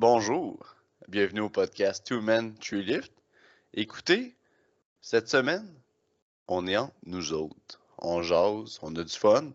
Bonjour, 0.00 0.56
bienvenue 1.08 1.42
au 1.42 1.50
podcast 1.50 2.06
Two 2.06 2.22
Men, 2.22 2.54
Tree 2.54 2.82
Lift. 2.82 3.12
Écoutez, 3.74 4.34
cette 5.02 5.28
semaine, 5.28 5.74
on 6.48 6.66
est 6.66 6.78
en 6.78 6.90
nous 7.04 7.34
autres. 7.34 7.78
On 7.98 8.22
jase, 8.22 8.78
on 8.80 8.96
a 8.96 9.04
du 9.04 9.12
fun, 9.12 9.52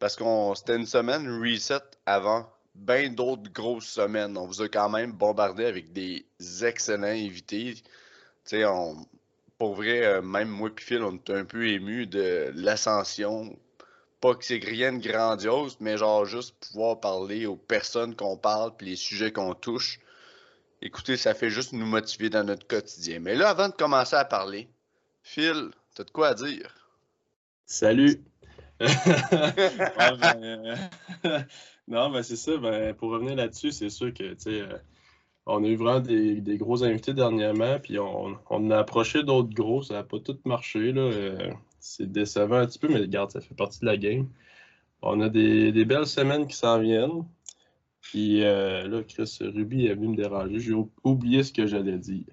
parce 0.00 0.16
qu'on 0.16 0.56
c'était 0.56 0.74
une 0.74 0.86
semaine 0.86 1.28
reset 1.40 1.84
avant 2.04 2.50
bien 2.74 3.10
d'autres 3.10 3.48
grosses 3.52 3.86
semaines. 3.86 4.36
On 4.36 4.46
vous 4.46 4.60
a 4.60 4.68
quand 4.68 4.88
même 4.88 5.12
bombardé 5.12 5.64
avec 5.66 5.92
des 5.92 6.26
excellents 6.62 7.04
invités. 7.04 7.74
Tu 7.74 7.82
sais, 8.44 8.64
on, 8.64 9.06
pour 9.56 9.76
vrai, 9.76 10.04
euh, 10.04 10.20
même 10.20 10.48
moi 10.48 10.70
et 10.76 10.80
Phil, 10.80 11.04
on 11.04 11.14
est 11.14 11.30
un 11.30 11.44
peu 11.44 11.64
ému 11.64 12.08
de 12.08 12.50
l'ascension. 12.56 13.56
Pas 14.26 14.34
que 14.34 14.44
c'est 14.44 14.58
rien 14.58 14.92
de 14.92 14.98
grandiose, 14.98 15.76
mais 15.78 15.96
genre 15.96 16.24
juste 16.24 16.56
pouvoir 16.58 16.98
parler 16.98 17.46
aux 17.46 17.54
personnes 17.54 18.16
qu'on 18.16 18.36
parle 18.36 18.72
puis 18.76 18.88
les 18.88 18.96
sujets 18.96 19.30
qu'on 19.30 19.54
touche. 19.54 20.00
Écoutez, 20.82 21.16
ça 21.16 21.32
fait 21.32 21.48
juste 21.48 21.72
nous 21.72 21.86
motiver 21.86 22.28
dans 22.28 22.42
notre 22.42 22.66
quotidien. 22.66 23.20
Mais 23.20 23.36
là, 23.36 23.50
avant 23.50 23.68
de 23.68 23.74
commencer 23.74 24.16
à 24.16 24.24
parler, 24.24 24.68
Phil, 25.22 25.70
t'as 25.94 26.02
de 26.02 26.10
quoi 26.10 26.30
à 26.30 26.34
dire? 26.34 26.74
Salut! 27.66 28.20
Ouais, 28.80 30.16
ben, 30.20 30.76
euh, 31.24 31.38
non, 31.88 32.10
mais 32.10 32.24
c'est 32.24 32.34
ça. 32.34 32.56
Ben, 32.56 32.94
pour 32.94 33.10
revenir 33.10 33.36
là-dessus, 33.36 33.70
c'est 33.70 33.90
sûr 33.90 34.12
que 34.12 34.34
tu 34.34 34.40
sais, 34.40 34.60
euh, 34.60 34.76
on 35.46 35.62
a 35.62 35.68
eu 35.68 35.76
vraiment 35.76 36.00
des, 36.00 36.40
des 36.40 36.56
gros 36.56 36.82
invités 36.82 37.14
dernièrement, 37.14 37.78
puis 37.78 38.00
on, 38.00 38.36
on 38.50 38.70
a 38.72 38.78
approché 38.78 39.22
d'autres 39.22 39.54
gros, 39.54 39.84
ça 39.84 39.94
n'a 39.94 40.02
pas 40.02 40.18
tout 40.18 40.36
marché. 40.44 40.90
Là, 40.90 41.02
euh, 41.02 41.52
c'est 41.86 42.10
décevant 42.10 42.56
un 42.56 42.66
petit 42.66 42.78
peu, 42.78 42.88
mais 42.88 42.98
regarde, 43.00 43.30
ça 43.30 43.40
fait 43.40 43.54
partie 43.54 43.80
de 43.80 43.86
la 43.86 43.96
game. 43.96 44.28
On 45.02 45.20
a 45.20 45.28
des, 45.28 45.72
des 45.72 45.84
belles 45.84 46.06
semaines 46.06 46.46
qui 46.46 46.56
s'en 46.56 46.80
viennent. 46.80 47.24
Puis 48.00 48.44
euh, 48.44 48.86
là, 48.88 49.02
Chris 49.02 49.38
Ruby 49.40 49.86
est 49.86 49.94
venu 49.94 50.08
me 50.08 50.16
déranger. 50.16 50.58
J'ai 50.60 50.72
ou- 50.72 50.90
oublié 51.04 51.42
ce 51.42 51.52
que 51.52 51.66
j'allais 51.66 51.98
dire. 51.98 52.24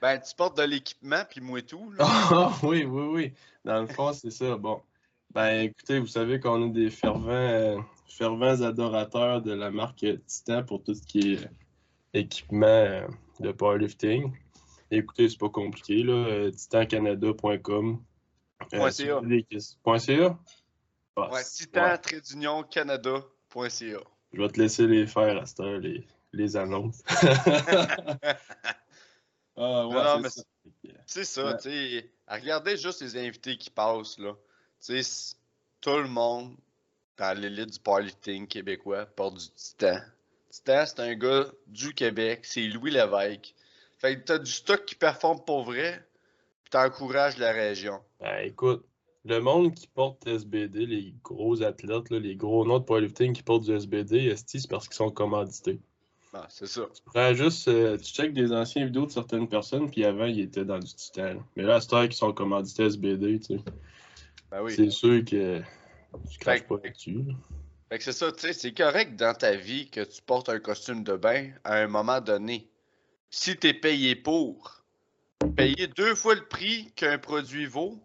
Ben, 0.00 0.18
tu 0.18 0.34
portes 0.34 0.56
de 0.56 0.62
l'équipement 0.62 1.22
puis 1.28 1.40
moi 1.40 1.60
tout. 1.62 1.90
Là. 1.92 2.04
Ah 2.08 2.52
oui, 2.62 2.84
oui, 2.84 3.04
oui. 3.12 3.32
Dans 3.64 3.80
le 3.80 3.86
fond, 3.86 4.12
c'est 4.12 4.30
ça. 4.30 4.56
Bon. 4.56 4.80
Ben 5.32 5.60
écoutez, 5.60 5.98
vous 6.00 6.06
savez 6.06 6.40
qu'on 6.40 6.68
est 6.68 6.72
des 6.72 6.90
fervents, 6.90 7.30
euh, 7.30 7.78
fervents 8.08 8.62
adorateurs 8.62 9.42
de 9.42 9.52
la 9.52 9.70
marque 9.70 10.04
Titan 10.26 10.64
pour 10.64 10.82
tout 10.82 10.94
ce 10.94 11.02
qui 11.02 11.34
est 11.34 11.44
euh, 11.44 11.48
équipement 12.14 12.66
euh, 12.66 13.06
de 13.40 13.52
powerlifting. 13.52 14.32
Écoutez, 14.90 15.28
c'est 15.28 15.38
pas 15.38 15.50
compliqué, 15.50 16.02
là. 16.02 16.50
titancanada.com. 16.50 18.00
Point 18.68 18.90
si 18.90 19.06
CA. 19.06 19.20
Point 19.82 19.98
CA? 19.98 20.38
Ah, 21.16 21.30
Ouais. 21.30 21.42
Je 24.32 24.40
vais 24.40 24.48
te 24.48 24.60
laisser 24.60 24.86
les 24.86 25.06
faire 25.06 25.40
à 25.42 25.46
cette 25.46 25.60
heure, 25.60 25.78
les, 25.78 26.06
les 26.32 26.56
annonces. 26.56 27.02
ah, 29.56 29.86
ouais, 29.86 29.94
Non, 29.94 30.04
non, 30.04 30.14
c'est 30.16 30.20
mais 30.22 30.30
ça. 30.30 30.42
C'est 31.06 31.24
ça, 31.24 31.44
Ouais. 31.46 31.56
tu 31.56 31.70
sais. 31.70 32.10
Regardez 32.28 32.76
juste 32.76 33.02
les 33.02 33.16
invités 33.16 33.56
qui 33.56 33.70
passent, 33.70 34.18
là. 34.18 34.34
Tu 34.84 35.02
sais, 35.02 35.34
tout 35.80 35.96
le 35.96 36.08
monde 36.08 36.54
dans 37.18 37.38
l'élite 37.38 37.70
du 37.72 37.78
powerlifting 37.80 38.46
québécois 38.46 39.04
porte 39.06 39.36
du 39.38 39.50
Titan. 39.50 39.98
Titan, 40.50 40.84
c'est 40.86 41.00
un 41.00 41.14
gars 41.14 41.46
du 41.66 41.92
Québec, 41.92 42.40
c'est 42.44 42.62
Louis 42.68 42.92
Lévesque. 42.92 43.54
Fait 43.98 44.16
que 44.16 44.24
t'as 44.24 44.38
du 44.38 44.50
stock 44.50 44.84
qui 44.86 44.94
performe 44.94 45.44
pour 45.44 45.64
vrai, 45.64 46.02
puis 46.64 46.70
t'encourages 46.70 47.36
la 47.36 47.52
région. 47.52 48.00
Ben, 48.20 48.44
écoute, 48.46 48.84
le 49.24 49.40
monde 49.40 49.74
qui 49.74 49.86
porte 49.86 50.26
SBD, 50.26 50.86
les 50.86 51.14
gros 51.22 51.62
athlètes, 51.62 52.10
là, 52.10 52.18
les 52.18 52.36
gros 52.36 52.64
noms 52.64 52.78
de 52.78 52.84
powerlifting 52.84 53.32
qui 53.32 53.42
portent 53.42 53.64
du 53.64 53.72
SBD, 53.72 54.34
c'est 54.36 54.68
parce 54.68 54.86
qu'ils 54.86 54.96
sont 54.96 55.10
commandités. 55.10 55.80
Ah, 56.32 56.46
c'est 56.48 56.66
ça. 56.66 56.82
Tu 56.94 57.02
prends 57.04 57.34
juste, 57.34 57.66
euh, 57.68 57.96
tu 57.96 58.04
checkes 58.04 58.34
des 58.34 58.52
anciennes 58.52 58.86
vidéos 58.86 59.06
de 59.06 59.10
certaines 59.10 59.48
personnes, 59.48 59.90
puis 59.90 60.04
avant, 60.04 60.26
ils 60.26 60.40
étaient 60.40 60.64
dans 60.64 60.78
du 60.78 60.94
titan. 60.94 61.24
là. 61.24 61.44
Mais 61.56 61.64
là, 61.64 61.76
à 61.76 61.80
cette 61.80 61.92
heure 61.92 62.12
sont 62.12 62.32
commandités 62.32 62.84
SBD, 62.84 63.40
tu 63.40 63.56
sais, 63.56 63.60
Ben 64.50 64.62
oui. 64.62 64.72
c'est 64.76 64.90
sûr 64.90 65.24
que 65.24 65.60
tu 66.30 66.38
craches 66.38 66.62
pas 66.62 66.76
là-dessus. 66.82 67.14
là. 67.26 67.34
Fait 67.88 67.98
que 67.98 68.04
c'est 68.04 68.12
ça, 68.12 68.30
tu 68.30 68.40
sais, 68.40 68.52
c'est 68.52 68.72
correct 68.72 69.16
dans 69.16 69.34
ta 69.34 69.56
vie 69.56 69.90
que 69.90 70.02
tu 70.02 70.22
portes 70.22 70.48
un 70.48 70.60
costume 70.60 71.02
de 71.02 71.16
bain 71.16 71.50
à 71.64 71.74
un 71.78 71.88
moment 71.88 72.20
donné. 72.20 72.68
Si 73.30 73.56
t'es 73.56 73.74
payé 73.74 74.14
pour, 74.14 74.84
payer 75.56 75.88
deux 75.88 76.14
fois 76.14 76.36
le 76.36 76.46
prix 76.46 76.92
qu'un 76.94 77.18
produit 77.18 77.66
vaut, 77.66 78.00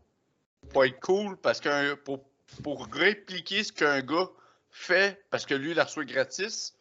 pas 0.66 0.88
être 0.88 1.00
cool 1.00 1.38
parce 1.38 1.60
qu'un 1.60 1.96
pour, 1.96 2.26
pour 2.64 2.88
répliquer 2.88 3.64
ce 3.64 3.72
qu'un 3.72 4.02
gars 4.02 4.30
fait 4.72 5.24
parce 5.30 5.46
que 5.46 5.54
lui 5.54 5.72
il 5.72 5.76
la 5.76 5.86
reçoit 5.86 6.06
gratis. 6.06 6.76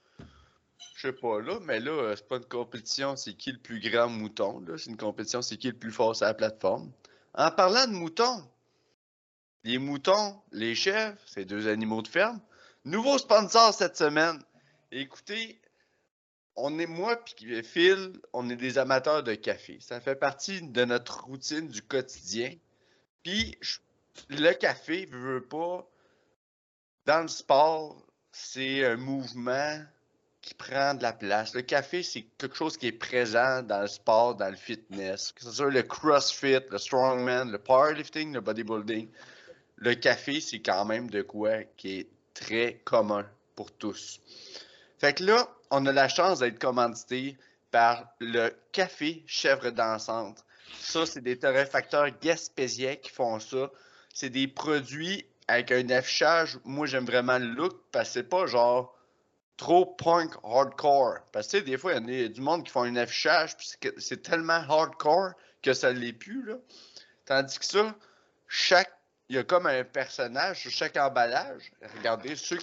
Je 0.96 1.08
sais 1.08 1.12
pas 1.12 1.40
là, 1.40 1.58
mais 1.62 1.80
là, 1.80 1.90
euh, 1.90 2.16
c'est 2.16 2.26
pas 2.26 2.36
une 2.36 2.44
compétition, 2.44 3.16
c'est 3.16 3.34
qui 3.34 3.52
le 3.52 3.58
plus 3.58 3.80
grand 3.80 4.08
mouton. 4.08 4.64
C'est 4.76 4.90
une 4.90 4.96
compétition, 4.96 5.42
c'est 5.42 5.56
qui 5.56 5.68
le 5.68 5.76
plus 5.76 5.90
fort 5.90 6.14
sur 6.14 6.26
la 6.26 6.34
plateforme. 6.34 6.92
En 7.34 7.50
parlant 7.50 7.86
de 7.86 7.92
moutons, 7.92 8.48
les 9.64 9.78
moutons, 9.78 10.40
les 10.52 10.74
chèvres, 10.74 11.18
c'est 11.26 11.44
deux 11.44 11.68
animaux 11.68 12.02
de 12.02 12.08
ferme. 12.08 12.40
Nouveau 12.84 13.18
sponsor 13.18 13.72
cette 13.74 13.96
semaine. 13.96 14.38
Écoutez, 14.92 15.60
on 16.54 16.78
est 16.78 16.86
moi 16.86 17.16
puis 17.16 17.62
Phil, 17.62 18.12
on 18.32 18.48
est 18.50 18.56
des 18.56 18.78
amateurs 18.78 19.22
de 19.22 19.34
café. 19.34 19.78
Ça 19.80 20.00
fait 20.00 20.16
partie 20.16 20.62
de 20.62 20.84
notre 20.84 21.24
routine 21.24 21.68
du 21.68 21.82
quotidien. 21.82 22.54
Puis 23.24 23.58
je- 23.60 23.78
le 24.28 24.52
café, 24.52 25.06
veut 25.06 25.34
veut 25.34 25.42
pas, 25.42 25.84
dans 27.06 27.22
le 27.22 27.28
sport, 27.28 27.96
c'est 28.30 28.84
un 28.84 28.96
mouvement 28.96 29.82
qui 30.40 30.54
prend 30.54 30.94
de 30.94 31.02
la 31.02 31.14
place. 31.14 31.54
Le 31.54 31.62
café, 31.62 32.02
c'est 32.02 32.22
quelque 32.36 32.54
chose 32.54 32.76
qui 32.76 32.88
est 32.88 32.92
présent 32.92 33.62
dans 33.62 33.80
le 33.80 33.86
sport, 33.86 34.34
dans 34.34 34.50
le 34.50 34.56
fitness. 34.56 35.32
Que 35.32 35.42
ce 35.42 35.50
soit 35.50 35.70
le 35.70 35.82
crossfit, 35.82 36.58
le 36.70 36.78
strongman, 36.78 37.50
le 37.50 37.58
powerlifting, 37.58 38.34
le 38.34 38.40
bodybuilding. 38.40 39.08
Le 39.76 39.94
café, 39.94 40.40
c'est 40.40 40.60
quand 40.60 40.84
même 40.84 41.08
de 41.08 41.22
quoi 41.22 41.64
qui 41.76 42.00
est 42.00 42.08
très 42.34 42.74
commun 42.84 43.26
pour 43.56 43.72
tous. 43.72 44.20
Fait 44.98 45.14
que 45.14 45.24
là, 45.24 45.48
on 45.70 45.86
a 45.86 45.92
la 45.92 46.08
chance 46.08 46.40
d'être 46.40 46.58
commandité 46.58 47.38
par 47.70 48.06
le 48.20 48.50
café 48.70 49.24
chèvre 49.26 49.70
dansante. 49.70 50.44
Ça, 50.80 51.06
c'est 51.06 51.20
des 51.20 51.38
torréfacteurs 51.38 52.08
gaspésiens 52.20 52.96
qui 52.96 53.10
font 53.10 53.40
ça. 53.40 53.70
C'est 54.12 54.30
des 54.30 54.48
produits 54.48 55.26
avec 55.48 55.72
un 55.72 55.88
affichage. 55.90 56.58
Moi, 56.64 56.86
j'aime 56.86 57.06
vraiment 57.06 57.38
le 57.38 57.46
look 57.46 57.76
parce 57.92 58.08
que 58.08 58.12
c'est 58.14 58.28
pas 58.28 58.46
genre 58.46 58.96
trop 59.56 59.86
punk 59.86 60.32
hardcore. 60.42 61.18
Parce 61.32 61.48
que 61.48 61.58
des 61.58 61.78
fois, 61.78 61.94
il 61.94 62.10
y 62.10 62.24
a 62.24 62.28
du 62.28 62.40
monde 62.40 62.64
qui 62.64 62.70
font 62.70 62.82
un 62.82 62.96
affichage 62.96 63.56
puis 63.56 63.70
c'est 63.98 64.22
tellement 64.22 64.62
hardcore 64.68 65.32
que 65.62 65.72
ça 65.72 65.92
l'est 65.92 66.12
plus. 66.12 66.50
Tandis 67.24 67.58
que 67.58 67.64
ça, 67.64 67.94
chaque 68.48 68.92
il 69.28 69.36
y 69.36 69.38
a 69.38 69.44
comme 69.44 69.66
un 69.66 69.84
personnage 69.84 70.60
sur 70.60 70.70
chaque 70.70 70.96
emballage. 70.96 71.72
Regardez 71.96 72.36
ceux 72.36 72.58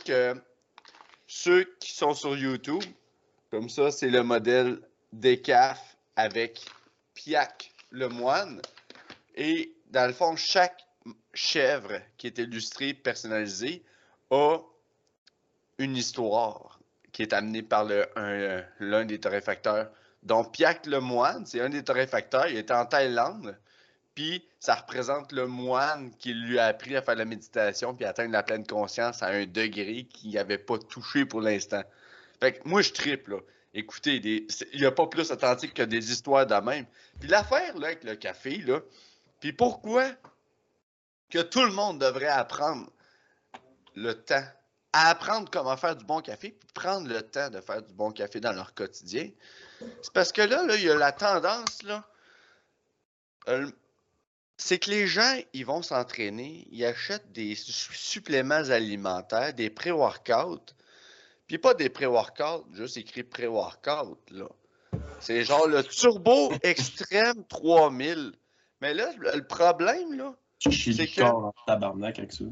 ceux 1.28 1.64
qui 1.80 1.94
sont 1.94 2.14
sur 2.14 2.38
YouTube, 2.38 2.84
comme 3.50 3.70
ça, 3.70 3.90
c'est 3.92 4.10
le 4.10 4.22
modèle 4.22 4.80
Decaf 5.14 5.98
avec 6.16 6.62
Piac 7.14 7.71
le 7.92 8.10
moine. 8.10 8.62
Et 9.36 9.74
dans 9.92 10.08
le 10.08 10.14
fond, 10.14 10.36
chaque 10.36 10.86
chèvre 11.34 12.02
qui 12.18 12.28
est 12.28 12.38
illustrée, 12.38 12.94
personnalisée, 12.94 13.84
a 14.32 14.58
une 15.78 15.96
histoire 15.96 16.80
qui 17.12 17.22
est 17.22 17.34
amenée 17.34 17.62
par 17.62 17.88
l'un 18.80 19.06
des 19.06 19.20
torréfacteurs. 19.20 19.90
Donc, 20.24 20.54
Piac 20.54 20.86
le 20.86 21.00
moine, 21.00 21.46
c'est 21.46 21.62
un 21.62 21.70
des 21.70 21.84
torréfacteurs. 21.84 22.48
Il 22.48 22.58
est 22.58 22.72
en 22.72 22.86
Thaïlande. 22.86 23.58
Puis 24.14 24.46
ça 24.60 24.76
représente 24.76 25.32
le 25.32 25.48
moine 25.48 26.12
qui 26.18 26.34
lui 26.34 26.60
a 26.60 26.66
appris 26.66 26.96
à 26.96 27.02
faire 27.02 27.16
la 27.16 27.26
méditation 27.26 27.96
puis 27.96 28.06
atteindre 28.06 28.34
la 28.34 28.44
pleine 28.44 28.68
conscience 28.68 29.24
à 29.24 29.28
un 29.28 29.46
degré 29.46 30.04
qu'il 30.04 30.32
n'avait 30.32 30.58
pas 30.58 30.78
touché 30.78 31.26
pour 31.26 31.42
l'instant. 31.42 31.82
Fait 32.40 32.54
que 32.54 32.68
moi, 32.68 32.82
je 32.82 32.92
tripe, 32.92 33.30
là. 33.30 33.38
Écoutez, 33.74 34.18
il 34.74 34.80
n'y 34.80 34.86
a 34.86 34.92
pas 34.92 35.08
plus 35.08 35.32
authentique 35.32 35.74
que 35.74 35.84
des 35.84 36.12
histoires 36.12 36.46
de 36.46 36.56
même. 36.56 36.86
Puis 37.20 37.30
l'affaire, 37.30 37.78
là, 37.78 37.88
avec 37.88 38.04
le 38.04 38.16
café, 38.16 38.58
là, 38.58 38.82
puis 39.40 39.54
pourquoi 39.54 40.12
que 41.30 41.40
tout 41.40 41.64
le 41.64 41.72
monde 41.72 42.00
devrait 42.00 42.28
apprendre 42.28 42.92
le 43.96 44.14
temps, 44.14 44.44
à 44.92 45.10
apprendre 45.10 45.50
comment 45.50 45.78
faire 45.78 45.96
du 45.96 46.04
bon 46.04 46.20
café, 46.20 46.52
puis 46.52 46.70
prendre 46.74 47.08
le 47.08 47.22
temps 47.22 47.50
de 47.50 47.62
faire 47.62 47.82
du 47.82 47.94
bon 47.94 48.12
café 48.12 48.42
dans 48.42 48.52
leur 48.52 48.74
quotidien, 48.74 49.30
c'est 50.02 50.14
parce 50.14 50.34
que 50.34 50.42
là, 50.42 50.64
là, 50.66 50.76
il 50.76 50.84
y 50.84 50.90
a 50.90 50.96
la 50.96 51.14
tendance, 51.14 51.82
là, 51.84 52.06
euh, 53.48 53.72
c'est 54.58 54.80
que 54.80 54.90
les 54.90 55.08
gens, 55.08 55.40
ils 55.54 55.66
vont 55.66 55.82
s'entraîner, 55.82 56.68
ils 56.72 56.86
achètent 56.86 57.32
des 57.32 57.56
su- 57.56 57.94
suppléments 57.94 58.70
alimentaires, 58.70 59.54
des 59.54 59.70
pré-workouts, 59.70 60.66
puis 61.52 61.58
pas 61.58 61.74
des 61.74 61.90
pré-workouts, 61.90 62.64
juste 62.72 62.96
écrit 62.96 63.24
pré-workout, 63.24 64.18
là. 64.32 64.46
C'est 65.20 65.44
genre 65.44 65.68
le 65.68 65.84
Turbo 65.84 66.54
Extreme 66.64 67.44
3000. 67.50 68.32
Mais 68.80 68.94
là, 68.94 69.12
le 69.18 69.46
problème, 69.46 70.14
là, 70.14 70.34
Tu 70.60 70.70
du 70.70 71.08
que- 71.08 71.20
corps 71.20 71.48
en 71.48 71.54
tabarnak 71.68 72.20
avec 72.20 72.32
ça. 72.32 72.46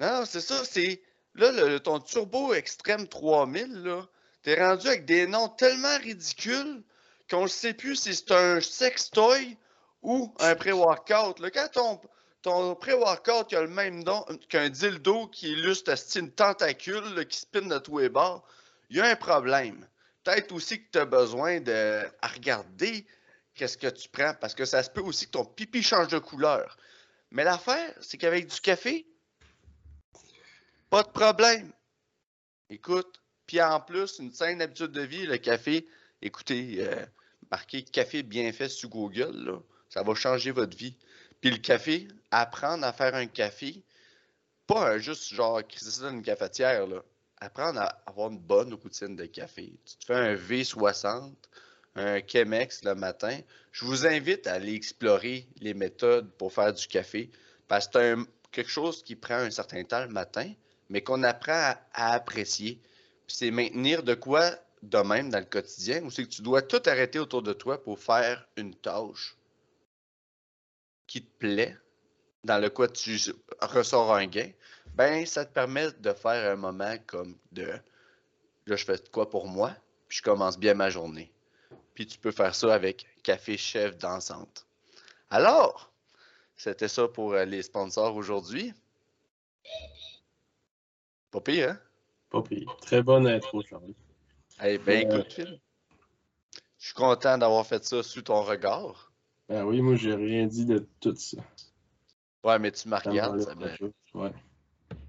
non, 0.00 0.24
c'est 0.24 0.40
ça, 0.40 0.64
c'est. 0.64 1.00
Là, 1.36 1.52
le, 1.52 1.78
ton 1.78 2.00
Turbo 2.00 2.52
Extreme 2.52 3.06
3000, 3.06 3.84
là, 3.84 4.02
T'es 4.42 4.60
rendu 4.60 4.88
avec 4.88 5.04
des 5.04 5.28
noms 5.28 5.48
tellement 5.48 5.96
ridicules 5.98 6.82
qu'on 7.30 7.44
ne 7.44 7.48
sait 7.48 7.74
plus 7.74 7.94
si 7.94 8.12
c'est 8.14 8.32
un 8.32 8.60
sextoy 8.60 9.56
ou 10.02 10.34
un 10.40 10.56
pré-workout. 10.56 11.40
Quand 11.52 11.68
ton, 11.72 12.00
ton 12.46 12.76
pré-workout 12.76 13.52
a 13.54 13.62
le 13.62 13.66
même 13.66 14.04
nom 14.04 14.24
qu'un 14.48 14.68
dildo 14.68 15.26
qui 15.26 15.50
illustre 15.50 15.92
une 16.14 16.30
tentacule 16.30 17.26
qui 17.26 17.40
spinne 17.40 17.68
de 17.68 17.78
tous 17.78 17.98
les 17.98 18.08
bords, 18.08 18.46
il 18.88 18.98
y 18.98 19.00
a 19.00 19.06
un 19.06 19.16
problème. 19.16 19.84
Peut-être 20.22 20.52
aussi 20.52 20.80
que 20.80 20.88
tu 20.92 20.98
as 21.00 21.06
besoin 21.06 21.58
de 21.58 22.02
regarder 22.22 23.04
qu'est-ce 23.56 23.76
que 23.76 23.88
tu 23.88 24.08
prends 24.08 24.32
parce 24.40 24.54
que 24.54 24.64
ça 24.64 24.84
se 24.84 24.90
peut 24.90 25.00
aussi 25.00 25.26
que 25.26 25.32
ton 25.32 25.44
pipi 25.44 25.82
change 25.82 26.06
de 26.06 26.20
couleur. 26.20 26.76
Mais 27.32 27.42
l'affaire, 27.42 27.92
c'est 28.00 28.16
qu'avec 28.16 28.46
du 28.46 28.60
café, 28.60 29.08
pas 30.88 31.02
de 31.02 31.08
problème. 31.08 31.72
Écoute, 32.70 33.20
puis 33.48 33.60
en 33.60 33.80
plus, 33.80 34.20
une 34.20 34.30
saine 34.30 34.62
habitude 34.62 34.92
de 34.92 35.02
vie, 35.02 35.26
le 35.26 35.38
café, 35.38 35.84
écoutez, 36.22 36.76
euh, 36.78 37.06
marquez 37.50 37.82
café 37.82 38.22
bien 38.22 38.52
fait 38.52 38.68
sur 38.68 38.88
Google, 38.88 39.60
ça 39.88 40.04
va 40.04 40.14
changer 40.14 40.52
votre 40.52 40.76
vie. 40.76 40.96
Puis 41.40 41.50
le 41.50 41.58
café, 41.58 42.08
apprendre 42.30 42.84
à 42.84 42.92
faire 42.92 43.14
un 43.14 43.26
café, 43.26 43.82
pas 44.66 44.92
un 44.92 44.98
juste 44.98 45.32
genre 45.32 45.60
ça 45.76 46.02
dans 46.02 46.10
une 46.10 46.22
cafetière, 46.22 46.86
là. 46.86 47.02
Apprendre 47.38 47.80
à 47.80 48.02
avoir 48.06 48.30
une 48.30 48.38
bonne 48.38 48.72
routine 48.72 49.14
de 49.14 49.26
café. 49.26 49.74
Tu 49.84 49.96
te 49.96 50.04
fais 50.06 50.14
un 50.14 50.34
V60, 50.34 51.34
un 51.94 52.20
Chemex 52.26 52.82
le 52.84 52.94
matin. 52.94 53.38
Je 53.72 53.84
vous 53.84 54.06
invite 54.06 54.46
à 54.46 54.54
aller 54.54 54.74
explorer 54.74 55.46
les 55.60 55.74
méthodes 55.74 56.30
pour 56.38 56.52
faire 56.52 56.72
du 56.72 56.86
café 56.86 57.30
parce 57.68 57.88
que 57.88 58.16
c'est 58.16 58.26
quelque 58.52 58.70
chose 58.70 59.02
qui 59.02 59.16
prend 59.16 59.34
un 59.34 59.50
certain 59.50 59.84
temps 59.84 60.02
le 60.02 60.08
matin, 60.08 60.50
mais 60.88 61.02
qu'on 61.02 61.22
apprend 61.24 61.52
à, 61.52 61.78
à 61.92 62.12
apprécier. 62.14 62.80
Puis 63.26 63.36
c'est 63.36 63.50
maintenir 63.50 64.02
de 64.02 64.14
quoi 64.14 64.52
de 64.82 64.98
même 64.98 65.30
dans 65.30 65.40
le 65.40 65.44
quotidien, 65.44 66.02
ou 66.04 66.10
c'est 66.10 66.24
que 66.24 66.30
tu 66.30 66.42
dois 66.42 66.62
tout 66.62 66.82
arrêter 66.86 67.18
autour 67.18 67.42
de 67.42 67.52
toi 67.52 67.82
pour 67.82 67.98
faire 67.98 68.46
une 68.56 68.74
tâche 68.74 69.36
qui 71.06 71.22
te 71.22 71.38
plaît, 71.38 71.76
dans 72.44 72.58
le 72.58 72.70
quoi 72.70 72.88
tu 72.88 73.18
ressors 73.60 74.14
un 74.14 74.26
gain, 74.26 74.50
ben 74.94 75.26
ça 75.26 75.44
te 75.44 75.52
permet 75.52 75.90
de 75.92 76.12
faire 76.12 76.52
un 76.52 76.56
moment 76.56 76.96
comme 77.06 77.36
de 77.52 77.66
là 78.66 78.76
je 78.76 78.84
fais 78.84 78.96
de 78.96 79.08
quoi 79.08 79.30
pour 79.30 79.46
moi, 79.46 79.72
puis 80.08 80.18
je 80.18 80.22
commence 80.22 80.58
bien 80.58 80.74
ma 80.74 80.90
journée. 80.90 81.32
Puis 81.94 82.06
tu 82.06 82.18
peux 82.18 82.32
faire 82.32 82.54
ça 82.54 82.74
avec 82.74 83.06
Café 83.22 83.56
Chef 83.56 83.96
dansante. 83.96 84.66
Alors, 85.30 85.92
c'était 86.56 86.88
ça 86.88 87.08
pour 87.08 87.32
euh, 87.32 87.44
les 87.44 87.62
sponsors 87.62 88.14
aujourd'hui. 88.16 88.72
Pas 91.30 91.40
pire, 91.40 91.70
hein? 91.70 91.80
Pas 92.30 92.42
pire. 92.42 92.76
Très 92.80 93.02
bonne 93.02 93.26
intro, 93.26 93.62
Charles. 93.62 93.94
Eh 94.62 94.78
ben 94.78 95.06
Euh, 95.06 95.16
écoute, 95.16 95.32
Phil. 95.32 95.60
Je 96.78 96.86
suis 96.86 96.94
content 96.94 97.36
d'avoir 97.38 97.66
fait 97.66 97.84
ça 97.84 98.02
sous 98.02 98.22
ton 98.22 98.42
regard. 98.42 99.05
Ben 99.48 99.64
oui, 99.64 99.80
moi, 99.80 99.94
j'ai 99.94 100.14
rien 100.14 100.46
dit 100.46 100.66
de 100.66 100.86
tout 101.00 101.14
ça. 101.16 101.38
Ouais, 102.44 102.58
mais 102.58 102.72
tu 102.72 102.88
me 102.88 102.96
regardes, 102.96 103.40
ça 103.40 103.54
me-. 103.54 103.92
Ouais. 104.14 104.32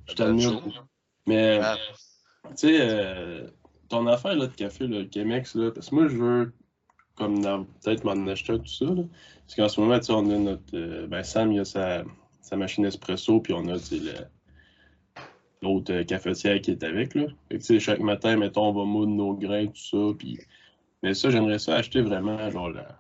Je 0.08 0.14
t'admire. 0.14 0.62
Mais, 1.26 1.60
Ah, 1.62 1.78
tu 2.52 2.56
sais, 2.56 2.78
euh, 2.80 3.48
ton 3.90 4.08
affaire 4.08 4.36
là, 4.36 4.48
de 4.48 4.54
café, 4.54 4.88
le 4.88 5.08
Chemex, 5.12 5.56
là, 5.56 5.72
parce 5.72 5.90
que 5.90 5.96
moi, 5.96 6.08
je 6.08 6.16
veux, 6.18 6.54
comme 7.16 7.42
dans- 7.42 7.66
peut-être 7.66 8.04
m'en 8.04 8.28
acheter 8.28 8.58
tout 8.58 8.66
ça. 8.68 8.86
Là, 8.86 9.04
parce 9.42 9.56
qu'en 9.56 9.70
ce 9.70 9.82
moment, 9.82 10.00
tu 10.00 10.06
sais, 10.06 10.14
on 10.14 10.30
a 10.30 10.38
notre. 10.38 10.76
euh, 10.76 11.08
ben, 11.08 11.24
Sam, 11.24 11.52
il 11.52 11.60
a 11.60 11.66
sa, 11.66 12.04
sa 12.42 12.56
machine 12.56 12.86
espresso, 12.86 13.40
puis 13.42 13.54
on 13.54 13.68
a, 13.68 13.80
tu 13.80 14.00
l'autre 15.64 15.92
euh, 15.92 16.04
cafetière 16.04 16.62
qui 16.62 16.72
est 16.72 16.84
avec. 16.84 17.16
Là. 17.16 17.26
Fait 17.50 17.56
que, 17.58 17.64
tu 17.64 17.66
sais, 17.66 17.80
chaque 17.80 18.00
matin, 18.00 18.38
mettons, 18.38 18.68
on 18.70 18.74
va 18.74 18.86
moudre 18.86 19.12
nos 19.12 19.34
grains, 19.34 19.68
tout 19.68 19.76
ça. 19.76 20.16
Puis... 20.18 20.40
Mais 21.04 21.14
ça, 21.14 21.30
j'aimerais 21.30 21.60
ça 21.60 21.76
acheter 21.76 22.02
vraiment, 22.02 22.50
genre, 22.50 22.70
la 22.70 22.96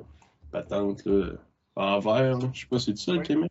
patente 0.51 1.05
là, 1.05 1.31
en 1.75 1.99
verre. 1.99 2.39
Je 2.53 2.59
sais 2.61 2.65
pas, 2.67 2.79
c'est 2.79 2.97
ça, 2.97 3.11
le 3.13 3.19
Oui. 3.19 3.25
Chemex? 3.25 3.49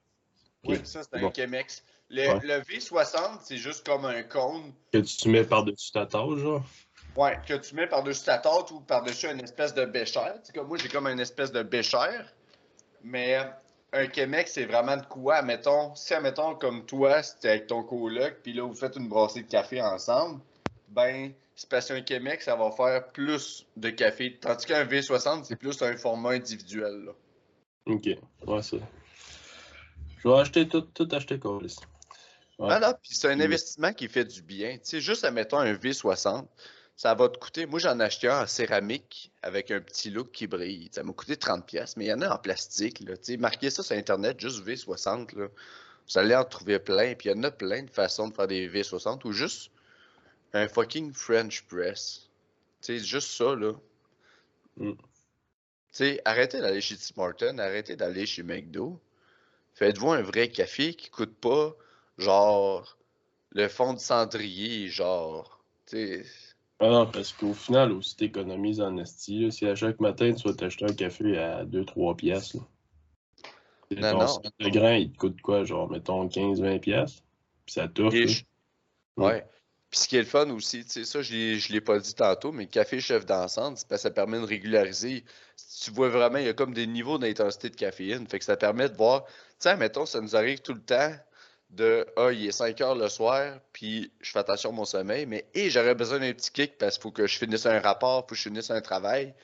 Oui, 0.64 0.81
ça, 0.84 1.02
c'est 1.02 1.19
un 1.19 1.20
Bon. 1.20 1.32
Chemex. 1.34 1.82
Le, 2.08 2.28
Ouais. 2.28 2.40
le 2.43 2.60
V60, 2.60 3.40
c'est 3.43 3.56
juste 3.56 3.84
comme 3.84 4.04
un 4.04 4.22
cône 4.22 4.72
Que 4.93 4.98
tu 4.98 5.28
mets 5.28 5.44
par-dessus 5.44 5.90
ta 5.93 6.06
tâche, 6.06 6.38
genre? 6.38 6.62
ouais, 7.16 7.38
que 7.46 7.54
tu 7.54 7.75
mets 7.75 7.87
par-dessus 7.88 8.25
ta 8.25 8.38
tarte 8.38 8.70
ou 8.70 8.81
par-dessus 8.81 9.26
une 9.28 9.40
espèce 9.43 9.75
de 9.75 9.84
béchère. 9.84 10.34
Tu 10.40 10.46
sais, 10.46 10.52
comme 10.52 10.69
moi, 10.69 10.76
j'ai 10.78 10.88
comme 10.88 11.06
une 11.08 11.19
espèce 11.20 11.50
de 11.50 11.62
béchère. 11.62 12.32
Mais 13.02 13.38
un 13.92 14.08
Chemex, 14.12 14.52
c'est 14.52 14.66
vraiment 14.66 14.96
de 14.96 15.04
quoi? 15.06 15.42
Mettons, 15.42 15.94
si, 15.94 16.14
admettons, 16.14 16.54
comme 16.56 16.84
toi, 16.87 17.22
c'était 17.22 17.49
avec 17.50 17.66
ton 17.69 17.82
coloc, 17.82 18.37
puis 18.42 18.52
là, 18.52 18.62
vous 18.64 18.75
faites 18.75 18.96
une 18.96 19.08
brassée 19.08 19.42
de 19.42 19.49
café 19.49 19.81
ensemble, 19.82 20.40
ben, 20.88 21.32
qu'un 21.64 22.04
Chemex, 22.06 22.44
ça 22.44 22.56
va 22.56 22.70
faire 22.70 23.08
plus 23.08 23.66
de 23.76 23.90
café. 23.90 24.38
Tandis 24.40 24.66
qu'un 24.66 24.84
V60, 24.84 25.44
c'est 25.44 25.56
plus 25.56 25.80
un 25.82 25.96
format 25.96 26.30
individuel. 26.30 27.04
Là. 27.06 27.12
Ok, 27.86 28.08
ouais, 28.46 28.62
ça. 28.62 28.76
Je 30.18 30.28
vais 30.28 30.34
acheter 30.38 30.68
tout, 30.68 30.82
tout 30.82 31.08
acheter 31.12 31.38
Colis. 31.38 31.76
Ouais. 32.58 32.68
Ah 32.70 32.80
non, 32.80 32.94
puis 33.00 33.14
c'est 33.14 33.28
un 33.28 33.36
Mm. 33.36 33.42
investissement 33.42 33.92
qui 33.92 34.08
fait 34.08 34.24
du 34.24 34.42
bien. 34.42 34.72
Tu 34.74 34.80
sais, 34.82 35.00
juste 35.00 35.24
admettons 35.24 35.58
un 35.58 35.74
V60, 35.74 36.46
ça 36.96 37.14
va 37.14 37.28
te 37.28 37.38
coûter. 37.38 37.66
Moi, 37.66 37.78
j'en 37.78 38.00
ai 38.00 38.04
acheté 38.04 38.28
un 38.28 38.42
en 38.42 38.46
céramique 38.46 39.30
avec 39.42 39.70
un 39.70 39.80
petit 39.80 40.10
look 40.10 40.32
qui 40.32 40.46
brille. 40.46 40.88
Ça 40.92 41.02
m'a 41.02 41.12
coûté 41.12 41.36
30$, 41.36 41.62
pièces, 41.62 41.96
mais 41.96 42.06
il 42.06 42.08
y 42.08 42.12
en 42.12 42.22
a 42.22 42.34
en 42.34 42.38
plastique. 42.38 43.00
Là. 43.00 43.16
Tu 43.16 43.32
sais, 43.32 43.36
marquez 43.36 43.68
ça 43.70 43.82
sur 43.82 43.94
Internet, 43.96 44.40
juste 44.40 44.66
V60. 44.66 45.36
Là. 45.36 45.48
Vous 46.08 46.18
allez 46.18 46.34
en 46.34 46.44
trouver 46.44 46.78
plein. 46.78 47.14
Puis 47.14 47.28
il 47.28 47.36
y 47.36 47.38
en 47.38 47.42
a 47.42 47.50
plein 47.50 47.82
de 47.82 47.90
façons 47.90 48.28
de 48.28 48.34
faire 48.34 48.46
des 48.46 48.68
V60 48.68 49.26
ou 49.26 49.32
juste 49.32 49.70
un 50.52 50.69
fucking 50.69 51.12
French 51.12 51.62
press. 51.66 52.28
Sais, 52.81 52.98
juste 52.98 53.28
ça, 53.31 53.54
là. 53.54 53.72
Mm. 54.76 54.93
Arrêtez 56.25 56.60
d'aller 56.60 56.81
chez 56.81 56.96
Tim 56.96 57.22
Hortons, 57.22 57.58
arrêtez 57.58 57.96
d'aller 57.96 58.26
chez 58.26 58.43
McDo. 58.43 59.00
Faites-vous 59.75 60.10
un 60.10 60.22
vrai 60.22 60.48
café 60.48 60.94
qui 60.94 61.10
coûte 61.10 61.34
pas, 61.40 61.75
genre, 62.19 62.96
le 63.52 63.69
fond 63.69 63.94
de 63.94 63.98
cendrier, 63.98 64.88
genre. 64.88 65.62
Tu 65.87 65.96
sais, 65.96 66.25
Ah 66.78 66.88
non, 66.90 67.10
parce 67.10 67.32
qu'au 67.32 67.54
final, 67.54 67.92
aussi, 67.92 68.16
t'économises 68.16 68.82
en 68.82 68.99
esti. 68.99 69.50
Si 69.50 69.66
à 69.66 69.75
chaque 69.75 69.99
matin, 70.00 70.32
tu 70.34 70.46
vas 70.46 70.54
t'acheter 70.54 70.84
un 70.84 70.92
café 70.94 71.38
à 71.38 71.64
2-3 71.64 72.14
piastres, 72.16 72.56
là. 72.56 72.62
Non, 74.12 74.19
non. 74.19 74.42
de 74.58 74.69
grain, 74.69 74.94
il 74.96 75.12
te 75.12 75.16
coûte 75.16 75.40
quoi? 75.40 75.64
Genre, 75.64 75.88
mettons 75.88 76.28
15-20 76.28 76.78
piastres? 76.81 77.22
Puis 77.64 77.72
ça 77.75 77.88
je- 77.96 78.42
Mm. 79.16 79.23
Ouais. 79.23 79.47
Puis 79.90 80.00
ce 80.00 80.09
qui 80.09 80.16
est 80.16 80.21
le 80.21 80.26
fun 80.26 80.50
aussi, 80.50 80.85
tu 80.85 80.90
sais, 80.90 81.05
ça, 81.05 81.23
je 81.23 81.59
je 81.59 81.73
l'ai 81.73 81.81
pas 81.81 81.99
dit 81.99 82.14
tantôt, 82.14 82.52
mais 82.52 82.66
café 82.66 83.00
chef 83.00 83.25
d'ensemble, 83.25 83.78
ça 83.78 84.11
permet 84.11 84.38
de 84.40 84.45
régulariser. 84.45 85.25
Tu 85.83 85.90
vois 85.90 86.09
vraiment, 86.09 86.38
il 86.38 86.47
y 86.47 86.49
a 86.49 86.55
comme 86.55 86.75
des 86.75 86.87
niveaux 86.87 87.19
d'intensité 87.19 87.71
de 87.71 87.76
caféine. 87.76 88.26
Fait 88.26 88.38
que 88.38 88.45
ça 88.45 88.57
permet 88.57 88.88
de 88.88 88.97
voir. 88.97 89.25
Sais, 89.59 89.76
mettons, 89.76 90.07
ça 90.07 90.21
nous 90.21 90.37
arrive 90.37 90.61
tout 90.61 90.75
le 90.75 90.83
temps 90.83 91.12
de 91.71 92.07
Ah, 92.16 92.33
il 92.33 92.47
est 92.47 92.52
5 92.52 92.81
heures 92.81 92.95
le 92.95 93.09
soir, 93.09 93.59
puis 93.73 94.12
je 94.21 94.31
fais 94.31 94.38
attention 94.38 94.71
à 94.71 94.73
mon 94.73 94.85
sommeil, 94.85 95.26
mais 95.26 95.47
hé, 95.55 95.71
j'aurais 95.71 95.95
besoin 95.95 96.19
d'un 96.21 96.33
petit 96.33 96.50
kick 96.50 96.78
parce 96.78 96.97
qu'il 96.97 97.02
faut 97.02 97.11
que 97.12 97.26
je 97.26 97.38
finisse 97.38 97.66
un 97.66 97.81
rapport, 97.81 98.21
faut 98.23 98.28
que 98.28 98.35
je 98.37 98.43
finisse 98.43 98.71
un 98.71 98.81
travail. 98.81 99.35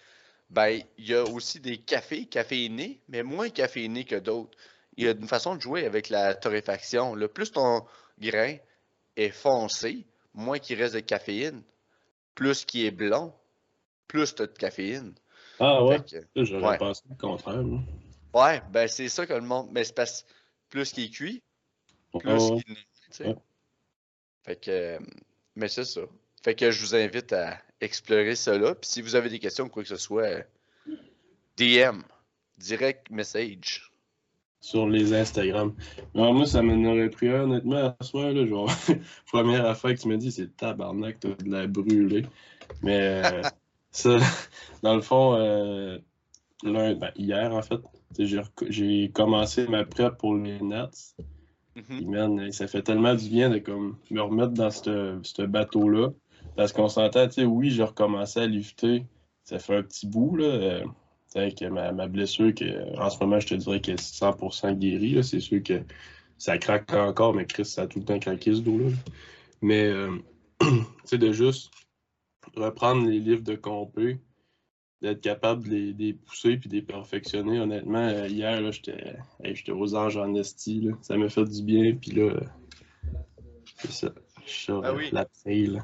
Ben, 0.51 0.83
il 0.99 1.09
y 1.09 1.15
a 1.15 1.25
aussi 1.25 1.61
des 1.61 1.79
cafés 1.79 2.27
caféinés, 2.27 3.01
mais 3.09 3.23
moins 3.23 3.49
caféinés 3.49 4.05
que 4.05 4.17
d'autres. 4.17 4.57
Il 4.97 5.05
y 5.05 5.09
a 5.09 5.13
une 5.13 5.29
façon 5.29 5.57
de 5.57 5.61
jouer 5.61 5.87
avec 5.87 6.11
la 6.11 6.35
torréfaction. 6.35 7.15
Le 7.15 7.29
plus 7.29 7.53
ton 7.53 7.87
grain 8.21 8.57
est 9.17 9.31
foncé, 9.31 10.05
moins 10.35 10.59
qu'il 10.59 10.81
reste 10.81 10.95
de 10.95 11.01
caféine. 11.01 11.63
Plus 12.35 12.65
qu'il 12.65 12.87
est 12.87 12.91
blond, 12.91 13.33
plus 14.09 14.35
tu 14.35 14.43
as 14.43 14.47
de 14.47 14.53
caféine. 14.53 15.15
Ah 15.61 15.85
ouais? 15.85 15.99
J'aurais 16.35 16.71
ouais. 16.71 16.79
pensé 16.79 17.03
le 17.09 17.17
contraire, 17.17 17.63
moi. 17.63 17.81
ouais, 18.35 18.63
ben 18.71 18.89
c'est 18.89 19.09
ça 19.09 19.27
que 19.27 19.35
le 19.35 19.43
monde. 19.43 19.69
Mais 19.73 19.85
c'est 19.85 19.95
parce 19.95 20.25
plus 20.71 20.93
qu'il 20.93 21.05
est 21.05 21.11
cuit, 21.11 21.43
plus 22.19 22.51
qu'il. 22.63 23.27
Ouais. 23.27 23.37
Fait 24.45 24.57
que. 24.57 24.99
Mais 25.55 25.69
c'est 25.69 25.85
ça. 25.85 26.01
Fait 26.43 26.55
que 26.55 26.71
je 26.71 26.81
vous 26.81 26.95
invite 26.95 27.33
à 27.33 27.59
explorer 27.81 28.35
cela. 28.35 28.75
Puis 28.75 28.91
si 28.91 29.03
vous 29.03 29.15
avez 29.15 29.29
des 29.29 29.39
questions 29.39 29.67
ou 29.67 29.69
quoi 29.69 29.83
que 29.83 29.89
ce 29.89 29.97
soit, 29.97 30.23
euh, 30.23 30.43
DM, 31.57 32.01
direct 32.57 33.11
message. 33.11 33.92
Sur 34.63 34.89
les 34.89 35.13
Instagram. 35.13 35.75
Alors, 36.15 36.33
moi, 36.33 36.47
ça 36.47 36.63
m'en 36.63 36.91
aurait 36.91 37.11
pris 37.11 37.29
un, 37.29 37.43
honnêtement, 37.43 37.95
à 37.99 38.05
soir, 38.05 38.33
là, 38.33 38.47
genre, 38.47 38.71
première 39.33 39.67
affaire 39.67 39.95
que 39.95 40.01
tu 40.01 40.09
me 40.09 40.17
dis, 40.17 40.31
c'est 40.33 40.57
tabarnak, 40.57 41.19
t'as 41.21 41.35
de 41.35 41.51
la 41.51 41.67
brûlée. 41.67 42.25
Mais 42.83 43.23
euh, 43.25 43.43
ça, 43.91 44.19
dans 44.83 44.95
le 44.95 45.03
fond, 45.03 45.35
euh, 45.35 45.99
ben, 46.63 47.11
hier, 47.17 47.53
en 47.53 47.61
fait, 47.61 47.81
j'ai 48.69 49.11
commencé 49.11 49.67
ma 49.67 49.85
prep 49.85 50.17
pour 50.17 50.37
les 50.37 50.61
Nats. 50.61 50.91
Mhm. 51.75 52.11
Man, 52.11 52.53
ça 52.53 52.69
fait 52.69 52.83
tellement 52.83 53.15
du 53.15 53.29
bien 53.29 53.51
de 53.51 53.59
comme, 53.59 53.97
me 54.11 54.21
remettre 54.21 54.53
dans 54.53 54.71
ce 54.71 55.43
bateau-là. 55.43 56.11
Parce 56.55 56.73
qu'on 56.73 56.89
s'entend, 56.89 57.27
tu 57.27 57.35
sais, 57.35 57.45
oui, 57.45 57.71
j'ai 57.71 57.83
recommencé 57.83 58.41
à 58.41 58.47
lifter. 58.47 59.07
Ça 59.43 59.59
fait 59.59 59.77
un 59.77 59.83
petit 59.83 60.07
bout, 60.07 60.37
là. 60.37 60.45
euh, 60.45 60.85
avec 61.41 61.63
ma, 61.63 61.93
ma 61.93 62.07
blessure, 62.07 62.55
que, 62.55 62.99
en 62.99 63.11
ce 63.11 63.19
moment, 63.21 63.41
je 63.41 63.49
te 63.49 63.55
dirais 63.55 63.81
qu'elle 63.81 63.95
est 63.95 64.21
100% 64.21 64.75
guérie. 64.79 65.23
C'est 65.25 65.41
sûr 65.41 65.63
que 65.63 65.83
ça 66.39 66.59
craque 66.59 66.93
encore, 66.93 67.35
mais 67.35 67.47
Chris, 67.47 67.65
ça 67.65 67.83
a 67.83 67.87
tout 67.87 68.01
le 68.01 68.05
temps 68.05 68.19
craqué 68.19 68.55
ce 68.55 68.61
dos-là. 68.61 68.91
là. 68.91 68.97
Mais, 69.61 69.85
euh, 69.85 70.19
tu 70.61 70.69
sais, 71.05 71.19
de 71.19 71.33
juste 71.33 71.71
reprendre 72.57 73.09
les 73.09 73.21
livres 73.21 73.43
de 73.43 73.55
compé, 73.55 74.19
d'être 75.01 75.21
capable 75.21 75.69
de 75.69 75.95
les, 75.97 76.13
pousser 76.15 76.57
puis 76.57 76.69
de 76.69 76.75
les 76.75 76.83
perfectionner. 76.83 77.61
Honnêtement, 77.61 78.07
euh, 78.09 78.29
hier, 78.29 78.73
j'étais 78.73 79.17
j'étais 79.43 79.73
aux 79.73 79.95
anges 79.95 80.17
en 80.17 80.35
esti. 80.35 80.91
Ça 81.01 81.17
m'a 81.17 81.29
fait 81.29 81.45
du 81.45 81.63
bien. 81.63 81.95
Puis 81.95 82.13
là, 82.13 82.41
c'est 83.79 83.93
ça. 83.93 84.09
Je 84.45 84.51
suis 84.51 84.73
ah 84.73 84.93
oui. 84.95 85.09
la 85.13 85.25
trail. 85.25 85.81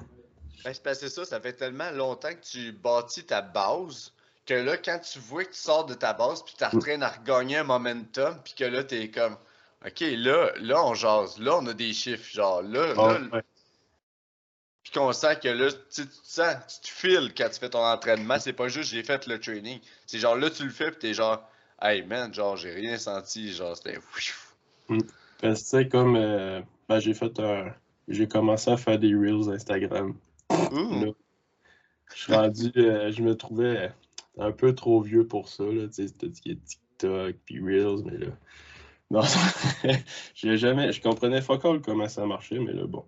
Ben, 0.64 0.94
c'est 0.94 1.08
ça, 1.08 1.24
ça 1.24 1.40
fait 1.40 1.52
tellement 1.52 1.90
longtemps 1.92 2.34
que 2.34 2.44
tu 2.44 2.72
bâtis 2.72 3.24
ta 3.24 3.42
base 3.42 4.12
que 4.48 4.54
là, 4.54 4.78
quand 4.78 4.98
tu 5.00 5.18
vois 5.18 5.44
que 5.44 5.52
tu 5.52 5.58
sors 5.58 5.84
de 5.84 5.94
ta 5.94 6.14
base 6.14 6.42
puis 6.42 6.54
tu 6.56 6.64
es 6.64 6.66
en 6.66 6.78
train 6.78 6.96
de 6.96 7.04
regagner 7.04 7.58
un 7.58 7.64
momentum 7.64 8.34
puis 8.42 8.54
que 8.54 8.64
là, 8.64 8.82
tu 8.82 8.96
es 8.96 9.10
comme 9.10 9.36
OK, 9.86 10.00
là, 10.00 10.50
là, 10.60 10.84
on 10.84 10.94
jase. 10.94 11.38
Là, 11.38 11.58
on 11.58 11.66
a 11.66 11.74
des 11.74 11.92
chiffres. 11.92 12.28
Genre, 12.32 12.62
là, 12.62 12.94
là, 12.94 13.42
puis 14.82 14.92
qu'on 14.92 15.12
sent 15.12 15.38
que 15.42 15.48
là, 15.48 15.70
tu, 15.70 16.06
tu 16.06 16.14
sens, 16.22 16.80
tu 16.82 16.92
files 16.92 17.34
quand 17.36 17.50
tu 17.50 17.60
fais 17.60 17.68
ton 17.68 17.84
entraînement. 17.84 18.38
C'est 18.38 18.54
pas 18.54 18.68
juste 18.68 18.90
j'ai 18.90 19.02
fait 19.02 19.26
le 19.26 19.38
training. 19.38 19.80
C'est 20.06 20.18
genre 20.18 20.34
là, 20.34 20.48
tu 20.48 20.64
le 20.64 20.70
fais, 20.70 20.90
puis 20.90 20.98
t'es 20.98 21.14
genre, 21.14 21.46
hey 21.82 22.02
man, 22.02 22.32
genre, 22.32 22.56
j'ai 22.56 22.70
rien 22.70 22.96
senti. 22.96 23.52
Genre, 23.52 23.76
c'était. 23.76 23.98
Mm. 24.88 25.00
tu 25.42 25.56
sais, 25.56 25.88
comme 25.88 26.16
euh, 26.16 26.62
ben, 26.88 27.00
j'ai 27.00 27.12
fait 27.12 27.38
un. 27.38 27.74
J'ai 28.08 28.26
commencé 28.26 28.70
à 28.70 28.78
faire 28.78 28.98
des 28.98 29.14
Reels 29.14 29.50
Instagram. 29.52 30.16
je 30.50 31.12
suis 32.14 32.32
rendu. 32.32 32.72
Euh, 32.78 33.12
je 33.12 33.22
me 33.22 33.36
trouvais 33.36 33.92
un 34.38 34.52
peu 34.52 34.74
trop 34.74 35.00
vieux 35.00 35.26
pour 35.26 35.48
ça. 35.48 35.64
Là, 35.64 35.88
TikTok 35.88 37.36
puis 37.44 37.60
Reels, 37.60 38.04
mais 38.04 38.18
là. 38.18 38.26
Non, 39.10 39.22
j'ai 40.34 40.56
jamais. 40.58 40.92
Je 40.92 41.00
comprenais 41.00 41.40
fuck 41.40 41.64
all 41.64 41.80
comment 41.80 42.08
ça 42.08 42.26
marchait, 42.26 42.58
mais 42.58 42.72
là, 42.72 42.86
bon 42.86 43.04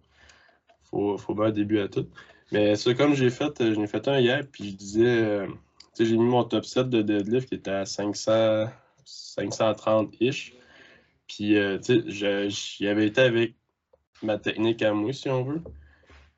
faut, 0.91 1.19
faut 1.19 1.35
bien 1.35 1.47
un 1.47 1.51
début 1.51 1.81
à 1.81 1.89
tout. 1.89 2.09
Mais 2.53 2.77
ça, 2.77 2.95
comme 2.95 3.15
j'ai 3.15 3.31
fait, 3.31 3.61
euh, 3.61 3.75
j'en 3.75 3.83
ai 3.83 3.87
fait 3.87 4.07
un 4.09 4.19
hier, 4.19 4.45
puis 4.51 4.71
je 4.71 4.77
disais, 4.77 5.07
euh, 5.07 5.47
tu 5.47 6.05
sais, 6.05 6.07
j'ai 6.07 6.17
mis 6.17 6.25
mon 6.25 6.45
top 6.45 6.65
7 6.65 6.89
de 6.89 7.03
deadlift 7.03 7.49
qui 7.49 7.55
était 7.55 7.71
à 7.71 7.87
500, 7.87 8.67
530-ish. 9.07 10.55
Puis, 11.29 11.57
euh, 11.57 11.79
tu 11.79 12.03
sais, 12.11 12.51
j'y 12.51 12.89
avais 12.89 13.07
été 13.07 13.21
avec 13.21 13.55
ma 14.23 14.39
technique 14.39 14.83
à 14.83 14.93
moi, 14.93 15.13
si 15.13 15.29
on 15.29 15.45
veut. 15.45 15.63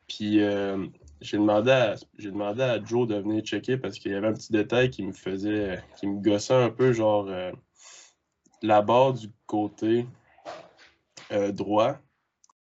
Puis, 0.07 0.41
j'ai 1.23 1.39
demandé, 1.39 1.71
à, 1.71 1.97
demandé 2.19 2.63
à 2.63 2.85
Joe 2.85 3.09
de 3.09 3.17
venir 3.17 3.43
checker 3.43 3.77
parce 3.79 3.99
qu'il 3.99 4.13
y 4.13 4.15
avait 4.15 4.29
un 4.29 4.35
petit 4.35 4.53
détail 4.53 4.91
qui 4.91 5.03
me 5.03 5.13
faisait, 5.13 5.83
qui 5.97 6.07
me 6.07 6.21
gossait 6.21 6.55
un 6.55 6.71
peu, 6.71 6.93
genre, 6.93 7.29
la 8.63 8.83
barre 8.83 9.15
du 9.15 9.29
côté 9.47 10.07
droit, 11.51 11.99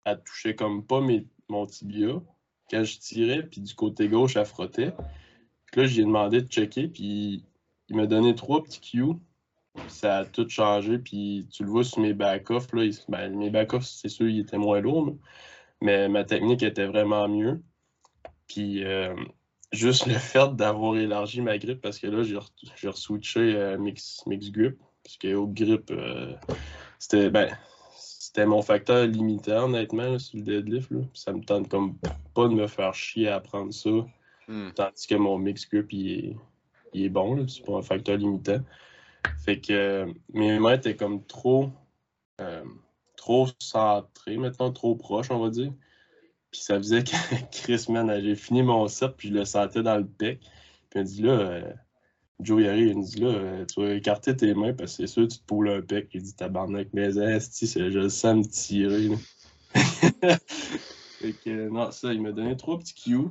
elle 0.04 0.22
touchait 0.22 0.54
comme 0.54 0.84
pas 0.84 1.00
mes 1.00 1.26
mon 1.48 1.66
tibia 1.66 2.20
quand 2.70 2.84
je 2.84 2.98
tirais, 2.98 3.42
puis 3.42 3.60
du 3.60 3.74
côté 3.74 4.08
gauche, 4.08 4.36
elle 4.36 4.46
frottait. 4.46 4.92
Puis 5.66 5.82
là, 5.82 5.86
j'ai 5.86 6.02
demandé 6.02 6.42
de 6.42 6.48
checker, 6.48 6.88
puis 6.88 7.44
il 7.88 7.96
m'a 7.96 8.06
donné 8.06 8.34
trois 8.34 8.62
petits 8.62 8.80
cues. 8.80 9.18
Ça 9.88 10.18
a 10.18 10.24
tout 10.24 10.48
changé, 10.48 10.98
puis 10.98 11.48
tu 11.52 11.64
le 11.64 11.70
vois 11.70 11.84
sur 11.84 12.00
mes 12.00 12.14
back-off. 12.14 12.68
Ben, 13.08 13.36
mes 13.36 13.50
back-off, 13.50 13.84
c'est 13.84 14.08
sûr, 14.08 14.28
ils 14.28 14.40
étaient 14.40 14.58
moins 14.58 14.80
lourds, 14.80 15.16
mais 15.80 16.08
ma 16.08 16.24
technique 16.24 16.62
était 16.62 16.86
vraiment 16.86 17.28
mieux. 17.28 17.62
Puis 18.46 18.84
euh, 18.84 19.14
juste 19.72 20.06
le 20.06 20.14
fait 20.14 20.54
d'avoir 20.54 20.96
élargi 20.96 21.40
ma 21.40 21.58
grip, 21.58 21.80
parce 21.80 21.98
que 21.98 22.06
là, 22.06 22.22
j'ai 22.22 22.38
re-switché 22.88 23.54
euh, 23.56 23.78
mix, 23.78 24.22
mix 24.26 24.50
grip, 24.50 24.78
parce 25.02 25.16
que 25.16 25.34
au 25.34 25.46
grip, 25.46 25.90
euh, 25.90 26.32
c'était. 26.98 27.30
Ben, 27.30 27.48
c'était 28.34 28.46
mon 28.46 28.62
facteur 28.62 29.06
limitant, 29.06 29.66
honnêtement, 29.66 30.18
sur 30.18 30.38
le 30.38 30.42
deadlift. 30.42 30.90
Là. 30.90 31.02
Ça 31.12 31.32
me 31.32 31.40
tente 31.40 31.68
comme 31.68 31.96
pas 32.34 32.48
de 32.48 32.54
me 32.54 32.66
faire 32.66 32.92
chier 32.92 33.28
à 33.28 33.36
apprendre 33.36 33.72
ça. 33.72 33.90
Hmm. 34.48 34.70
Tandis 34.74 35.06
que 35.06 35.14
mon 35.14 35.38
mix 35.38 35.68
grip, 35.68 35.92
il 35.92 36.36
est, 36.94 37.08
bon. 37.08 37.46
C'est 37.46 37.64
pas 37.64 37.76
un 37.76 37.82
facteur 37.82 38.16
limitant. 38.16 38.58
Fait 39.38 39.60
que 39.60 39.72
euh, 39.72 40.12
mes 40.32 40.58
mains 40.58 40.74
étaient 40.74 40.96
comme 40.96 41.24
trop, 41.24 41.70
euh, 42.40 42.64
trop 43.16 43.46
centrées, 43.60 44.36
maintenant 44.36 44.72
trop 44.72 44.96
proches, 44.96 45.30
on 45.30 45.38
va 45.38 45.50
dire. 45.50 45.72
Puis 46.54 46.62
ça 46.62 46.76
faisait 46.76 47.02
que 47.02 47.10
Chris, 47.50 47.86
man, 47.88 48.16
j'ai 48.22 48.36
fini 48.36 48.62
mon 48.62 48.86
set, 48.86 49.16
puis 49.16 49.30
je 49.30 49.34
le 49.34 49.44
sentais 49.44 49.82
dans 49.82 49.96
le 49.96 50.04
bec. 50.04 50.38
Puis 50.88 50.94
il 50.94 50.98
m'a 50.98 51.02
dit 51.02 51.22
là, 51.22 51.32
euh, 51.32 51.72
Joe 52.38 52.62
Yari, 52.62 52.90
il 52.90 52.98
me 52.98 53.02
dit 53.02 53.18
là, 53.18 53.28
euh, 53.30 53.64
tu 53.66 53.80
vas 53.80 53.92
écarter 53.92 54.36
tes 54.36 54.54
mains 54.54 54.72
parce 54.72 54.92
que 54.92 54.98
c'est 54.98 55.12
sûr 55.12 55.26
tu 55.26 55.38
te 55.38 55.44
poules 55.44 55.68
un 55.68 55.82
pec. 55.82 56.10
Il 56.14 56.22
dit 56.22 56.36
tabarnak, 56.36 56.90
mais 56.92 57.16
esti, 57.18 57.66
je 57.66 57.98
le 57.98 58.08
sens 58.08 58.36
me 58.36 58.44
tirer. 58.44 59.10
fait 61.18 61.32
que 61.44 61.68
non, 61.70 61.90
ça, 61.90 62.12
il 62.12 62.22
m'a 62.22 62.30
donné 62.30 62.56
trois 62.56 62.78
petits 62.78 62.94
cues. 62.94 63.30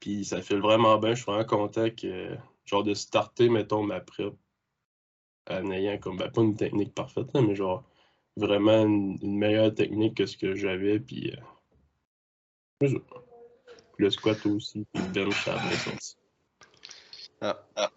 Puis 0.00 0.24
ça 0.24 0.42
fait 0.42 0.58
vraiment 0.58 0.98
bien. 0.98 1.10
Je 1.10 1.22
suis 1.22 1.26
vraiment 1.26 1.44
content 1.44 1.90
que, 1.90 2.36
genre, 2.64 2.82
de 2.82 2.94
starter, 2.94 3.48
mettons, 3.48 3.84
ma 3.84 4.00
prep 4.00 4.34
en 5.48 5.70
ayant 5.70 5.96
comme, 5.98 6.16
ben, 6.16 6.28
pas 6.28 6.42
une 6.42 6.56
technique 6.56 6.92
parfaite, 6.92 7.32
mais 7.34 7.54
genre, 7.54 7.84
vraiment 8.36 8.84
une, 8.84 9.38
meilleure 9.38 9.72
technique 9.72 10.16
que 10.16 10.26
ce 10.26 10.36
que 10.36 10.56
j'avais. 10.56 10.98
Puis, 10.98 11.30
euh, 11.30 11.40
le 12.80 14.10
squat 14.10 14.46
aussi, 14.46 14.86
puis 14.92 15.02
le 15.02 15.08
bench, 15.08 15.44
ça. 15.44 15.56
Ah, 17.40 17.58
ah. 17.76 17.90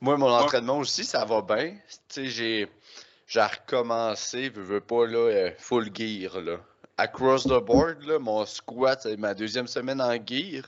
Moi, 0.00 0.16
mon 0.16 0.30
entraînement 0.30 0.78
aussi, 0.78 1.04
ça 1.04 1.24
va 1.24 1.42
bien. 1.42 1.76
Tu 1.90 1.98
sais, 2.08 2.26
j'ai, 2.26 2.68
j'ai 3.26 3.42
recommencé, 3.42 4.52
je 4.54 4.60
veux 4.60 4.80
pas, 4.80 5.06
là, 5.06 5.18
euh, 5.18 5.50
full 5.58 5.90
gear, 5.94 6.40
là. 6.40 6.60
Across 6.96 7.44
the 7.44 7.60
board, 7.64 8.02
là, 8.04 8.18
mon 8.18 8.44
squat, 8.44 9.00
c'est 9.02 9.16
ma 9.16 9.34
deuxième 9.34 9.66
semaine 9.66 10.00
en 10.00 10.14
gear. 10.14 10.64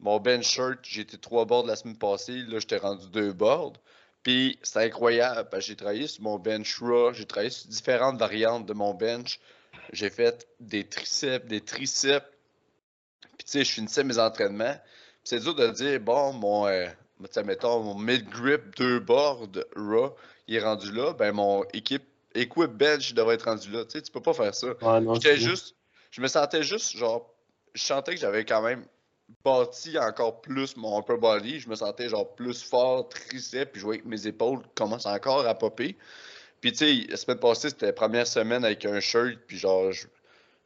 Mon 0.00 0.18
bench 0.18 0.46
shirt, 0.46 0.78
j'étais 0.82 1.16
trois 1.16 1.44
boards 1.44 1.66
la 1.66 1.76
semaine 1.76 1.96
passée, 1.96 2.42
là, 2.48 2.58
j'étais 2.58 2.78
rendu 2.78 3.08
deux 3.08 3.32
boards. 3.32 3.74
Puis, 4.22 4.58
c'est 4.62 4.84
incroyable, 4.84 5.48
j'ai 5.60 5.76
travaillé 5.76 6.06
sur 6.06 6.22
mon 6.22 6.38
bench 6.38 6.78
raw, 6.80 7.12
j'ai 7.12 7.24
travaillé 7.24 7.50
sur 7.50 7.68
différentes 7.68 8.18
variantes 8.18 8.66
de 8.66 8.72
mon 8.72 8.94
bench. 8.94 9.40
J'ai 9.92 10.10
fait 10.10 10.46
des 10.60 10.84
triceps, 10.84 11.46
des 11.46 11.60
triceps. 11.60 12.26
Sais, 13.52 13.64
je 13.64 13.72
finissais 13.72 14.02
mes 14.02 14.18
entraînements. 14.18 14.74
c'est 15.24 15.40
dur 15.40 15.54
de 15.54 15.68
dire, 15.68 16.00
bon, 16.00 16.32
mon, 16.32 16.66
euh, 16.66 16.86
mettons, 17.44 17.82
mon 17.82 17.98
mid-grip, 17.98 18.74
deux 18.78 18.98
boards, 18.98 19.46
raw, 19.76 20.16
il 20.48 20.56
est 20.56 20.60
rendu 20.60 20.90
là, 20.90 21.12
ben 21.12 21.32
mon 21.32 21.62
équipe, 21.74 22.02
equip 22.34 22.70
bench 22.70 23.12
devrait 23.12 23.34
être 23.34 23.44
rendu 23.44 23.70
là. 23.70 23.84
Tu 23.84 23.90
sais, 23.90 24.00
tu 24.00 24.10
peux 24.10 24.22
pas 24.22 24.32
faire 24.32 24.54
ça. 24.54 24.68
juste, 25.36 25.76
je 26.10 26.22
me 26.22 26.28
sentais 26.28 26.62
juste, 26.62 26.96
genre, 26.96 27.30
je 27.74 27.82
sentais 27.82 28.14
que 28.14 28.20
j'avais 28.20 28.46
quand 28.46 28.62
même 28.62 28.86
bâti 29.44 29.98
encore 29.98 30.40
plus 30.40 30.74
mon 30.78 30.98
upper 30.98 31.18
body. 31.18 31.60
Je 31.60 31.68
me 31.68 31.74
sentais 31.74 32.08
genre 32.08 32.34
plus 32.34 32.62
fort, 32.62 33.10
tricep, 33.10 33.70
puis 33.70 33.80
je 33.80 33.84
voyais 33.84 34.00
que 34.00 34.08
mes 34.08 34.26
épaules 34.26 34.62
commencent 34.74 35.04
encore 35.04 35.46
à 35.46 35.54
popper. 35.54 35.98
Puis 36.62 36.72
tu 36.72 36.78
sais, 36.78 37.06
la 37.06 37.18
semaine 37.18 37.38
passée, 37.38 37.68
c'était 37.68 37.84
la 37.84 37.92
première 37.92 38.26
semaine 38.26 38.64
avec 38.64 38.86
un 38.86 38.98
shirt, 39.00 39.36
puis 39.46 39.58
genre, 39.58 39.92
je, 39.92 40.06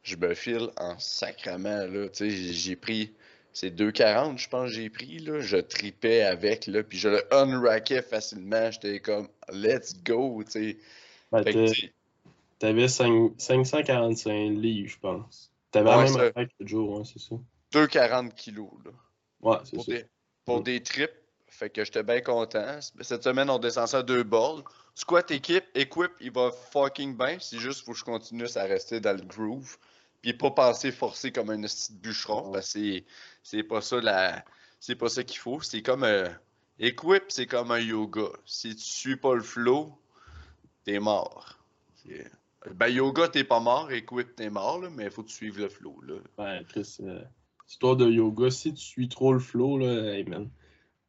je 0.03 0.15
me 0.15 0.33
file 0.33 0.69
en 0.77 0.97
sacrament, 0.99 1.85
là. 1.87 2.09
Tu 2.09 2.29
sais, 2.29 2.53
j'ai 2.53 2.75
pris 2.75 3.13
c'est 3.59 3.75
2,40, 3.75 4.37
je 4.37 4.49
pense, 4.49 4.69
j'ai 4.69 4.87
pris. 4.87 5.17
Là. 5.17 5.39
Je 5.39 5.57
tripais 5.57 6.21
avec, 6.21 6.67
là, 6.67 6.83
puis 6.83 6.99
je 6.99 7.09
le 7.09 7.23
unrackais 7.33 8.03
facilement. 8.03 8.69
J'étais 8.69 8.99
comme, 8.99 9.27
let's 9.51 9.95
go, 10.03 10.43
tu 10.43 10.51
sais. 10.51 10.77
Ben, 11.31 11.43
T'avais 12.59 12.87
545 12.87 14.49
livres, 14.51 14.89
je 14.89 14.99
pense. 14.99 15.51
T'avais 15.71 15.89
ouais, 15.89 15.95
la 15.95 16.03
même 16.03 16.19
attaque 16.19 16.51
que 16.59 16.67
jour, 16.67 16.99
hein, 16.99 17.03
c'est 17.03 17.19
ça. 17.19 17.35
2,40 17.73 18.35
kilos, 18.35 18.69
là. 18.85 18.91
Ouais, 19.41 19.57
c'est 19.63 19.81
ça. 19.81 20.05
pour 20.45 20.61
des 20.61 20.81
trips, 20.83 21.09
fait 21.57 21.71
que 21.71 21.83
j'étais 21.83 22.03
bien 22.03 22.21
content. 22.21 22.79
Cette 23.01 23.23
semaine, 23.23 23.49
on 23.49 23.57
descend 23.57 23.87
ça 23.87 23.97
à 23.97 24.03
deux 24.03 24.21
balles. 24.21 24.61
Squat 24.93 25.31
équipe, 25.31 25.65
equip, 25.73 26.11
il 26.21 26.31
va 26.31 26.51
fucking 26.51 27.17
bien. 27.17 27.37
C'est 27.39 27.57
juste 27.57 27.83
faut 27.83 27.93
que 27.93 27.97
je 27.97 28.03
continue 28.03 28.45
à 28.55 28.63
rester 28.63 28.99
dans 28.99 29.17
le 29.17 29.23
groove. 29.23 29.77
Puis 30.21 30.33
pas 30.33 30.51
penser 30.51 30.91
forcer 30.91 31.31
comme 31.31 31.49
un 31.49 31.59
petit 31.61 31.93
bûcheron, 31.93 32.51
parce 32.51 32.73
que 32.73 33.01
c'est 33.41 33.63
pas 33.63 33.81
ça 33.81 33.99
la. 34.01 34.45
C'est 34.79 34.95
pas 34.95 35.09
ça 35.09 35.23
qu'il 35.23 35.39
faut. 35.39 35.59
C'est 35.61 35.81
comme 35.81 36.03
un. 36.03 36.07
Euh, 36.07 36.29
equip, 36.77 37.23
c'est 37.29 37.47
comme 37.47 37.71
un 37.71 37.79
yoga. 37.79 38.29
Si 38.45 38.75
tu 38.75 38.83
suis 38.83 39.15
pas 39.15 39.33
le 39.33 39.41
flow, 39.41 39.97
t'es 40.83 40.99
mort. 40.99 41.57
Ben, 42.75 42.87
yoga, 42.87 43.29
t'es 43.29 43.43
pas 43.43 43.59
mort. 43.59 43.91
Equip, 43.91 44.35
t'es 44.35 44.51
mort, 44.51 44.79
là, 44.79 44.89
mais 44.91 45.05
il 45.05 45.11
faut 45.11 45.23
que 45.23 45.29
tu 45.29 45.35
suives 45.35 45.59
le 45.59 45.69
flow. 45.69 45.99
Là. 46.03 46.15
Ouais, 46.37 46.63
Chris, 46.69 46.97
euh, 46.99 47.23
histoire 47.67 47.95
de 47.95 48.07
yoga, 48.07 48.51
si 48.51 48.75
tu 48.75 48.81
suis 48.83 49.09
trop 49.09 49.33
le 49.33 49.39
flow, 49.39 49.79
là, 49.79 50.13
hey 50.13 50.23
man. 50.23 50.49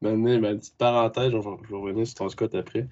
Maintenant, 0.01 0.39
ma 0.41 0.55
petite 0.55 0.77
parenthèse, 0.77 1.33
je 1.33 1.37
vais, 1.37 1.77
revenir 1.77 2.07
sur 2.07 2.17
ton 2.17 2.29
Scott 2.29 2.55
après. 2.55 2.87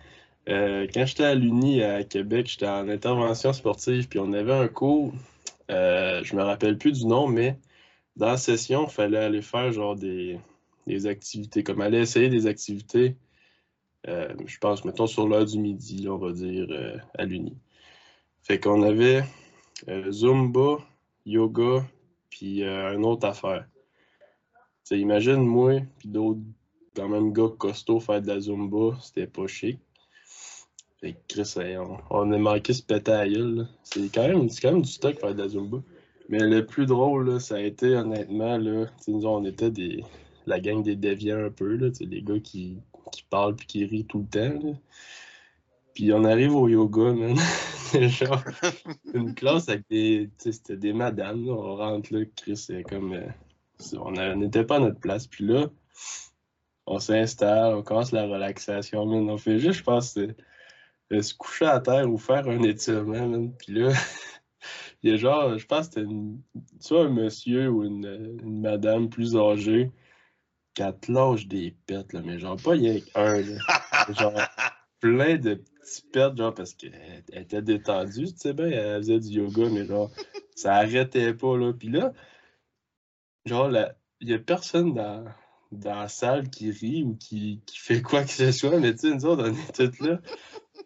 Euh, 0.48 0.86
quand 0.92 1.06
j'étais 1.06 1.24
à 1.24 1.34
l'Uni 1.34 1.82
à 1.82 2.04
Québec, 2.04 2.48
j'étais 2.48 2.68
en 2.68 2.88
intervention 2.88 3.52
sportive, 3.52 4.08
puis 4.08 4.18
on 4.18 4.32
avait 4.32 4.52
un 4.52 4.68
cours 4.68 5.12
euh, 5.70 6.22
je 6.22 6.36
me 6.36 6.42
rappelle 6.42 6.78
plus 6.78 6.92
du 6.92 7.06
nom, 7.06 7.26
mais 7.26 7.58
dans 8.16 8.26
la 8.26 8.36
session, 8.36 8.86
il 8.86 8.92
fallait 8.92 9.18
aller 9.18 9.42
faire 9.42 9.72
genre 9.72 9.96
des, 9.96 10.38
activités, 11.06 11.62
comme 11.62 11.80
aller 11.80 11.98
essayer 11.98 12.28
des 12.28 12.46
activités, 12.46 13.16
euh, 14.08 14.32
je 14.46 14.58
pense, 14.58 14.84
mettons 14.84 15.06
sur 15.06 15.28
l'heure 15.28 15.44
du 15.44 15.58
midi, 15.58 16.08
on 16.08 16.18
va 16.18 16.32
dire, 16.32 16.66
euh, 16.70 16.96
à 17.18 17.24
l'Uni. 17.24 17.56
Fait 18.42 18.60
qu'on 18.60 18.82
avait 18.82 19.24
Zumba, 20.10 20.78
yoga, 21.26 21.84
puis 22.30 22.62
une 22.62 23.04
autre 23.04 23.26
affaire. 23.26 23.66
sais, 24.84 24.98
imagine 24.98 25.44
moi, 25.44 25.80
puis 25.98 26.08
d'autres, 26.08 26.40
quand 26.96 27.08
même, 27.08 27.32
gars 27.32 27.50
costauds 27.58 28.00
faire 28.00 28.22
de 28.22 28.28
la 28.28 28.40
Zumba, 28.40 28.96
c'était 29.00 29.26
pas 29.26 29.46
chic. 29.46 29.78
Fait 31.00 31.12
que 31.12 31.18
Chris, 31.28 31.54
on, 31.78 31.98
on 32.10 32.32
a 32.32 32.38
manqué 32.38 32.72
ce 32.72 32.82
péter 32.82 33.32
C'est 33.84 34.12
quand, 34.12 34.26
même, 34.26 34.48
quand 34.48 34.72
même 34.72 34.82
du 34.82 34.90
stock 34.90 35.20
faire 35.20 35.34
de 35.34 35.42
la 35.42 35.48
Zumba. 35.48 35.82
Mais 36.28 36.40
le 36.40 36.66
plus 36.66 36.86
drôle, 36.86 37.30
là, 37.30 37.40
ça 37.40 37.56
a 37.56 37.60
été 37.60 37.94
honnêtement, 37.94 38.58
là, 38.58 38.86
on 39.08 39.44
était 39.44 39.70
des, 39.70 40.02
la 40.46 40.58
gang 40.58 40.82
des 40.82 40.96
déviants 40.96 41.44
un 41.44 41.50
peu, 41.50 41.76
là, 41.76 41.90
des 41.90 42.22
gars 42.22 42.40
qui, 42.40 42.78
qui 43.12 43.22
parlent 43.24 43.54
puis 43.54 43.66
qui 43.66 43.84
rient 43.84 44.06
tout 44.06 44.26
le 44.32 44.50
temps. 44.58 44.78
Puis 45.94 46.12
on 46.12 46.24
arrive 46.24 46.54
au 46.54 46.68
yoga, 46.68 47.12
man. 47.12 47.36
genre 48.08 48.42
une 49.14 49.34
classe 49.34 49.68
avec 49.68 49.84
des. 49.88 50.28
C'était 50.38 50.76
des 50.76 50.92
madames. 50.92 51.48
On 51.48 51.76
rentre 51.76 52.12
là, 52.12 52.24
Chris, 52.36 52.56
c'est 52.56 52.82
comme. 52.82 53.12
Euh, 53.14 53.98
on 53.98 54.36
n'était 54.36 54.64
pas 54.64 54.76
à 54.76 54.80
notre 54.80 55.00
place. 55.00 55.26
Puis 55.26 55.46
là, 55.46 55.70
on 56.86 56.98
s'installe, 56.98 57.74
on 57.74 57.82
commence 57.82 58.12
la 58.12 58.24
relaxation, 58.24 59.06
man. 59.06 59.28
On 59.28 59.38
fait 59.38 59.58
juste, 59.58 59.80
je 59.80 59.84
pense, 59.84 60.14
se 60.14 61.34
coucher 61.34 61.66
à 61.66 61.80
terre 61.80 62.08
ou 62.10 62.16
faire 62.18 62.48
un 62.48 62.62
étirement, 62.62 63.26
man. 63.26 63.52
Puis 63.56 63.72
là, 63.72 63.92
il 65.02 65.10
y 65.10 65.14
a 65.14 65.16
genre, 65.16 65.58
je 65.58 65.66
pense 65.66 65.88
que 65.88 66.00
c'était 66.00 66.12
soit 66.80 67.04
un 67.04 67.10
monsieur 67.10 67.68
ou 67.68 67.84
une, 67.84 68.38
une 68.42 68.60
madame 68.60 69.08
plus 69.08 69.36
âgée 69.36 69.90
qui 70.74 70.82
a 70.82 70.94
lâche 71.08 71.46
des 71.48 71.74
pets, 71.86 72.12
là, 72.12 72.20
mais 72.24 72.38
genre 72.38 72.56
pas 72.62 72.76
il 72.76 72.82
y 72.82 73.02
a 73.14 73.20
un, 73.20 73.40
là. 73.40 73.58
genre 74.18 74.40
plein 75.00 75.36
de 75.36 75.54
petits 75.54 76.02
pets, 76.12 76.36
genre 76.36 76.54
parce 76.54 76.74
qu'elle 76.74 77.24
était 77.32 77.62
détendue, 77.62 78.26
tu 78.26 78.36
sais 78.36 78.52
bien, 78.52 78.66
elle 78.66 78.98
faisait 78.98 79.20
du 79.20 79.28
yoga, 79.28 79.68
mais 79.70 79.86
genre, 79.86 80.10
ça 80.54 80.74
arrêtait 80.74 81.34
pas, 81.34 81.56
là. 81.56 81.72
Puis 81.72 81.88
là, 81.88 82.12
genre, 83.46 83.70
il 84.20 84.28
y 84.28 84.34
a 84.34 84.38
personne 84.38 84.94
dans, 84.94 85.24
dans 85.72 86.00
la 86.00 86.08
salle 86.08 86.48
qui 86.50 86.70
rit 86.70 87.02
ou 87.02 87.16
qui, 87.16 87.62
qui 87.66 87.78
fait 87.78 88.02
quoi 88.02 88.22
que 88.22 88.30
ce 88.30 88.52
soit, 88.52 88.78
mais 88.78 88.92
tu 88.94 89.08
sais, 89.08 89.14
nous 89.14 89.26
autres, 89.26 89.48
on 89.48 89.54
est 89.54 89.90
tous 89.90 90.04
là 90.04 90.20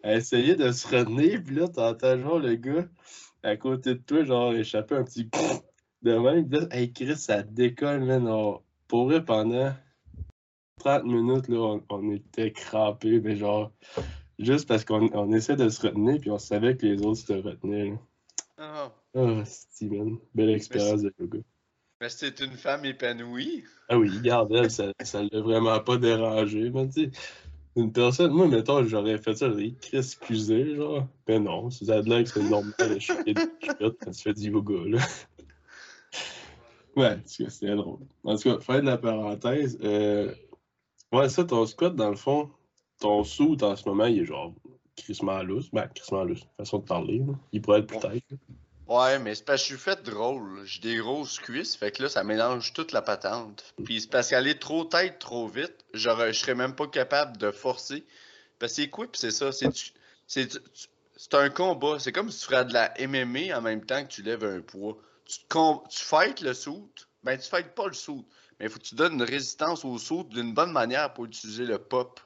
à 0.03 0.15
essayer 0.15 0.55
de 0.55 0.71
se 0.71 0.87
retenir, 0.87 1.43
puis 1.43 1.55
là, 1.55 1.67
t'entends 1.67 2.17
genre 2.17 2.39
le 2.39 2.55
gars 2.55 2.87
à 3.43 3.57
côté 3.57 3.95
de 3.95 3.99
toi, 3.99 4.23
genre, 4.23 4.53
échapper 4.53 4.95
un 4.95 5.03
petit 5.03 5.29
de 6.01 6.17
même, 6.17 6.49
là, 6.49 6.67
hey 6.71 6.91
Chris, 6.91 7.17
ça 7.17 7.43
décolle, 7.43 8.03
man, 8.03 8.27
on 8.27 8.61
pour 8.87 9.11
pendant 9.25 9.73
30 10.79 11.05
minutes, 11.05 11.47
là, 11.47 11.79
on, 11.89 12.11
était 12.11 12.51
crampés, 12.51 13.19
mais 13.21 13.35
genre, 13.35 13.71
juste 14.37 14.67
parce 14.67 14.83
qu'on 14.83 15.09
on 15.13 15.31
essaie 15.31 15.55
de 15.55 15.69
se 15.69 15.81
retenir, 15.87 16.19
puis 16.19 16.31
on 16.31 16.39
savait 16.39 16.75
que 16.75 16.85
les 16.85 17.01
autres 17.05 17.21
se 17.21 17.33
retenaient. 17.33 17.97
Ah. 18.57 18.91
Oh, 19.13 19.41
Steven, 19.45 20.17
belle 20.33 20.49
expérience 20.51 21.01
de 21.01 21.13
yoga. 21.19 21.39
Mais 22.01 22.09
c'est 22.09 22.39
une 22.39 22.57
femme 22.57 22.83
épanouie. 22.83 23.63
Ah 23.87 23.97
oui, 23.97 24.09
regarde, 24.09 24.51
elle, 24.53 24.71
ça 24.71 24.87
ne 24.87 25.29
l'a 25.31 25.39
vraiment 25.39 25.79
pas 25.79 25.97
dérangé. 25.97 26.71
Mais 26.71 26.89
tu 26.89 27.11
une 27.75 27.93
personne, 27.93 28.31
moi, 28.31 28.47
mettons, 28.47 28.83
j'aurais 28.83 29.19
fait 29.19 29.35
ça, 29.35 29.49
j'aurais 29.49 29.75
excusé, 29.93 30.75
genre. 30.75 31.07
Mais 31.27 31.39
non, 31.39 31.69
c'est 31.69 31.85
de 31.85 32.09
là 32.09 32.23
que 32.23 32.29
c'est 32.29 32.43
normal 32.43 32.73
de 32.79 32.99
chier 32.99 33.33
de 33.33 33.97
quand 34.03 34.11
tu 34.11 34.21
fais 34.21 34.33
du 34.33 34.49
yoga, 34.49 34.73
là. 34.87 34.99
Ouais, 36.97 37.19
c'est 37.25 37.75
drôle. 37.75 37.99
En 38.25 38.35
tout 38.35 38.49
cas, 38.49 38.59
fin 38.59 38.79
de 38.79 38.87
la 38.87 38.97
parenthèse, 38.97 39.77
euh, 39.81 40.33
ouais, 41.13 41.29
ça, 41.29 41.45
ton 41.45 41.65
squat, 41.65 41.95
dans 41.95 42.09
le 42.09 42.17
fond, 42.17 42.49
ton 42.99 43.23
sou 43.23 43.55
en 43.61 43.75
ce 43.75 43.87
moment, 43.87 44.05
il 44.05 44.19
est 44.19 44.25
genre 44.25 44.53
crissement 44.97 45.41
lousse. 45.43 45.69
Ben, 45.71 45.87
crissement 45.87 46.23
lousse, 46.23 46.45
façon 46.57 46.79
de 46.79 46.83
parler. 46.83 47.21
Il 47.53 47.61
pourrait 47.61 47.79
être 47.79 47.87
plus 47.87 47.99
tête. 47.99 48.23
Ouais, 48.87 49.19
mais 49.19 49.35
c'est 49.35 49.45
parce 49.45 49.61
que 49.61 49.69
je 49.69 49.75
suis 49.75 49.83
fait 49.83 50.03
drôle. 50.03 50.65
J'ai 50.65 50.81
des 50.81 50.95
grosses 50.97 51.39
cuisses, 51.39 51.75
fait 51.75 51.91
que 51.91 52.03
là, 52.03 52.09
ça 52.09 52.23
mélange 52.23 52.73
toute 52.73 52.91
la 52.91 53.01
patente. 53.01 53.73
Puis 53.85 54.01
c'est 54.01 54.09
parce 54.09 54.29
qu'aller 54.29 54.59
trop 54.59 54.83
tête, 54.83 55.19
trop 55.19 55.47
vite, 55.47 55.85
je 55.93 56.09
serais 56.33 56.55
même 56.55 56.75
pas 56.75 56.87
capable 56.87 57.37
de 57.37 57.51
forcer. 57.51 58.05
Parce 58.59 58.73
que 58.73 58.81
c'est 58.81 58.89
quoi, 58.89 59.07
c'est 59.13 59.31
ça? 59.31 59.51
C'est 59.53 61.33
un 61.33 61.49
combat. 61.49 61.99
C'est 61.99 62.11
comme 62.11 62.29
si 62.29 62.39
tu 62.39 62.45
ferais 62.45 62.65
de 62.65 62.73
la 62.73 62.93
MMA 62.99 63.57
en 63.57 63.61
même 63.61 63.85
temps 63.85 64.03
que 64.03 64.09
tu 64.09 64.23
lèves 64.23 64.43
un 64.43 64.61
poids 64.61 64.97
tu, 65.31 65.39
tu 65.89 66.03
fights 66.03 66.41
le 66.41 66.53
soute, 66.53 67.07
ben 67.23 67.37
tu 67.37 67.49
fights 67.49 67.73
pas 67.73 67.87
le 67.87 67.93
soute, 67.93 68.25
mais 68.59 68.65
il 68.65 68.71
faut 68.71 68.79
que 68.79 68.83
tu 68.83 68.95
donnes 68.95 69.13
une 69.13 69.23
résistance 69.23 69.85
au 69.85 69.97
soute 69.97 70.29
d'une 70.29 70.53
bonne 70.53 70.71
manière 70.71 71.13
pour 71.13 71.25
utiliser 71.25 71.65
le 71.65 71.77
pop. 71.77 72.19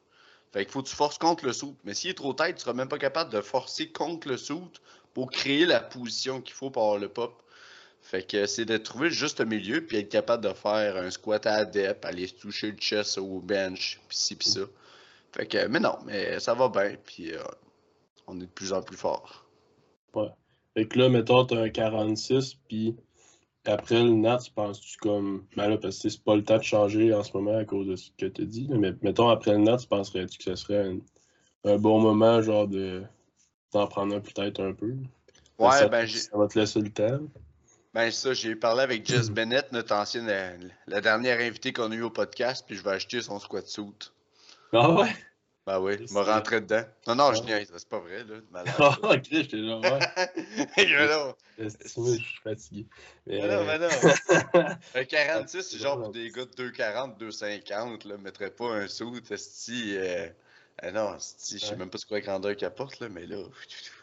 Fait 0.52 0.64
qu'il 0.64 0.72
faut 0.72 0.82
que 0.82 0.88
tu 0.88 0.96
forces 0.96 1.18
contre 1.18 1.46
le 1.46 1.54
soute. 1.54 1.78
Mais 1.84 1.94
s'il 1.94 2.12
est 2.12 2.16
trop 2.16 2.34
tête, 2.34 2.56
tu 2.56 2.62
seras 2.62 2.74
même 2.74 2.88
pas 2.88 2.98
capable 2.98 3.32
de 3.32 3.42
forcer 3.42 3.92
contre 3.92 4.30
le 4.30 4.38
soute 4.38 4.82
pour 5.16 5.32
créer 5.32 5.66
la 5.66 5.80
position 5.80 6.42
qu'il 6.42 6.54
faut 6.54 6.70
pour 6.70 7.00
le 7.00 7.10
pop. 7.10 7.42
Fait 8.02 8.22
que 8.22 8.46
c'est 8.46 8.66
de 8.66 8.78
trouver 8.78 9.08
le 9.08 9.16
juste 9.16 9.42
milieu 9.42 9.84
puis 9.84 9.98
être 9.98 10.10
capable 10.10 10.44
de 10.44 10.54
faire 10.54 10.98
un 10.98 11.10
squat 11.10 11.48
à 11.48 11.54
adep, 11.54 12.06
aller 12.06 12.28
toucher 12.28 12.70
le 12.70 12.78
chest 12.78 13.18
au 13.18 13.40
bench, 13.40 14.00
pis 14.08 14.18
ci 14.18 14.36
pis 14.36 14.50
ça. 14.50 14.62
Fait 15.32 15.48
que, 15.48 15.66
mais 15.68 15.80
non, 15.80 15.98
mais 16.06 16.40
ça 16.40 16.54
va 16.54 16.70
bien, 16.70 16.96
puis 17.04 17.32
euh, 17.32 17.40
on 18.28 18.38
est 18.38 18.46
de 18.46 18.52
plus 18.52 18.74
en 18.74 18.84
plus 18.84 18.98
fort. 18.98 19.48
Ouais. 20.14 20.30
Fait 20.76 20.88
que 20.88 21.00
là, 21.00 21.10
mettons, 21.10 21.46
t'as 21.46 21.64
un 21.64 21.70
46, 21.70 22.56
puis 22.68 22.96
après 23.66 24.04
le 24.04 24.12
NAT, 24.12 24.40
tu 24.40 24.52
penses-tu 24.52 24.98
comme. 24.98 25.46
Ben 25.56 25.70
là, 25.70 25.78
parce 25.78 26.00
que 26.00 26.10
c'est 26.10 26.24
pas 26.24 26.36
le 26.36 26.44
temps 26.44 26.58
de 26.58 26.64
changer 26.64 27.14
en 27.14 27.24
ce 27.24 27.36
moment 27.36 27.58
à 27.58 27.66
cause 27.66 27.88
de 27.88 27.96
ce 27.96 28.12
que 28.18 28.28
tu 28.28 28.46
dis, 28.46 28.68
mais 28.70 28.94
mettons, 29.02 29.30
après 29.30 29.54
le 29.54 29.60
NAT, 29.60 29.78
tu 29.78 29.88
penserais-tu 29.88 30.38
que 30.38 30.44
ce 30.44 30.56
serait 30.56 30.94
un, 31.64 31.78
bon 31.78 32.00
moment, 32.00 32.42
genre, 32.42 32.68
de 32.68 33.04
t'en 33.76 33.88
prendre 33.88 34.16
un 34.16 34.22
peut-être 34.22 34.62
un 34.62 34.74
peu? 34.74 34.94
Ouais, 35.60 35.90
ben 35.90 36.06
j'ai. 36.06 36.20
Ça 36.20 36.38
va 36.38 36.48
te 36.48 36.58
laisser 36.58 36.80
le 36.80 36.90
temps. 36.90 37.20
Ben 37.94 38.10
ça, 38.12 38.34
j'ai 38.34 38.56
parlé 38.56 38.82
avec 38.84 39.06
Jess 39.06 39.30
Bennett, 39.30 39.72
notre 39.72 39.94
ancienne, 39.94 40.28
la, 40.88 41.02
dernière 41.02 41.40
invitée 41.40 41.72
qu'on 41.72 41.92
a 41.92 41.96
eu 41.96 42.02
au 42.02 42.10
podcast, 42.10 42.66
puis 42.68 42.76
je 42.78 42.84
vais 42.84 42.92
acheter 42.92 43.22
son 43.22 43.40
squat 43.40 43.68
suit. 43.68 44.12
Ah 44.74 44.92
ouais? 44.92 45.14
Ben 45.66 45.80
oui, 45.80 45.96
il 46.00 46.14
m'a 46.14 46.24
rentré 46.24 46.62
dedans. 46.62 46.84
Non, 47.08 47.16
non, 47.16 47.34
je 47.34 47.42
niaise, 47.44 47.72
c'est 47.76 47.90
pas 47.90 48.00
vrai, 48.00 48.24
là. 48.24 48.36
Malade. 48.52 48.76
Ah, 48.80 48.98
ok, 49.02 49.24
j'étais 49.32 49.58
là, 49.58 49.80
ouais. 49.80 51.34
Je 51.58 51.68
suis 51.70 52.40
fatigué? 52.44 52.86
Mais 53.26 53.48
non, 53.48 53.66
mais 53.66 53.80
non. 53.80 53.88
un 54.96 55.04
46, 55.04 55.64
c'est 55.64 55.78
genre 55.80 56.02
pour 56.02 56.12
des 56.12 56.30
gars 56.30 56.46
de 56.46 56.52
2,40, 56.52 57.18
2,50, 57.18 58.08
là. 58.08 58.18
Mettrais 58.18 58.52
pas 58.52 58.72
un 58.74 58.88
sou, 58.88 59.16
si. 59.36 59.98
Euh... 59.98 60.28
Eh 60.84 60.92
non, 60.92 61.14
je 61.18 61.58
sais 61.58 61.76
même 61.78 61.90
pas 61.90 61.98
ce 61.98 62.06
quoi 62.06 62.20
grandeur 62.20 62.56
qu'il 62.56 62.68
apporte, 62.68 63.00
là, 63.00 63.08
mais 63.10 63.26
là. 63.26 63.38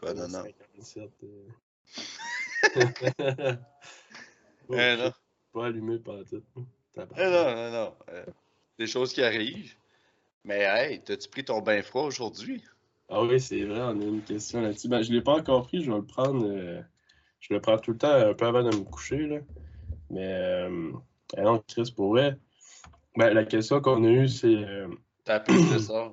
Ah, 0.06 0.14
non, 0.14 0.28
non. 0.28 0.44
57. 0.80 1.10
Euh... 1.22 1.48
eh 4.70 4.96
non. 4.96 5.12
Pas 5.52 5.66
allumé 5.66 5.98
par 5.98 6.24
tout. 6.24 6.42
Eh 6.96 7.24
non, 7.24 7.54
non, 7.54 7.70
non. 7.70 7.94
Euh, 8.10 8.24
des 8.78 8.86
choses 8.86 9.12
qui 9.12 9.22
arrivent. 9.22 9.74
Mais 10.44 10.60
hey, 10.60 11.02
t'as-tu 11.02 11.28
pris 11.28 11.44
ton 11.44 11.60
bain 11.60 11.82
froid 11.82 12.04
aujourd'hui? 12.04 12.64
Ah 13.08 13.22
oui, 13.22 13.38
c'est 13.38 13.64
vrai, 13.64 13.80
on 13.82 14.00
a 14.00 14.04
une 14.04 14.22
question 14.22 14.62
là-dessus. 14.62 14.88
Ben, 14.88 15.02
je 15.02 15.12
l'ai 15.12 15.20
pas 15.20 15.34
encore 15.34 15.66
pris, 15.66 15.82
je 15.82 15.90
vais 15.90 15.98
le 15.98 16.06
prendre. 16.06 16.46
Euh, 16.48 16.80
je 17.40 17.52
le 17.52 17.60
prends 17.60 17.78
tout 17.78 17.92
le 17.92 17.98
temps 17.98 18.12
un 18.12 18.32
peu 18.32 18.46
avant 18.46 18.62
de 18.62 18.74
me 18.74 18.84
coucher. 18.84 19.26
Là. 19.26 19.38
Mais 20.08 20.32
euh, 20.32 20.92
non, 21.36 21.62
Chris, 21.68 21.92
pour 21.94 22.12
vrai. 22.12 22.38
Ben, 23.16 23.34
la 23.34 23.44
question 23.44 23.82
qu'on 23.82 24.02
a 24.04 24.08
eue, 24.08 24.28
c'est. 24.28 24.64
T'as 25.24 25.34
appris 25.34 25.70
de 25.70 25.78
ça? 25.78 26.12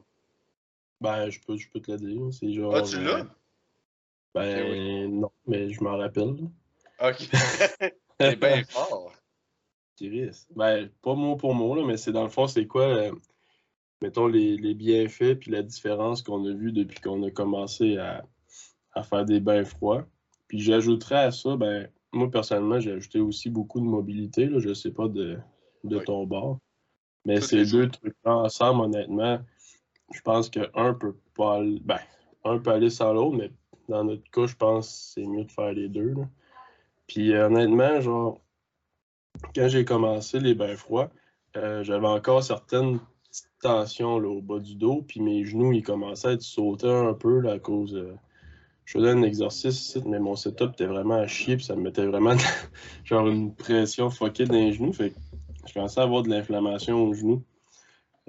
Ben, 1.01 1.29
je 1.29 1.39
peux, 1.39 1.57
je 1.57 1.69
peux 1.69 1.79
te 1.79 1.91
le 1.91 1.97
dire. 1.97 2.21
C'est 2.31 2.51
genre. 2.53 2.75
Ah, 2.75 2.81
tu 2.81 3.01
l'as? 3.01 3.25
Ben, 4.33 5.07
non, 5.07 5.31
mais 5.47 5.71
je 5.71 5.83
m'en 5.83 5.97
rappelle. 5.97 6.35
Ok. 7.01 7.29
c'est 8.19 8.39
bien 8.39 8.63
fort. 8.65 9.13
Ben, 10.55 10.89
pas 11.01 11.15
mot 11.15 11.35
pour 11.35 11.53
mot, 11.53 11.75
là, 11.75 11.85
mais 11.85 11.97
c'est 11.97 12.13
dans 12.13 12.23
le 12.23 12.29
fond, 12.29 12.47
c'est 12.47 12.65
quoi 12.65 13.11
mettons, 14.01 14.27
les, 14.27 14.73
bienfaits 14.73 15.35
puis 15.39 15.51
la 15.51 15.63
différence 15.63 16.21
qu'on 16.21 16.45
a 16.45 16.53
vue 16.53 16.71
depuis 16.71 16.99
qu'on 16.99 17.23
a 17.23 17.31
commencé 17.31 17.97
à, 17.97 18.23
faire 19.03 19.25
des 19.25 19.39
bains 19.39 19.63
froids. 19.63 20.05
Puis 20.47 20.59
j'ajouterais 20.59 21.23
à 21.23 21.31
ça, 21.31 21.55
ben, 21.55 21.87
moi 22.11 22.29
personnellement, 22.29 22.79
j'ai 22.79 22.91
ajouté 22.91 23.19
aussi 23.19 23.49
beaucoup 23.49 23.79
de 23.79 23.85
mobilité. 23.85 24.45
Là, 24.45 24.59
je 24.59 24.73
sais 24.73 24.91
pas 24.91 25.07
de, 25.07 25.37
de 25.83 25.99
ton 25.99 26.25
bord. 26.25 26.59
Mais 27.25 27.39
ces 27.39 27.65
deux 27.65 27.89
trucs-là 27.89 28.35
ensemble, 28.35 28.81
honnêtement, 28.81 29.39
je 30.11 30.21
pense 30.21 30.49
qu'un 30.49 30.93
peut 30.93 31.15
pas 31.35 31.61
ben, 31.61 31.99
un 32.43 32.59
peut 32.59 32.71
aller 32.71 32.89
sans 32.89 33.13
l'autre, 33.13 33.37
mais 33.37 33.51
dans 33.87 34.03
notre 34.03 34.29
cas, 34.31 34.45
je 34.45 34.55
pense 34.55 34.87
que 34.87 35.21
c'est 35.21 35.27
mieux 35.27 35.45
de 35.45 35.51
faire 35.51 35.73
les 35.73 35.89
deux. 35.89 36.15
Puis 37.07 37.35
honnêtement, 37.35 38.01
genre, 38.01 38.41
quand 39.55 39.67
j'ai 39.67 39.85
commencé 39.85 40.39
les 40.39 40.53
bains 40.53 40.75
froids, 40.75 41.09
euh, 41.57 41.83
j'avais 41.83 42.07
encore 42.07 42.43
certaines 42.43 42.99
tension 43.61 44.19
là, 44.19 44.29
au 44.29 44.41
bas 44.41 44.59
du 44.59 44.75
dos, 44.75 45.03
puis 45.07 45.21
mes 45.21 45.45
genoux, 45.45 45.73
ils 45.73 45.83
commençaient 45.83 46.29
à 46.29 46.31
être 46.33 46.41
sautés 46.41 46.89
un 46.89 47.13
peu 47.13 47.39
là, 47.39 47.53
à 47.53 47.59
cause. 47.59 47.93
de... 47.93 48.13
je 48.85 48.97
faisais 48.97 49.09
un 49.09 49.21
exercice 49.21 49.97
mais 50.05 50.19
mon 50.19 50.35
setup 50.35 50.71
était 50.73 50.85
vraiment 50.85 51.15
à 51.15 51.27
chier, 51.27 51.57
puis 51.57 51.65
ça 51.65 51.75
me 51.75 51.81
mettait 51.81 52.05
vraiment 52.05 52.35
genre 53.03 53.27
une 53.27 53.53
pression 53.53 54.09
foquée 54.09 54.45
dans 54.45 54.53
les 54.53 54.73
genoux. 54.73 54.93
Fait 54.93 55.13
je 55.67 55.73
commençais 55.73 55.99
à 55.99 56.03
avoir 56.03 56.23
de 56.23 56.29
l'inflammation 56.29 57.03
aux 57.03 57.13
genoux. 57.13 57.43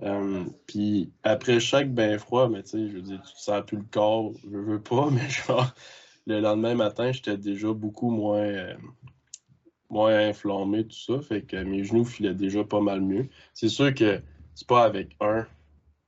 Euh, 0.03 0.45
puis 0.67 1.13
après 1.23 1.61
chaque 1.61 1.93
bain 1.93 2.19
froid, 2.19 2.49
mais 2.49 2.63
tu 2.63 2.71
sais, 2.71 2.89
je 2.89 2.97
veux 2.97 3.03
dire, 3.03 3.23
tu 3.23 3.37
sens 3.37 3.63
plus 3.67 3.79
le 3.79 3.85
corps, 3.91 4.33
je 4.51 4.57
veux 4.57 4.83
pas, 4.83 5.11
mais 5.13 5.29
genre, 5.29 5.73
le 6.27 6.41
lendemain 6.41 6.75
matin, 6.75 7.13
j'étais 7.13 7.37
déjà 7.37 7.73
beaucoup 7.73 8.11
moins. 8.11 8.39
Euh, 8.39 8.75
moins 9.91 10.17
inflammé, 10.29 10.87
tout 10.87 10.97
ça. 10.97 11.21
Fait 11.21 11.43
que 11.43 11.57
mes 11.57 11.85
genoux 11.85 12.05
filaient 12.05 12.35
déjà 12.35 12.65
pas 12.65 12.81
mal 12.81 13.01
mieux. 13.01 13.29
C'est 13.53 13.69
sûr 13.69 13.93
que 13.93 14.23
c'est 14.55 14.67
pas 14.67 14.85
avec 14.85 15.17
un 15.21 15.47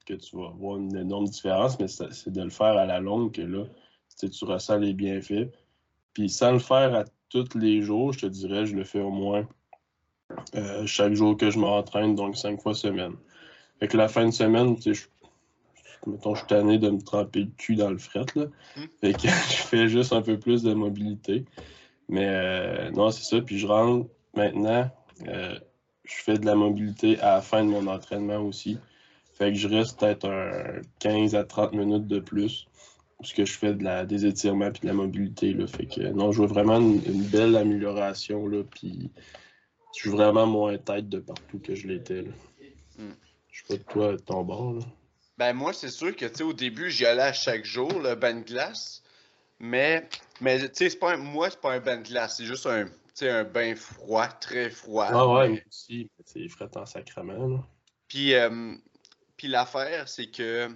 que 0.06 0.14
tu 0.14 0.36
vas 0.36 0.50
voir 0.50 0.78
une 0.78 0.96
énorme 0.96 1.26
différence, 1.26 1.78
mais 1.78 1.88
c'est 1.88 2.30
de 2.30 2.42
le 2.42 2.50
faire 2.50 2.76
à 2.76 2.86
la 2.86 3.00
longue 3.00 3.32
que 3.32 3.42
là, 3.42 3.64
tu 4.18 4.44
ressens 4.44 4.78
les 4.78 4.94
bienfaits. 4.94 5.50
Puis 6.12 6.28
sans 6.28 6.52
le 6.52 6.58
faire 6.58 6.94
à 6.94 7.04
tous 7.28 7.56
les 7.56 7.82
jours, 7.82 8.12
je 8.12 8.20
te 8.20 8.26
dirais, 8.26 8.66
je 8.66 8.74
le 8.74 8.84
fais 8.84 9.00
au 9.00 9.10
moins 9.10 9.46
euh, 10.54 10.86
chaque 10.86 11.14
jour 11.14 11.36
que 11.36 11.50
je 11.50 11.58
m'entraîne, 11.58 12.14
donc 12.14 12.36
cinq 12.36 12.60
fois 12.60 12.74
semaine. 12.74 13.14
Fait 13.82 13.88
que 13.88 13.96
la 13.96 14.06
fin 14.06 14.24
de 14.24 14.30
semaine, 14.30 14.76
tu 14.76 14.94
sais, 14.94 15.08
je, 16.06 16.08
mettons, 16.08 16.36
je 16.36 16.38
suis 16.38 16.46
tanné 16.46 16.78
de 16.78 16.88
me 16.88 17.00
tremper 17.00 17.40
le 17.40 17.50
cul 17.58 17.74
dans 17.74 17.90
le 17.90 17.98
fret, 17.98 18.26
là. 18.36 18.44
Hmm. 18.76 18.84
Fait 19.00 19.12
que 19.12 19.22
je 19.26 19.56
fais 19.56 19.88
juste 19.88 20.12
un 20.12 20.22
peu 20.22 20.38
plus 20.38 20.62
de 20.62 20.72
mobilité. 20.72 21.46
Mais 22.08 22.28
euh, 22.28 22.92
non, 22.92 23.10
c'est 23.10 23.24
ça. 23.24 23.40
Puis 23.40 23.58
je 23.58 23.66
rentre 23.66 24.08
maintenant, 24.36 24.88
euh, 25.26 25.58
je 26.04 26.14
fais 26.14 26.38
de 26.38 26.46
la 26.46 26.54
mobilité 26.54 27.18
à 27.18 27.34
la 27.34 27.40
fin 27.40 27.64
de 27.64 27.70
mon 27.70 27.88
entraînement 27.88 28.36
aussi. 28.36 28.78
Fait 29.34 29.50
que 29.50 29.58
je 29.58 29.66
reste 29.66 29.98
peut-être 29.98 30.28
un 30.28 30.82
15 31.00 31.34
à 31.34 31.42
30 31.42 31.72
minutes 31.72 32.06
de 32.06 32.20
plus. 32.20 32.68
Parce 33.18 33.32
que 33.32 33.44
je 33.44 33.58
fais 33.58 33.74
de 33.74 33.82
la, 33.82 34.06
des 34.06 34.26
étirements 34.26 34.68
et 34.68 34.70
de 34.80 34.86
la 34.86 34.92
mobilité. 34.92 35.54
Là. 35.54 35.66
Fait 35.66 35.86
que 35.86 36.02
non, 36.02 36.30
je 36.30 36.38
vois 36.38 36.46
vraiment 36.46 36.78
une, 36.78 37.24
belle 37.32 37.56
amélioration. 37.56 38.46
Là, 38.46 38.62
puis 38.62 39.10
je 39.96 40.02
suis 40.02 40.10
vraiment 40.10 40.46
moins 40.46 40.78
tête 40.78 41.08
de 41.08 41.18
partout 41.18 41.58
que 41.58 41.74
je 41.74 41.88
l'étais. 41.88 42.22
Hmm. 42.22 42.30
Je 43.52 43.60
sais 43.60 43.64
pas 43.68 43.76
de 43.76 43.82
toi, 43.82 44.16
ton 44.26 44.42
bord. 44.42 44.74
Là. 44.74 44.84
Ben 45.38 45.52
moi, 45.52 45.72
c'est 45.72 45.90
sûr 45.90 46.14
que 46.16 46.26
tu 46.26 46.36
sais, 46.36 46.42
au 46.42 46.52
début, 46.52 46.90
j'y 46.90 47.06
allais 47.06 47.22
à 47.22 47.32
chaque 47.32 47.64
jour, 47.64 47.92
le 48.00 48.14
bain 48.14 48.34
de 48.34 48.44
glace. 48.44 49.02
Mais, 49.60 50.08
mais 50.40 50.58
tu 50.58 50.66
sais, 50.74 50.90
c'est 50.90 50.98
pas 50.98 51.12
un, 51.12 51.16
moi, 51.18 51.50
c'est 51.50 51.60
pas 51.60 51.72
un 51.72 51.80
bain 51.80 51.98
de 51.98 52.08
glace, 52.08 52.38
c'est 52.38 52.44
juste 52.44 52.66
un, 52.66 52.86
un 53.20 53.44
bain 53.44 53.76
froid, 53.76 54.26
très 54.26 54.70
froid. 54.70 55.08
Ah 55.10 55.28
ouais, 55.28 55.64
aussi, 55.68 56.10
c'est 56.24 56.48
frais 56.48 56.68
en 56.76 56.86
sacrement. 56.86 57.46
Là. 57.46 57.64
Puis, 58.08 58.34
euh, 58.34 58.74
puis 59.36 59.48
l'affaire, 59.48 60.08
c'est 60.08 60.26
que. 60.26 60.68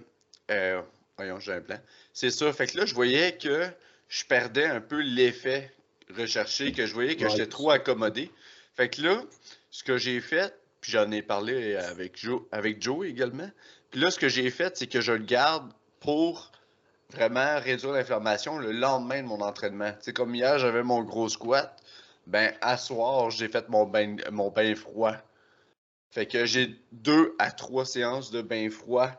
Euh, 0.50 0.82
voyons, 1.16 1.40
j'ai 1.40 1.54
un 1.54 1.60
plan. 1.60 1.78
C'est 2.12 2.30
ça. 2.30 2.52
Fait 2.52 2.66
que 2.66 2.78
là, 2.78 2.86
je 2.86 2.94
voyais 2.94 3.36
que 3.36 3.66
je 4.08 4.24
perdais 4.24 4.66
un 4.66 4.80
peu 4.80 5.00
l'effet 5.00 5.72
recherché, 6.16 6.72
que 6.72 6.86
je 6.86 6.94
voyais 6.94 7.16
que 7.16 7.28
j'étais 7.28 7.48
trop 7.48 7.70
accommodé. 7.70 8.30
Fait 8.74 8.88
que 8.88 9.02
là, 9.02 9.22
ce 9.70 9.82
que 9.82 9.98
j'ai 9.98 10.20
fait, 10.20 10.56
j'en 10.90 11.10
ai 11.10 11.22
parlé 11.22 11.76
avec 11.76 12.18
Joe, 12.18 12.42
avec 12.52 12.80
Joe 12.82 13.06
également. 13.06 13.50
Puis 13.90 14.00
là, 14.00 14.10
ce 14.10 14.18
que 14.18 14.28
j'ai 14.28 14.50
fait, 14.50 14.76
c'est 14.76 14.86
que 14.86 15.00
je 15.00 15.12
le 15.12 15.24
garde 15.24 15.72
pour 16.00 16.52
vraiment 17.10 17.58
réduire 17.60 17.92
l'inflammation 17.92 18.58
le 18.58 18.72
lendemain 18.72 19.22
de 19.22 19.28
mon 19.28 19.40
entraînement. 19.40 19.92
C'est 20.00 20.12
comme 20.12 20.34
hier, 20.34 20.58
j'avais 20.58 20.82
mon 20.82 21.02
gros 21.02 21.28
squat. 21.28 21.76
Ben, 22.26 22.52
à 22.60 22.76
soir, 22.76 23.30
j'ai 23.30 23.48
fait 23.48 23.68
mon 23.68 23.84
bain, 23.84 24.16
mon 24.32 24.50
bain 24.50 24.74
froid. 24.74 25.14
Fait 26.10 26.26
que 26.26 26.44
j'ai 26.44 26.80
deux 26.92 27.34
à 27.38 27.50
trois 27.50 27.84
séances 27.84 28.30
de 28.30 28.42
bain 28.42 28.68
froid 28.70 29.10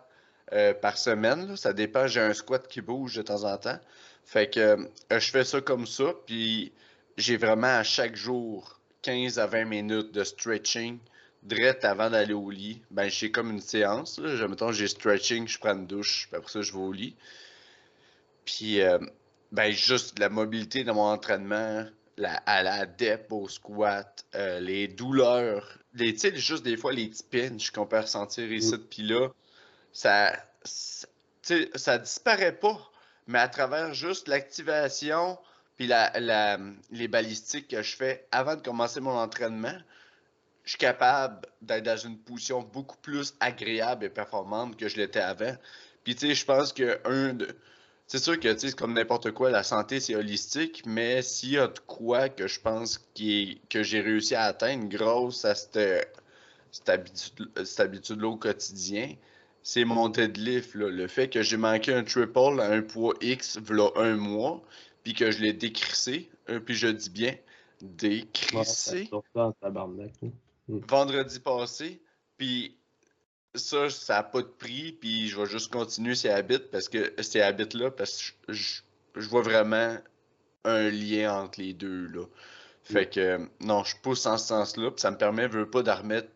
euh, 0.52 0.74
par 0.74 0.98
semaine. 0.98 1.56
Ça 1.56 1.74
dépend, 1.74 2.08
j'ai 2.08 2.22
un 2.22 2.34
squat 2.34 2.68
qui 2.68 2.82
bouge 2.82 3.16
de 3.16 3.22
temps 3.22 3.44
en 3.44 3.58
temps. 3.58 3.80
Fait 4.26 4.50
que 4.50 4.60
euh, 4.60 4.78
je 5.12 5.32
fais 5.32 5.46
ça 5.46 5.62
comme 5.62 5.88
ça, 5.88 6.14
puis 6.26 6.74
j'ai 7.18 7.38
vraiment 7.38 7.68
à 7.68 7.84
chaque 7.84 8.16
jour 8.16 8.80
15 9.04 9.40
à 9.40 9.48
20 9.48 9.66
minutes 9.66 10.12
de 10.12 10.24
stretching 10.26 11.00
direct 11.48 11.86
avant 11.86 12.10
d'aller 12.10 12.34
au 12.34 12.50
lit. 12.50 12.82
Ben, 12.92 13.10
j'ai 13.10 13.32
comme 13.32 13.52
une 13.52 13.62
séance. 13.62 14.20
Là. 14.20 14.48
Mettons, 14.48 14.72
j'ai 14.72 14.88
stretching, 14.88 15.48
je 15.48 15.58
prends 15.58 15.74
une 15.74 15.88
douche, 15.88 16.28
puis 16.30 16.38
après 16.38 16.52
ça, 16.52 16.62
je 16.62 16.72
vais 16.74 16.80
au 16.80 16.92
lit. 16.92 17.16
Puis, 18.46 18.82
euh, 18.82 19.00
ben, 19.52 19.72
juste 19.72 20.20
la 20.20 20.30
mobilité 20.30 20.84
dans 20.84 20.96
mon 20.96 21.06
entraînement, 21.08 21.86
la, 22.18 22.34
à 22.46 22.64
la 22.64 22.86
dep, 22.86 23.32
au 23.32 23.48
squat, 23.48 24.26
euh, 24.36 24.60
les 24.60 24.88
douleurs, 24.88 25.80
les, 25.94 26.16
juste 26.36 26.64
des 26.64 26.78
fois 26.78 26.92
les 26.92 27.08
petits 27.08 27.24
pinches 27.24 27.72
qu'on 27.72 27.86
peut 27.86 28.00
ressentir 28.00 28.52
ici, 28.52 28.76
mm. 28.76 28.88
puis 28.90 29.04
là, 29.04 29.30
ça, 29.94 30.34
ça, 30.64 31.08
ça 31.76 31.98
disparaît 31.98 32.58
pas, 32.58 32.78
mais 33.28 33.40
à 33.40 33.48
travers 33.48 33.94
juste 33.94 34.28
l'activation, 34.28 35.38
puis 35.78 35.88
la, 35.88 36.58
les 36.92 37.08
balistiques 37.08 37.68
que 37.68 37.82
je 37.84 37.96
fais 37.96 38.28
avant 38.32 38.56
de 38.56 38.62
commencer 38.62 39.00
mon 39.00 39.16
entraînement, 39.16 39.78
je 40.68 40.72
suis 40.72 40.80
capable 40.80 41.48
d'être 41.62 41.86
dans 41.86 41.96
une 41.96 42.18
position 42.18 42.62
beaucoup 42.62 42.98
plus 42.98 43.36
agréable 43.40 44.04
et 44.04 44.10
performante 44.10 44.76
que 44.76 44.90
je 44.90 44.98
l'étais 44.98 45.22
avant. 45.22 45.56
Puis 46.04 46.14
tu 46.14 46.28
sais, 46.28 46.36
je 46.36 46.46
pense 46.46 46.74
que 46.74 47.00
un 47.06 47.34
de. 47.36 47.48
C'est 48.06 48.20
sûr 48.20 48.38
que 48.38 48.58
c'est 48.58 48.76
comme 48.76 48.94
n'importe 48.94 49.32
quoi, 49.32 49.50
la 49.50 49.64
santé 49.64 50.02
c'est 50.02 50.16
holistique, 50.16 50.84
mais 50.86 51.22
s'il 51.22 51.52
y 51.52 51.58
a 51.58 51.68
de 51.68 51.80
quoi 51.80 52.28
que 52.28 52.48
je 52.48 52.60
pense 52.60 52.98
que 52.98 53.84
j'ai 53.84 54.02
réussi 54.02 54.36
à 54.36 54.44
atteindre 54.44 54.90
grâce 54.90 55.46
à 55.46 55.56
cette, 55.56 56.20
cette 56.72 57.80
habitude-là 57.80 58.28
au 58.28 58.36
quotidien, 58.36 59.16
c'est 59.64 59.86
mon 59.86 60.10
deadlift. 60.10 60.76
Là. 60.76 60.90
Le 60.90 61.08
fait 61.08 61.30
que 61.30 61.44
j'ai 61.44 61.58
manqué 61.58 61.94
un 61.94 62.04
triple 62.04 62.60
à 62.60 62.72
un 62.72 62.82
poids 62.82 63.14
X 63.22 63.58
voilà 63.64 63.90
un 63.96 64.18
mois, 64.18 64.62
puis 65.04 65.14
que 65.14 65.32
je 65.32 65.42
l'ai 65.42 65.54
décrissé, 65.54 66.30
euh, 66.50 66.60
puis 66.60 66.76
je 66.76 66.88
dis 66.88 67.10
bien 67.10 67.36
décrissé. 67.82 69.10
Mm. 70.68 70.80
vendredi 70.88 71.40
passé. 71.40 72.02
Puis 72.38 72.78
ça, 73.56 73.90
ça 73.90 74.16
n'a 74.16 74.24
pas 74.24 74.42
de 74.42 74.48
prix. 74.48 74.92
Puis 74.94 75.28
je 75.28 75.40
vais 75.40 75.48
juste 75.48 75.72
continuer 75.72 76.16
ces 76.16 76.30
habits 76.30 76.60
parce 76.72 76.90
que 76.90 77.14
ces 77.22 77.42
habits-là, 77.42 77.92
parce 77.92 78.34
que 78.48 78.54
je, 78.54 78.82
vois 79.16 79.42
vraiment 79.42 79.98
un 80.64 80.90
lien 80.90 81.34
entre 81.42 81.60
les 81.60 81.74
deux. 81.74 82.08
Là. 82.08 82.26
Fait 82.84 83.06
mm. 83.06 83.10
que 83.10 83.50
non, 83.62 83.84
je 83.84 83.96
pousse 84.02 84.26
en 84.26 84.38
ce 84.38 84.48
sens-là. 84.48 84.92
Puis 84.92 85.02
ça 85.02 85.12
me 85.12 85.18
permet, 85.18 85.48
veux 85.48 85.70
pas, 85.70 85.84
d'en 85.84 85.96
remettre 85.96 86.30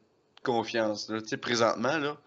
confiance. 0.44 1.08
Tu 1.08 1.28
sais, 1.28 1.38
présentement, 1.38 1.98
là, 1.98 2.18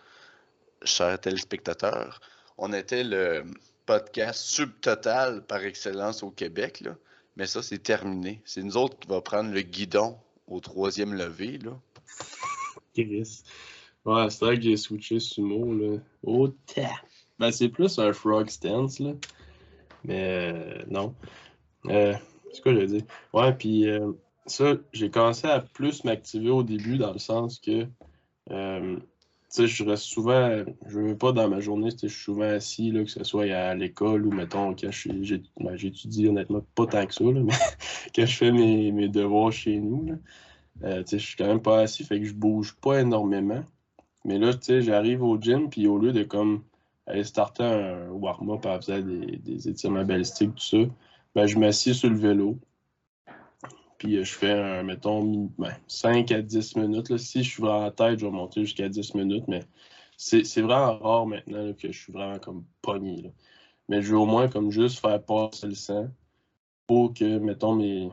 chers 0.85 1.19
téléspectateurs, 1.21 2.21
on 2.59 2.73
était 2.73 3.05
le 3.05 3.45
podcast 3.87 4.41
subtotal 4.45 5.45
par 5.45 5.63
excellence 5.65 6.23
au 6.23 6.31
Québec. 6.31 6.81
Là. 6.81 6.97
Mais 7.37 7.47
ça, 7.47 7.63
c'est 7.63 7.83
terminé. 7.83 8.41
C'est 8.45 8.63
nous 8.63 8.77
autres 8.77 8.99
qui 8.99 9.09
va 9.09 9.21
prendre 9.21 9.53
le 9.53 9.63
guidon 9.63 10.19
au 10.47 10.61
troisième 10.61 11.15
levé. 11.15 11.59
Là. 11.59 11.73
Chris. 12.95 13.43
Ouais, 14.05 14.29
c'est 14.29 14.45
vrai 14.45 14.57
que 14.57 14.63
j'ai 14.63 14.77
switché 14.77 15.19
sumo, 15.19 15.73
là. 15.75 15.99
Oh, 16.23 16.49
Ben, 17.39 17.51
c'est 17.51 17.69
plus 17.69 17.99
un 17.99 18.13
frog 18.13 18.49
stance, 18.49 19.01
là. 19.01 19.13
Mais 20.05 20.53
euh, 20.55 20.83
non. 20.89 21.15
Euh, 21.87 22.15
c'est 22.53 22.63
quoi 22.63 22.75
je 22.75 22.79
veux 22.81 22.87
dire? 22.87 23.03
Ouais, 23.33 23.53
puis 23.55 23.89
euh, 23.89 24.13
ça, 24.47 24.75
j'ai 24.93 25.11
commencé 25.11 25.47
à 25.47 25.61
plus 25.61 26.05
m'activer 26.05 26.51
au 26.51 26.63
début 26.63 26.99
dans 26.99 27.13
le 27.13 27.19
sens 27.19 27.59
que, 27.59 27.85
tu 27.85 29.03
sais, 29.49 29.67
je 29.67 29.85
reste 29.85 30.05
souvent, 30.05 30.65
je 30.87 31.01
veux 31.01 31.17
pas 31.17 31.33
dans 31.33 31.49
ma 31.49 31.61
journée, 31.61 31.91
je 31.91 32.09
suis 32.09 32.25
souvent 32.25 32.45
assis, 32.45 32.91
là, 32.91 33.05
que 33.05 33.11
ce 33.11 33.25
soit 33.25 33.51
à 33.55 33.75
l'école 33.75 34.27
ou, 34.27 34.33
mettons, 34.33 34.75
quand 34.75 34.91
ben, 35.61 35.77
j'étudie 35.77 36.29
honnêtement 36.29 36.65
pas 36.75 36.87
tant 36.87 37.07
que 37.07 37.15
ça, 37.15 37.25
là, 37.25 37.41
mais 37.43 37.55
quand 38.15 38.27
je 38.27 38.37
fais 38.37 38.53
mes, 38.53 38.93
mes 38.93 39.09
devoirs 39.09 39.53
chez 39.53 39.79
nous, 39.79 40.05
là. 40.05 40.15
Euh, 40.83 41.03
je 41.11 41.17
suis 41.17 41.37
quand 41.37 41.47
même 41.47 41.63
pas 41.63 41.81
assis, 41.81 42.05
fait 42.05 42.19
que 42.21 42.27
je 42.27 42.35
bouge 42.35 42.75
pas 42.81 43.01
énormément. 43.01 43.63
Mais 44.25 44.39
là, 44.39 44.53
j'arrive 44.81 45.23
au 45.23 45.39
gym, 45.41 45.71
puis 45.71 45.87
au 45.87 45.99
lieu 45.99 46.13
de 46.13 46.23
comme 46.25 46.65
aller 47.07 47.25
starter 47.25 47.65
un 47.65 48.09
warm-up 48.11 48.63
faire 48.63 49.03
des, 49.03 49.37
des, 49.37 49.69
étirements 49.69 50.05
balistiques, 50.05 50.55
tout 50.55 50.63
ça, 50.63 50.79
ben, 51.35 51.47
je 51.47 51.59
m'assieds 51.59 51.95
sur 51.95 52.11
le 52.11 52.17
vélo. 52.17 52.59
Puis 53.99 54.17
euh, 54.17 54.25
je 54.25 54.33
fais, 54.33 54.53
un, 54.53 54.83
mettons, 54.83 55.51
5 55.87 56.29
ben, 56.29 56.39
à 56.39 56.43
10 56.43 56.77
minutes. 56.77 57.11
Là. 57.11 57.19
Si 57.19 57.43
je 57.45 57.51
suis 57.51 57.63
vraiment 57.63 57.87
en 57.87 57.91
tête, 57.91 58.19
je 58.19 58.27
vais 58.27 58.33
monter 58.33 58.63
jusqu'à 58.63 58.89
10 58.89 59.15
minutes, 59.15 59.45
mais 59.49 59.63
c'est 60.17 60.63
vraiment 60.63 60.99
rare 60.99 61.27
maintenant 61.27 61.73
que 61.75 61.93
je 61.93 61.99
suis 61.99 62.13
vraiment 62.13 62.39
comme 62.39 62.65
pogné. 62.83 63.33
Mais 63.89 64.03
je 64.03 64.13
veux 64.13 64.19
au 64.19 64.27
moins 64.27 64.49
comme 64.49 64.71
juste 64.71 65.01
faire 65.01 65.23
passer 65.23 65.67
le 65.67 65.75
sang 65.75 66.09
pour 66.87 67.15
que, 67.15 67.39
mettons, 67.39 67.75
mes, 67.75 68.11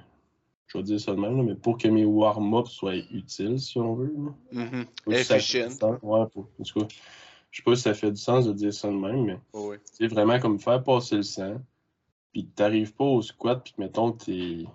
je 0.72 0.78
vais 0.78 0.84
dire 0.84 1.00
ça 1.02 1.12
de 1.12 1.20
même, 1.20 1.44
mais 1.44 1.56
pour 1.56 1.78
que 1.78 1.88
mes 1.88 2.06
warm-ups 2.06 2.72
soient 2.72 2.96
utiles, 2.96 3.60
si 3.60 3.78
on 3.78 3.96
veut. 3.96 4.14
Mm 4.52 4.64
-hmm. 4.64 4.86
Ouais, 6.02 6.26
pour, 6.32 6.48
en 6.60 6.64
tout 6.64 6.80
cas, 6.80 6.88
je 7.52 7.58
sais 7.58 7.64
pas 7.64 7.76
si 7.76 7.82
ça 7.82 7.94
fait 7.94 8.12
du 8.12 8.22
sens 8.22 8.46
de 8.46 8.54
dire 8.54 8.74
ça 8.74 8.88
de 8.88 8.94
même, 8.94 9.26
mais 9.26 9.38
c'est 9.84 10.08
vraiment 10.08 10.40
comme 10.40 10.60
faire 10.60 10.82
passer 10.82 11.18
le 11.18 11.24
sang, 11.24 11.58
puis 12.32 12.46
que 12.46 12.52
t'arrives 12.56 12.94
pas 12.94 13.04
au 13.04 13.22
squat, 13.22 13.62
puis 13.64 13.74
que 13.74 13.82
mettons 13.82 14.14
tes, 14.14 14.66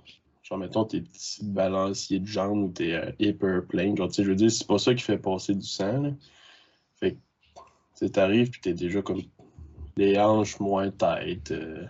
genre 0.42 0.59
mettons 0.59 0.85
tes 0.85 1.00
petits 1.00 1.44
balanciers 1.44 2.20
de 2.20 2.26
jambes 2.26 2.64
ou 2.64 2.68
tes 2.68 2.94
euh, 2.94 3.11
hyperplanes, 3.18 3.96
genre 3.96 4.09
tu 4.09 4.14
sais, 4.16 4.24
je 4.24 4.28
veux 4.28 4.37
dire, 4.37 4.50
c'est 4.50 4.66
pas 4.66 4.78
ça 4.78 4.94
qui 4.94 5.02
fait 5.02 5.18
passer 5.18 5.54
du 5.54 5.66
sang, 5.66 6.02
là. 6.02 6.11
Fait 6.96 7.12
que, 7.12 7.18
tu 7.98 8.11
t'arrives, 8.11 8.50
puis 8.50 8.61
t'es 8.61 8.74
déjà 8.74 9.00
comme 9.00 9.22
les 9.96 10.18
hanches 10.18 10.61
moins 10.61 10.90
têtes. 10.90 11.52
Euh, 11.52 11.87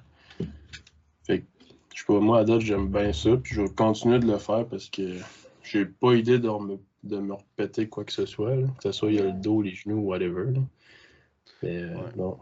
je 1.96 2.02
sais 2.02 2.06
pas, 2.06 2.20
moi, 2.20 2.40
à 2.40 2.44
date, 2.44 2.60
j'aime 2.60 2.88
bien 2.88 3.10
ça, 3.14 3.38
puis 3.38 3.54
je 3.54 3.62
vais 3.62 3.70
continuer 3.70 4.18
de 4.18 4.26
le 4.26 4.36
faire 4.36 4.66
parce 4.68 4.90
que 4.90 5.16
j'ai 5.62 5.86
pas 5.86 6.12
idée 6.12 6.38
de 6.38 6.48
me, 6.48 6.78
de 7.04 7.18
me 7.18 7.32
repéter 7.32 7.88
quoi 7.88 8.04
que 8.04 8.12
ce 8.12 8.26
soit, 8.26 8.54
que 8.54 8.82
ce 8.82 8.92
soit 8.92 9.08
il 9.08 9.14
y 9.14 9.18
a 9.18 9.24
le 9.24 9.32
dos, 9.32 9.62
les 9.62 9.74
genoux, 9.74 10.00
whatever. 10.00 10.52
Mais 11.62 11.78
euh, 11.78 11.96
non. 12.16 12.36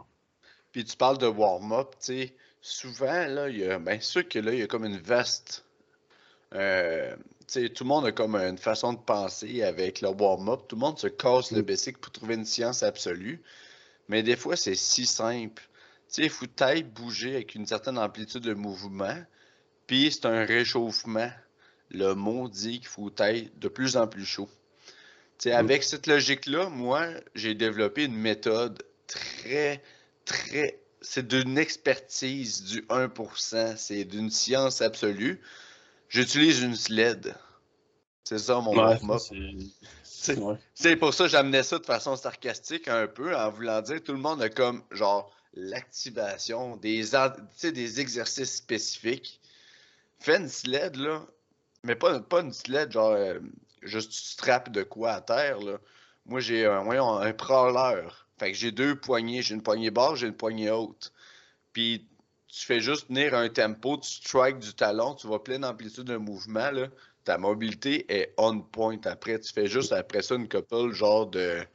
Puis 0.72 0.84
tu 0.84 0.96
parles 0.96 1.18
de 1.18 1.28
warm-up, 1.28 1.94
tu 2.00 2.06
sais, 2.06 2.34
souvent, 2.60 3.26
là, 3.28 3.48
il 3.48 3.58
y 3.58 3.64
a, 3.64 3.78
bien 3.78 4.00
sûr 4.00 4.28
que 4.28 4.40
là, 4.40 4.52
il 4.52 4.58
y 4.58 4.62
a 4.62 4.66
comme 4.66 4.86
une 4.86 4.98
vaste, 4.98 5.64
euh, 6.52 7.14
sais, 7.46 7.68
tout 7.68 7.84
le 7.84 7.88
monde 7.88 8.06
a 8.06 8.12
comme 8.12 8.34
une 8.34 8.58
façon 8.58 8.92
de 8.92 8.98
penser 8.98 9.62
avec 9.62 10.00
le 10.00 10.08
warm-up. 10.08 10.62
Tout 10.68 10.76
le 10.76 10.80
monde 10.80 10.98
se 10.98 11.06
casse 11.06 11.52
le 11.52 11.62
Mm. 11.62 11.66
basic 11.66 11.98
pour 11.98 12.12
trouver 12.12 12.34
une 12.34 12.44
science 12.44 12.82
absolue. 12.82 13.40
Mais 14.08 14.22
des 14.22 14.36
fois, 14.36 14.56
c'est 14.56 14.74
si 14.74 15.06
simple. 15.06 15.62
Tu 16.08 16.14
sais, 16.14 16.22
il 16.24 16.30
faut 16.30 16.46
peut-être 16.46 16.92
bouger 16.92 17.36
avec 17.36 17.54
une 17.54 17.66
certaine 17.66 17.98
amplitude 17.98 18.42
de 18.42 18.54
mouvement. 18.54 19.16
Puis 19.86 20.12
c'est 20.12 20.26
un 20.26 20.44
réchauffement. 20.44 21.30
Le 21.90 22.14
mot 22.14 22.48
dit 22.48 22.80
qu'il 22.80 22.88
faut 22.88 23.12
être 23.18 23.58
de 23.58 23.68
plus 23.68 23.96
en 23.96 24.06
plus 24.06 24.24
chaud. 24.24 24.48
Mm. 25.44 25.48
avec 25.50 25.82
cette 25.84 26.06
logique-là, 26.06 26.68
moi, 26.68 27.08
j'ai 27.34 27.54
développé 27.54 28.04
une 28.04 28.16
méthode 28.16 28.82
très, 29.06 29.82
très. 30.24 30.80
C'est 31.02 31.26
d'une 31.26 31.58
expertise 31.58 32.62
du 32.62 32.80
1%. 32.88 33.76
C'est 33.76 34.04
d'une 34.04 34.30
science 34.30 34.80
absolue. 34.80 35.40
J'utilise 36.08 36.62
une 36.62 36.76
sled. 36.76 37.34
C'est 38.22 38.38
ça 38.38 38.60
mon 38.60 38.74
Ouais, 38.74 38.96
c'est- 40.02 40.38
ouais. 40.38 40.96
Pour 40.96 41.12
ça 41.12 41.24
que 41.24 41.30
j'amenais 41.30 41.62
ça 41.62 41.78
de 41.78 41.84
façon 41.84 42.16
sarcastique 42.16 42.88
un 42.88 43.06
peu, 43.06 43.36
en 43.36 43.50
voulant 43.50 43.82
dire 43.82 44.02
tout 44.02 44.12
le 44.12 44.18
monde 44.18 44.40
a 44.40 44.48
comme 44.48 44.82
genre 44.90 45.30
l'activation, 45.52 46.76
des 46.76 47.14
exercices 48.00 48.56
spécifiques. 48.56 49.40
Fais 50.24 50.38
une 50.38 50.48
sled, 50.48 50.96
là, 50.96 51.26
mais 51.82 51.96
pas, 51.96 52.18
pas 52.18 52.40
une 52.40 52.50
sled, 52.50 52.92
genre 52.92 53.10
euh, 53.10 53.40
juste 53.82 54.10
tu 54.10 54.22
strappes 54.22 54.70
de 54.70 54.82
quoi 54.82 55.12
à 55.12 55.20
terre. 55.20 55.60
Là. 55.60 55.76
Moi, 56.24 56.40
j'ai 56.40 56.64
un, 56.64 56.82
voyons, 56.82 57.18
un. 57.18 57.34
Fait 58.38 58.52
que 58.52 58.56
j'ai 58.56 58.72
deux 58.72 58.98
poignées. 58.98 59.42
J'ai 59.42 59.54
une 59.54 59.62
poignée 59.62 59.90
basse, 59.90 60.20
j'ai 60.20 60.28
une 60.28 60.34
poignée 60.34 60.70
haute. 60.70 61.12
Puis 61.74 62.08
tu 62.48 62.64
fais 62.64 62.80
juste 62.80 63.08
tenir 63.08 63.34
un 63.34 63.50
tempo, 63.50 63.98
tu 63.98 64.12
strikes 64.12 64.60
du 64.60 64.72
talon, 64.72 65.14
tu 65.14 65.28
vas 65.28 65.40
pleine 65.40 65.62
amplitude 65.62 66.04
de 66.04 66.16
mouvement, 66.16 66.70
là. 66.70 66.88
Ta 67.24 67.36
mobilité 67.36 68.06
est 68.08 68.32
on 68.38 68.62
point. 68.62 68.96
Après, 69.04 69.38
tu 69.38 69.52
fais 69.52 69.66
juste 69.66 69.92
après 69.92 70.22
ça 70.22 70.36
une 70.36 70.48
couple 70.48 70.92
genre 70.92 71.26
de 71.26 71.66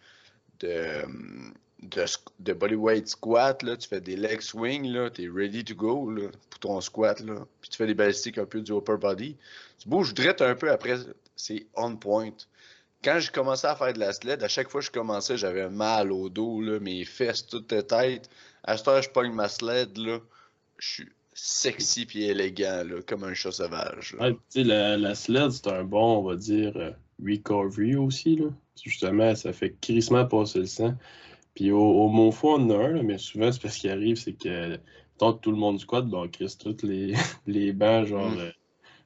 de, 0.62 1.06
de, 1.82 2.06
de 2.40 2.54
bodyweight 2.54 3.08
squat, 3.08 3.64
là. 3.64 3.78
Tu 3.78 3.88
fais 3.88 4.02
des 4.02 4.16
leg 4.16 4.42
swing, 4.42 4.86
là. 4.92 5.10
T'es 5.10 5.28
ready 5.28 5.64
to 5.64 5.76
go, 5.76 6.10
là, 6.12 6.28
pour 6.50 6.60
ton 6.60 6.82
squat, 6.82 7.20
là. 7.22 7.46
Puis 7.62 7.70
tu 7.70 7.78
fais 7.78 7.88
des 7.88 7.94
balistiques 7.94 8.38
un 8.38 8.46
peu 8.46 8.62
du 8.62 8.72
upper 8.72 8.98
body. 9.00 9.36
Tu 9.80 9.90
bouges 9.90 10.14
drette 10.14 10.42
un 10.42 10.56
peu 10.56 10.72
après, 10.72 10.98
c'est 11.36 11.68
on 11.76 11.96
point. 11.96 12.32
Quand 13.04 13.20
j'ai 13.20 13.32
commencé 13.32 13.66
à 13.66 13.76
faire 13.76 13.94
de 13.94 14.00
la 14.00 14.12
sled, 14.12 14.44
à 14.44 14.50
chaque 14.50 14.70
fois 14.70 14.82
que 14.82 14.88
je 14.88 14.92
commençais, 14.92 15.38
j'avais 15.38 15.70
mal 15.70 16.12
au 16.12 16.28
dos, 16.30 16.62
là, 16.62 16.80
mes 16.80 17.06
fesses, 17.06 17.48
toute 17.48 17.72
la 17.72 17.84
tête. 17.84 18.30
À 18.64 18.76
cette 18.76 18.88
heure, 18.90 19.02
je 19.02 19.10
pogne 19.10 19.32
ma 19.32 19.48
sled, 19.48 19.98
là. 19.98 20.20
Je 20.78 20.88
suis 20.88 21.10
sexy 21.34 22.06
puis 22.06 22.26
élégant, 22.26 22.84
là, 22.84 23.02
comme 23.08 23.24
un 23.24 23.34
chat 23.34 23.54
sauvage. 23.54 24.18
Ouais, 24.20 24.36
tu 24.52 24.64
la, 24.64 24.98
la 24.98 25.16
sled, 25.16 25.52
c'est 25.52 25.68
un 25.68 25.86
bon, 25.86 26.18
on 26.18 26.24
va 26.24 26.36
dire, 26.36 26.76
euh, 26.76 26.92
recovery 27.26 27.96
aussi. 27.96 28.36
Là. 28.36 28.48
Justement, 28.84 29.34
ça 29.36 29.54
fait 29.54 29.76
crissement 29.80 30.26
passer 30.26 30.60
le 30.60 30.66
sang. 30.66 30.94
Puis 31.60 31.74
au, 31.74 31.82
au 31.82 32.08
mon 32.08 32.32
fond, 32.32 32.54
on 32.54 32.68
en 32.68 32.70
a 32.70 32.86
un, 32.86 32.94
là, 32.94 33.04
mais 33.04 33.18
souvent, 33.18 33.52
c'est 33.52 33.62
parce 33.62 33.76
qu'il 33.76 33.90
arrive, 33.90 34.16
c'est 34.16 34.32
que 34.32 34.80
tant 35.18 35.34
que 35.34 35.42
tout 35.42 35.52
le 35.52 35.58
monde 35.58 35.78
squat, 35.78 36.10
ben, 36.10 36.20
on 36.20 36.28
crisse 36.30 36.58
tous 36.58 36.84
les, 36.84 37.14
les 37.48 37.74
bancs, 37.74 38.06
genre, 38.06 38.30
Mm. 38.30 38.40
euh, 38.40 38.52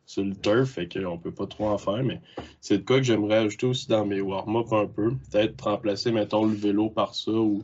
sur 0.05 0.23
le 0.23 0.35
turf, 0.35 0.69
fait 0.69 0.87
qu'on 0.87 1.17
peut 1.17 1.31
pas 1.31 1.47
trop 1.47 1.69
en 1.69 1.79
faire. 1.79 2.03
Mais 2.03 2.21
c'est 2.61 2.77
de 2.77 2.83
quoi 2.85 2.97
que 2.97 3.03
j'aimerais 3.05 3.37
ajouter 3.37 3.65
aussi 3.65 3.87
dans 3.87 4.05
mes 4.05 4.21
warm-up 4.21 4.71
un 4.71 4.85
peu. 4.85 5.15
Peut-être 5.31 5.63
remplacer, 5.63 6.11
mettons, 6.11 6.45
le 6.45 6.53
vélo 6.53 6.91
par 6.91 7.15
ça, 7.15 7.31
ou 7.31 7.63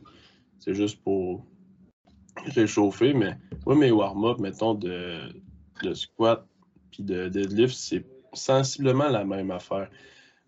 c'est 0.58 0.74
juste 0.74 1.00
pour 1.04 1.44
réchauffer. 2.46 3.12
Mais 3.14 3.36
moi, 3.66 3.76
mes 3.76 3.92
warm-up, 3.92 4.40
mettons, 4.40 4.74
de, 4.74 5.18
de 5.84 5.94
squat 5.94 6.44
puis 6.90 7.04
de 7.04 7.28
deadlift, 7.28 7.76
c'est 7.76 8.04
sensiblement 8.32 9.08
la 9.08 9.24
même 9.24 9.52
affaire. 9.52 9.88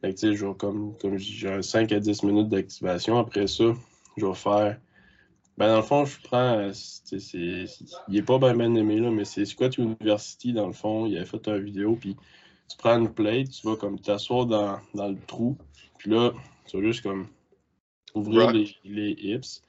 Fait 0.00 0.12
que, 0.12 0.18
tu 0.18 0.30
sais, 0.30 0.34
je 0.34 0.46
vais 0.46 0.54
comme, 0.54 0.96
comme 1.00 1.16
j'ai 1.16 1.48
un 1.48 1.62
5 1.62 1.92
à 1.92 2.00
10 2.00 2.24
minutes 2.24 2.48
d'activation. 2.48 3.18
Après 3.18 3.46
ça, 3.46 3.66
je 4.16 4.26
vais 4.26 4.34
faire. 4.34 4.80
Ben, 5.58 5.68
dans 5.68 5.76
le 5.76 5.82
fond, 5.82 6.04
je 6.04 6.20
prends. 6.22 6.58
euh, 6.58 6.72
c'est- 6.72 7.66
il 8.08 8.16
est 8.16 8.22
pas 8.22 8.38
bien 8.38 8.54
bien 8.56 8.74
aimé, 8.74 8.98
là, 9.00 9.10
mais 9.10 9.24
c'est 9.24 9.44
Squat 9.44 9.76
University, 9.78 10.52
dans 10.52 10.66
le 10.66 10.72
fond. 10.72 11.06
Il 11.06 11.16
avait 11.16 11.26
fait 11.26 11.46
une 11.48 11.64
vidéo, 11.64 11.96
puis 11.96 12.16
tu 12.68 12.76
prends 12.78 12.98
une 12.98 13.12
plate, 13.12 13.50
tu 13.50 13.66
vas 13.66 13.76
comme 13.76 13.98
t'asseoir 14.00 14.46
dans, 14.46 14.78
dans 14.94 15.08
le 15.08 15.18
trou, 15.26 15.56
puis 15.98 16.10
là, 16.10 16.32
tu 16.66 16.76
vas 16.78 16.82
juste 16.84 17.02
comme 17.02 17.28
ouvrir 18.14 18.48
les, 18.50 18.68
les 18.84 19.10
hips, 19.18 19.62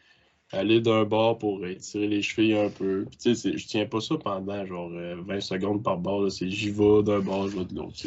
aller 0.51 0.82
d'un 0.82 1.03
bord 1.06 1.38
pour 1.38 1.65
étirer 1.65 2.08
les 2.08 2.21
chevilles 2.21 2.56
un 2.56 2.69
peu. 2.69 3.06
Puis, 3.10 3.17
tu 3.17 3.36
sais, 3.36 3.58
je 3.58 3.67
tiens 3.67 3.86
pas 3.86 4.01
ça 4.01 4.15
pendant 4.17 4.65
genre 4.65 4.91
euh, 4.93 5.15
20 5.21 5.41
secondes 5.41 5.84
par 5.84 5.97
bord. 5.97 6.32
C'est 6.32 6.49
j'y 6.49 6.69
vais 6.71 7.03
d'un 7.03 7.19
bord, 7.19 7.49
je 7.49 7.58
vais 7.58 7.65
de 7.65 7.75
l'autre. 7.75 7.97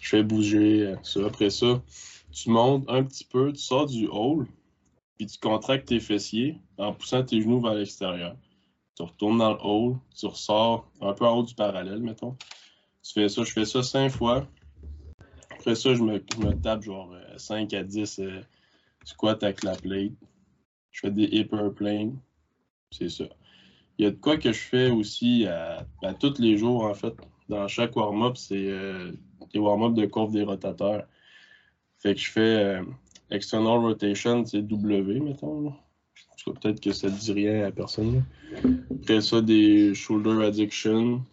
Je 0.00 0.08
fais 0.08 0.22
bouger 0.22 0.86
euh, 0.86 0.96
ça. 1.02 1.26
Après 1.26 1.50
ça, 1.50 1.82
tu 2.32 2.50
montes 2.50 2.84
un 2.88 3.02
petit 3.02 3.24
peu, 3.24 3.52
tu 3.52 3.60
sors 3.62 3.86
du 3.86 4.06
hall, 4.08 4.46
puis 5.22 5.30
tu 5.30 5.38
contractes 5.38 5.86
tes 5.86 6.00
fessiers 6.00 6.58
en 6.78 6.92
poussant 6.92 7.22
tes 7.22 7.40
genoux 7.40 7.60
vers 7.60 7.74
l'extérieur. 7.74 8.36
Tu 8.96 9.04
retournes 9.04 9.38
dans 9.38 9.52
le 9.52 9.58
hall, 9.62 9.96
tu 10.18 10.26
ressors 10.26 10.90
un 11.00 11.12
peu 11.12 11.24
en 11.24 11.38
haut 11.38 11.42
du 11.44 11.54
parallèle, 11.54 12.00
mettons. 12.00 12.36
Tu 13.04 13.12
fais 13.12 13.28
ça, 13.28 13.44
je 13.44 13.52
fais 13.52 13.64
ça 13.64 13.84
cinq 13.84 14.08
fois. 14.10 14.48
Après 15.50 15.76
ça, 15.76 15.94
je 15.94 16.02
me, 16.02 16.18
tape 16.60 16.82
genre 16.82 17.12
euh, 17.12 17.38
5 17.38 17.72
à 17.72 17.84
10 17.84 18.18
euh, 18.18 18.40
squats 19.04 19.38
avec 19.42 19.62
la 19.62 19.76
plate. 19.76 20.10
Je 20.90 21.00
fais 21.02 21.10
des 21.12 21.28
hip 21.30 21.54
planes. 21.76 22.18
C'est 22.90 23.08
ça. 23.08 23.24
Il 23.98 24.04
y 24.04 24.08
a 24.08 24.10
de 24.10 24.16
quoi 24.16 24.38
que 24.38 24.52
je 24.52 24.58
fais 24.58 24.90
aussi 24.90 25.46
à, 25.46 25.86
tous 26.18 26.40
les 26.40 26.56
jours, 26.56 26.84
en 26.84 26.94
fait. 26.94 27.14
Dans 27.48 27.68
chaque 27.68 27.94
warm-up, 27.94 28.36
c'est 28.36 28.68
euh, 28.68 29.12
des 29.52 29.60
warm-up 29.60 29.94
de 29.94 30.06
courbe 30.06 30.32
des 30.32 30.42
rotateurs. 30.42 31.06
Fait 31.98 32.14
que 32.14 32.20
je 32.20 32.30
fais 32.30 32.40
euh, 32.40 32.82
external 33.32 33.78
rotation, 33.78 34.44
c'est 34.44 34.62
W, 34.62 35.20
mettons. 35.20 35.62
là. 35.62 35.72
Peut-être 36.44 36.80
que 36.80 36.92
ça 36.92 37.08
ne 37.08 37.16
dit 37.16 37.32
rien 37.32 37.64
à 37.64 37.70
personne. 37.70 38.24
Après 38.90 39.20
ça, 39.20 39.40
des 39.40 39.94
shoulder 39.94 40.44
addiction, 40.44 41.24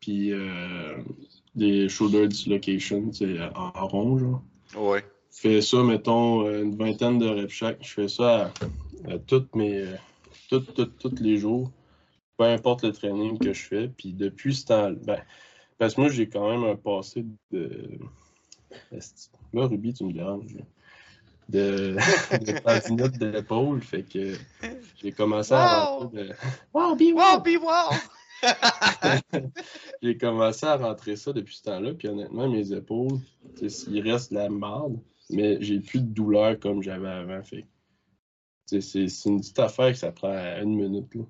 puis 0.00 0.32
euh, 0.32 0.96
des 1.54 1.88
shoulder 1.88 2.28
dislocation, 2.28 3.12
c'est 3.12 3.40
en, 3.54 3.72
en 3.74 3.86
rond, 3.88 4.18
genre. 4.18 4.42
Ouais. 4.76 5.04
Je 5.34 5.40
fais 5.40 5.62
ça, 5.62 5.82
mettons, 5.82 6.50
une 6.50 6.76
vingtaine 6.76 7.18
de 7.18 7.26
reps 7.28 7.52
chaque. 7.52 7.78
Je 7.82 7.92
fais 7.92 8.08
ça 8.08 8.52
à, 9.06 9.12
à 9.12 9.18
toutes 9.18 9.54
mes, 9.54 9.84
les 11.20 11.36
jours, 11.38 11.70
peu 12.36 12.44
importe 12.44 12.84
le 12.84 12.92
training 12.92 13.38
que 13.38 13.52
je 13.52 13.62
fais. 13.62 13.88
Puis 13.88 14.12
depuis 14.12 14.54
ce 14.54 14.66
temps 14.66 14.92
ben, 15.04 15.20
parce 15.78 15.94
que 15.94 16.00
moi, 16.00 16.10
j'ai 16.10 16.28
quand 16.28 16.48
même 16.50 16.64
un 16.64 16.76
passé 16.76 17.24
de. 17.50 17.98
Là, 19.52 19.66
Ruby, 19.66 19.92
tu 19.92 20.04
me 20.04 20.12
déranges. 20.12 20.56
De, 21.48 21.96
de 22.32 23.18
de 23.18 23.26
l'épaule. 23.26 23.80
Fait 23.80 24.02
que 24.02 24.34
j'ai 24.96 25.12
commencé 25.12 25.54
à 25.54 25.84
Wow! 25.90 25.98
rentrer 26.00 26.24
de. 26.24 26.34
Wow, 26.74 26.96
be 26.96 27.14
Wow, 27.14 27.40
be 27.40 27.62
wow! 27.62 27.96
J'ai 30.02 30.16
commencé 30.16 30.66
à 30.66 30.76
rentrer 30.76 31.16
ça 31.16 31.32
depuis 31.32 31.56
ce 31.56 31.62
temps-là, 31.64 31.94
puis 31.94 32.08
honnêtement, 32.08 32.48
mes 32.48 32.72
épaules, 32.72 33.18
il 33.62 34.00
reste 34.00 34.30
de 34.30 34.38
la 34.38 34.48
marde, 34.48 34.98
mais 35.30 35.56
j'ai 35.60 35.80
plus 35.80 36.00
de 36.00 36.06
douleur 36.06 36.58
comme 36.58 36.82
j'avais 36.82 37.08
avant. 37.08 37.42
Fait 37.42 37.66
c'est 38.66 39.04
une 39.26 39.40
petite 39.40 39.58
affaire 39.58 39.92
que 39.92 39.98
ça 39.98 40.12
prend 40.12 40.34
une 40.60 40.74
minute. 40.74 41.14
Là. 41.14 41.22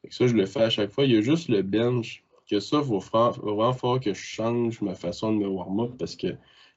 Fait 0.00 0.08
que 0.08 0.14
ça, 0.14 0.26
je 0.26 0.34
le 0.34 0.46
fais 0.46 0.62
à 0.62 0.70
chaque 0.70 0.90
fois. 0.90 1.04
Il 1.04 1.12
y 1.12 1.16
a 1.16 1.20
juste 1.20 1.48
le 1.48 1.62
bench, 1.62 2.24
que 2.48 2.60
ça, 2.60 2.80
il 2.84 2.88
va 2.88 3.30
vraiment 3.30 3.72
falloir 3.72 4.00
que 4.00 4.14
je 4.14 4.20
change 4.20 4.80
ma 4.80 4.94
façon 4.94 5.32
de 5.32 5.38
me 5.38 5.48
warm-up 5.48 5.92
parce 5.98 6.16
que 6.16 6.28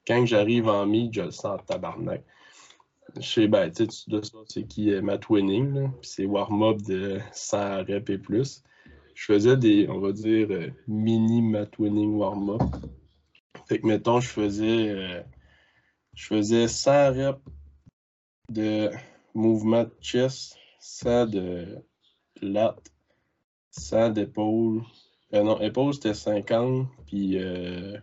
quand 0.06 0.24
j'arrive 0.26 0.68
en 0.68 0.86
meet, 0.86 1.12
je 1.14 1.22
le 1.22 1.30
sens 1.30 1.46
en 1.46 1.58
tabarnak. 1.58 2.24
Je 3.16 3.22
sais, 3.22 3.48
ben, 3.48 3.70
tu 3.70 3.86
sais, 3.86 4.04
dois 4.08 4.22
savoir 4.22 4.44
c'est 4.48 4.64
qui 4.64 4.90
est 4.90 5.00
Matt 5.00 5.28
Winning, 5.28 5.74
là, 5.74 5.90
puis 6.00 6.10
c'est 6.10 6.26
warm-up 6.26 6.82
de 6.82 7.20
100 7.32 7.84
reps 7.84 8.10
et 8.10 8.18
plus 8.18 8.62
je 9.16 9.24
faisais 9.24 9.56
des, 9.56 9.88
on 9.88 9.98
va 9.98 10.12
dire, 10.12 10.48
euh, 10.50 10.70
mini 10.86 11.40
mat 11.40 11.70
winning 11.78 12.14
warm-up. 12.16 12.60
Fait 13.66 13.80
que, 13.80 13.86
mettons, 13.86 14.20
je 14.20 14.28
faisais, 14.28 14.90
euh, 14.90 15.22
je 16.14 16.26
faisais 16.26 16.68
100 16.68 17.12
reps 17.14 17.40
de 18.50 18.90
mouvement 19.34 19.84
de 19.84 19.92
chest, 20.02 20.58
100 20.80 21.26
de 21.26 21.78
lat, 22.42 22.76
100 23.70 24.10
d'épaule. 24.10 24.82
Euh, 25.32 25.42
non, 25.42 25.58
épaule, 25.60 25.94
c'était 25.94 26.14
50, 26.14 26.86
puis 27.06 27.38
euh, 27.38 27.98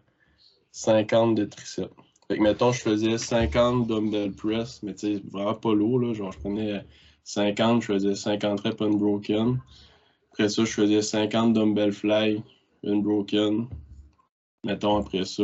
50 0.74 1.36
de 1.36 1.46
triceps. 1.46 1.94
Fait 2.28 2.38
que, 2.38 2.44
mettons, 2.44 2.72
je 2.72 2.82
faisais 2.82 3.18
50 3.18 3.88
dumbbell 3.88 4.32
press, 4.32 4.82
mais 4.84 4.94
tu 4.96 5.16
sais, 5.16 5.22
vraiment 5.32 5.54
pas 5.54 5.74
lourd, 5.74 6.00
là. 6.00 6.14
Genre, 6.14 6.32
je 6.32 6.40
prenais 6.40 6.86
50, 7.24 7.82
je 7.82 7.88
faisais 7.94 8.16
50 8.16 8.60
reps 8.62 8.82
unbroken. 8.82 9.60
Après 10.32 10.50
ça, 10.50 10.66
je 10.66 10.72
faisais 10.72 11.02
50 11.02 11.54
dumbbell 11.54 11.94
fly, 11.94 12.42
unbroken. 12.86 13.68
Mettons 14.64 14.98
après 14.98 15.26
ça, 15.26 15.44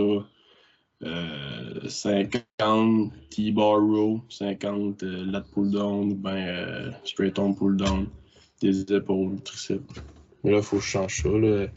euh, 1.04 1.88
50 1.88 3.12
T-bar 3.30 3.82
row, 3.82 4.22
50 4.30 5.04
euh, 5.04 5.26
lat 5.26 5.42
pull 5.54 5.70
down, 5.70 6.15
ben 6.15 6.36
euh, 6.36 6.92
straight 7.04 7.38
on 7.38 7.54
pull 7.54 7.78
down, 7.78 8.08
des 8.62 8.82
épaules, 8.94 9.39
triceps. 9.44 9.84
Mais 10.44 10.52
là, 10.52 10.58
il 10.58 10.63
faut 10.63 10.78
que 10.78 10.84
je 10.84 10.88
change 10.88 11.22
ça. 11.22 11.30
là. 11.30 11.68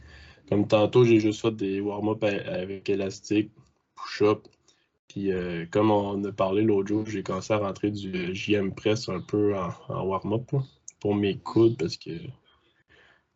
Comme 0.49 0.67
tantôt, 0.67 1.03
j'ai 1.03 1.19
juste 1.19 1.41
fait 1.41 1.55
des 1.55 1.79
warm-up 1.79 2.23
avec 2.23 2.89
élastique. 2.89 3.51
push-up. 3.95 4.47
Puis 5.07 5.31
euh, 5.31 5.65
comme 5.69 5.91
on 5.91 6.23
a 6.23 6.31
parlé 6.31 6.63
l'autre 6.63 6.87
jour, 6.87 7.05
j'ai 7.05 7.21
commencé 7.21 7.53
à 7.53 7.59
rentrer 7.59 7.91
du 7.91 8.33
JM 8.35 8.73
Press 8.73 9.09
un 9.09 9.21
peu 9.21 9.55
en, 9.55 9.71
warm-up 10.05 10.51
pour 10.99 11.15
mes 11.15 11.37
coudes 11.37 11.77
parce 11.77 11.97
que 11.97 12.17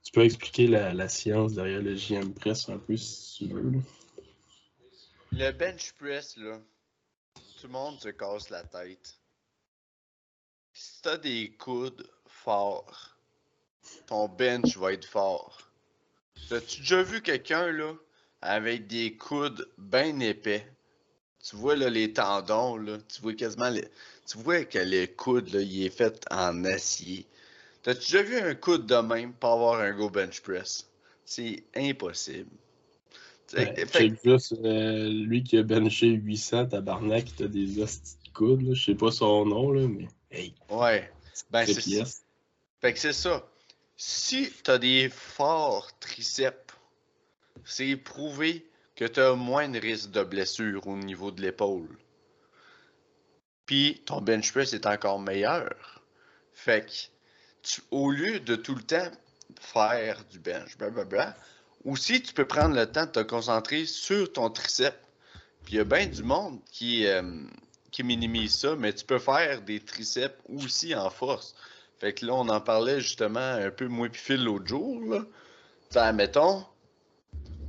tu 0.04 0.12
peux 0.12 0.24
expliquer 0.24 0.67
la, 0.67 1.08
science 1.08 1.54
derrière 1.54 1.82
le 1.82 1.96
JM 1.96 2.34
Press 2.34 2.70
un 2.70 2.80
peu 2.80 2.98
si 2.98 3.48
tu 3.48 3.54
veux. 3.54 3.82
Le 5.34 5.52
bench 5.52 5.93
press, 6.00 6.38
là, 6.38 6.60
tout 7.60 7.67
le 7.67 7.74
monde 7.74 8.00
se 8.00 8.10
casse 8.10 8.50
la 8.50 8.63
tête. 8.63 9.20
Si 10.74 11.02
t'as 11.02 11.17
des 11.17 11.52
coudes 11.58 12.10
forts, 12.26 13.17
ton 14.08 14.30
bench 14.30 14.78
va 14.78 14.93
être 14.93 15.06
fort. 15.06 15.67
As-tu 16.52 16.82
déjà 16.82 17.04
vu 17.04 17.21
quelqu'un, 17.21 17.71
là, 17.71 17.93
avec 18.41 18.88
des 18.88 19.15
coudes 19.15 19.67
bien 19.78 20.19
épais? 20.19 20.67
Tu 21.43 21.56
vois, 21.56 21.76
là, 21.76 21.89
les 21.89 22.13
tendons, 22.13 22.78
là, 22.78 22.97
tu 23.13 23.21
vois 23.21 23.34
quasiment 23.34 23.69
les... 23.69 23.86
Tu 24.30 24.38
vois 24.38 24.65
que 24.65 24.80
le 24.80 25.06
coude, 25.08 25.54
là, 25.54 25.62
il 25.62 25.86
est 25.86 25.89
fait 25.89 26.26
en 26.32 26.65
acier. 26.65 27.26
T'as-tu 27.84 28.12
déjà 28.12 28.23
vu 28.23 28.38
un 28.38 28.56
coude 28.56 28.86
de 28.86 28.95
même 28.95 29.34
pour 29.34 29.52
avoir 29.52 29.80
un 29.80 29.91
go 29.93 30.10
bench 30.10 30.41
press? 30.41 30.89
C'est 31.23 31.63
impossible. 31.76 32.50
C'est 33.47 34.12
juste 34.23 34.54
euh, 34.63 35.10
lui 35.10 35.43
qui 35.43 35.58
a 35.58 35.63
benché 35.63 36.08
800, 36.08 36.67
tabarnak, 36.67 37.26
qui 37.26 37.43
a 37.43 37.47
des 37.47 37.80
hosties 37.80 38.17
de 38.26 38.34
coude, 38.34 38.73
je 38.73 38.84
sais 38.84 38.95
pas 38.95 39.12
son 39.12 39.45
nom, 39.45 39.71
là, 39.71 39.88
mais 39.88 40.08
hey. 40.32 40.54
Ouais. 40.69 41.10
Ben, 41.52 41.65
c'est 41.65 42.04
Fait 42.82 42.93
que 42.93 43.00
c'est 43.00 43.13
ça. 43.13 43.47
Si 44.00 44.54
t'as 44.64 44.78
des 44.78 45.10
forts 45.10 45.90
triceps, 46.00 46.76
c'est 47.66 47.98
prouvé 47.98 48.64
que 48.96 49.06
t'as 49.06 49.34
moins 49.34 49.68
de 49.68 49.80
risque 49.80 50.12
de 50.12 50.24
blessure 50.24 50.86
au 50.86 50.96
niveau 50.96 51.32
de 51.32 51.42
l'épaule. 51.42 51.98
Puis 53.66 54.04
ton 54.06 54.22
bench 54.22 54.52
press 54.52 54.74
est 54.74 54.86
encore 54.86 55.20
meilleur. 55.20 56.04
Fait 56.54 56.86
que 56.86 57.82
au 57.90 58.12
lieu 58.12 58.40
de 58.40 58.56
tout 58.56 58.76
le 58.76 58.84
temps 58.84 59.12
faire 59.60 60.24
du 60.26 60.38
bench, 60.38 60.78
blablabla, 60.78 61.36
aussi 61.84 62.22
tu 62.22 62.34
peux 62.34 62.46
prendre 62.46 62.76
le 62.76 62.86
temps 62.86 63.08
de 63.08 63.12
te 63.12 63.20
concentrer 63.22 63.88
sur 63.88 64.32
ton 64.32 64.52
triceps. 64.52 64.98
Puis 65.64 65.74
il 65.74 65.78
y 65.78 65.80
a 65.80 65.84
bien 65.84 66.06
du 66.06 66.22
monde 66.22 66.60
qui, 66.72 67.08
euh, 67.08 67.24
qui 67.92 68.04
minimise 68.04 68.54
ça, 68.60 68.76
mais 68.76 68.94
tu 68.94 69.06
peux 69.06 69.20
faire 69.20 69.64
des 69.64 69.80
triceps 69.80 70.40
aussi 70.50 70.94
en 70.94 71.10
force. 71.10 71.56
Fait 72.00 72.14
que 72.14 72.26
là, 72.26 72.34
on 72.34 72.48
en 72.50 72.62
parlait 72.62 73.02
justement 73.02 73.40
un 73.40 73.72
peu 73.72 73.88
moins 73.88 74.10
puis 74.10 74.38
l'autre 74.38 74.68
jour. 74.68 75.02
Là. 75.04 75.26
T'sais, 75.90 76.14
mettons, 76.14 76.66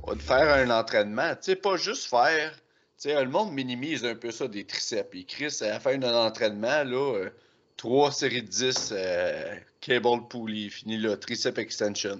on 0.03 0.13
va 0.13 0.19
faire 0.19 0.53
un 0.53 0.69
entraînement. 0.69 1.35
Tu 1.35 1.43
sais, 1.43 1.55
pas 1.55 1.77
juste 1.77 2.07
faire. 2.07 2.53
Tu 2.53 3.09
sais, 3.09 3.23
le 3.23 3.29
monde 3.29 3.53
minimise 3.53 4.05
un 4.05 4.15
peu 4.15 4.31
ça 4.31 4.47
des 4.47 4.65
triceps. 4.65 5.09
Et 5.13 5.23
Chris, 5.23 5.57
à 5.61 5.67
la 5.67 5.79
fin 5.79 5.97
d'un 5.97 6.13
entraînement, 6.13 6.83
là, 6.83 7.29
3 7.77 8.07
euh, 8.07 8.11
séries 8.11 8.43
de 8.43 8.47
10 8.47 8.89
euh, 8.91 9.55
cable 9.81 10.27
pulley, 10.29 10.69
fini 10.69 10.97
là, 10.97 11.17
tricep 11.17 11.57
extension. 11.57 12.19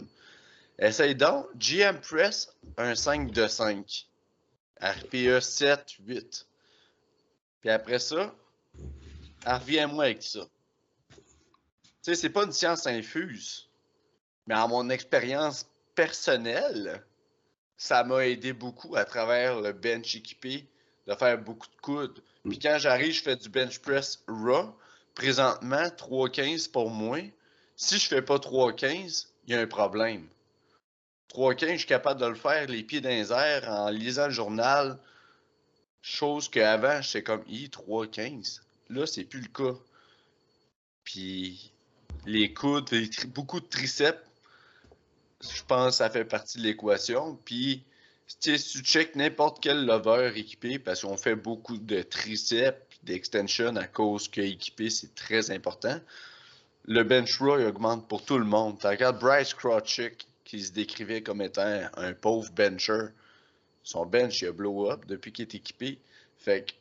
Essaye 0.80 1.16
donc, 1.16 1.46
GM 1.58 2.00
press, 2.00 2.56
un 2.78 2.96
5 2.96 3.32
de 3.32 3.48
5. 3.48 4.08
RPE 4.82 5.42
7, 5.42 5.98
8. 6.08 6.48
Puis 7.60 7.70
après 7.70 8.00
ça, 8.00 8.34
reviens-moi 9.46 10.06
avec 10.06 10.24
ça. 10.24 10.48
Sais, 12.10 12.16
c'est 12.16 12.30
pas 12.32 12.46
une 12.46 12.52
science 12.52 12.88
infuse. 12.88 13.68
Mais 14.48 14.56
en 14.56 14.68
mon 14.68 14.90
expérience 14.90 15.68
personnelle, 15.94 17.06
ça 17.78 18.04
m'a 18.04 18.26
aidé 18.26 18.52
beaucoup 18.52 18.96
à 18.96 19.06
travers 19.06 19.62
le 19.62 19.74
bench 19.74 20.16
équipé 20.16 20.68
de 21.06 21.14
faire 21.14 21.38
beaucoup 21.38 21.68
de 21.68 21.82
coudes. 21.84 22.24
Puis 22.46 22.58
quand 22.58 22.80
j'arrive, 22.80 23.14
je 23.14 23.22
fais 23.22 23.36
du 23.36 23.48
bench 23.48 23.78
press 23.78 24.24
raw. 24.28 24.76
Présentement, 25.14 25.84
3,15 25.84 26.72
pour 26.72 26.90
moi. 26.90 27.20
Si 27.76 28.00
je 28.00 28.08
fais 28.08 28.24
pas 28.24 28.38
3,15, 28.38 29.28
il 29.46 29.54
y 29.54 29.56
a 29.56 29.60
un 29.60 29.68
problème. 29.68 30.28
3,15, 31.32 31.72
je 31.74 31.78
suis 31.78 31.86
capable 31.86 32.20
de 32.20 32.26
le 32.26 32.34
faire 32.34 32.66
les 32.66 32.82
pieds 32.82 33.02
dans 33.02 33.10
les 33.10 33.32
airs 33.32 33.70
en 33.70 33.92
lisant 33.92 34.26
le 34.26 34.34
journal. 34.34 34.98
Chose 36.02 36.50
qu'avant, 36.50 37.04
j'étais 37.04 37.22
comme, 37.22 37.44
i 37.48 37.68
3,15. 37.68 38.62
Là, 38.90 39.06
c'est 39.06 39.26
plus 39.26 39.42
le 39.42 39.48
cas. 39.50 39.78
Puis 41.04 41.72
les 42.26 42.54
coudes, 42.54 42.90
beaucoup 43.28 43.60
de 43.60 43.66
triceps. 43.66 44.20
Je 45.42 45.64
pense 45.68 45.88
que 45.88 45.96
ça 45.98 46.10
fait 46.10 46.26
partie 46.26 46.58
de 46.58 46.64
l'équation. 46.64 47.38
Puis, 47.46 47.84
si 48.28 48.40
tu 48.40 48.80
check 48.84 49.16
n'importe 49.16 49.62
quel 49.62 49.86
lover 49.86 50.34
équipé, 50.36 50.80
parce 50.80 51.02
qu'on 51.02 51.18
fait 51.18 51.36
beaucoup 51.36 51.78
de 51.78 52.02
triceps, 52.02 52.78
d'extension 53.04 53.76
à 53.78 53.88
cause 53.88 54.28
que 54.28 54.42
équipé, 54.42 54.90
c'est 54.90 55.16
très 55.16 55.52
important. 55.52 56.00
Le 56.86 57.04
bench 57.04 57.40
row 57.40 57.60
augmente 57.60 58.08
pour 58.08 58.26
tout 58.26 58.38
le 58.38 58.46
monde. 58.46 58.80
Tu 58.80 58.88
regardes 58.88 59.20
Bryce 59.20 59.54
Krawczyk, 59.54 60.28
qui 60.44 60.62
se 60.62 60.72
décrivait 60.72 61.22
comme 61.22 61.42
étant 61.42 61.88
un 61.96 62.14
pauvre 62.14 62.52
bencher. 62.52 63.08
Son 63.84 64.06
bench, 64.06 64.42
il 64.42 64.48
a 64.48 64.52
blow 64.52 64.92
up 64.92 65.06
depuis 65.06 65.32
qu'il 65.32 65.44
est 65.44 65.56
équipé. 65.56 66.00
Fait 66.38 66.66
que 66.66 66.74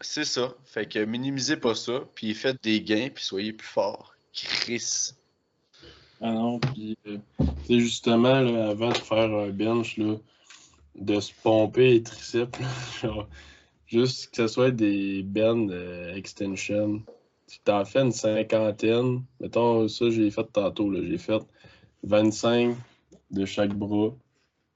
c'est 0.00 0.24
ça. 0.24 0.54
Fait 0.64 0.88
que 0.88 0.98
minimisez 1.04 1.56
pas 1.56 1.74
ça, 1.74 2.02
puis 2.14 2.34
faites 2.34 2.62
des 2.62 2.82
gains, 2.82 3.10
puis 3.14 3.24
soyez 3.24 3.52
plus 3.52 3.68
fort. 3.68 4.15
Chris. 4.44 5.14
Ah 6.20 6.32
non, 6.32 6.58
puis 6.58 6.96
euh, 7.06 7.18
justement, 7.68 8.40
là, 8.40 8.70
avant 8.70 8.90
de 8.90 8.96
faire 8.96 9.34
un 9.34 9.50
bench, 9.50 9.96
là, 9.98 10.16
de 10.94 11.20
se 11.20 11.32
pomper 11.42 11.90
les 11.90 12.02
triceps, 12.02 12.58
juste 13.86 14.30
que 14.30 14.36
ce 14.36 14.48
soit 14.48 14.70
des 14.70 15.22
bends 15.22 15.68
euh, 15.70 16.14
extension. 16.14 17.02
Tu 17.48 17.58
t'en 17.64 17.84
fais 17.84 18.00
une 18.00 18.12
cinquantaine, 18.12 19.22
mettons, 19.40 19.86
ça 19.88 20.10
j'ai 20.10 20.30
fait 20.30 20.46
tantôt, 20.52 20.92
j'ai 20.94 21.18
fait 21.18 21.42
25 22.02 22.76
de 23.30 23.44
chaque 23.44 23.74
bras, 23.74 24.12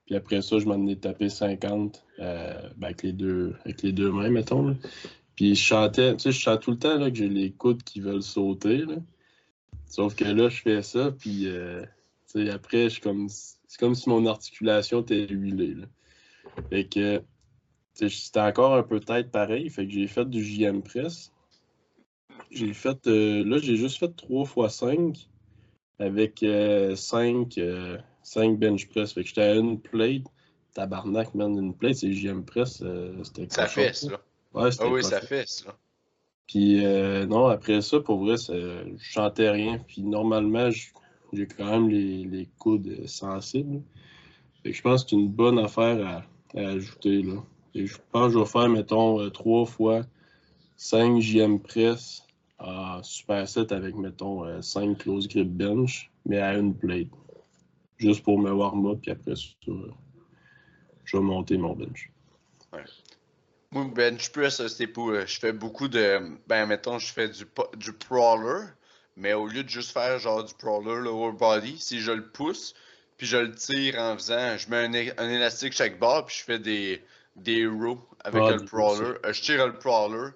puis 0.07 0.15
après 0.15 0.43
ça, 0.43 0.59
je 0.59 0.67
m'en 0.67 0.87
ai 0.87 0.97
tapé 0.97 1.29
50 1.29 2.05
euh, 2.21 2.69
ben, 2.77 2.87
avec, 2.89 3.03
les 3.03 3.13
deux, 3.13 3.55
avec 3.65 3.83
les 3.83 3.93
deux 3.93 4.13
mains, 4.13 4.31
mettons. 4.31 4.77
Puis 5.35 5.55
je 5.55 5.63
chantais, 5.63 6.15
tu 6.17 6.25
sais, 6.25 6.33
je 6.33 6.39
chante 6.39 6.61
tout 6.61 6.73
le 6.73 6.79
temps 6.79 6.97
là, 6.97 7.11
que 7.11 7.17
j'ai 7.17 7.29
les 7.29 7.51
coudes 7.51 7.83
qui 7.83 8.01
veulent 8.01 8.23
sauter. 8.23 8.79
Là. 8.79 8.97
Sauf 9.91 10.15
que 10.15 10.25
là, 10.25 10.49
je 10.49 10.63
fais 10.63 10.83
ça, 10.83 11.11
puis 11.11 11.49
euh, 11.49 11.85
après, 12.53 12.89
je 12.89 13.01
comme. 13.01 13.29
C'est 13.29 13.79
comme 13.79 13.97
si 13.97 14.09
mon 14.09 14.25
articulation 14.27 15.01
était 15.01 15.27
huilée. 15.29 15.75
Là. 15.75 15.87
Fait 16.71 16.85
que 16.87 17.23
c'était 17.95 18.41
encore 18.41 18.75
un 18.75 18.85
peu 18.85 19.01
tête 19.01 19.31
pareil. 19.31 19.69
Fait 19.69 19.87
que 19.87 19.93
j'ai 19.93 20.07
fait 20.07 20.25
du 20.25 20.45
JM 20.45 20.83
Press. 20.83 21.33
J'ai 22.53 22.73
fait. 22.73 23.05
Euh, 23.09 23.45
là, 23.45 23.59
j'ai 23.59 23.77
juste 23.77 23.99
fait 23.99 24.15
3 24.15 24.45
x 24.69 24.75
5 24.77 25.29
avec 25.99 26.39
5, 26.39 27.59
euh, 27.59 27.99
5 28.23 28.59
bench 28.59 28.89
press. 28.89 29.13
Fait 29.13 29.23
que 29.23 29.29
j'étais 29.29 29.43
à 29.43 29.55
une 29.55 29.81
plate. 29.81 30.23
Tabarnak, 30.73 31.35
man, 31.35 31.59
une 31.59 31.75
plate, 31.75 31.97
c'est 31.97 32.13
JM 32.13 32.45
Press. 32.45 32.83
c'était 33.25 33.49
Ça 33.51 33.67
fait, 33.67 33.93
ça. 33.93 34.21
Ouais, 34.55 34.71
ah 34.79 34.89
oui, 34.89 35.03
ça 35.03 35.21
fait, 35.21 35.49
ça. 35.49 35.77
Puis 36.51 36.85
euh, 36.85 37.27
non, 37.27 37.47
après 37.47 37.81
ça, 37.81 38.01
pour 38.01 38.25
vrai, 38.25 38.35
je 38.37 38.97
chantais 38.99 39.49
rien. 39.49 39.79
Puis 39.87 40.03
normalement, 40.03 40.69
j'ai 41.33 41.47
quand 41.47 41.65
même 41.65 41.89
les, 41.89 42.49
coudes 42.59 43.07
sensibles. 43.07 43.83
je 44.65 44.83
pense 44.83 45.05
que 45.05 45.11
c'est 45.11 45.17
une 45.17 45.29
bonne 45.29 45.61
affaire 45.61 46.25
à, 46.57 46.61
ajouter. 46.61 47.23
Là. 47.23 47.35
je 47.77 47.97
pense 48.11 48.27
que 48.27 48.33
je 48.33 48.39
vais 48.41 48.47
faire, 48.47 48.69
mettons, 48.69 49.31
3 49.31 49.63
euh, 49.63 49.65
fois 49.65 50.03
5 50.77 51.21
JM 51.21 51.61
press 51.61 52.27
en 52.59 53.01
super 53.05 53.49
set 53.49 53.71
avec, 53.71 53.95
mettons, 53.95 54.61
5 54.61 54.89
euh, 54.89 54.95
close 54.95 55.29
grip 55.29 55.49
bench, 55.49 56.11
mais 56.27 56.39
à 56.39 56.59
une 56.59 56.75
plate. 56.75 57.07
Juste 57.97 58.25
pour 58.25 58.41
me 58.41 58.51
warm 58.51 58.87
up, 58.87 58.99
puis 59.03 59.13
après 59.13 59.37
ça, 59.37 59.45
je 61.05 61.17
vais 61.17 61.23
monter 61.23 61.57
mon 61.59 61.77
bench. 61.77 62.11
Ouais. 62.73 62.83
Moi, 63.73 63.85
bench 63.85 64.31
press, 64.31 64.67
c'est 64.67 64.87
pour. 64.89 65.11
Euh, 65.11 65.27
je 65.27 65.39
fais 65.39 65.53
beaucoup 65.53 65.87
de. 65.87 66.21
Ben, 66.49 66.67
mettons, 66.67 66.99
je 66.99 67.13
fais 67.13 67.29
du, 67.29 67.45
du 67.77 67.93
crawler, 67.93 68.67
mais 69.17 69.33
au 69.33 69.47
lieu 69.47 69.63
de 69.63 69.69
juste 69.69 69.93
faire 69.93 70.19
genre 70.19 70.43
du 70.43 70.55
crawler 70.55 71.01
lower 71.01 71.33
body, 71.33 71.79
si 71.79 72.01
je 72.01 72.11
le 72.11 72.27
pousse, 72.27 72.75
puis 73.17 73.29
je 73.29 73.37
le 73.37 73.55
tire 73.55 73.97
en 73.99 74.17
faisant. 74.17 74.57
Je 74.57 74.69
mets 74.71 75.15
un, 75.17 75.31
élastique 75.31 75.73
chaque 75.73 76.01
barre, 76.01 76.27
puis 76.27 76.37
je 76.39 76.43
fais 76.43 76.59
des, 76.59 77.01
des 77.37 77.65
rows 77.65 78.05
avec 78.25 78.43
le 78.43 78.67
crawler. 78.67 79.15
Euh, 79.25 79.33
je 79.33 79.41
tire 79.41 79.67
le 79.67 79.75
crawler. 79.75 80.31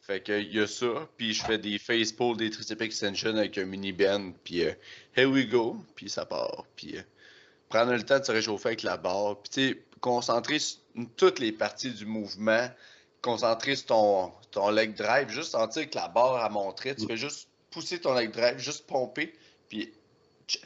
Fait 0.00 0.20
que 0.20 0.38
y 0.38 0.60
a 0.60 0.66
ça, 0.66 1.08
puis 1.16 1.32
je 1.32 1.44
fais 1.44 1.58
des 1.58 1.78
face 1.78 2.12
pulls, 2.12 2.36
des 2.36 2.50
tricep 2.50 2.82
extension 2.82 3.36
avec 3.36 3.56
un 3.56 3.64
mini 3.64 3.92
bend, 3.92 4.32
puis 4.42 4.64
euh, 4.64 4.72
here 5.16 5.30
we 5.30 5.48
go, 5.48 5.76
puis 5.94 6.10
ça 6.10 6.26
part. 6.26 6.64
Puis 6.76 6.96
prendre 7.68 7.92
le 7.92 8.02
temps 8.02 8.18
de 8.18 8.24
se 8.24 8.32
réchauffer 8.32 8.68
avec 8.70 8.82
la 8.82 8.96
barre, 8.96 9.40
puis 9.40 9.50
tu 9.50 9.68
sais, 9.70 9.82
concentrer 10.00 10.58
sur 10.58 10.83
toutes 11.16 11.38
les 11.38 11.52
parties 11.52 11.90
du 11.90 12.06
mouvement, 12.06 12.68
concentrer 13.20 13.76
sur 13.76 13.86
ton, 13.86 14.32
ton 14.50 14.70
leg 14.70 14.94
drive, 14.94 15.28
juste 15.28 15.52
sentir 15.52 15.88
que 15.88 15.96
la 15.96 16.08
barre 16.08 16.36
a 16.36 16.48
montré, 16.48 16.94
tu 16.94 17.06
fais 17.06 17.16
juste 17.16 17.48
pousser 17.70 18.00
ton 18.00 18.14
leg 18.14 18.30
drive, 18.30 18.58
juste 18.58 18.86
pomper, 18.86 19.34
puis 19.68 19.92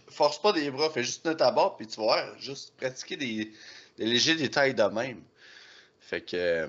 force 0.08 0.40
pas 0.40 0.52
des 0.52 0.70
bras, 0.70 0.90
fais 0.90 1.04
juste 1.04 1.22
tenir 1.22 1.36
ta 1.36 1.50
barre, 1.50 1.76
puis 1.76 1.86
tu 1.86 1.96
vas 2.00 2.06
voir, 2.06 2.38
juste 2.40 2.74
pratiquer 2.76 3.16
des, 3.16 3.52
des 3.96 4.06
légers 4.06 4.34
détails 4.34 4.74
de 4.74 4.82
même. 4.82 5.20
Fait 6.00 6.20
que 6.20 6.36
euh, 6.36 6.66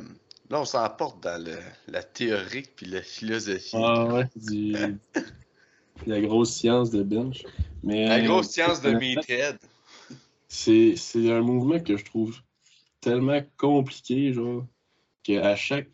là, 0.49 0.61
on 0.61 0.65
s'emporte 0.65 1.21
dans 1.23 1.43
le, 1.43 1.57
la 1.87 2.03
théorie 2.03 2.65
puis 2.75 2.85
la 2.85 3.01
philosophie. 3.01 3.75
Ah 3.75 4.05
ouais, 4.05 4.25
du, 4.35 4.75
la 6.05 6.21
grosse 6.21 6.53
science 6.53 6.89
de 6.91 7.03
bench. 7.03 7.43
Mais, 7.83 8.07
la 8.07 8.21
grosse 8.21 8.49
science 8.49 8.81
de 8.81 8.91
Meathead. 8.91 9.57
C'est 10.47 10.95
un 11.15 11.41
mouvement 11.41 11.79
que 11.79 11.95
je 11.95 12.03
trouve 12.03 12.35
tellement 13.01 13.41
compliqué, 13.57 14.33
genre, 14.33 14.65
qu'à 15.23 15.55
chaque, 15.55 15.89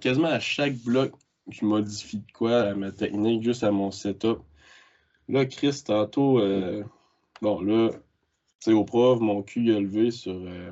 quasiment 0.00 0.28
à 0.28 0.40
chaque 0.40 0.76
bloc, 0.78 1.12
je 1.50 1.64
modifie 1.64 2.18
de 2.18 2.32
quoi 2.32 2.62
à 2.62 2.74
ma 2.74 2.92
technique, 2.92 3.42
juste 3.42 3.64
à 3.64 3.70
mon 3.70 3.90
setup. 3.90 4.38
Là, 5.28 5.46
Chris, 5.46 5.82
tantôt, 5.84 6.40
euh, 6.40 6.84
bon, 7.40 7.60
là, 7.60 7.90
sais, 8.60 8.72
au 8.72 8.84
prof, 8.84 9.20
mon 9.20 9.42
cul 9.42 9.70
est 9.70 9.80
levé 9.80 10.10
sur, 10.10 10.34
euh, 10.34 10.70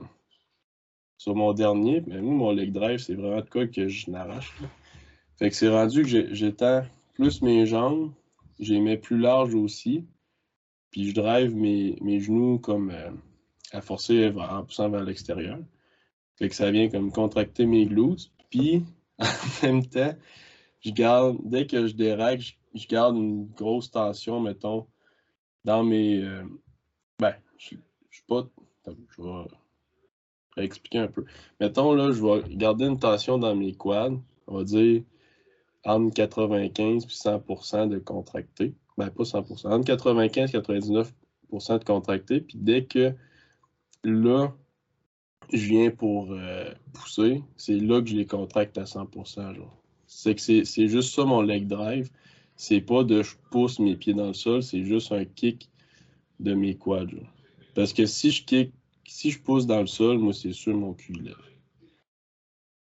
sur 1.16 1.34
mon 1.34 1.52
dernier. 1.52 2.02
Mais 2.06 2.20
moi, 2.20 2.34
mon 2.34 2.52
leg 2.52 2.72
drive, 2.72 2.98
c'est 2.98 3.14
vraiment 3.14 3.40
de 3.40 3.48
quoi 3.48 3.66
que 3.66 3.88
je 3.88 4.10
n'arrache. 4.10 4.54
Fait 5.38 5.50
que 5.50 5.56
c'est 5.56 5.68
rendu 5.68 6.02
que 6.02 6.34
j'étends 6.34 6.84
plus 7.14 7.42
mes 7.42 7.66
jambes, 7.66 8.12
j'ai 8.58 8.80
mets 8.80 8.96
plus 8.96 9.18
large 9.18 9.54
aussi. 9.54 10.04
Puis 10.90 11.10
je 11.10 11.14
drive 11.14 11.54
mes, 11.54 11.96
mes 12.00 12.20
genoux 12.20 12.58
comme 12.58 12.90
euh, 12.90 13.10
à 13.72 13.80
forcer 13.80 14.32
en 14.36 14.64
poussant 14.64 14.88
vers 14.88 15.04
l'extérieur. 15.04 15.58
Fait 16.36 16.48
que 16.48 16.54
ça 16.54 16.70
vient 16.70 16.88
comme 16.88 17.12
contracter 17.12 17.66
mes 17.66 17.86
glutes. 17.86 18.30
Puis 18.50 18.84
en 19.18 19.66
même 19.66 19.86
temps, 19.86 20.14
je 20.80 20.90
garde, 20.90 21.38
dès 21.44 21.66
que 21.66 21.86
je 21.86 21.94
dérègle, 21.94 22.44
je, 22.74 22.86
garde 22.86 23.16
une 23.16 23.46
grosse 23.48 23.90
tension, 23.90 24.40
mettons, 24.40 24.86
dans 25.64 25.82
mes. 25.82 26.22
Euh, 26.22 26.44
ben, 27.18 27.34
je, 27.58 27.76
suis 28.10 28.24
pas. 28.26 28.46
Je 28.86 29.22
vais 30.56 30.64
expliquer 30.64 30.98
un 30.98 31.08
peu. 31.08 31.24
Mettons, 31.60 31.92
là, 31.92 32.12
je 32.12 32.22
vais 32.22 32.54
garder 32.56 32.86
une 32.86 32.98
tension 32.98 33.38
dans 33.38 33.54
mes 33.54 33.74
quads, 33.74 34.20
on 34.46 34.58
va 34.58 34.64
dire 34.64 35.02
entre 35.84 36.14
95 36.14 37.04
et 37.04 37.06
100% 37.06 37.88
de 37.88 37.98
contracté. 37.98 38.74
Ben, 38.96 39.10
pas 39.10 39.24
100 39.24 39.38
entre 39.64 39.84
95 39.84 40.54
et 40.54 40.58
99% 40.58 41.78
de 41.78 41.84
contracté. 41.84 42.40
Puis 42.40 42.58
dès 42.58 42.84
que 42.84 43.14
là, 44.04 44.54
je 45.52 45.66
viens 45.66 45.90
pour 45.90 46.32
euh, 46.32 46.72
pousser, 46.92 47.42
c'est 47.56 47.78
là 47.78 48.00
que 48.02 48.08
je 48.08 48.16
les 48.16 48.26
contracte 48.26 48.76
à 48.78 48.86
100 48.86 49.08
C'est 50.06 50.34
que 50.34 50.40
c'est 50.40 50.88
juste 50.88 51.14
ça 51.14 51.24
mon 51.24 51.42
leg 51.42 51.66
drive. 51.66 52.10
C'est 52.56 52.80
pas 52.80 53.04
de 53.04 53.22
je 53.22 53.36
pousse 53.50 53.78
mes 53.78 53.96
pieds 53.96 54.14
dans 54.14 54.26
le 54.28 54.34
sol, 54.34 54.62
c'est 54.62 54.82
juste 54.82 55.12
un 55.12 55.24
kick 55.24 55.70
de 56.40 56.54
mes 56.54 56.76
quads. 56.76 57.06
Parce 57.74 57.92
que 57.92 58.04
si 58.04 58.30
je 58.30 58.44
kick 58.44 58.72
si 59.08 59.30
je 59.30 59.40
pousse 59.40 59.66
dans 59.66 59.80
le 59.80 59.86
sol, 59.86 60.18
moi, 60.18 60.32
c'est 60.32 60.52
sûr 60.52 60.76
mon 60.76 60.92
cul 60.92 61.14
lève. 61.14 61.34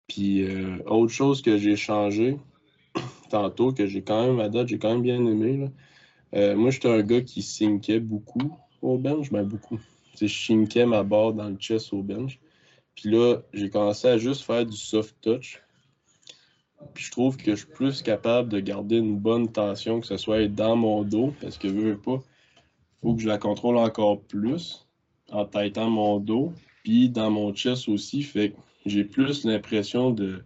Puis, 0.07 0.43
euh, 0.43 0.79
autre 0.87 1.13
chose 1.13 1.43
que 1.43 1.59
j'ai 1.59 1.77
changé 1.77 2.39
tantôt, 3.31 3.73
que 3.73 3.87
j'ai 3.87 4.03
quand 4.03 4.27
même, 4.27 4.41
à 4.41 4.49
date, 4.49 4.69
j'ai 4.69 4.79
quand 4.79 4.93
même 4.93 5.03
bien 5.03 5.25
aimé. 5.27 5.69
Euh, 6.35 6.57
moi, 6.57 6.71
j'étais 6.71 6.89
un 6.89 7.03
gars 7.03 7.21
qui 7.21 7.43
sinkait 7.43 8.01
beaucoup 8.01 8.57
au 8.81 8.97
bench, 8.97 9.31
mais 9.33 9.43
beaucoup. 9.43 9.81
Je 10.21 10.27
sinkais 10.27 10.87
ma 10.87 11.03
barre 11.03 11.33
dans 11.33 11.49
le 11.49 11.57
chest 11.57 11.93
au 11.93 12.03
bench. 12.03 12.39
Puis 12.95 13.11
là, 13.11 13.39
j'ai 13.53 13.71
commencé 13.71 14.09
à 14.09 14.19
juste 14.19 14.43
faire 14.43 14.65
du 14.65 14.77
soft 14.77 15.17
touch. 15.21 15.61
Puis 16.93 17.05
je 17.05 17.11
trouve 17.11 17.37
que 17.37 17.53
je 17.53 17.65
suis 17.65 17.73
plus 17.73 18.03
capable 18.03 18.51
de 18.51 18.61
garder 18.61 18.97
une 18.97 19.19
bonne 19.19 19.51
tension, 19.51 20.01
que 20.01 20.07
ce 20.07 20.17
soit 20.17 20.49
dans 20.49 20.77
mon 20.77 21.03
dos, 21.03 21.33
parce 21.41 21.57
que 21.59 21.69
je 21.69 21.75
veux 21.75 21.99
pas, 21.99 22.23
faut 23.01 23.15
que 23.15 23.23
je 23.23 23.29
la 23.29 23.39
contrôle 23.39 23.77
encore 23.77 24.21
plus 24.21 24.87
en 25.31 25.45
têtant 25.45 25.91
mon 25.91 26.19
dos, 26.19 26.53
puis 26.83 27.09
dans 27.09 27.31
mon 27.31 27.55
chest 27.55 27.89
aussi. 27.89 28.23
Fait 28.23 28.55
j'ai 28.87 29.05
plus 29.05 29.45
l'impression 29.45 30.11
de 30.11 30.45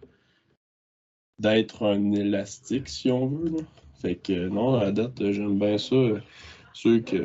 d'être 1.39 1.85
un 1.85 2.11
élastique, 2.11 2.89
si 2.89 3.09
on 3.11 3.27
veut. 3.27 3.65
Fait 4.01 4.15
que 4.15 4.47
non, 4.47 4.75
à 4.75 4.91
date, 4.91 5.31
j'aime 5.31 5.57
bien 5.57 5.77
ça. 5.77 5.95
Sûr 6.73 7.03
que 7.03 7.23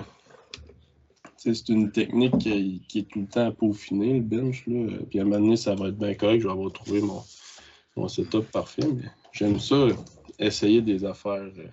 c'est 1.53 1.69
une 1.69 1.93
technique 1.93 2.39
qui, 2.39 2.99
est 2.99 3.09
tout 3.11 3.21
le 3.21 3.27
temps 3.27 3.49
à 3.49 3.53
peaufiner, 3.53 4.15
le 4.15 4.21
bench. 4.21 4.65
Là. 4.67 4.97
Puis 5.11 5.19
à 5.19 5.23
un 5.23 5.25
moment 5.27 5.41
donné, 5.41 5.57
ça 5.57 5.75
va 5.75 5.89
être 5.89 5.99
bien 5.99 6.15
correct. 6.15 6.41
Je 6.41 6.47
vais 6.47 6.53
avoir 6.53 6.73
trouvé 6.73 7.03
mon, 7.03 7.23
mon 7.97 8.09
setup 8.09 8.51
parfait. 8.51 8.89
J'aime 9.33 9.61
ça, 9.61 9.89
essayer 10.39 10.81
des 10.81 11.05
affaires 11.05 11.51
euh, 11.59 11.69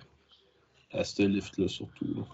à 0.92 1.04
ce 1.04 1.22
lift-là 1.22 1.68
surtout. 1.68 2.26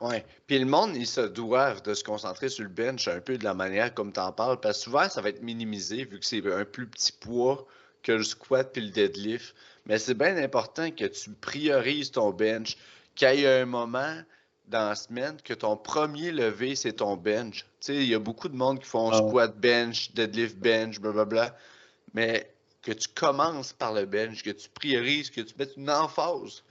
Oui. 0.00 0.16
Puis 0.46 0.58
le 0.58 0.66
monde, 0.66 0.96
ils 0.96 1.06
se 1.06 1.22
doivent 1.22 1.82
de 1.82 1.94
se 1.94 2.04
concentrer 2.04 2.48
sur 2.48 2.64
le 2.64 2.70
bench 2.70 3.08
un 3.08 3.20
peu 3.20 3.38
de 3.38 3.44
la 3.44 3.54
manière 3.54 3.94
comme 3.94 4.12
tu 4.12 4.20
en 4.20 4.32
parles, 4.32 4.60
parce 4.60 4.78
que 4.78 4.84
souvent, 4.84 5.08
ça 5.08 5.20
va 5.20 5.30
être 5.30 5.42
minimisé 5.42 6.04
vu 6.04 6.20
que 6.20 6.26
c'est 6.26 6.44
un 6.52 6.64
plus 6.64 6.86
petit 6.86 7.12
poids 7.12 7.66
que 8.02 8.12
le 8.12 8.22
squat 8.22 8.70
puis 8.72 8.82
le 8.82 8.90
deadlift. 8.90 9.54
Mais 9.86 9.98
c'est 9.98 10.14
bien 10.14 10.36
important 10.36 10.90
que 10.90 11.06
tu 11.06 11.30
priorises 11.30 12.10
ton 12.10 12.30
bench, 12.30 12.76
qu'il 13.14 13.40
y 13.40 13.44
ait 13.44 13.62
un 13.62 13.66
moment 13.66 14.16
dans 14.68 14.88
la 14.88 14.94
semaine 14.94 15.36
que 15.42 15.54
ton 15.54 15.76
premier 15.76 16.30
levé, 16.30 16.74
c'est 16.74 16.94
ton 16.94 17.16
bench. 17.16 17.58
Tu 17.58 17.66
sais, 17.80 17.96
il 17.96 18.08
y 18.08 18.14
a 18.14 18.18
beaucoup 18.18 18.48
de 18.48 18.56
monde 18.56 18.80
qui 18.80 18.86
font 18.86 19.10
ah 19.10 19.18
squat 19.18 19.58
bench, 19.58 20.12
deadlift 20.14 20.56
bench, 20.56 21.00
blablabla. 21.00 21.56
Mais 22.14 22.50
que 22.82 22.92
tu 22.92 23.08
commences 23.08 23.72
par 23.72 23.92
le 23.92 24.04
bench, 24.06 24.42
que 24.42 24.50
tu 24.50 24.68
priorises, 24.68 25.30
que 25.30 25.40
tu 25.40 25.54
mettes 25.58 25.76
une 25.76 25.90
emphase 25.90 26.62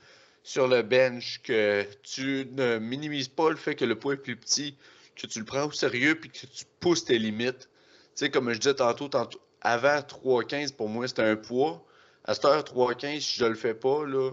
sur 0.44 0.68
le 0.68 0.82
bench, 0.82 1.42
que 1.44 1.86
tu 2.04 2.48
ne 2.52 2.78
minimises 2.78 3.30
pas 3.30 3.50
le 3.50 3.56
fait 3.56 3.76
que 3.76 3.86
le 3.86 3.98
poids 3.98 4.14
est 4.14 4.18
plus 4.18 4.36
petit, 4.36 4.76
que 5.16 5.28
tu 5.28 5.40
le 5.40 5.46
prends 5.46 5.66
au 5.66 5.72
sérieux 5.72 6.16
puis 6.16 6.30
que 6.30 6.46
tu 6.46 6.66
pousses 6.80 7.06
tes 7.06 7.18
limites. 7.18 7.70
Tu 8.16 8.26
sais, 8.26 8.30
comme 8.30 8.52
je 8.52 8.60
disais 8.60 8.76
tantôt, 8.76 9.08
tantôt 9.08 9.40
avant 9.62 10.00
3,15 10.00 10.74
pour 10.74 10.90
moi 10.90 11.08
c'était 11.08 11.24
un 11.24 11.36
poids. 11.36 11.84
À 12.26 12.34
cette 12.34 12.46
heure 12.46 12.64
3,15, 12.64 13.20
si 13.20 13.40
je 13.40 13.46
le 13.46 13.56
fais 13.56 13.74
pas, 13.74 14.06
là, 14.06 14.32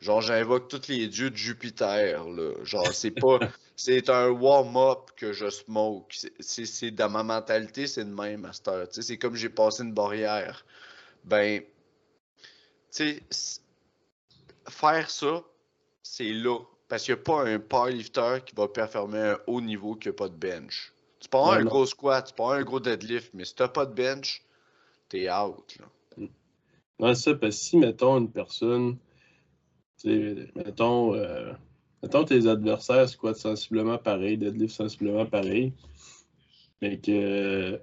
genre 0.00 0.20
j'invoque 0.20 0.68
tous 0.68 0.88
les 0.88 1.08
dieux 1.08 1.30
de 1.30 1.36
Jupiter. 1.36 2.28
Là. 2.28 2.52
Genre, 2.64 2.92
c'est 2.92 3.10
pas. 3.10 3.38
c'est 3.76 4.10
un 4.10 4.28
warm-up 4.28 5.10
que 5.16 5.32
je 5.32 5.50
smoke. 5.50 6.14
C'est 6.40 6.90
dans 6.90 7.10
ma 7.10 7.22
mentalité, 7.22 7.86
c'est 7.86 8.04
le 8.04 8.10
même 8.10 8.44
à 8.44 8.52
cette 8.52 8.68
heure. 8.68 8.86
C'est 8.90 9.18
comme 9.18 9.34
j'ai 9.34 9.48
passé 9.48 9.82
une 9.82 9.92
barrière. 9.92 10.64
Ben, 11.24 11.62
tu 12.90 13.22
sais, 13.30 13.60
faire 14.68 15.10
ça, 15.10 15.42
c'est 16.02 16.32
là. 16.32 16.58
Parce 16.88 17.04
qu'il 17.04 17.14
n'y 17.14 17.20
a 17.20 17.22
pas 17.22 17.44
un 17.44 17.58
powerlifter 17.58 18.38
qui 18.46 18.54
va 18.54 18.66
performer 18.66 19.18
à 19.18 19.32
un 19.32 19.38
haut 19.46 19.60
niveau 19.60 19.94
qui 19.94 20.08
n'a 20.08 20.14
pas 20.14 20.28
de 20.28 20.34
bench. 20.34 20.92
Tu 21.20 21.28
peux 21.28 21.36
avoir 21.36 21.54
un 21.54 21.64
gros 21.64 21.84
squat, 21.84 22.26
tu 22.26 22.34
peux 22.34 22.42
avoir 22.42 22.58
un 22.58 22.62
gros 22.62 22.80
deadlift, 22.80 23.30
mais 23.34 23.44
si 23.44 23.54
tu 23.54 23.62
n'as 23.62 23.68
pas 23.68 23.84
de 23.84 23.92
bench, 23.92 24.42
t'es 25.08 25.30
out. 25.30 25.76
Là. 25.78 26.26
Non, 27.00 27.14
ça, 27.14 27.34
parce 27.34 27.56
que 27.56 27.62
si, 27.62 27.76
mettons, 27.76 28.18
une 28.18 28.30
personne, 28.30 28.96
mettons, 30.04 31.14
euh, 31.14 31.52
mettons 32.02 32.24
tes 32.24 32.46
adversaires 32.46 33.08
squattent 33.08 33.36
sensiblement 33.36 33.98
pareil, 33.98 34.38
deadlift 34.38 34.74
sensiblement 34.74 35.26
pareil, 35.26 35.72
mais 36.82 36.98
que, 36.98 37.80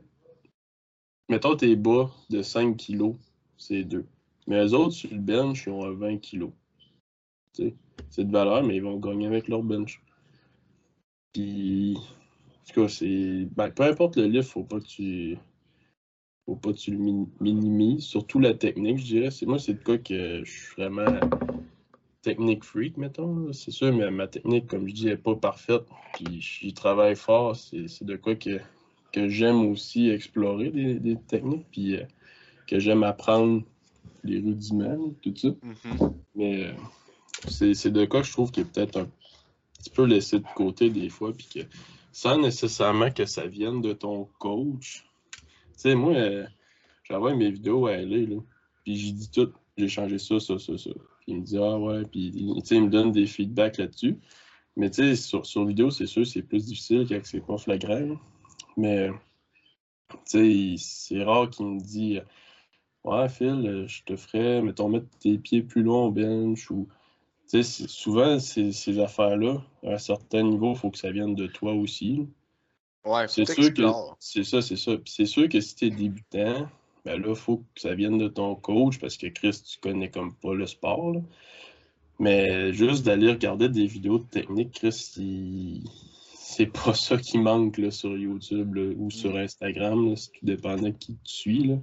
mettons, 1.30 1.56
tes 1.56 1.76
bas 1.76 2.12
de 2.30 2.42
5 2.42 2.78
kg, 2.78 3.16
c'est 3.58 3.84
2. 3.84 4.06
Mais 4.48 4.64
les 4.64 4.74
autres, 4.74 4.94
sur 4.94 5.12
le 5.12 5.20
bench, 5.20 5.66
ils 5.66 5.72
ont 5.72 5.92
20 5.92 6.18
kg 6.18 6.52
c'est 8.10 8.26
de 8.26 8.32
valeur, 8.32 8.64
mais 8.64 8.78
ils 8.78 8.84
vont 8.84 8.98
gagner 8.98 9.28
avec 9.28 9.48
leur 9.48 9.64
bench. 9.64 10.02
Puis, 11.34 11.98
en 11.98 12.74
tout 12.74 12.82
cas, 12.82 12.88
c'est. 12.88 13.48
Ben, 13.56 13.70
peu 13.70 13.84
importe 13.84 14.18
le 14.18 14.26
livre, 14.26 14.46
faut 14.46 14.64
pas 14.64 14.80
que 14.80 14.86
tu. 14.86 15.38
Faut 16.46 16.56
pas 16.56 16.74
que 16.74 16.78
tu 16.78 16.92
le 16.92 17.26
minimises. 17.40 18.04
Surtout 18.04 18.40
la 18.40 18.54
technique, 18.54 19.00
je 19.00 19.06
dirais. 19.06 19.30
Moi, 19.46 19.60
c'est 19.60 19.74
de 19.74 19.84
quoi 19.84 19.98
que 19.98 20.44
je 20.44 20.52
suis 20.52 20.76
vraiment 20.78 21.20
technique 22.26 22.64
freak, 22.64 22.98
mettons. 22.98 23.54
C'est 23.54 23.70
sûr, 23.70 23.94
mais 23.94 24.10
ma 24.10 24.26
technique, 24.26 24.66
comme 24.66 24.88
je 24.88 24.94
dis, 24.96 25.06
n'est 25.06 25.16
pas 25.16 25.36
parfaite. 25.36 25.84
Puis 26.14 26.42
j'y 26.42 26.74
travaille 26.74 27.16
fort. 27.16 27.56
C'est 27.56 28.04
de 28.04 28.16
quoi 28.16 28.36
que, 28.36 28.60
que 29.14 29.30
j'aime 29.30 29.68
aussi 29.68 30.10
explorer 30.10 30.72
des, 30.72 31.18
techniques. 31.28 31.68
Puis 31.72 31.98
euh, 31.98 32.04
que 32.66 32.80
j'aime 32.80 33.04
apprendre 33.04 33.62
les 34.24 34.40
rudiments, 34.40 35.14
tout 35.22 35.36
ça. 35.36 35.50
Mm-hmm. 35.50 36.14
Mais 36.34 36.66
euh, 36.66 36.74
c'est 37.48 37.92
de 37.92 38.06
quoi 38.06 38.24
je 38.24 38.32
trouve 38.32 38.50
qu'il 38.52 38.64
est 38.64 38.72
peut-être 38.72 38.98
un 38.98 39.08
petit 39.78 39.92
peu 39.92 40.06
laissé 40.06 40.40
de 40.40 40.48
côté 40.56 40.90
des 40.90 41.10
fois, 41.10 41.32
puis 41.32 41.48
que 41.54 41.60
sans 42.12 42.40
nécessairement 42.40 43.12
que 43.12 43.28
ça 43.28 43.46
vienne 43.46 43.84
de 43.84 43.94
ton 43.94 44.28
coach. 44.40 45.06
Tu 45.42 45.42
sais, 45.78 45.94
moi, 45.94 46.14
euh, 46.14 46.48
j'envoie 47.04 47.36
mes 47.36 47.52
vidéos 47.52 47.86
à 47.86 47.92
elle, 47.92 48.30
là, 48.30 48.42
puis 48.84 48.96
j'ai 48.96 49.12
dit 49.12 49.30
tout, 49.30 49.52
j'ai 49.78 49.90
changé 49.90 50.18
ça, 50.18 50.40
ça, 50.40 50.58
ça, 50.58 50.76
ça. 50.76 50.90
Puis 51.26 51.34
il 51.34 51.38
me 51.38 51.44
dit, 51.44 51.58
ah 51.58 51.78
ouais, 51.78 52.04
puis 52.04 52.32
il 52.36 52.82
me 52.82 52.90
donne 52.90 53.12
des 53.12 53.26
feedbacks 53.26 53.78
là-dessus. 53.78 54.18
Mais 54.76 54.90
tu 54.90 55.02
sais, 55.04 55.16
sur, 55.16 55.46
sur 55.46 55.66
vidéo, 55.66 55.90
c'est 55.90 56.06
sûr, 56.06 56.26
c'est 56.26 56.42
plus 56.42 56.66
difficile 56.66 57.06
quand 57.08 57.20
c'est 57.24 57.46
pas 57.46 57.58
flagrant. 57.58 58.18
Mais, 58.78 59.10
tu 60.30 60.76
sais, 60.76 60.76
c'est 60.78 61.24
rare 61.24 61.50
qu'il 61.50 61.66
me 61.66 61.80
dit, 61.80 62.20
ouais, 63.04 63.30
Phil, 63.30 63.86
je 63.88 64.04
te 64.04 64.16
ferais, 64.16 64.62
mettons, 64.62 64.90
mettre 64.90 65.08
tes 65.20 65.38
pieds 65.38 65.64
plus 65.64 65.84
loin 65.84 66.06
au 66.06 66.12
bench 66.12 66.70
ou 66.72 66.88
sais, 67.46 67.64
souvent, 67.64 68.40
ces, 68.40 68.72
ces 68.72 69.00
affaires-là, 69.00 69.62
à 69.84 69.94
un 69.94 69.98
certain 69.98 70.44
niveau, 70.44 70.72
il 70.74 70.78
faut 70.78 70.92
que 70.92 70.98
ça 70.98 71.12
vienne 71.12 71.36
de 71.36 71.48
toi 71.48 71.74
aussi. 71.74 72.28
Ouais, 73.06 73.28
c'est 73.28 73.46
sûr 73.46 73.74
que 73.74 73.84
c'est 74.20 74.44
ça, 74.44 74.62
c'est 74.62 74.78
ça. 74.78 74.94
C'est 75.06 75.26
sûr 75.26 75.48
que 75.48 75.60
si 75.62 75.76
tu 75.76 75.86
es 75.86 75.90
débutant, 75.92 76.68
ben 77.06 77.22
là, 77.22 77.30
il 77.30 77.36
faut 77.36 77.58
que 77.58 77.82
ça 77.82 77.94
vienne 77.94 78.18
de 78.18 78.28
ton 78.28 78.56
coach 78.56 79.00
parce 79.00 79.18
que 79.18 79.28
Chris, 79.28 79.62
tu 79.64 79.80
connais 79.80 80.10
comme 80.10 80.34
pas 80.36 80.54
le 80.54 80.66
sport. 80.66 81.22
Mais 82.20 82.74
juste 82.74 83.06
d'aller 83.06 83.30
regarder 83.30 83.70
des 83.70 83.86
vidéos 83.86 84.20
de 84.20 84.26
technique, 84.26 84.72
Chris, 84.72 85.84
c'est 86.34 86.66
pas 86.68 86.94
ça 86.96 87.18
qui 87.18 87.38
manque 87.38 87.78
là, 87.78 87.92
sur 87.92 88.18
YouTube 88.18 88.78
ou 88.98 89.12
sur 89.12 89.34
mm. 89.34 89.38
Instagram, 89.38 90.10
là, 90.10 90.16
tout 90.16 90.46
dépend 90.46 90.76
de 90.78 90.90
qui 90.90 91.14
tu 91.24 91.34
suis. 91.34 91.64
Là. 91.68 91.76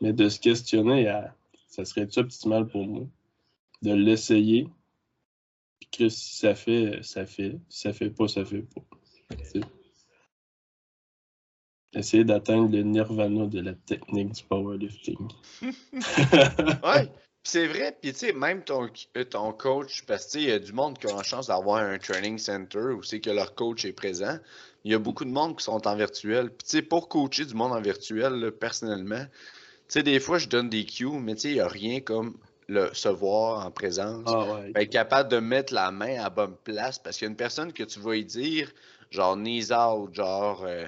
Mais 0.00 0.12
de 0.12 0.28
se 0.28 0.40
questionner, 0.40 1.08
à, 1.08 1.34
ça 1.68 1.84
serait-tu 1.84 2.18
optimal 2.18 2.66
pour 2.66 2.84
moi? 2.84 3.06
De 3.82 3.94
l'essayer. 3.94 4.68
Puis 5.80 5.88
Chris, 5.92 6.10
si 6.10 6.36
ça 6.36 6.54
fait, 6.54 7.00
ça 7.02 7.26
fait. 7.26 7.58
Si 7.68 7.82
ça 7.82 7.92
fait 7.92 8.10
pas, 8.10 8.28
ça 8.28 8.44
fait 8.44 8.62
pas. 8.62 8.82
Essayer 11.94 12.24
d'atteindre 12.24 12.70
le 12.70 12.82
nirvana 12.82 13.46
de 13.46 13.60
la 13.60 13.74
technique 13.74 14.32
du 14.32 14.42
powerlifting. 14.44 15.28
ouais, 15.62 15.70
c'est 17.44 17.66
vrai. 17.66 17.96
Puis 18.00 18.12
tu 18.12 18.18
sais, 18.18 18.32
même 18.32 18.64
ton, 18.64 18.88
euh, 19.16 19.24
ton 19.24 19.52
coach, 19.52 20.04
parce 20.06 20.32
que 20.32 20.38
il 20.38 20.44
y 20.44 20.52
a 20.52 20.58
du 20.58 20.72
monde 20.72 20.98
qui 20.98 21.06
a 21.06 21.14
la 21.14 21.22
chance 21.22 21.48
d'avoir 21.48 21.78
un 21.78 21.98
training 21.98 22.38
center 22.38 22.94
où 22.96 23.02
c'est 23.02 23.20
que 23.20 23.30
leur 23.30 23.54
coach 23.54 23.84
est 23.84 23.92
présent. 23.92 24.38
Il 24.84 24.92
y 24.92 24.94
a 24.94 24.98
beaucoup 24.98 25.24
de 25.24 25.30
monde 25.30 25.58
qui 25.58 25.64
sont 25.64 25.86
en 25.86 25.96
virtuel. 25.96 26.48
Puis 26.48 26.64
tu 26.64 26.70
sais, 26.70 26.82
pour 26.82 27.08
coacher 27.08 27.44
du 27.44 27.54
monde 27.54 27.72
en 27.72 27.80
virtuel, 27.80 28.52
personnellement, 28.52 29.24
tu 29.24 29.98
sais, 29.98 30.02
des 30.02 30.18
fois, 30.18 30.38
je 30.38 30.48
donne 30.48 30.70
des 30.70 30.86
cues, 30.86 31.18
mais 31.20 31.34
tu 31.34 31.42
sais, 31.42 31.48
il 31.50 31.54
n'y 31.54 31.60
a 31.60 31.68
rien 31.68 32.00
comme 32.00 32.38
le, 32.68 32.90
se 32.94 33.08
voir 33.08 33.66
en 33.66 33.70
présence. 33.70 34.24
Ah, 34.26 34.62
être 34.74 34.90
capable 34.90 35.30
de 35.30 35.38
mettre 35.38 35.74
la 35.74 35.90
main 35.90 36.22
à 36.22 36.30
bonne 36.30 36.56
place 36.64 36.98
parce 36.98 37.18
qu'il 37.18 37.26
y 37.26 37.28
a 37.28 37.30
une 37.30 37.36
personne 37.36 37.72
que 37.72 37.82
tu 37.82 38.00
vas 38.00 38.16
y 38.16 38.24
dire, 38.24 38.72
genre 39.10 39.36
knees 39.36 39.72
out, 39.72 40.14
genre 40.14 40.64
euh, 40.64 40.86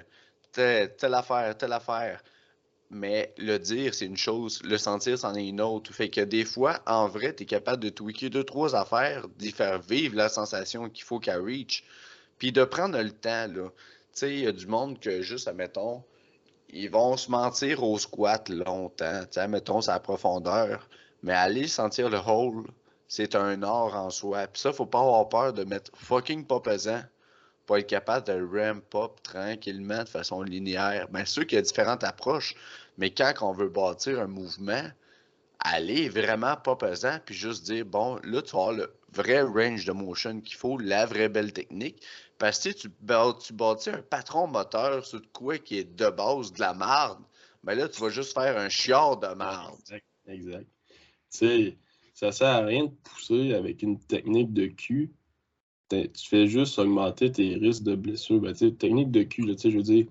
telle, 0.55 1.15
affaire, 1.15 1.57
telle 1.57 1.73
affaire. 1.73 2.23
Mais 2.91 3.35
le 3.39 3.59
dire, 3.59 3.95
c'est 3.95 4.07
une 4.07 4.17
chose, 4.17 4.63
le 4.63 4.79
sentir, 4.79 5.19
c'en 5.19 5.35
est 5.35 5.47
une 5.47 5.61
autre. 5.61 5.93
Fait 5.93 6.11
que 6.11 6.21
des 6.21 6.45
fois, 6.45 6.81
en 6.87 7.09
vrai, 7.09 7.35
tu 7.35 7.43
es 7.43 7.47
capable 7.47 7.83
de 7.83 7.89
tweaker 7.89 8.31
deux, 8.31 8.45
trois 8.45 8.77
affaires, 8.77 9.27
d'y 9.37 9.51
faire 9.51 9.81
vivre 9.81 10.17
la 10.17 10.29
sensation 10.29 10.89
qu'il 10.89 11.05
faut 11.05 11.19
qu'elle 11.19 11.41
reach, 11.41 11.85
puis 12.39 12.53
de 12.53 12.65
prendre 12.65 13.01
le 13.01 13.11
temps. 13.11 13.49
Tu 13.53 13.61
sais, 14.13 14.33
il 14.33 14.41
y 14.41 14.47
a 14.47 14.53
du 14.53 14.67
monde 14.67 15.01
que 15.01 15.23
juste, 15.23 15.49
admettons, 15.49 16.05
ils 16.71 16.91
vont 16.91 17.17
se 17.17 17.31
mentir 17.31 17.83
au 17.83 17.99
squat 17.99 18.49
longtemps, 18.49 19.21
tu 19.23 19.33
sais, 19.33 19.41
admettons, 19.41 19.81
sa 19.81 19.99
profondeur. 19.99 20.89
Mais 21.23 21.33
aller 21.33 21.67
sentir 21.69 22.11
le 22.11 22.19
hole, 22.19 22.67
c'est 23.09 23.35
un 23.35 23.63
art 23.63 23.97
en 23.97 24.11
soi. 24.11 24.47
Puis 24.47 24.61
ça, 24.61 24.73
faut 24.73 24.87
pas 24.87 25.01
avoir 25.01 25.29
peur 25.29 25.53
de 25.53 25.65
mettre 25.65 25.91
fucking 25.95 26.47
pas 26.47 26.61
pesant 26.61 27.03
pour 27.67 27.79
être 27.79 27.87
capable 27.87 28.27
de 28.27 28.43
ramp 28.43 28.95
up 28.95 29.13
tranquillement 29.23 30.05
de 30.05 30.09
façon 30.09 30.43
linéaire. 30.43 31.09
Bien 31.09 31.25
sûr 31.25 31.47
qu'il 31.47 31.57
y 31.57 31.59
a 31.59 31.63
différentes 31.63 32.05
approches, 32.05 32.55
mais 32.99 33.11
quand 33.11 33.33
on 33.41 33.53
veut 33.53 33.69
bâtir 33.69 34.21
un 34.21 34.27
mouvement, 34.27 34.83
aller 35.61 36.09
vraiment 36.09 36.57
pas 36.57 36.77
pesant, 36.77 37.19
puis 37.25 37.35
juste 37.35 37.65
dire, 37.65 37.87
bon, 37.87 38.19
là, 38.23 38.43
tu 38.43 38.57
as 38.57 38.73
le 38.73 38.95
vrai 39.13 39.43
range 39.43 39.85
de 39.85 39.93
motion 39.93 40.41
qu'il 40.41 40.57
faut, 40.57 40.79
la 40.79 41.07
vraie 41.07 41.29
belle 41.29 41.53
technique. 41.53 42.03
Parce 42.39 42.63
que 42.63 42.71
tu, 42.71 42.91
tu 42.91 43.53
bâtis 43.53 43.91
un 43.91 44.03
patron 44.03 44.47
moteur 44.47 45.07
sur 45.07 45.21
quoi 45.33 45.59
qui 45.59 45.79
est 45.79 45.97
de 45.97 46.11
base 46.11 46.53
de 46.53 46.61
la 46.61 46.75
marde, 46.75 47.23
mais 47.63 47.75
ben 47.75 47.83
là, 47.83 47.89
tu 47.89 48.01
vas 48.03 48.11
juste 48.11 48.35
faire 48.35 48.59
un 48.59 48.69
chiard 48.69 49.19
de 49.19 49.29
marde. 49.29 49.79
Exact. 49.81 50.05
exact. 50.27 50.69
Tu 51.31 51.39
sais, 51.39 51.79
ça 52.13 52.31
sert 52.31 52.49
à 52.49 52.61
rien 52.61 52.85
de 52.85 52.93
pousser 53.03 53.55
avec 53.55 53.83
une 53.83 53.99
technique 53.99 54.53
de 54.53 54.67
cul 54.67 55.11
tu 55.89 56.29
fais 56.29 56.47
juste 56.47 56.79
augmenter 56.79 57.31
tes 57.33 57.55
risques 57.55 57.83
de 57.83 57.95
blessure. 57.95 58.41
Ben, 58.41 58.55
technique 58.55 59.11
de 59.11 59.23
cul, 59.23 59.45
je 59.47 59.69
veux 59.69 59.83
dire, 59.83 60.07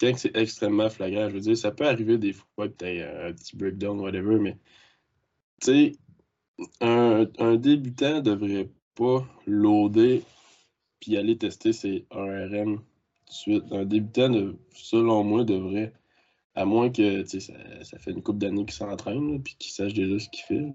quand 0.00 0.12
c'est 0.16 0.36
extrêmement 0.36 0.90
flagrant, 0.90 1.28
je 1.28 1.34
veux 1.34 1.40
dire, 1.40 1.56
ça 1.56 1.70
peut 1.70 1.86
arriver 1.86 2.18
des 2.18 2.32
fois 2.32 2.68
que 2.68 2.74
tu 2.78 3.02
un 3.02 3.32
petit 3.32 3.56
breakdown, 3.56 4.00
whatever, 4.00 4.38
mais 4.38 4.56
tu 5.60 5.66
sais, 5.66 5.92
un, 6.80 7.26
un, 7.38 7.56
débutant 7.56 8.20
devrait 8.20 8.68
pas 8.94 9.26
loader 9.46 10.22
puis 11.00 11.16
aller 11.16 11.38
tester 11.38 11.72
ses 11.72 12.06
1RM 12.10 12.76
tout 12.76 12.82
de 13.26 13.32
suite. 13.32 13.64
Un 13.72 13.84
débutant, 13.84 14.30
selon 14.74 15.24
moi, 15.24 15.44
devrait, 15.44 15.92
à 16.54 16.64
moins 16.64 16.90
que 16.90 17.24
ça, 17.24 17.38
ça 17.84 17.98
fait 17.98 18.10
une 18.12 18.22
couple 18.22 18.38
d'années 18.38 18.64
qu'il 18.64 18.74
s'entraîne 18.74 19.42
puis 19.42 19.56
qu'il 19.58 19.72
sache 19.72 19.94
déjà 19.94 20.18
ce 20.18 20.28
qu'il 20.28 20.44
fait. 20.44 20.74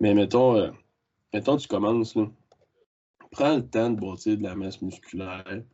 Mais 0.00 0.14
mettons, 0.14 0.56
euh, 0.56 0.70
mettons, 1.32 1.56
tu 1.56 1.68
commences, 1.68 2.14
là, 2.16 2.30
prends 3.32 3.56
le 3.56 3.66
temps 3.66 3.90
de 3.90 4.00
bâtir 4.00 4.38
de 4.38 4.42
la 4.44 4.54
masse 4.54 4.80
musculaire, 4.80 5.64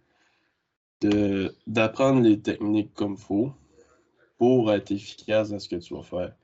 d'apprendre 1.66 2.22
les 2.22 2.40
techniques 2.40 2.94
comme 2.94 3.12
il 3.12 3.18
faut 3.18 3.52
pour 4.38 4.72
être 4.72 4.90
efficace 4.92 5.50
dans 5.50 5.59
ce 5.59 5.68
que 5.68 5.76
tu 5.76 5.94
vas 5.94 6.02
faire. 6.02 6.34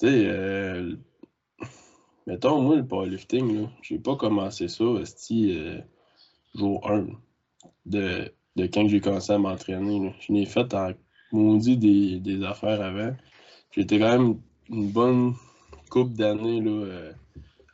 Tu 0.00 0.08
sais, 0.08 0.26
euh, 0.26 0.96
mettons, 2.26 2.60
moi, 2.60 2.76
le 2.76 2.86
powerlifting, 2.86 3.68
j'ai 3.82 3.98
pas 3.98 4.16
commencé 4.16 4.68
ça, 4.68 4.84
esti, 5.00 5.56
euh, 5.56 5.80
jour 6.54 6.90
1 6.90 7.06
de, 7.86 8.32
de 8.56 8.66
quand 8.66 8.88
j'ai 8.88 9.00
commencé 9.00 9.32
à 9.32 9.38
m'entraîner. 9.38 10.14
Je 10.20 10.32
n'ai 10.32 10.46
fait 10.46 10.72
en 10.74 10.92
maudit 11.32 11.76
des, 11.76 12.18
des 12.20 12.42
affaires 12.44 12.80
avant. 12.80 13.14
J'étais 13.70 13.98
quand 13.98 14.18
même 14.18 14.40
une 14.70 14.90
bonne 14.90 15.34
couple 15.90 16.14
d'années 16.14 16.60
là, 16.60 16.70
euh, 16.70 17.12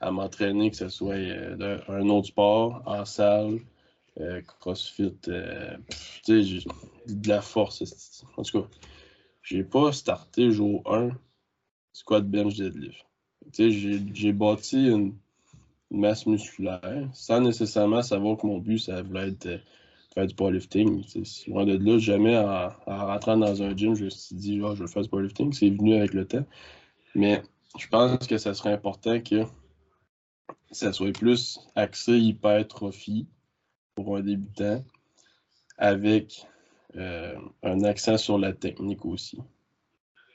à 0.00 0.10
m'entraîner, 0.10 0.70
que 0.70 0.76
ce 0.76 0.88
soit 0.88 1.14
euh, 1.14 1.78
un 1.88 2.08
autre 2.08 2.28
sport, 2.28 2.82
en 2.86 3.04
salle, 3.04 3.60
euh, 4.18 4.40
crossfit, 4.42 5.14
euh, 5.28 5.76
sais, 6.24 6.42
de 7.06 7.28
la 7.28 7.42
force. 7.42 8.24
En 8.36 8.42
tout 8.42 8.62
cas, 8.62 8.68
j'ai 9.42 9.62
pas 9.62 9.92
starté 9.92 10.50
jour 10.50 10.82
1 10.86 11.10
squat 11.92 12.26
bench 12.26 12.56
deadlift. 12.56 13.04
J'ai 13.52 14.32
bâti 14.32 14.88
une, 14.88 15.14
masse 15.92 16.24
musculaire 16.24 17.08
sans 17.12 17.40
nécessairement 17.40 18.00
savoir 18.00 18.36
que 18.36 18.46
mon 18.46 18.58
but, 18.58 18.78
ça 18.78 19.02
voulait 19.02 19.30
être 19.30 19.60
faire 20.14 20.24
du 20.24 20.34
powerlifting. 20.36 21.02
Loin 21.48 21.64
de 21.64 21.76
là, 21.76 21.98
jamais 21.98 22.38
en, 22.38 22.70
rentrant 22.86 23.36
dans 23.36 23.60
un 23.60 23.76
gym, 23.76 23.96
je 23.96 24.04
me 24.04 24.10
suis 24.10 24.36
dit, 24.36 24.58
je 24.58 24.82
veux 24.82 24.86
faire 24.86 25.02
du 25.02 25.08
powerlifting. 25.08 25.52
C'est 25.52 25.70
venu 25.70 25.96
avec 25.96 26.14
le 26.14 26.26
temps. 26.26 26.46
Mais 27.16 27.42
je 27.76 27.88
pense 27.88 28.24
que 28.26 28.38
ça 28.38 28.54
serait 28.54 28.72
important 28.72 29.20
que 29.20 29.44
ça 30.70 30.92
soit 30.92 31.12
plus 31.12 31.60
axé 31.74 32.18
hypertrophie 32.18 33.26
pour 33.94 34.16
un 34.16 34.20
débutant, 34.20 34.84
avec 35.78 36.46
euh, 36.96 37.36
un 37.62 37.84
accent 37.84 38.16
sur 38.16 38.38
la 38.38 38.52
technique 38.52 39.04
aussi. 39.04 39.38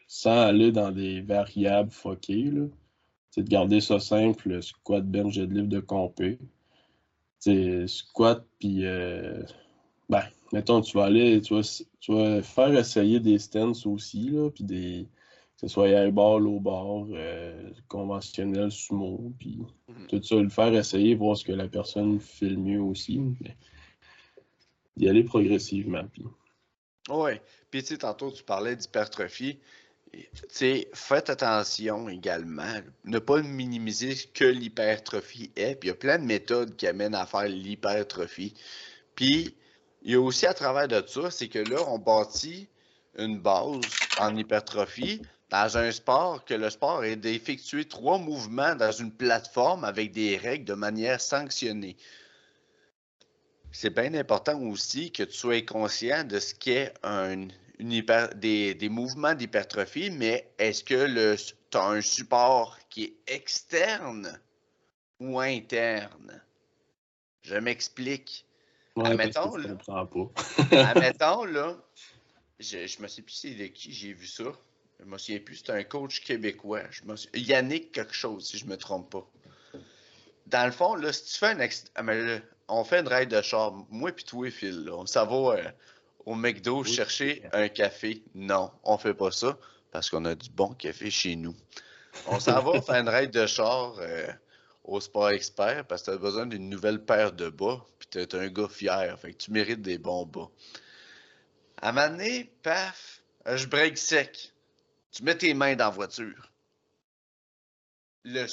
Sans 0.07 0.39
aller 0.41 0.71
dans 0.71 0.91
des 0.91 1.21
variables 1.21 1.91
foquées, 1.91 2.51
c'est 3.31 3.43
de 3.43 3.49
garder 3.49 3.81
ça 3.81 3.99
simple, 3.99 4.61
squat, 4.61 5.05
bench, 5.05 5.35
deadlift 5.35 5.67
de 5.67 5.79
compé. 5.79 6.39
C'est 7.39 7.87
squat, 7.87 8.45
puis, 8.59 8.85
euh, 8.85 9.43
ben, 10.09 10.23
mettons, 10.53 10.81
tu 10.81 10.97
vas 10.97 11.05
aller, 11.05 11.41
tu 11.41 11.53
vas, 11.53 11.83
tu 11.99 12.13
vas 12.13 12.41
faire 12.41 12.73
essayer 12.77 13.19
des 13.19 13.39
stances 13.39 13.85
aussi, 13.85 14.29
là, 14.29 14.49
puis 14.49 14.63
des, 14.63 15.07
que 15.55 15.61
ce 15.61 15.67
soit 15.67 15.89
high 15.89 16.13
bar, 16.13 16.39
low 16.39 16.59
bar, 16.59 17.07
euh, 17.11 17.69
conventionnel, 17.87 18.71
sumo, 18.71 19.33
puis 19.39 19.59
mhm. 19.87 20.07
tout 20.07 20.21
ça, 20.21 20.35
le 20.35 20.49
faire 20.49 20.73
essayer, 20.73 21.15
voir 21.15 21.37
ce 21.37 21.45
que 21.45 21.53
la 21.53 21.67
personne 21.67 22.19
fait 22.19 22.49
le 22.49 22.57
mieux 22.57 22.81
aussi. 22.81 23.19
Mais 23.41 23.55
y 24.97 25.09
aller 25.09 25.23
progressivement. 25.23 26.03
Puis... 26.11 26.25
Oui. 27.09 27.31
Puis 27.71 27.83
tu 27.83 27.89
sais, 27.89 27.97
tantôt 27.99 28.31
tu 28.31 28.43
parlais 28.43 28.75
d'hypertrophie. 28.75 29.59
Tu 30.11 30.27
sais, 30.47 30.87
faites 30.93 31.29
attention 31.29 32.07
également, 32.07 32.79
ne 33.03 33.19
pas 33.19 33.41
minimiser 33.41 34.15
ce 34.15 34.27
que 34.27 34.45
l'hypertrophie 34.45 35.51
est. 35.57 35.75
Puis 35.75 35.89
il 35.89 35.91
y 35.91 35.91
a 35.91 35.95
plein 35.95 36.19
de 36.19 36.23
méthodes 36.23 36.75
qui 36.77 36.87
amènent 36.87 37.15
à 37.15 37.25
faire 37.25 37.47
l'hypertrophie. 37.47 38.53
Puis 39.15 39.55
il 40.03 40.11
y 40.11 40.15
a 40.15 40.21
aussi 40.21 40.45
à 40.45 40.53
travers 40.53 40.87
de 40.87 41.03
ça, 41.05 41.31
c'est 41.31 41.49
que 41.49 41.59
là, 41.59 41.81
on 41.87 41.99
bâtit 41.99 42.69
une 43.17 43.39
base 43.39 43.81
en 44.19 44.35
hypertrophie 44.37 45.21
dans 45.55 45.77
un 45.77 45.89
sport 45.89 46.43
que 46.43 46.53
le 46.53 46.69
sport 46.69 47.05
est 47.05 47.15
d'effectuer 47.15 47.85
trois 47.85 48.17
mouvements 48.17 48.75
dans 48.75 48.91
une 48.91 49.11
plateforme 49.11 49.85
avec 49.85 50.11
des 50.11 50.35
règles 50.35 50.65
de 50.65 50.73
manière 50.73 51.21
sanctionnée. 51.21 51.95
C'est 53.71 53.89
bien 53.89 54.13
important 54.15 54.61
aussi 54.63 55.13
que 55.13 55.23
tu 55.23 55.33
sois 55.33 55.61
conscient 55.61 56.25
de 56.25 56.39
ce 56.39 56.53
qu'est 56.55 56.93
un, 57.03 57.47
des, 57.79 58.89
mouvements 58.89 59.33
d'hypertrophie, 59.33 60.09
mais 60.11 60.51
est-ce 60.57 60.83
que 60.83 61.35
tu 61.71 61.77
as 61.77 61.85
un 61.85 62.01
support 62.01 62.77
qui 62.89 63.05
est 63.05 63.33
externe 63.33 64.37
ou 65.21 65.39
interne? 65.39 66.41
Je 67.43 67.55
m'explique. 67.55 68.45
admettons, 69.01 69.55
là, 69.55 69.69
admettons, 70.71 71.45
là, 71.45 71.77
je, 72.59 72.87
je 72.87 73.01
me 73.01 73.07
sais 73.07 73.21
plus 73.21 73.35
c'est 73.35 73.55
de 73.55 73.67
qui 73.67 73.93
j'ai 73.93 74.11
vu 74.11 74.27
ça. 74.27 74.51
Je 74.99 75.05
me 75.05 75.17
souviens 75.17 75.39
plus, 75.39 75.57
c'est 75.57 75.71
un 75.71 75.83
coach 75.83 76.21
québécois. 76.21 76.83
Je 76.89 77.01
Yannick 77.33 77.91
quelque 77.91 78.13
chose, 78.13 78.47
si 78.47 78.57
je 78.57 78.65
me 78.65 78.77
trompe 78.77 79.11
pas. 79.11 79.27
Dans 80.47 80.65
le 80.65 80.71
fond, 80.71 80.95
là, 80.95 81.11
si 81.11 81.25
tu 81.25 81.39
fais 81.39 81.47
un 81.47 81.59
ah, 81.95 82.41
on 82.67 82.83
fait 82.83 82.99
une 82.99 83.07
ride 83.07 83.29
de 83.29 83.41
char, 83.41 83.73
moi 83.89 84.11
puis 84.11 84.25
toi, 84.25 84.49
Phil, 84.49 84.89
on 84.91 85.05
s'en 85.05 85.25
va 85.25 85.57
euh, 85.57 85.71
au 86.25 86.35
McDo 86.35 86.83
chercher 86.83 87.43
un 87.53 87.67
café. 87.67 88.23
Non, 88.33 88.71
on 88.83 88.97
fait 88.97 89.13
pas 89.13 89.31
ça. 89.31 89.57
parce 89.91 90.09
qu'on 90.09 90.25
a 90.25 90.35
du 90.35 90.49
bon 90.49 90.73
café 90.73 91.09
chez 91.11 91.35
nous. 91.35 91.55
On 92.27 92.39
s'en 92.39 92.61
va 92.63 92.81
faire 92.81 93.01
une 93.01 93.09
raid 93.09 93.31
de 93.31 93.45
char 93.45 93.97
euh, 93.99 94.27
au 94.83 94.99
Sport 94.99 95.29
Expert 95.31 95.85
parce 95.85 96.01
que 96.01 96.11
tu 96.11 96.17
as 96.17 96.19
besoin 96.19 96.45
d'une 96.45 96.69
nouvelle 96.69 97.03
paire 97.03 97.33
de 97.33 97.49
bas, 97.49 97.85
puis 97.99 98.07
tu 98.11 98.19
es 98.19 98.35
un 98.35 98.47
gars 98.47 98.67
fier, 98.67 99.19
fait 99.19 99.33
que 99.33 99.37
tu 99.37 99.51
mérites 99.51 99.81
des 99.81 99.97
bons 99.97 100.25
bas. 100.25 100.49
À 101.81 101.89
un 101.89 101.91
moment 101.91 102.09
donné, 102.09 102.51
paf, 102.63 103.21
je 103.45 103.67
break 103.67 103.97
sec. 103.97 104.53
Tu 105.15 105.23
mets 105.23 105.37
tes 105.37 105.53
mains 105.53 105.75
dans 105.77 105.85
la 105.85 105.91
voiture. 105.91 106.51
Le, 108.25 108.45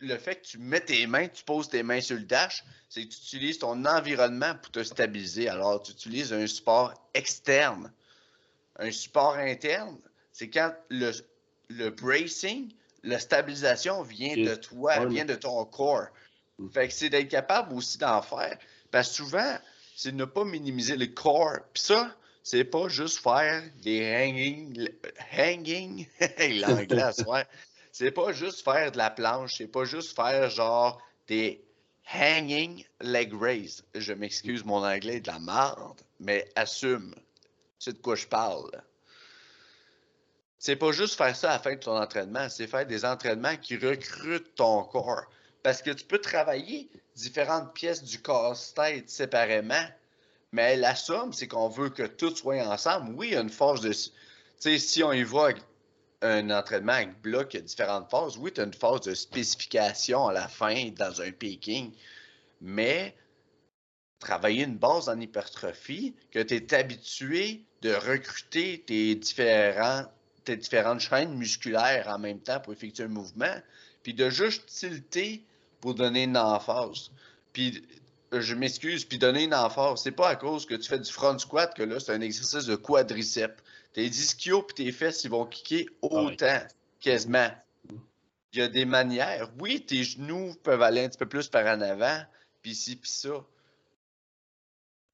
le 0.00 0.18
fait 0.18 0.36
que 0.36 0.46
tu 0.46 0.58
mets 0.58 0.84
tes 0.84 1.06
mains, 1.06 1.26
tu 1.28 1.42
poses 1.42 1.70
tes 1.70 1.82
mains 1.82 2.02
sur 2.02 2.16
le 2.16 2.24
dash, 2.24 2.62
c'est 2.90 3.04
que 3.06 3.08
tu 3.08 3.18
utilises 3.18 3.58
ton 3.58 3.86
environnement 3.86 4.54
pour 4.56 4.70
te 4.72 4.84
stabiliser. 4.84 5.48
Alors, 5.48 5.82
tu 5.82 5.92
utilises 5.92 6.34
un 6.34 6.46
support 6.46 6.92
externe. 7.14 7.90
Un 8.78 8.90
support 8.90 9.36
interne, 9.36 9.98
c'est 10.32 10.50
quand 10.50 10.74
le, 10.90 11.12
le 11.70 11.88
bracing, 11.88 12.70
la 13.04 13.18
stabilisation 13.18 14.02
vient 14.02 14.36
de 14.36 14.54
toi, 14.54 15.06
vient 15.06 15.24
de 15.24 15.34
ton 15.34 15.64
corps. 15.64 16.08
Mm. 16.58 16.68
Fait 16.72 16.88
que 16.88 16.94
c'est 16.94 17.08
d'être 17.08 17.28
capable 17.28 17.72
aussi 17.72 17.96
d'en 17.96 18.20
faire. 18.20 18.58
Parce 18.90 19.08
que 19.08 19.14
souvent, 19.14 19.58
c'est 19.96 20.12
de 20.12 20.16
ne 20.16 20.26
pas 20.26 20.44
minimiser 20.44 20.96
le 20.96 21.06
corps. 21.06 21.58
Puis 21.72 21.84
ça, 21.84 22.14
c'est 22.42 22.64
pas 22.64 22.88
juste 22.88 23.18
faire 23.18 23.62
des 23.82 24.02
hanging. 24.02 24.88
Hanging, 25.36 26.06
l'anglais, 26.60 27.22
ouais. 27.26 27.46
C'est 27.92 28.10
pas 28.10 28.32
juste 28.32 28.64
faire 28.64 28.90
de 28.90 28.98
la 28.98 29.10
planche, 29.10 29.56
c'est 29.58 29.68
pas 29.68 29.84
juste 29.84 30.16
faire 30.16 30.48
genre 30.50 31.00
des 31.28 31.62
hanging 32.12 32.84
leg 33.00 33.32
raise. 33.38 33.84
Je 33.94 34.12
m'excuse, 34.12 34.64
mon 34.64 34.84
anglais 34.84 35.20
de 35.20 35.28
la 35.28 35.38
merde, 35.38 36.00
mais 36.18 36.48
assume. 36.56 37.14
C'est 37.78 37.94
de 37.94 37.98
quoi 37.98 38.16
je 38.16 38.26
parle. 38.26 38.70
C'est 40.58 40.76
pas 40.76 40.92
juste 40.92 41.16
faire 41.16 41.34
ça 41.34 41.50
à 41.50 41.52
la 41.54 41.58
fin 41.58 41.74
de 41.74 41.80
ton 41.80 41.96
entraînement, 41.96 42.48
c'est 42.48 42.68
faire 42.68 42.86
des 42.86 43.04
entraînements 43.04 43.56
qui 43.56 43.76
recrutent 43.76 44.54
ton 44.54 44.84
corps. 44.84 45.24
Parce 45.62 45.82
que 45.82 45.90
tu 45.90 46.04
peux 46.04 46.20
travailler 46.20 46.88
différentes 47.14 47.74
pièces 47.74 48.02
du 48.02 48.22
casse-tête 48.22 49.10
séparément, 49.10 49.84
mais 50.52 50.76
la 50.76 50.94
somme, 50.94 51.32
c'est 51.32 51.48
qu'on 51.48 51.68
veut 51.68 51.88
que 51.88 52.02
tout 52.02 52.34
soit 52.36 52.62
ensemble. 52.66 53.14
Oui, 53.16 53.28
il 53.28 53.32
y 53.32 53.36
a 53.36 53.40
une 53.40 53.50
force 53.50 53.80
de. 53.80 53.92
Tu 53.92 54.10
sais, 54.58 54.78
si 54.78 55.02
on 55.02 55.12
y 55.12 55.22
voit 55.22 55.54
un 56.20 56.50
entraînement 56.50 56.92
avec 56.92 57.20
bloc, 57.20 57.54
il 57.54 57.56
y 57.56 57.60
a 57.60 57.62
différentes 57.62 58.10
phases. 58.10 58.36
Oui, 58.36 58.52
tu 58.52 58.60
as 58.60 58.64
une 58.64 58.74
phase 58.74 59.00
de 59.00 59.14
spécification 59.14 60.28
à 60.28 60.32
la 60.32 60.48
fin 60.48 60.90
dans 60.90 61.20
un 61.20 61.32
peaking, 61.32 61.92
mais 62.60 63.16
travailler 64.20 64.64
une 64.64 64.76
base 64.76 65.08
en 65.08 65.18
hypertrophie, 65.18 66.14
que 66.30 66.38
tu 66.38 66.54
es 66.54 66.74
habitué 66.74 67.64
de 67.80 67.94
recruter 67.94 68.84
tes, 68.86 69.14
différents, 69.16 70.04
tes 70.44 70.56
différentes 70.56 71.00
chaînes 71.00 71.34
musculaires 71.34 72.06
en 72.08 72.18
même 72.18 72.38
temps 72.38 72.60
pour 72.60 72.72
effectuer 72.72 73.04
un 73.04 73.08
mouvement, 73.08 73.56
puis 74.02 74.14
de 74.14 74.30
juste 74.30 74.66
tilter 74.66 75.44
pour 75.80 75.94
donner 75.94 76.24
une 76.24 76.36
emphase. 76.36 77.10
Puis 77.52 77.84
je 78.40 78.54
m'excuse, 78.54 79.04
puis 79.04 79.18
donner 79.18 79.44
une 79.44 79.54
emphase, 79.54 80.02
c'est 80.02 80.12
pas 80.12 80.28
à 80.28 80.36
cause 80.36 80.66
que 80.66 80.74
tu 80.74 80.88
fais 80.88 80.98
du 80.98 81.10
front 81.10 81.38
squat 81.38 81.74
que 81.74 81.82
là, 81.82 82.00
c'est 82.00 82.12
un 82.12 82.20
exercice 82.20 82.66
de 82.66 82.76
quadriceps. 82.76 83.62
Tes 83.92 84.06
ischios 84.06 84.66
et 84.70 84.74
tes 84.74 84.92
fesses, 84.92 85.24
ils 85.24 85.30
vont 85.30 85.44
kicker 85.44 85.86
ah 86.02 86.06
autant, 86.06 86.60
quasiment. 87.00 87.50
Il 88.52 88.58
y 88.58 88.62
a 88.62 88.68
des 88.68 88.84
manières. 88.84 89.50
Oui, 89.60 89.84
tes 89.84 90.02
genoux 90.02 90.54
peuvent 90.62 90.82
aller 90.82 91.04
un 91.04 91.08
petit 91.08 91.18
peu 91.18 91.28
plus 91.28 91.48
par 91.48 91.66
en 91.66 91.80
avant, 91.80 92.22
puis 92.62 92.74
ci, 92.74 92.96
puis 92.96 93.10
ça. 93.10 93.44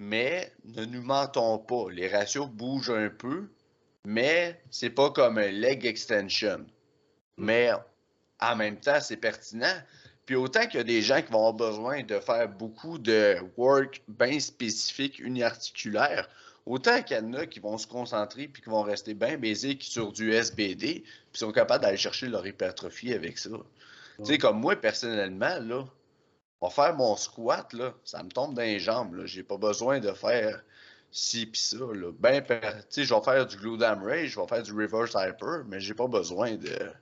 Mais 0.00 0.52
ne 0.64 0.84
nous 0.84 1.02
mentons 1.02 1.58
pas. 1.58 1.86
Les 1.90 2.08
ratios 2.08 2.48
bougent 2.48 2.90
un 2.90 3.10
peu, 3.10 3.48
mais 4.04 4.60
c'est 4.70 4.90
pas 4.90 5.10
comme 5.10 5.38
un 5.38 5.50
leg 5.50 5.84
extension. 5.84 6.64
Mais 7.36 7.70
en 8.40 8.56
même 8.56 8.78
temps, 8.78 9.00
c'est 9.00 9.16
pertinent. 9.16 9.82
Puis 10.28 10.36
autant 10.36 10.66
qu'il 10.66 10.76
y 10.76 10.80
a 10.80 10.84
des 10.84 11.00
gens 11.00 11.22
qui 11.22 11.32
vont 11.32 11.38
avoir 11.38 11.54
besoin 11.54 12.02
de 12.02 12.20
faire 12.20 12.50
beaucoup 12.50 12.98
de 12.98 13.38
work 13.56 14.02
bien 14.08 14.38
spécifique, 14.38 15.18
uniarticulaire, 15.20 16.28
Autant 16.66 17.02
qu'il 17.02 17.16
y 17.16 17.20
en 17.20 17.32
a 17.32 17.46
qui 17.46 17.60
vont 17.60 17.78
se 17.78 17.86
concentrer 17.86 18.46
puis 18.46 18.60
qui 18.60 18.68
vont 18.68 18.82
rester 18.82 19.14
bien 19.14 19.38
baisés 19.38 19.78
sur 19.80 20.12
du 20.12 20.34
SBD 20.34 21.02
puis 21.32 21.38
sont 21.38 21.50
capables 21.50 21.82
d'aller 21.82 21.96
chercher 21.96 22.26
leur 22.26 22.46
hypertrophie 22.46 23.14
avec 23.14 23.38
ça. 23.38 23.48
Tu 24.18 24.26
sais, 24.26 24.36
comme 24.36 24.60
moi, 24.60 24.76
personnellement, 24.76 25.58
là, 25.60 25.86
va 26.60 26.68
faire 26.68 26.94
mon 26.94 27.16
squat, 27.16 27.72
là, 27.72 27.94
ça 28.04 28.22
me 28.22 28.28
tombe 28.28 28.52
dans 28.52 28.60
les 28.60 28.80
jambes. 28.80 29.14
Là. 29.14 29.24
J'ai 29.24 29.42
pas 29.42 29.56
besoin 29.56 29.98
de 29.98 30.12
faire 30.12 30.62
ci 31.10 31.46
pis 31.46 31.58
ça. 31.58 31.78
Là. 31.78 32.12
Ben, 32.18 32.44
tu 32.44 32.54
sais, 32.90 33.04
je 33.04 33.14
vais 33.14 33.22
faire 33.22 33.46
du 33.46 33.56
glue 33.56 33.78
dam 33.78 34.04
raise, 34.04 34.28
je 34.28 34.38
vais 34.38 34.46
faire 34.46 34.62
du 34.62 34.72
reverse 34.74 35.16
hyper, 35.16 35.64
mais 35.68 35.80
j'ai 35.80 35.94
pas 35.94 36.06
besoin 36.06 36.56
de, 36.56 36.92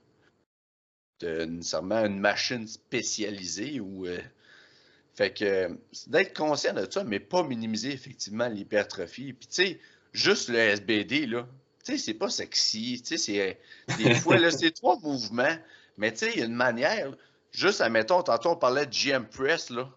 de 1.19 1.45
nécessairement 1.45 2.05
une 2.05 2.19
machine 2.19 2.67
spécialisée 2.67 3.79
ou 3.79 4.05
euh, 4.05 4.19
fait 5.15 5.33
que 5.33 5.77
d'être 6.07 6.37
conscient 6.37 6.73
de 6.73 6.87
ça, 6.89 7.03
mais 7.03 7.19
pas 7.19 7.43
minimiser 7.43 7.91
effectivement 7.91 8.47
l'hypertrophie. 8.47 9.33
Puis 9.33 9.47
tu 9.47 9.55
sais, 9.55 9.79
juste 10.13 10.49
le 10.49 10.59
SBD, 10.59 11.25
là, 11.25 11.47
tu 11.83 11.93
sais, 11.93 11.97
c'est 11.97 12.13
pas 12.13 12.29
sexy. 12.29 13.01
Tu 13.01 13.17
sais, 13.17 13.57
c'est 13.87 13.97
des 13.97 14.13
fois, 14.21 14.37
là, 14.37 14.51
c'est 14.51 14.71
trois 14.71 14.99
mouvements. 14.99 15.57
Mais 15.97 16.11
tu 16.11 16.19
sais, 16.19 16.31
il 16.33 16.39
y 16.39 16.41
a 16.43 16.45
une 16.45 16.53
manière. 16.53 17.15
juste, 17.51 17.81
admettons, 17.81 18.21
tantôt, 18.21 18.51
on 18.51 18.55
parlait 18.55 18.85
de 18.85 18.91
GM 18.91 19.25
Press, 19.25 19.71
là. 19.71 19.89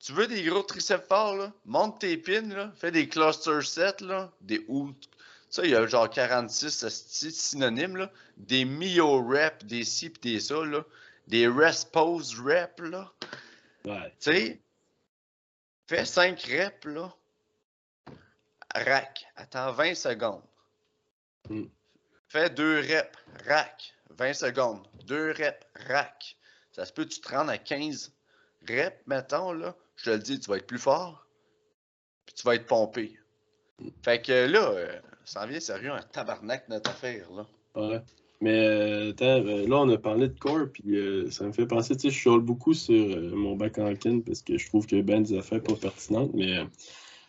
Tu 0.00 0.12
veux 0.12 0.26
des 0.26 0.42
gros 0.42 0.62
triceps 0.62 1.06
forts, 1.06 1.36
là? 1.36 1.52
Monte 1.64 2.00
tes 2.00 2.16
pins, 2.16 2.48
là. 2.48 2.72
Fais 2.74 2.90
des 2.90 3.08
cluster 3.08 3.60
sets, 3.62 4.00
là. 4.00 4.32
Des 4.40 4.64
ou. 4.66 4.90
Ça, 5.52 5.66
il 5.66 5.70
y 5.70 5.76
a 5.76 5.86
genre 5.86 6.08
46 6.08 6.88
synonymes, 6.88 7.98
là. 7.98 8.10
Des 8.38 8.64
mio 8.64 9.22
reps, 9.22 9.62
des 9.66 9.84
ci 9.84 10.08
pis 10.08 10.32
des 10.32 10.40
ça, 10.40 10.64
là. 10.64 10.82
Des 11.28 11.46
rest 11.46 11.92
pose 11.92 12.40
reps, 12.40 12.80
là. 12.80 13.12
Ouais. 13.84 14.10
Tu 14.18 14.32
sais, 14.32 14.60
fais 15.86 16.06
5 16.06 16.40
reps, 16.44 16.86
là. 16.86 17.14
Rack. 18.74 19.26
Attends 19.36 19.72
20 19.72 19.94
secondes. 19.94 20.42
Mm. 21.50 21.64
Fais 22.28 22.48
2 22.48 22.80
reps. 22.80 23.18
Rack. 23.46 23.94
20 24.08 24.32
secondes. 24.32 24.88
2 25.04 25.32
reps. 25.32 25.66
Rack. 25.86 26.38
Ça 26.70 26.86
se 26.86 26.94
peut 26.94 27.04
tu 27.04 27.20
te 27.20 27.28
rendes 27.28 27.50
à 27.50 27.58
15 27.58 28.10
reps, 28.66 29.06
mettons, 29.06 29.52
là. 29.52 29.76
Je 29.96 30.04
te 30.04 30.10
le 30.10 30.18
dis, 30.18 30.40
tu 30.40 30.48
vas 30.48 30.56
être 30.56 30.66
plus 30.66 30.78
fort. 30.78 31.26
Puis 32.24 32.36
tu 32.36 32.42
vas 32.44 32.54
être 32.54 32.66
pompé. 32.66 33.18
Mm. 33.80 33.90
Fait 34.02 34.22
que 34.22 34.46
là, 34.46 34.70
euh, 34.70 35.00
ça 35.24 35.44
en 35.44 35.46
vient 35.46 35.60
sérieux 35.60 35.92
un 35.92 36.02
tabarnak 36.02 36.68
notre 36.68 36.90
affaire, 36.90 37.26
là. 37.32 37.46
Ouais. 37.74 38.00
Mais 38.42 38.66
euh, 38.66 39.12
euh, 39.22 39.68
là, 39.68 39.76
on 39.76 39.88
a 39.88 39.96
parlé 39.98 40.26
de 40.26 40.36
core, 40.36 40.66
puis 40.72 40.96
euh, 40.96 41.30
ça 41.30 41.46
me 41.46 41.52
fait 41.52 41.64
penser, 41.64 41.94
tu 41.94 42.02
sais, 42.02 42.10
je 42.10 42.18
chiale 42.18 42.40
beaucoup 42.40 42.74
sur 42.74 42.92
mon 43.36 43.54
bac 43.54 43.78
en 43.78 43.94
parce 44.26 44.42
que 44.42 44.58
je 44.58 44.66
trouve 44.66 44.84
qu'il 44.84 44.98
y 44.98 45.00
a 45.00 45.04
bien 45.04 45.20
des 45.20 45.38
affaires 45.38 45.62
pas 45.62 45.76
pertinentes, 45.76 46.32
mais 46.34 46.56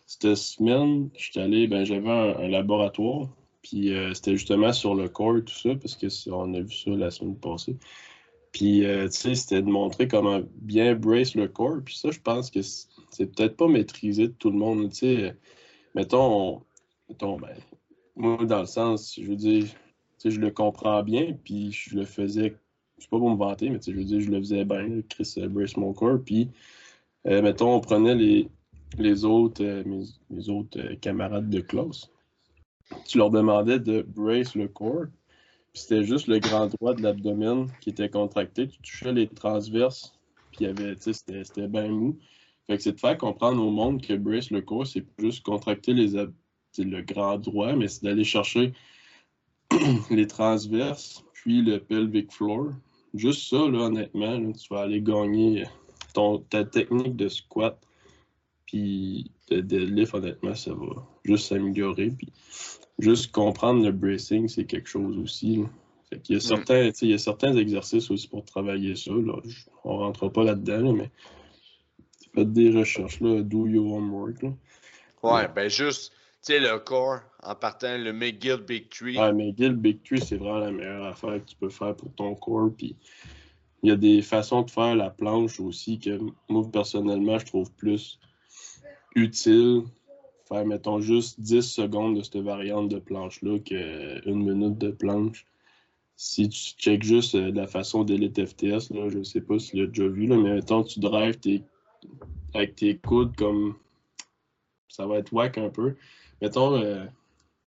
cette 0.06 0.34
semaine, 0.34 1.10
j'étais 1.16 1.40
allé, 1.40 1.68
ben, 1.68 1.84
j'avais 1.84 2.10
un, 2.10 2.48
laboratoire, 2.48 3.28
puis 3.62 3.92
c'était 4.12 4.32
justement 4.36 4.72
sur 4.72 4.96
le 4.96 5.08
core, 5.08 5.44
tout 5.46 5.54
ça, 5.54 5.76
parce 5.76 5.94
que 5.94 6.08
on 6.30 6.52
a 6.52 6.60
vu 6.60 6.74
ça 6.74 6.90
la 6.90 7.12
semaine 7.12 7.36
passée. 7.36 7.76
Puis, 8.50 8.80
tu 8.80 9.10
sais, 9.10 9.34
c'était 9.36 9.62
de 9.62 9.70
montrer 9.70 10.08
comment 10.08 10.40
bien 10.56 10.96
brace 10.96 11.36
le 11.36 11.46
core, 11.46 11.78
puis 11.84 11.96
ça, 11.96 12.10
je 12.10 12.20
pense 12.20 12.50
que 12.50 12.60
c'est 12.62 13.26
peut-être 13.36 13.56
pas 13.56 13.68
maîtrisé 13.68 14.26
de 14.28 14.32
tout 14.32 14.50
le 14.50 14.58
monde, 14.58 14.90
tu 14.90 14.96
sais. 14.96 15.36
Mettons, 15.94 16.62
mettons, 17.08 17.36
ben, 17.38 17.54
moi, 18.16 18.44
dans 18.44 18.60
le 18.60 18.66
sens, 18.66 19.18
je 19.20 19.26
veux 19.26 19.36
dire, 19.36 19.66
je 20.24 20.40
le 20.40 20.50
comprends 20.50 21.02
bien, 21.02 21.36
puis 21.44 21.72
je 21.72 21.96
le 21.96 22.04
faisais, 22.04 22.56
c'est 22.98 23.10
pas 23.10 23.18
pour 23.18 23.30
me 23.30 23.36
vanter, 23.36 23.70
mais 23.70 23.80
je 23.84 23.92
veux 23.92 24.04
dire, 24.04 24.20
je 24.20 24.30
le 24.30 24.38
faisais 24.38 24.64
bien, 24.64 25.02
Chris 25.08 25.34
euh, 25.38 25.48
Brace 25.48 25.76
mon 25.76 25.92
corps, 25.92 26.18
puis 26.24 26.50
euh, 27.26 27.42
mettons, 27.42 27.74
on 27.74 27.80
prenait 27.80 28.14
les, 28.14 28.48
les 28.98 29.24
autres, 29.24 29.64
euh, 29.64 29.82
mes, 30.30 30.48
autres 30.48 30.94
camarades 31.00 31.50
de 31.50 31.60
classe, 31.60 32.10
tu 33.06 33.18
leur 33.18 33.30
demandais 33.30 33.78
de 33.78 34.02
brace 34.02 34.54
le 34.54 34.68
corps, 34.68 35.06
puis 35.72 35.82
c'était 35.82 36.04
juste 36.04 36.28
le 36.28 36.38
grand 36.38 36.68
droit 36.68 36.94
de 36.94 37.02
l'abdomen 37.02 37.66
qui 37.80 37.90
était 37.90 38.08
contracté, 38.08 38.68
tu 38.68 38.78
touchais 38.78 39.12
les 39.12 39.28
transverses, 39.28 40.18
puis 40.52 40.66
c'était 41.00 41.68
bien 41.68 41.88
mou. 41.88 42.18
Fait 42.66 42.76
que 42.76 42.82
c'est 42.82 42.92
de 42.92 43.00
faire 43.00 43.18
comprendre 43.18 43.62
au 43.62 43.70
monde 43.70 44.00
que 44.00 44.14
brace 44.14 44.50
le 44.50 44.62
corps, 44.62 44.86
c'est 44.86 45.04
juste 45.18 45.42
contracter 45.42 45.92
les 45.92 46.16
le 46.78 47.02
grand 47.02 47.38
droit, 47.38 47.74
mais 47.74 47.88
c'est 47.88 48.04
d'aller 48.04 48.24
chercher 48.24 48.72
les 50.10 50.26
transverses, 50.26 51.24
puis 51.32 51.62
le 51.62 51.78
pelvic 51.78 52.32
floor. 52.32 52.70
Juste 53.14 53.48
ça, 53.48 53.58
là, 53.68 53.86
honnêtement, 53.86 54.52
tu 54.52 54.74
vas 54.74 54.80
aller 54.80 55.00
gagner 55.00 55.64
ton, 56.14 56.38
ta 56.38 56.64
technique 56.64 57.16
de 57.16 57.28
squat, 57.28 57.78
puis 58.66 59.30
de 59.50 59.60
deadlift, 59.60 60.14
honnêtement, 60.14 60.54
ça 60.54 60.72
va 60.72 61.06
juste 61.24 61.46
s'améliorer. 61.46 62.10
Puis 62.10 62.32
juste 62.98 63.32
comprendre 63.32 63.84
le 63.84 63.92
bracing, 63.92 64.48
c'est 64.48 64.64
quelque 64.64 64.88
chose 64.88 65.18
aussi. 65.18 65.64
il, 66.12 66.34
y 66.34 66.36
a 66.36 66.40
certains, 66.40 66.90
il 67.02 67.10
y 67.10 67.14
a 67.14 67.18
certains 67.18 67.56
exercices 67.56 68.10
aussi 68.10 68.28
pour 68.28 68.44
travailler 68.44 68.96
ça. 68.96 69.12
Là. 69.12 69.34
On 69.84 69.98
rentre 69.98 70.28
pas 70.28 70.44
là-dedans, 70.44 70.92
mais 70.92 71.10
faites 72.34 72.52
des 72.52 72.70
recherches, 72.70 73.20
là, 73.20 73.42
do 73.42 73.66
your 73.66 73.92
homework. 73.92 74.42
Ouais, 75.22 75.48
ben 75.54 75.68
juste 75.68 76.12
sais, 76.44 76.60
le 76.60 76.78
core, 76.78 77.20
en 77.42 77.54
partant, 77.54 77.96
le 77.96 78.12
McGill 78.12 78.58
Big 78.58 78.88
Tree. 78.88 79.18
Ouais, 79.18 79.32
McGill 79.32 79.74
Big 79.74 80.02
Tree, 80.02 80.20
c'est 80.20 80.36
vraiment 80.36 80.58
la 80.58 80.70
meilleure 80.70 81.04
affaire 81.06 81.42
que 81.44 81.50
tu 81.50 81.56
peux 81.56 81.68
faire 81.68 81.94
pour 81.94 82.12
ton 82.14 82.34
core. 82.34 82.70
Puis 82.76 82.96
il 83.82 83.90
y 83.90 83.92
a 83.92 83.96
des 83.96 84.22
façons 84.22 84.62
de 84.62 84.70
faire 84.70 84.94
la 84.96 85.10
planche 85.10 85.60
aussi 85.60 85.98
que 85.98 86.18
moi, 86.48 86.68
personnellement, 86.72 87.38
je 87.38 87.46
trouve 87.46 87.70
plus 87.72 88.18
utile. 89.14 89.82
Faire, 90.48 90.64
mettons, 90.66 91.00
juste 91.00 91.40
10 91.40 91.62
secondes 91.62 92.16
de 92.16 92.22
cette 92.22 92.36
variante 92.36 92.88
de 92.88 92.98
planche-là 92.98 93.58
qu'une 93.60 94.42
minute 94.42 94.78
de 94.78 94.90
planche. 94.90 95.46
Si 96.16 96.48
tu 96.48 96.74
checkes 96.78 97.02
juste 97.02 97.34
euh, 97.34 97.50
la 97.52 97.66
façon 97.66 98.04
d'élite 98.04 98.44
FTS, 98.46 98.90
là, 98.90 99.08
je 99.08 99.22
sais 99.22 99.40
pas 99.40 99.58
si 99.58 99.72
tu 99.72 99.76
l'as 99.78 99.86
déjà 99.86 100.06
vu, 100.06 100.26
là, 100.26 100.36
mais 100.36 100.54
mettons, 100.54 100.84
tu 100.84 101.00
drives 101.00 101.38
avec 102.54 102.76
tes 102.76 102.96
coudes 102.96 103.34
comme. 103.36 103.76
Ça 104.88 105.06
va 105.06 105.18
être 105.18 105.32
whack 105.32 105.58
un 105.58 105.70
peu. 105.70 105.96
Mettons 106.44 106.78
euh, 106.78 107.06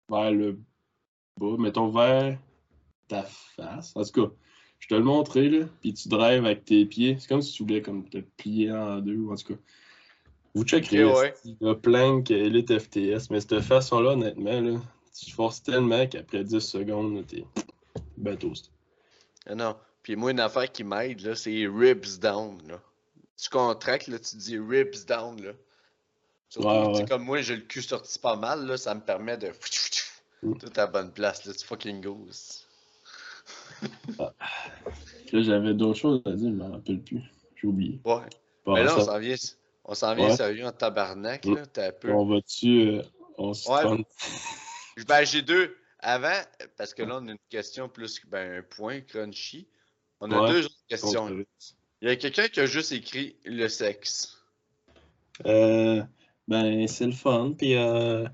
vers 0.09 0.31
le 0.31 0.59
bas, 1.39 1.55
mettons 1.57 1.87
vers 1.87 2.37
ta 3.07 3.23
face. 3.23 3.93
En 3.95 4.03
tout 4.03 4.27
cas, 4.27 4.33
je 4.79 4.87
te 4.89 4.93
le 4.93 5.03
montrer, 5.03 5.47
là, 5.47 5.67
puis 5.79 5.93
tu 5.93 6.09
drives 6.09 6.45
avec 6.45 6.65
tes 6.65 6.85
pieds. 6.85 7.15
C'est 7.17 7.29
comme 7.29 7.41
si 7.41 7.53
tu 7.53 7.63
voulais 7.63 7.81
comme 7.81 8.09
te 8.09 8.17
plier 8.17 8.73
en 8.73 8.99
deux, 8.99 9.25
en 9.29 9.35
tout 9.37 9.53
cas. 9.53 9.59
Vous 10.53 10.65
checkerez 10.65 11.05
Ok, 11.05 11.33
il 11.45 11.55
y 11.61 11.69
a 11.69 11.75
plein 11.75 12.21
que 12.21 12.33
Elite 12.33 12.77
FTS, 12.77 13.29
mais 13.29 13.39
cette 13.39 13.61
façon-là, 13.61 14.11
honnêtement, 14.11 14.59
là, 14.59 14.81
tu 15.17 15.31
forces 15.31 15.63
tellement 15.63 16.05
qu'après 16.05 16.43
10 16.43 16.59
secondes, 16.59 17.25
t'es 17.25 17.45
ben 18.17 18.35
toast. 18.35 18.73
Ah 19.45 19.55
non. 19.55 19.77
Puis 20.03 20.17
moi, 20.17 20.31
une 20.31 20.41
affaire 20.41 20.69
qui 20.69 20.83
m'aide, 20.83 21.21
là, 21.21 21.35
c'est 21.35 21.65
ribs 21.67 22.19
down, 22.19 22.57
là. 22.67 22.81
Tu 23.41 23.49
contractes, 23.49 24.09
là, 24.09 24.19
tu 24.19 24.35
dis 24.35 24.59
ribs 24.59 25.05
down, 25.07 25.41
là. 25.41 25.53
Surtout, 26.49 26.67
Ouais, 26.67 26.97
ouais. 26.99 27.05
comme 27.05 27.23
moi, 27.23 27.41
j'ai 27.41 27.55
le 27.57 27.61
cul 27.63 27.81
sorti 27.81 28.17
pas 28.19 28.35
mal, 28.35 28.65
là, 28.65 28.77
ça 28.77 28.95
me 28.95 29.01
permet 29.01 29.37
de... 29.37 29.51
Mm. 30.43 30.57
Tout 30.57 30.71
à 30.75 30.87
bonne 30.87 31.11
place, 31.11 31.45
là, 31.45 31.53
tu 31.53 31.65
fucking 31.65 32.01
goes. 32.01 32.63
Là, 34.19 34.33
j'avais 35.41 35.73
d'autres 35.73 35.99
choses 35.99 36.21
à 36.25 36.31
dire, 36.31 36.49
je 36.49 36.55
m'en 36.55 36.71
rappelle 36.71 37.01
plus. 37.01 37.21
J'ai 37.55 37.67
oublié. 37.67 37.99
Ouais. 38.05 38.21
Bon, 38.65 38.73
Mais 38.73 38.83
là, 38.83 38.93
on 38.95 38.99
ça- 38.99 39.05
s'en 39.05 39.19
vient, 39.19 39.35
on 39.85 39.93
s'en 39.93 40.15
vient 40.15 40.29
Ouais. 40.29 40.35
sérieux 40.35 40.65
en 40.65 40.71
tabarnak, 40.71 41.45
là, 41.45 41.65
t'as 41.65 41.87
un 41.87 41.91
peu. 41.91 42.11
on 42.11 42.25
va-tu. 42.25 42.87
euh, 42.89 43.01
on 43.37 43.53
se 43.53 43.69
Ouais. 43.69 43.81
trompe? 43.81 44.07
Ben, 45.07 45.23
j'ai 45.25 45.41
deux. 45.41 45.75
Avant, 45.99 46.39
parce 46.77 46.93
que 46.93 47.01
là, 47.03 47.17
on 47.21 47.27
a 47.27 47.31
une 47.31 47.37
question 47.49 47.89
plus 47.89 48.21
ben, 48.27 48.59
un 48.59 48.61
point 48.63 49.01
crunchy. 49.01 49.67
On 50.19 50.31
a 50.31 50.47
deux 50.51 50.65
autres 50.65 50.85
questions. 50.87 51.43
Il 52.01 52.07
y 52.07 52.11
a 52.11 52.15
quelqu'un 52.15 52.47
qui 52.47 52.59
a 52.59 52.65
juste 52.67 52.91
écrit 52.91 53.35
le 53.45 53.67
sexe. 53.67 54.37
Euh, 55.45 56.03
ben, 56.47 56.87
c'est 56.87 57.05
le 57.05 57.11
fun. 57.11 57.53
Puis, 57.57 57.75
euh, 57.75 58.27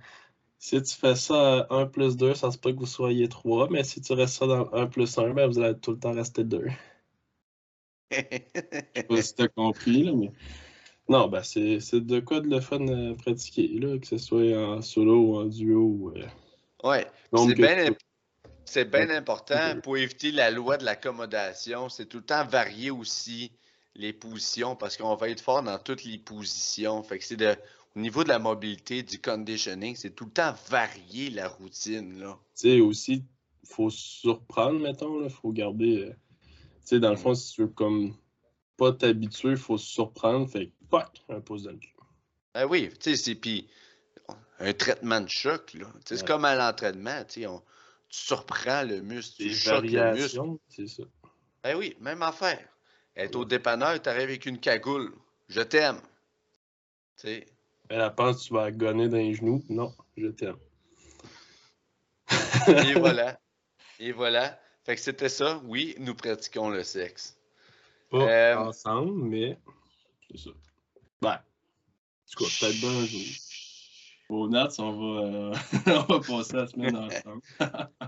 si 0.59 0.81
tu 0.81 0.95
fais 0.95 1.15
ça 1.15 1.61
à 1.69 1.75
1 1.75 1.87
plus 1.87 2.17
2, 2.17 2.35
ça 2.35 2.51
se 2.51 2.57
peut 2.57 2.73
que 2.73 2.79
vous 2.79 2.85
soyez 2.85 3.29
3. 3.29 3.69
Mais 3.69 3.83
si 3.83 4.01
tu 4.01 4.13
restes 4.13 4.35
ça 4.39 4.47
dans 4.47 4.71
1 4.73 4.87
plus 4.87 5.17
1, 5.17 5.33
ben, 5.33 5.47
vous 5.47 5.59
allez 5.59 5.79
tout 5.79 5.91
le 5.91 5.99
temps 5.99 6.13
rester 6.13 6.43
2. 6.43 6.67
Je 8.11 8.17
sais 9.01 9.03
pas 9.07 9.21
si 9.21 9.35
t'as 9.35 9.47
compris, 9.47 10.03
là, 10.03 10.13
mais. 10.13 10.31
Non, 11.09 11.27
ben, 11.27 11.43
c'est 11.43 11.79
c'est 11.81 12.01
de 12.01 12.19
quoi 12.21 12.39
de 12.41 12.47
le 12.47 12.61
fun 12.61 12.87
à 12.87 13.15
pratiquer, 13.15 13.67
là, 13.79 13.97
que 13.99 14.07
ce 14.07 14.17
soit 14.17 14.55
en 14.57 14.81
solo 14.81 15.15
ou 15.21 15.37
en 15.37 15.45
duo. 15.45 16.13
euh. 16.15 16.27
ouais. 16.83 17.07
C'est 17.35 17.55
bien 17.55 17.77
euh, 17.79 17.87
imp- 17.89 17.97
c'est 18.65 18.85
bien 18.89 19.09
Ouais. 19.09 19.15
important 19.17 19.79
pour 19.81 19.97
éviter 19.97 20.31
la 20.31 20.51
loi 20.51 20.77
de 20.77 20.85
l'accommodation. 20.85 21.89
C'est 21.89 22.05
tout 22.07 22.17
le 22.17 22.25
temps 22.25 22.45
varier 22.45 22.91
aussi 22.91 23.51
les 23.95 24.13
positions 24.13 24.75
parce 24.75 24.97
qu'on 24.97 25.15
va 25.15 25.29
être 25.29 25.41
fort 25.41 25.63
dans 25.63 25.79
toutes 25.79 26.03
les 26.05 26.17
positions. 26.19 27.03
Fait 27.03 27.19
que 27.19 27.25
c'est 27.25 27.37
de. 27.37 27.55
Au 27.95 27.99
niveau 27.99 28.23
de 28.23 28.29
la 28.29 28.39
mobilité, 28.39 29.03
du 29.03 29.19
conditioning, 29.19 29.95
c'est 29.95 30.11
tout 30.15 30.25
le 30.25 30.31
temps 30.31 30.55
varier 30.69 31.29
la 31.29 31.47
routine. 31.47 32.19
Là. 32.19 32.39
tu 32.55 32.61
sais, 32.69 32.79
aussi, 32.79 33.23
faut 33.65 33.89
se 33.89 33.97
surprendre, 34.21 34.79
mettons, 34.79 35.19
là, 35.19 35.29
faut 35.29 35.51
garder, 35.51 36.05
euh, 36.05 36.09
tu 36.09 36.55
sais, 36.85 36.99
dans 36.99 37.11
le 37.11 37.15
fond, 37.17 37.35
si 37.35 37.53
tu 37.53 37.61
veux 37.61 37.67
comme 37.67 38.15
pas 38.77 38.91
t'habituer, 38.91 39.55
faut 39.55 39.77
se 39.77 39.85
surprendre, 39.85 40.49
fait 40.49 40.67
que, 40.67 40.71
fuck, 40.89 41.23
un 41.29 41.39
pouce 41.39 41.63
dans 41.63 41.71
le 41.71 41.77
cul. 41.77 41.93
Ah 42.55 42.65
oui, 42.67 42.89
tu 42.89 43.11
sais, 43.11 43.15
c'est 43.15 43.35
puis 43.35 43.67
un 44.59 44.73
traitement 44.73 45.21
de 45.21 45.29
choc, 45.29 45.73
là. 45.75 45.85
Tu 45.85 45.91
sais, 45.91 46.01
C'est 46.17 46.21
Ouais. 46.21 46.27
comme 46.27 46.45
à 46.45 46.55
l'entraînement, 46.55 47.23
tu 47.25 47.43
sais, 47.43 47.47
tu 48.09 48.17
surprends 48.19 48.83
le 48.83 49.01
muscle, 49.01 49.35
tu 49.37 49.53
choques 49.53 49.85
le 49.85 50.13
muscle. 50.13 50.39
c'est 50.67 50.87
ça. 50.87 51.03
Ben 51.63 51.77
oui, 51.77 51.95
même 51.99 52.21
affaire. 52.23 52.67
Être 53.15 53.35
au 53.35 53.45
dépanneur, 53.45 54.01
t'arrives 54.01 54.23
avec 54.23 54.45
une 54.45 54.59
cagoule. 54.59 55.13
Je 55.47 55.61
t'aime. 55.61 56.01
Tu 57.17 57.27
sais. 57.27 57.45
Elle 57.95 58.15
pense 58.15 58.41
que 58.41 58.47
tu 58.47 58.53
vas 58.55 58.71
gonner 58.71 59.07
dans 59.07 59.17
les 59.17 59.35
genoux. 59.35 59.63
Non, 59.69 59.93
je 60.17 60.25
t'aime. 60.29 60.57
Et 62.67 62.93
voilà. 62.95 63.39
Et 63.99 64.11
voilà. 64.11 64.59
Fait 64.83 64.95
que 64.95 65.01
c'était 65.01 65.29
ça. 65.29 65.61
Oui, 65.65 65.93
nous 65.99 66.15
pratiquons 66.15 66.71
le 66.71 66.83
sexe. 66.83 67.37
Pas 68.09 68.17
Euh, 68.17 68.57
ensemble, 68.57 69.23
mais 69.25 69.59
c'est 70.27 70.39
ça. 70.39 70.49
Ben, 71.21 71.33
en 71.35 71.37
tout 72.31 72.43
cas, 72.43 72.49
peut-être 72.59 72.79
bien 72.79 72.89
un 72.89 73.05
jour. 73.05 73.21
Au 74.29 74.47
Nats, 74.49 74.69
on 74.79 74.91
va, 74.93 75.21
euh, 75.27 75.55
on 76.09 76.13
va 76.13 76.19
passer 76.19 76.55
la 76.55 76.65
semaine 76.67 76.97
ensemble. 76.97 77.41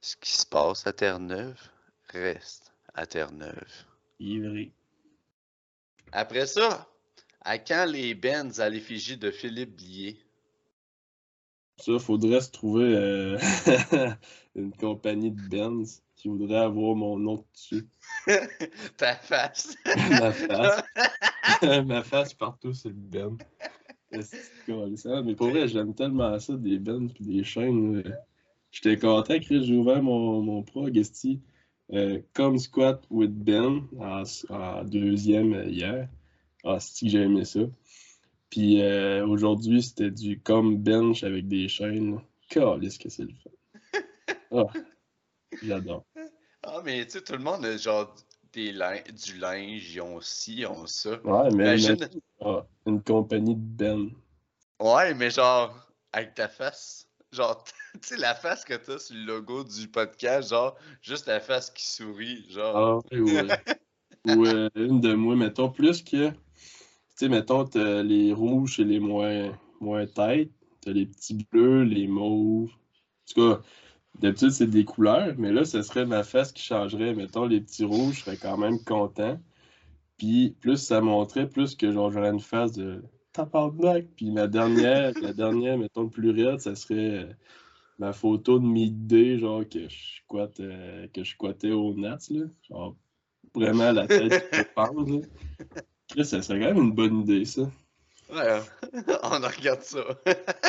Ce 0.00 0.16
qui 0.16 0.32
se 0.32 0.46
passe 0.46 0.84
à 0.88 0.92
Terre-Neuve 0.92 1.60
reste 2.08 2.74
à 2.94 3.06
Terre-Neuve. 3.06 3.84
Ivry. 4.18 4.72
Après 6.10 6.48
ça, 6.48 6.89
à 7.42 7.58
quand 7.58 7.86
les 7.86 8.14
Benz 8.14 8.60
à 8.60 8.68
l'effigie 8.68 9.16
de 9.16 9.30
Philippe 9.30 9.76
Blier? 9.76 10.18
Ça, 11.78 11.98
faudrait 11.98 12.40
se 12.40 12.50
trouver 12.50 12.94
euh, 12.94 13.38
une 14.54 14.72
compagnie 14.72 15.30
de 15.30 15.48
Benz 15.48 16.02
qui 16.16 16.28
voudrait 16.28 16.58
avoir 16.58 16.94
mon 16.94 17.18
nom 17.18 17.44
dessus. 17.54 17.88
Ta 18.98 19.14
face. 19.14 19.74
Ma 20.10 20.32
face. 20.32 20.82
Ma 21.86 22.02
face 22.02 22.34
partout, 22.34 22.74
c'est 22.74 22.90
le 22.90 22.94
Ben. 22.94 23.38
C'est 24.20 24.66
colissant? 24.66 25.22
Mais 25.22 25.34
pour 25.34 25.48
vrai, 25.48 25.68
j'aime 25.68 25.94
tellement 25.94 26.38
ça, 26.38 26.54
des 26.54 26.78
Ben 26.78 27.08
puis 27.10 27.24
des 27.24 27.44
chaînes. 27.44 28.02
là. 28.02 28.10
J'étais 28.70 28.98
content, 28.98 29.38
Chris, 29.40 29.64
j'ai 29.64 29.76
ouvert 29.76 30.02
mon, 30.02 30.42
mon 30.42 30.62
prog. 30.62 31.00
Euh, 31.92 32.20
Come 32.34 32.58
Squat 32.58 33.02
with 33.10 33.32
Ben 33.32 33.82
en, 33.98 34.22
en 34.50 34.84
deuxième 34.84 35.54
euh, 35.54 35.64
hier. 35.64 36.08
Ah, 36.64 36.78
c'est 36.80 37.06
que 37.06 37.10
j'ai 37.10 37.22
aimé 37.22 37.44
ça. 37.44 37.60
Puis 38.50 38.82
euh, 38.82 39.26
aujourd'hui, 39.26 39.82
c'était 39.82 40.10
du 40.10 40.40
Come 40.40 40.76
Bench 40.78 41.22
avec 41.24 41.46
des 41.48 41.68
chaînes. 41.68 42.20
Calisse 42.48 42.98
que 42.98 43.08
c'est 43.08 43.22
le 43.24 43.34
fun. 43.42 43.50
Ah, 44.52 44.64
j'adore. 45.62 46.04
Ah, 46.64 46.80
mais 46.84 47.04
tu 47.06 47.12
sais, 47.12 47.22
tout 47.22 47.34
le 47.34 47.38
monde 47.38 47.64
a 47.64 47.76
genre 47.76 48.12
des 48.52 48.72
lin- 48.72 49.00
du 49.24 49.38
linge, 49.38 49.94
ils 49.94 50.00
ont 50.00 50.20
ci, 50.20 50.56
ils 50.58 50.66
ont 50.66 50.86
ça. 50.86 51.20
Ouais, 51.22 51.48
mais 51.54 51.78
Imagine- 51.78 51.96
imagine, 51.96 52.20
ah, 52.40 52.66
une 52.86 53.00
compagnie 53.02 53.54
de 53.54 53.60
Ben. 53.60 54.10
Ouais, 54.80 55.14
mais 55.14 55.30
genre, 55.30 55.72
avec 56.12 56.34
ta 56.34 56.48
face. 56.48 57.06
Genre, 57.30 57.62
tu 57.94 58.00
sais, 58.08 58.16
la 58.16 58.34
face 58.34 58.64
que 58.64 58.74
t'as 58.74 58.98
sur 58.98 59.14
le 59.14 59.22
logo 59.24 59.62
du 59.62 59.86
podcast, 59.86 60.50
genre, 60.50 60.76
juste 61.00 61.28
la 61.28 61.38
face 61.38 61.70
qui 61.70 61.86
sourit, 61.86 62.44
genre. 62.50 63.02
Ah, 63.12 63.14
ouais, 63.14 63.20
ouais. 63.20 63.48
Ou 64.36 64.46
euh, 64.46 64.68
une 64.74 65.00
de 65.00 65.14
moi, 65.14 65.36
mettons, 65.36 65.70
plus 65.70 66.02
que. 66.02 66.32
Tu 67.20 67.26
sais, 67.26 67.30
mettons, 67.30 67.66
t'as 67.66 68.02
les 68.02 68.32
rouges 68.32 68.80
et 68.80 68.84
les 68.84 68.98
moins, 68.98 69.52
moins 69.78 70.06
têtes. 70.06 70.52
T'as 70.80 70.92
les 70.92 71.04
petits 71.04 71.46
bleus, 71.52 71.82
les 71.82 72.06
mauves. 72.06 72.70
En 72.70 73.26
tout 73.26 73.56
cas, 73.56 73.62
d'habitude, 74.18 74.52
c'est 74.52 74.66
des 74.66 74.86
couleurs, 74.86 75.34
mais 75.36 75.52
là, 75.52 75.66
ce 75.66 75.82
serait 75.82 76.06
ma 76.06 76.22
face 76.22 76.50
qui 76.50 76.62
changerait. 76.62 77.14
Mettons, 77.14 77.44
les 77.44 77.60
petits 77.60 77.84
rouges, 77.84 78.14
je 78.14 78.20
serais 78.24 78.38
quand 78.38 78.56
même 78.56 78.82
content. 78.84 79.38
Puis, 80.16 80.56
plus 80.62 80.78
ça 80.78 81.02
montrait, 81.02 81.46
plus 81.46 81.74
que 81.74 81.92
genre, 81.92 82.10
j'aurais 82.10 82.30
une 82.30 82.40
face 82.40 82.72
de 82.72 83.04
tabarnak. 83.34 84.06
Puis, 84.16 84.30
ma 84.30 84.46
dernière, 84.46 85.12
la 85.20 85.34
dernière, 85.34 85.76
mettons, 85.76 86.04
le 86.04 86.08
plus 86.08 86.30
raide, 86.30 86.60
ça 86.60 86.74
serait 86.74 87.18
euh, 87.18 87.32
ma 87.98 88.14
photo 88.14 88.58
de 88.58 88.64
mid-day, 88.64 89.38
genre, 89.38 89.68
que 89.68 89.90
je 89.90 90.22
squatte, 90.24 90.60
euh, 90.60 91.06
que 91.12 91.22
je 91.22 91.32
squattais 91.32 91.72
au 91.72 91.92
Nats, 91.92 92.30
là. 92.30 92.46
Genre, 92.70 92.96
vraiment 93.54 93.92
la 93.92 94.06
tête 94.06 94.50
qui 94.52 94.60
pendre, 94.74 95.18
là. 95.18 95.26
Chris, 96.10 96.24
ça 96.24 96.42
serait 96.42 96.58
quand 96.58 96.66
même 96.66 96.84
une 96.84 96.92
bonne 96.92 97.20
idée, 97.20 97.44
ça. 97.44 97.62
Ouais, 98.30 98.60
on 99.22 99.40
regarde 99.40 99.82
ça. 99.82 100.04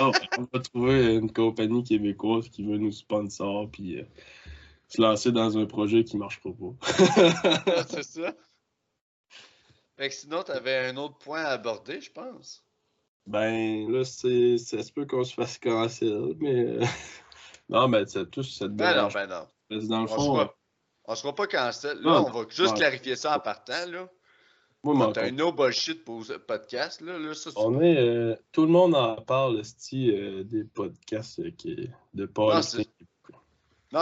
Oh, 0.02 0.12
on 0.38 0.48
va 0.54 0.60
trouver 0.60 1.16
une 1.16 1.32
compagnie 1.32 1.84
québécoise 1.84 2.50
qui 2.50 2.64
veut 2.64 2.78
nous 2.78 2.92
sponsor, 2.92 3.70
puis 3.72 4.00
euh, 4.00 4.04
se 4.88 5.02
lancer 5.02 5.32
dans 5.32 5.58
un 5.58 5.66
projet 5.66 6.04
qui 6.04 6.18
marchera 6.18 6.50
pas. 6.52 7.84
c'est 7.90 8.04
ça. 8.04 8.34
Fait 9.98 10.10
que 10.10 10.16
sinon, 10.16 10.44
t'avais 10.44 10.78
un 10.90 10.98
autre 10.98 11.18
point 11.20 11.42
à 11.44 11.50
aborder, 11.50 12.02
je 12.02 12.12
pense. 12.12 12.64
ben, 13.28 13.92
là, 13.92 14.04
c'est, 14.04 14.58
ça 14.58 14.82
se 14.82 14.92
peut 14.92 15.06
qu'on 15.06 15.24
se 15.24 15.34
fasse 15.34 15.58
cancel, 15.58 16.36
mais. 16.40 16.66
euh, 16.66 16.86
non, 17.70 17.88
mais 17.88 18.06
ça 18.06 18.26
touche 18.26 18.52
cette 18.52 18.76
Ben 18.76 18.96
non, 18.96 19.08
ben 19.08 19.28
non. 19.28 19.48
Parce 19.70 19.84
que 19.84 19.88
dans 19.90 20.04
le 20.04 20.12
On 20.12 20.16
fond, 20.16 20.36
sera, 20.36 20.56
on 21.06 21.16
sera 21.16 21.36
pas 21.36 21.48
cancel. 21.48 21.98
Là, 22.00 22.12
Non, 22.12 22.28
on 22.28 22.32
va 22.32 22.46
juste 22.50 22.76
clarifier 22.76 23.16
ça 23.16 23.38
en 23.38 23.40
partant, 23.40 23.86
là. 23.88 24.10
Moi, 24.84 25.12
T'as 25.14 25.26
un 25.26 25.32
no 25.32 25.52
bullshit 25.52 26.04
pour 26.04 26.26
ce 26.26 26.34
podcast, 26.34 27.02
là. 27.02 27.20
là 27.20 27.34
ça, 27.36 27.52
tu- 27.52 27.58
On 27.60 27.80
est. 27.82 27.98
euh, 28.00 28.36
tout 28.52 28.64
le 28.64 28.70
monde 28.70 28.96
en 28.96 29.16
parle, 29.16 29.64
sti, 29.64 30.12
euh, 30.12 30.44
des 30.44 30.64
podcasts 30.64 31.40
euh, 31.40 31.52
qui, 31.56 31.88
de 32.16 32.26
Paul. 32.26 32.56
Non, 32.56 32.62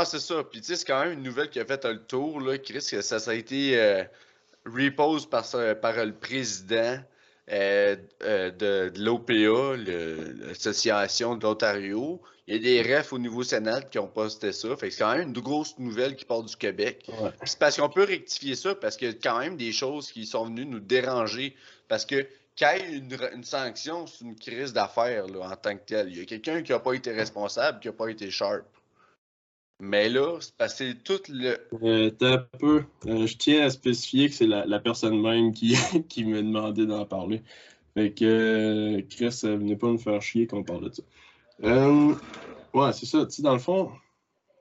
c'est- 0.05 0.19
ça. 0.19 0.43
Puis 0.45 0.61
tu 0.61 0.67
sais, 0.67 0.75
c'est 0.77 0.86
quand 0.86 1.03
même 1.03 1.13
une 1.13 1.23
nouvelle 1.23 1.49
qui 1.49 1.59
a 1.59 1.65
fait 1.65 1.84
le 1.84 2.05
tour, 2.05 2.39
là, 2.39 2.57
Chris, 2.57 2.88
que 2.89 3.01
ça, 3.01 3.19
ça 3.19 3.32
a 3.32 3.34
été 3.34 4.05
repose 4.65 5.25
par, 5.25 5.43
le 5.53 6.11
président 6.13 6.99
de, 7.49 7.99
de 8.51 8.91
l'OPA, 9.03 9.75
l'association 10.47 11.36
de 11.36 11.43
l'Ontario. 11.43 12.21
Il 12.50 12.56
y 12.56 12.58
a 12.58 12.84
des 12.84 12.95
refs 12.95 13.14
au 13.14 13.20
niveau 13.20 13.43
Sénat 13.43 13.82
qui 13.82 14.00
ont 14.00 14.08
posté 14.08 14.52
ça. 14.52 14.76
Fait 14.76 14.88
que 14.88 14.93
c'est 14.95 15.04
quand 15.04 15.16
même 15.16 15.28
une 15.28 15.39
grosse 15.39 15.78
nouvelle 15.78 16.16
qui 16.16 16.26
part 16.26 16.41
du 16.41 16.56
Québec. 16.56 17.06
Ouais. 17.22 17.30
C'est 17.43 17.60
parce 17.60 17.78
qu'on 17.78 17.89
peut 17.89 18.06
rectifier 18.06 18.56
ça, 18.56 18.74
parce 18.74 18.97
qu'il 18.97 19.08
y 19.08 19.12
a 19.12 19.14
quand 19.14 19.38
même 19.38 19.56
des 19.56 19.72
choses 19.72 20.12
qui 20.12 20.26
sont 20.26 20.45
venues 20.45 20.66
nous 20.66 20.80
déranger. 20.80 21.56
Parce 21.88 22.08
que 22.08 22.26
quand 22.58 22.72
il 22.76 22.82
y 22.82 22.86
a 22.86 22.97
une, 22.97 23.18
une 23.36 23.43
sanction, 23.43 24.08
c'est 24.08 24.26
une 24.26 24.36
crise 24.36 24.74
d'affaires 24.74 25.26
en 25.28 25.56
tant 25.58 25.76
que 25.78 25.84
telle. 25.86 26.10
Il 26.10 26.18
y 26.18 26.22
a 26.22 26.26
quelqu'un 26.26 26.64
qui 26.64 26.72
n'a 26.72 26.80
pas 26.80 26.93
été 26.93 27.12
responsable, 27.12 27.80
qui 27.82 27.88
n'a 27.88 27.93
pas 27.93 28.08
été 28.10 28.32
sharp. 28.32 28.66
Mais 29.80 30.10
là, 30.10 30.39
c'est 30.41 30.56
parce 30.58 30.74
que 30.74 30.89
c'est 30.89 31.04
tout 31.04 31.22
le. 31.30 31.56
Euh, 31.84 32.10
t'as 32.10 32.34
un 32.34 32.47
peu. 32.58 32.84
euh, 33.06 33.28
je 33.28 33.38
tiens 33.38 33.64
à 33.66 33.70
spécifier 33.70 34.28
que 34.28 34.34
c'est 34.36 34.47
la, 34.47 34.66
la 34.66 34.80
personne 34.80 35.22
même 35.22 35.54
qui, 35.54 35.76
qui 36.10 36.26
m'a 36.26 36.38
demandé 36.41 36.88
d'en 36.88 37.06
parler. 37.06 37.43
Fait 37.93 38.12
que 38.12 38.26
euh, 38.26 39.02
Chris, 39.08 39.39
euh, 39.43 39.56
venez 39.56 39.76
pas 39.76 39.88
me 39.88 39.97
faire 39.97 40.22
chier 40.22 40.47
qu'on 40.47 40.64
parle 40.64 40.89
de 40.89 40.95
ça. 40.95 41.04
Euh, 41.64 42.14
ouais, 42.74 42.93
c'est 42.93 43.05
ça. 43.05 43.26
Tu 43.26 43.32
sais, 43.34 43.41
dans 43.41 43.53
le 43.53 43.60
fond, 43.60 43.91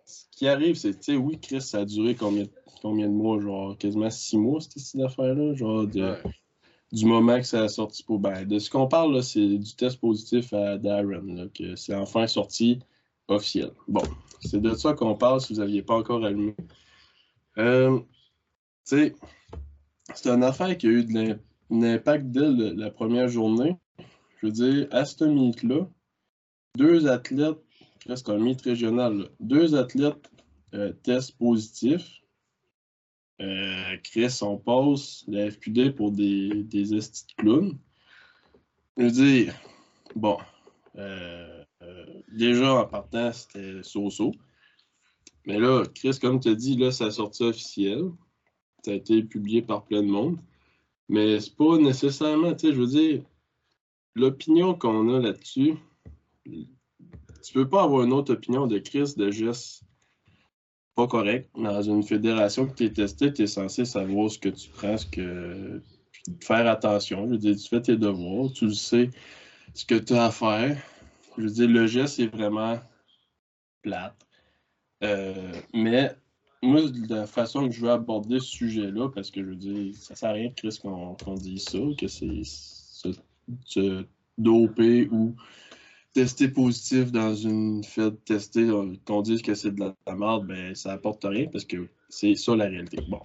ce 0.04 0.24
qui 0.32 0.48
arrive, 0.48 0.74
c'est, 0.76 0.94
tu 0.98 1.12
sais, 1.12 1.16
oui, 1.16 1.38
Chris, 1.40 1.60
ça 1.60 1.80
a 1.80 1.84
duré 1.84 2.14
combien, 2.14 2.44
combien 2.82 3.06
de 3.06 3.12
mois? 3.12 3.40
Genre 3.40 3.76
quasiment 3.78 4.10
six 4.10 4.36
mois, 4.36 4.60
cette, 4.60 4.78
cette 4.78 5.00
affaire-là? 5.00 5.54
Genre 5.54 5.86
de, 5.86 6.02
Ouais. 6.02 6.22
du 6.92 7.04
moment 7.06 7.36
que 7.38 7.46
ça 7.46 7.62
a 7.62 7.68
sorti 7.68 8.02
pour. 8.02 8.18
Ben, 8.18 8.44
de 8.46 8.58
ce 8.58 8.70
qu'on 8.70 8.88
parle, 8.88 9.14
là, 9.14 9.22
c'est 9.22 9.58
du 9.58 9.74
test 9.76 10.00
positif 10.00 10.52
à 10.52 10.78
Darren, 10.78 11.22
là, 11.34 11.46
que 11.54 11.76
c'est 11.76 11.94
enfin 11.94 12.26
sorti 12.26 12.80
officiel. 13.28 13.72
Bon, 13.86 14.02
c'est 14.40 14.60
de 14.60 14.74
ça 14.74 14.94
qu'on 14.94 15.14
parle 15.14 15.40
si 15.40 15.52
vous 15.52 15.60
n'aviez 15.60 15.82
pas 15.82 15.94
encore 15.96 16.24
allumé. 16.24 16.54
Euh, 17.58 17.98
tu 17.98 18.04
sais, 18.84 19.14
c'est 20.14 20.30
une 20.30 20.42
affaire 20.44 20.76
qui 20.78 20.86
a 20.86 20.90
eu 20.90 21.04
de 21.04 21.12
l'im- 21.12 21.38
un 21.70 21.82
impact 21.82 22.26
dès 22.26 22.48
le- 22.50 22.72
la 22.72 22.90
première 22.90 23.28
journée. 23.28 23.76
Je 24.40 24.46
veux 24.46 24.52
dire, 24.52 24.88
à 24.90 25.04
ce 25.04 25.24
meet-là, 25.24 25.86
deux 26.78 27.08
athlètes, 27.08 27.58
c'est 28.06 28.28
un 28.28 28.38
meet 28.38 28.62
régional, 28.62 29.28
deux 29.40 29.74
athlètes 29.74 30.30
euh, 30.74 30.92
testent 31.02 31.36
positifs. 31.36 32.22
Euh, 33.40 33.96
Chris, 34.04 34.38
on 34.42 34.56
passe 34.56 35.24
la 35.26 35.50
FQD 35.50 35.94
pour 35.94 36.12
des, 36.12 36.62
des 36.64 36.94
estis 36.94 37.26
de 37.26 37.42
clowns. 37.42 37.78
Je 38.96 39.04
veux 39.04 39.10
dire, 39.10 39.54
bon, 40.14 40.38
euh, 40.96 41.64
euh, 41.82 42.06
déjà 42.32 42.74
en 42.74 42.86
partant, 42.86 43.32
c'était 43.32 43.82
so-so. 43.82 44.32
Mais 45.46 45.58
là, 45.58 45.84
Chris, 45.94 46.18
comme 46.20 46.40
tu 46.40 46.48
as 46.48 46.54
dit, 46.54 46.76
là, 46.76 46.90
ça 46.92 47.06
a 47.06 47.10
sorti 47.10 47.42
officiel. 47.42 48.10
Ça 48.84 48.92
a 48.92 48.94
été 48.94 49.22
publié 49.22 49.62
par 49.62 49.84
plein 49.84 50.02
de 50.02 50.08
monde. 50.08 50.38
Mais 51.08 51.40
c'est 51.40 51.56
pas 51.56 51.76
nécessairement, 51.78 52.54
tu 52.54 52.68
sais, 52.68 52.74
je 52.74 52.80
veux 52.80 52.86
dire, 52.86 53.22
l'opinion 54.14 54.74
qu'on 54.74 55.14
a 55.14 55.20
là-dessus, 55.20 55.74
tu 57.42 57.52
peux 57.52 57.68
pas 57.68 57.84
avoir 57.84 58.04
une 58.04 58.12
autre 58.12 58.32
opinion 58.34 58.66
de 58.66 58.78
Chris 58.78 59.14
de 59.16 59.30
geste 59.30 59.84
pas 60.98 61.06
correct. 61.06 61.48
Dans 61.54 61.80
une 61.80 62.02
fédération 62.02 62.66
que 62.66 62.74
tu 62.74 62.84
es 62.86 62.92
testé, 62.92 63.32
tu 63.32 63.42
es 63.42 63.46
censé 63.46 63.84
savoir 63.84 64.28
ce 64.28 64.36
que 64.36 64.48
tu 64.48 64.68
prends, 64.68 64.96
ce 64.96 65.06
que. 65.06 65.80
faire 66.42 66.66
attention. 66.66 67.24
Je 67.26 67.30
veux 67.30 67.38
dire, 67.38 67.56
tu 67.56 67.68
fais 67.68 67.80
tes 67.80 67.96
devoirs, 67.96 68.50
tu 68.52 68.74
sais 68.74 69.10
ce 69.74 69.84
que 69.84 69.94
tu 69.94 70.14
as 70.14 70.24
à 70.24 70.30
faire. 70.32 70.76
Je 71.36 71.44
veux 71.44 71.50
dire, 71.50 71.68
le 71.68 71.86
geste 71.86 72.18
est 72.18 72.26
vraiment 72.26 72.80
plate. 73.82 74.16
Euh, 75.04 75.52
mais 75.72 76.16
moi, 76.64 76.80
la 77.08 77.28
façon 77.28 77.68
que 77.68 77.74
je 77.76 77.82
veux 77.82 77.92
aborder 77.92 78.40
ce 78.40 78.46
sujet-là, 78.46 79.08
parce 79.10 79.30
que 79.30 79.40
je 79.40 79.50
veux 79.50 79.54
dire, 79.54 79.94
ça 79.94 80.16
sert 80.16 80.30
à 80.30 80.32
rien, 80.32 80.50
Chris, 80.50 80.80
qu'on 80.82 81.34
dise 81.34 81.62
ça, 81.62 81.78
que 81.96 82.08
c'est 82.08 82.42
se 82.42 84.04
doper 84.36 85.08
ou 85.12 85.36
tester 86.12 86.48
positif 86.48 87.12
dans 87.12 87.34
une 87.34 87.84
fête 87.84 88.24
testée, 88.24 88.68
euh, 88.68 88.94
qu'on 89.04 89.22
dise 89.22 89.42
que 89.42 89.54
c'est 89.54 89.74
de 89.74 89.80
la, 89.80 89.94
la 90.06 90.14
merde, 90.14 90.46
ben 90.46 90.74
ça 90.74 90.92
apporte 90.92 91.24
rien 91.24 91.46
parce 91.46 91.64
que 91.64 91.88
c'est 92.08 92.34
ça 92.34 92.56
la 92.56 92.66
réalité. 92.66 92.98
Bon. 93.08 93.20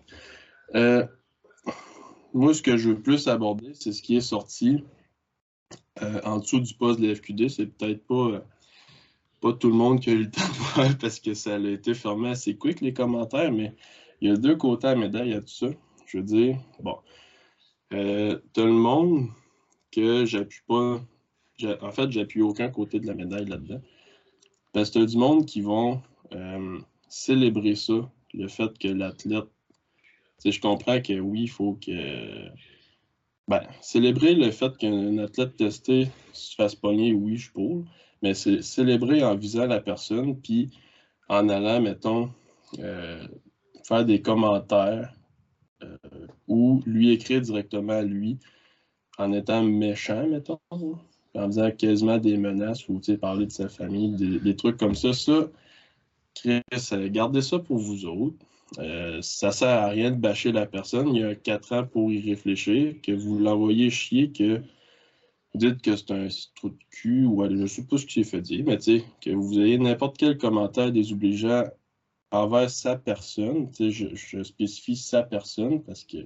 Euh, 0.75 1.05
moi, 2.33 2.53
ce 2.53 2.61
que 2.61 2.77
je 2.77 2.89
veux 2.89 3.01
plus 3.01 3.27
aborder, 3.27 3.73
c'est 3.73 3.91
ce 3.91 4.01
qui 4.01 4.15
est 4.15 4.21
sorti 4.21 4.83
euh, 6.01 6.19
en 6.23 6.39
dessous 6.39 6.59
du 6.59 6.73
poste 6.73 6.99
de 6.99 7.07
la 7.07 7.15
FQD. 7.15 7.49
C'est 7.49 7.67
peut-être 7.67 8.05
pas, 8.05 8.43
pas 9.41 9.53
tout 9.53 9.69
le 9.69 9.75
monde 9.75 9.99
qui 9.99 10.09
a 10.09 10.13
eu 10.13 10.23
le 10.23 10.31
temps 10.31 10.41
de 10.47 10.53
voir 10.53 10.97
parce 10.97 11.19
que 11.19 11.33
ça 11.33 11.55
a 11.55 11.59
été 11.59 11.93
fermé 11.93 12.29
assez 12.29 12.57
quick, 12.57 12.81
les 12.81 12.93
commentaires, 12.93 13.51
mais 13.51 13.73
il 14.21 14.29
y 14.29 14.31
a 14.31 14.37
deux 14.37 14.55
côtés 14.55 14.87
à 14.87 14.95
la 14.95 15.01
médaille 15.01 15.33
à 15.33 15.41
tout 15.41 15.47
ça. 15.47 15.67
Je 16.05 16.17
veux 16.17 16.23
dire, 16.23 16.57
bon, 16.79 16.97
t'as 17.89 18.65
le 18.65 18.71
monde 18.71 19.27
que 19.91 20.25
j'appuie 20.25 20.61
pas. 20.67 21.01
En 21.81 21.91
fait, 21.91 22.11
j'appuie 22.11 22.41
aucun 22.41 22.69
côté 22.69 22.99
de 22.99 23.07
la 23.07 23.13
médaille 23.13 23.45
là-dedans. 23.45 23.81
Parce 24.73 24.89
que 24.89 25.05
du 25.05 25.17
monde 25.17 25.45
qui 25.45 25.61
vont 25.61 26.01
euh, 26.33 26.79
célébrer 27.07 27.75
ça, 27.75 28.09
le 28.33 28.47
fait 28.47 28.77
que 28.77 28.87
l'athlète. 28.87 29.45
Je 30.43 30.59
comprends 30.59 30.99
que 30.99 31.19
oui, 31.19 31.43
il 31.43 31.49
faut 31.49 31.75
que. 31.75 32.49
Ben, 33.47 33.61
célébrer 33.81 34.35
le 34.35 34.51
fait 34.51 34.75
qu'un 34.77 35.17
athlète 35.17 35.57
testé 35.57 36.07
se 36.31 36.55
fasse 36.55 36.75
pogner, 36.75 37.13
oui, 37.13 37.35
je 37.37 37.43
suis 37.43 37.51
pour. 37.51 37.83
Mais 38.21 38.33
c'est 38.33 38.61
célébrer 38.61 39.23
en 39.23 39.35
visant 39.35 39.67
la 39.67 39.81
personne, 39.81 40.39
puis 40.41 40.71
en 41.29 41.49
allant, 41.49 41.81
mettons, 41.81 42.31
euh, 42.79 43.27
faire 43.85 44.05
des 44.05 44.21
commentaires 44.21 45.13
euh, 45.83 45.97
ou 46.47 46.81
lui 46.85 47.11
écrire 47.11 47.41
directement 47.41 47.93
à 47.93 48.01
lui 48.01 48.39
en 49.17 49.33
étant 49.33 49.63
méchant, 49.63 50.27
mettons, 50.27 50.59
en 51.35 51.47
faisant 51.47 51.71
quasiment 51.71 52.17
des 52.17 52.37
menaces 52.37 52.87
ou 52.89 53.01
parler 53.19 53.45
de 53.45 53.51
sa 53.51 53.69
famille, 53.69 54.11
des, 54.39 54.55
trucs 54.55 54.77
comme 54.77 54.95
ça. 54.95 55.13
Ça, 55.13 55.49
Chris, 56.35 56.61
euh, 56.91 57.09
gardez 57.09 57.41
ça 57.41 57.59
pour 57.59 57.77
vous 57.77 58.05
autres. 58.05 58.37
Euh, 58.79 59.21
ça 59.21 59.51
sert 59.51 59.69
à 59.69 59.89
rien 59.89 60.11
de 60.11 60.17
bâcher 60.17 60.51
la 60.51 60.65
personne. 60.65 61.15
Il 61.15 61.21
y 61.21 61.23
a 61.23 61.35
quatre 61.35 61.73
ans 61.73 61.85
pour 61.85 62.11
y 62.11 62.19
réfléchir, 62.21 62.95
que 63.01 63.11
vous 63.11 63.39
l'envoyez 63.39 63.89
chier, 63.89 64.31
que 64.31 64.61
vous 65.53 65.59
dites 65.59 65.81
que 65.81 65.95
c'est 65.95 66.11
un 66.11 66.27
trou 66.55 66.69
de 66.69 66.77
cul 66.89 67.25
ou 67.25 67.45
je 67.49 67.65
sais 67.67 67.85
pas 67.85 67.97
ce 67.97 68.05
qui 68.05 68.23
s'est 68.23 68.29
fait 68.29 68.41
dire, 68.41 68.63
mais 68.65 68.77
que 68.77 69.29
vous 69.29 69.59
ayez 69.59 69.77
n'importe 69.77 70.17
quel 70.17 70.37
commentaire 70.37 70.91
désobligeant 70.91 71.65
envers 72.31 72.69
sa 72.69 72.95
personne, 72.95 73.69
je 73.79 74.43
spécifie 74.43 74.95
sa 74.95 75.21
personne 75.21 75.83
parce 75.83 76.03
que 76.03 76.17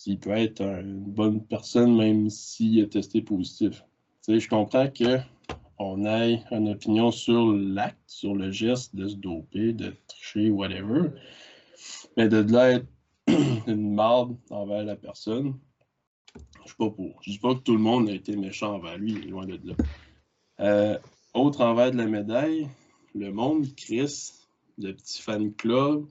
s'il 0.00 0.18
peut 0.18 0.30
être 0.30 0.62
un- 0.62 0.80
une 0.80 1.04
bonne 1.04 1.44
personne 1.44 1.94
même 1.94 2.30
s'il 2.30 2.78
est 2.78 2.88
testé 2.88 3.20
positif. 3.20 3.84
Je 4.26 4.48
comprends 4.48 4.88
que 4.88 5.18
on 5.78 6.06
ait 6.06 6.42
une 6.50 6.70
opinion 6.70 7.10
sur 7.10 7.52
l'acte, 7.52 8.00
sur 8.06 8.34
le 8.34 8.50
geste 8.50 8.96
de 8.96 9.08
se 9.08 9.16
doper, 9.16 9.74
de 9.74 9.94
tricher, 10.06 10.48
whatever, 10.48 11.10
mais 12.16 12.30
de 12.30 12.38
là 12.38 12.70
être 12.70 12.86
une 13.66 13.94
marde 13.94 14.38
envers 14.48 14.84
la 14.84 14.96
personne, 14.96 15.58
je 16.62 16.68
suis 16.68 16.76
pas 16.78 16.88
pour. 16.88 17.20
Je 17.22 17.32
dis 17.32 17.38
pas 17.38 17.54
que 17.54 17.60
tout 17.60 17.74
le 17.74 17.82
monde 17.82 18.08
a 18.08 18.14
été 18.14 18.36
méchant 18.36 18.76
envers 18.76 18.96
lui, 18.96 19.12
loin 19.28 19.44
de 19.44 19.60
là. 19.62 19.74
Euh, 20.60 20.98
autre 21.34 21.60
envers 21.60 21.90
de 21.90 21.98
la 21.98 22.06
médaille, 22.06 22.68
le 23.14 23.32
monde 23.32 23.66
Chris, 23.76 24.32
le 24.78 24.94
petit 24.94 25.20
fan 25.20 25.52
club 25.52 26.06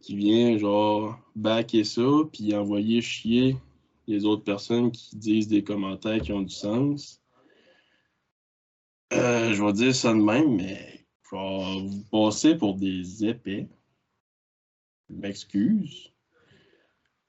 qui 0.00 0.16
vient 0.16 0.58
genre 0.58 1.18
backer 1.36 1.84
ça, 1.84 2.08
puis 2.32 2.54
envoyer 2.54 3.00
chier 3.00 3.56
les 4.06 4.24
autres 4.24 4.44
personnes 4.44 4.90
qui 4.90 5.16
disent 5.16 5.48
des 5.48 5.62
commentaires 5.62 6.20
qui 6.20 6.32
ont 6.32 6.42
du 6.42 6.54
sens. 6.54 7.20
Euh, 9.12 9.52
je 9.52 9.62
vais 9.62 9.72
dire 9.72 9.94
ça 9.94 10.12
de 10.12 10.18
même, 10.18 10.56
mais 10.56 11.06
genre, 11.30 11.80
vous 11.84 12.04
passez 12.10 12.54
pour 12.56 12.74
des 12.76 13.24
épais. 13.24 13.68
Je 15.08 15.14
m'excuse. 15.14 16.12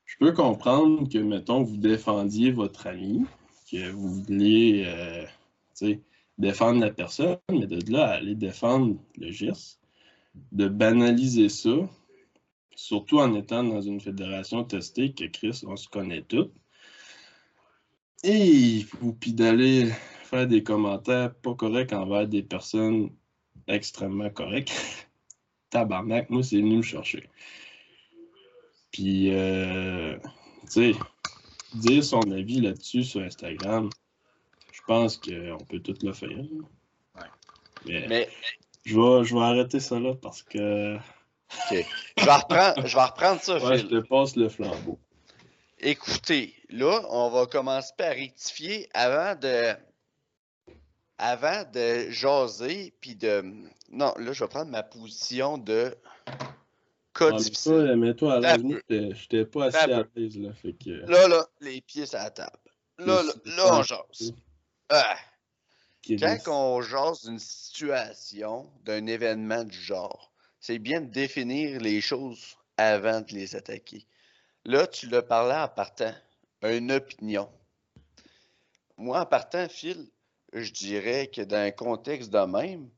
Je 0.05 0.17
peux 0.19 0.31
comprendre 0.31 1.09
que, 1.09 1.17
mettons, 1.17 1.63
vous 1.63 1.77
défendiez 1.77 2.51
votre 2.51 2.87
ami, 2.87 3.25
que 3.71 3.91
vous 3.91 4.21
vouliez 4.23 4.83
euh, 4.85 5.25
défendre 6.37 6.79
la 6.79 6.91
personne, 6.91 7.37
mais 7.49 7.65
de 7.65 7.91
là 7.91 8.07
à 8.07 8.13
aller 8.15 8.35
défendre 8.35 8.97
le 9.17 9.31
geste, 9.31 9.79
de 10.51 10.67
banaliser 10.67 11.49
ça, 11.49 11.71
surtout 12.75 13.19
en 13.19 13.35
étant 13.35 13.63
dans 13.63 13.81
une 13.81 14.01
fédération 14.01 14.63
testée 14.63 15.13
que 15.13 15.25
Chris, 15.25 15.61
on 15.65 15.75
se 15.75 15.87
connaît 15.87 16.23
tous. 16.23 16.49
Et 18.23 18.85
ou 19.01 19.13
puis 19.13 19.33
d'aller 19.33 19.89
faire 20.23 20.47
des 20.47 20.63
commentaires 20.63 21.33
pas 21.33 21.55
corrects 21.55 21.93
envers 21.93 22.27
des 22.27 22.43
personnes 22.43 23.09
extrêmement 23.67 24.29
correctes. 24.29 24.71
Tabarnak, 25.69 26.29
moi, 26.29 26.43
c'est 26.43 26.57
venu 26.57 26.77
me 26.77 26.81
chercher. 26.81 27.29
Puis, 28.91 29.33
euh, 29.33 30.17
tu 30.63 30.93
sais, 30.93 30.95
dire 31.75 32.03
son 32.03 32.29
avis 32.31 32.59
là-dessus 32.59 33.03
sur 33.03 33.21
Instagram, 33.21 33.89
je 34.71 34.81
pense 34.85 35.17
qu'on 35.17 35.63
peut 35.69 35.79
tout 35.79 35.95
le 36.01 36.11
faire. 36.11 36.29
Ouais. 36.29 38.07
Mais, 38.07 38.29
Je, 38.83 38.99
vais, 38.99 39.23
je 39.23 39.33
vais 39.33 39.41
arrêter 39.41 39.79
ça 39.79 39.99
là 39.99 40.13
parce 40.15 40.43
que. 40.43 40.97
OK. 41.51 41.85
Je 42.17 42.25
vais 42.25 42.33
reprendre, 42.33 42.87
je 42.87 42.95
vais 42.95 43.03
reprendre 43.03 43.41
ça, 43.41 43.57
ouais, 43.57 43.77
je 43.77 43.87
te 43.87 43.99
passe 43.99 44.35
le 44.35 44.49
flambeau. 44.49 44.99
Écoutez, 45.79 46.53
là, 46.69 47.01
on 47.09 47.29
va 47.29 47.47
commencer 47.47 47.91
par 47.97 48.09
rectifier 48.09 48.87
avant 48.93 49.35
de. 49.35 49.73
Avant 51.17 51.63
de 51.73 52.09
jaser, 52.09 52.93
puis 53.01 53.15
de. 53.15 53.43
Non, 53.91 54.13
là, 54.17 54.33
je 54.33 54.43
vais 54.43 54.47
prendre 54.47 54.71
ma 54.71 54.83
position 54.83 55.57
de 55.57 55.95
cas 57.13 57.31
difficile. 57.31 57.95
mais 57.97 58.13
toi, 58.13 58.35
à 58.35 58.39
l'avenir, 58.39 58.79
j'étais 58.89 59.45
pas 59.45 59.65
assez 59.65 59.91
à 59.91 60.03
l'aise, 60.15 60.37
là. 60.37 60.53
Fait 60.53 60.73
que... 60.73 60.89
Là, 61.09 61.27
là, 61.27 61.45
les 61.59 61.81
pieds 61.81 62.05
sur 62.05 62.17
la 62.17 62.29
table. 62.29 62.57
Là, 62.99 63.21
là, 63.23 63.33
là, 63.45 63.79
on 63.79 63.83
jase. 63.83 64.33
Ah. 64.89 65.15
Quand 66.07 66.37
on 66.47 66.81
jase 66.81 67.25
d'une 67.25 67.39
situation, 67.39 68.69
d'un 68.83 69.05
événement 69.07 69.63
du 69.63 69.77
genre, 69.77 70.30
c'est 70.61 70.79
bien 70.79 71.01
de 71.01 71.11
définir 71.11 71.81
les 71.81 71.99
choses 71.99 72.55
avant 72.77 73.21
de 73.21 73.33
les 73.33 73.55
attaquer. 73.55 74.05
Là, 74.63 74.87
tu 74.87 75.07
le 75.07 75.23
parlais 75.23 75.55
en 75.55 75.67
partant, 75.67 76.13
une 76.61 76.91
opinion. 76.91 77.51
Moi, 78.97 79.19
en 79.19 79.25
partant, 79.25 79.67
Phil, 79.67 80.07
je 80.53 80.71
dirais 80.71 81.27
que 81.27 81.41
dans 81.41 81.57
un 81.57 81.71
contexte 81.71 82.29
de 82.29 82.45
même, 82.45 82.89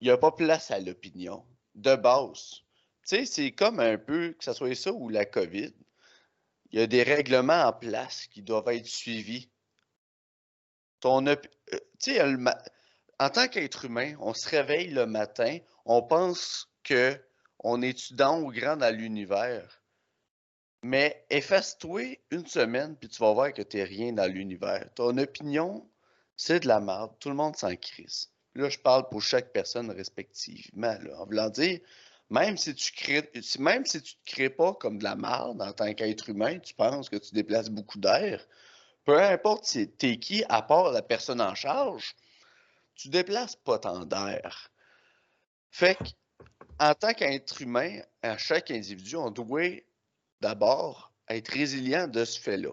il 0.00 0.06
n'y 0.06 0.10
a 0.10 0.16
pas 0.16 0.32
place 0.32 0.70
à 0.70 0.80
l'opinion. 0.80 1.44
De 1.74 1.94
base. 1.94 2.62
Tu 3.06 3.16
sais, 3.16 3.26
c'est 3.26 3.52
comme 3.52 3.80
un 3.80 3.98
peu, 3.98 4.32
que 4.32 4.44
ce 4.44 4.52
soit 4.52 4.74
ça 4.74 4.92
ou 4.92 5.10
la 5.10 5.26
COVID, 5.26 5.72
il 6.70 6.80
y 6.80 6.82
a 6.82 6.86
des 6.86 7.02
règlements 7.02 7.64
en 7.64 7.72
place 7.72 8.26
qui 8.26 8.42
doivent 8.42 8.68
être 8.68 8.86
suivis. 8.86 9.50
Ton, 11.00 11.26
euh, 11.26 11.36
sais, 11.98 12.20
en 13.20 13.30
tant 13.30 13.48
qu'être 13.48 13.84
humain, 13.84 14.14
on 14.20 14.34
se 14.34 14.48
réveille 14.48 14.88
le 14.88 15.06
matin, 15.06 15.58
on 15.84 16.02
pense 16.02 16.67
que 16.82 17.18
on 17.60 17.82
est 17.82 18.12
dans 18.12 18.40
ou 18.40 18.52
grand 18.52 18.76
dans 18.76 18.94
l'univers? 18.94 19.82
Mais 20.82 21.24
efface-toi 21.30 22.18
une 22.30 22.46
semaine, 22.46 22.96
puis 22.96 23.08
tu 23.08 23.18
vas 23.20 23.32
voir 23.32 23.52
que 23.52 23.62
tu 23.62 23.78
n'es 23.78 23.84
rien 23.84 24.12
dans 24.12 24.30
l'univers. 24.30 24.88
Ton 24.94 25.18
opinion, 25.18 25.88
c'est 26.36 26.60
de 26.60 26.68
la 26.68 26.80
merde. 26.80 27.12
Tout 27.18 27.30
le 27.30 27.34
monde 27.34 27.56
s'en 27.56 27.74
crise. 27.74 28.30
Là, 28.54 28.68
je 28.68 28.78
parle 28.78 29.08
pour 29.08 29.22
chaque 29.22 29.52
personne 29.52 29.90
respectivement. 29.90 30.96
en 31.16 31.26
voulant 31.26 31.50
dire, 31.50 31.80
même 32.30 32.56
si 32.56 32.74
tu 32.74 32.92
crées, 32.92 33.30
même 33.58 33.86
si 33.86 34.02
tu 34.02 34.14
te 34.14 34.24
crées 34.24 34.50
pas 34.50 34.74
comme 34.74 34.98
de 34.98 35.04
la 35.04 35.16
merde 35.16 35.60
en 35.62 35.72
tant 35.72 35.92
qu'être 35.94 36.28
humain, 36.28 36.58
tu 36.58 36.74
penses 36.74 37.08
que 37.08 37.16
tu 37.16 37.34
déplaces 37.34 37.70
beaucoup 37.70 37.98
d'air, 37.98 38.46
peu 39.04 39.20
importe 39.20 39.64
si 39.64 39.88
t'es 39.90 40.18
qui, 40.18 40.44
à 40.48 40.62
part 40.62 40.92
la 40.92 41.02
personne 41.02 41.40
en 41.40 41.54
charge, 41.54 42.14
tu 42.94 43.08
déplaces 43.08 43.56
pas 43.56 43.78
tant 43.78 44.04
d'air. 44.04 44.70
Fait 45.70 45.96
que, 45.96 46.04
en 46.80 46.94
tant 46.94 47.12
qu'être 47.12 47.60
humain, 47.60 48.00
à 48.22 48.38
chaque 48.38 48.70
individu, 48.70 49.16
on 49.16 49.30
doit 49.30 49.82
d'abord 50.40 51.12
être 51.28 51.48
résilient 51.48 52.08
de 52.08 52.24
ce 52.24 52.40
fait-là. 52.40 52.72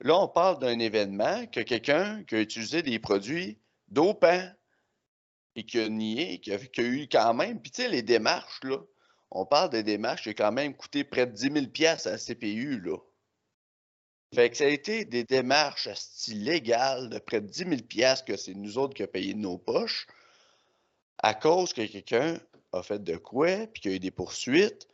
Là, 0.00 0.18
on 0.18 0.28
parle 0.28 0.58
d'un 0.58 0.78
événement 0.78 1.46
que 1.46 1.60
quelqu'un 1.60 2.22
qui 2.24 2.34
a 2.34 2.40
utilisé 2.40 2.82
des 2.82 2.98
produits 2.98 3.58
dopants 3.88 4.50
et 5.54 5.64
qui 5.64 5.80
a 5.80 5.88
nié, 5.88 6.38
qui 6.38 6.52
a, 6.52 6.58
eu 6.82 7.08
quand 7.10 7.32
même. 7.34 7.60
Puis 7.60 7.70
tu 7.70 7.82
sais, 7.82 7.88
les 7.88 8.02
démarches, 8.02 8.60
là, 8.62 8.78
on 9.30 9.46
parle 9.46 9.70
des 9.70 9.82
démarches 9.82 10.22
qui 10.22 10.28
ont 10.30 10.34
quand 10.36 10.52
même 10.52 10.74
coûté 10.74 11.02
près 11.04 11.26
de 11.26 11.32
10 11.32 11.72
000 11.78 11.88
à 11.88 12.10
la 12.10 12.18
CPU, 12.18 12.80
là. 12.80 12.98
Fait 14.34 14.50
que 14.50 14.56
ça 14.56 14.64
a 14.64 14.68
été 14.68 15.04
des 15.04 15.24
démarches 15.24 15.86
à 15.86 15.94
style 15.94 16.44
légal 16.44 17.08
de 17.08 17.18
près 17.18 17.40
de 17.40 17.46
10 17.46 17.58
000 17.58 17.76
que 18.26 18.36
c'est 18.36 18.54
nous 18.54 18.76
autres 18.76 18.94
qui 18.94 19.02
avons 19.02 19.12
payé 19.12 19.34
de 19.34 19.38
nos 19.38 19.56
poches 19.56 20.06
à 21.18 21.32
cause 21.32 21.72
que 21.72 21.86
quelqu'un 21.86 22.38
a 22.76 22.82
fait 22.82 23.02
de 23.02 23.16
quoi, 23.16 23.66
puis 23.66 23.82
qu'il 23.82 23.90
y 23.90 23.94
a 23.94 23.96
eu 23.96 24.00
des 24.00 24.10
poursuites. 24.10 24.88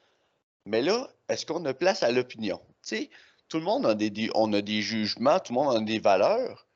Mais 0.66 0.83
là, 0.83 1.09
est-ce 1.28 1.47
qu'on 1.47 1.64
a 1.64 1.74
place 1.74 2.03
à 2.03 2.11
l'opinion? 2.11 2.61
Tu 2.83 2.97
sais, 2.97 3.11
tout 3.49 3.59
le 3.59 3.64
monde 3.64 3.87
a 3.87 3.95
des, 3.95 4.30
on 4.35 4.53
a 4.53 4.62
des 4.62 4.83
jugements, 4.83 5.39
tout 5.41 5.53
le 5.53 5.61
monde 5.61 5.76
a 5.76 5.80
des 5.80 5.99
valeurs, 5.99 6.66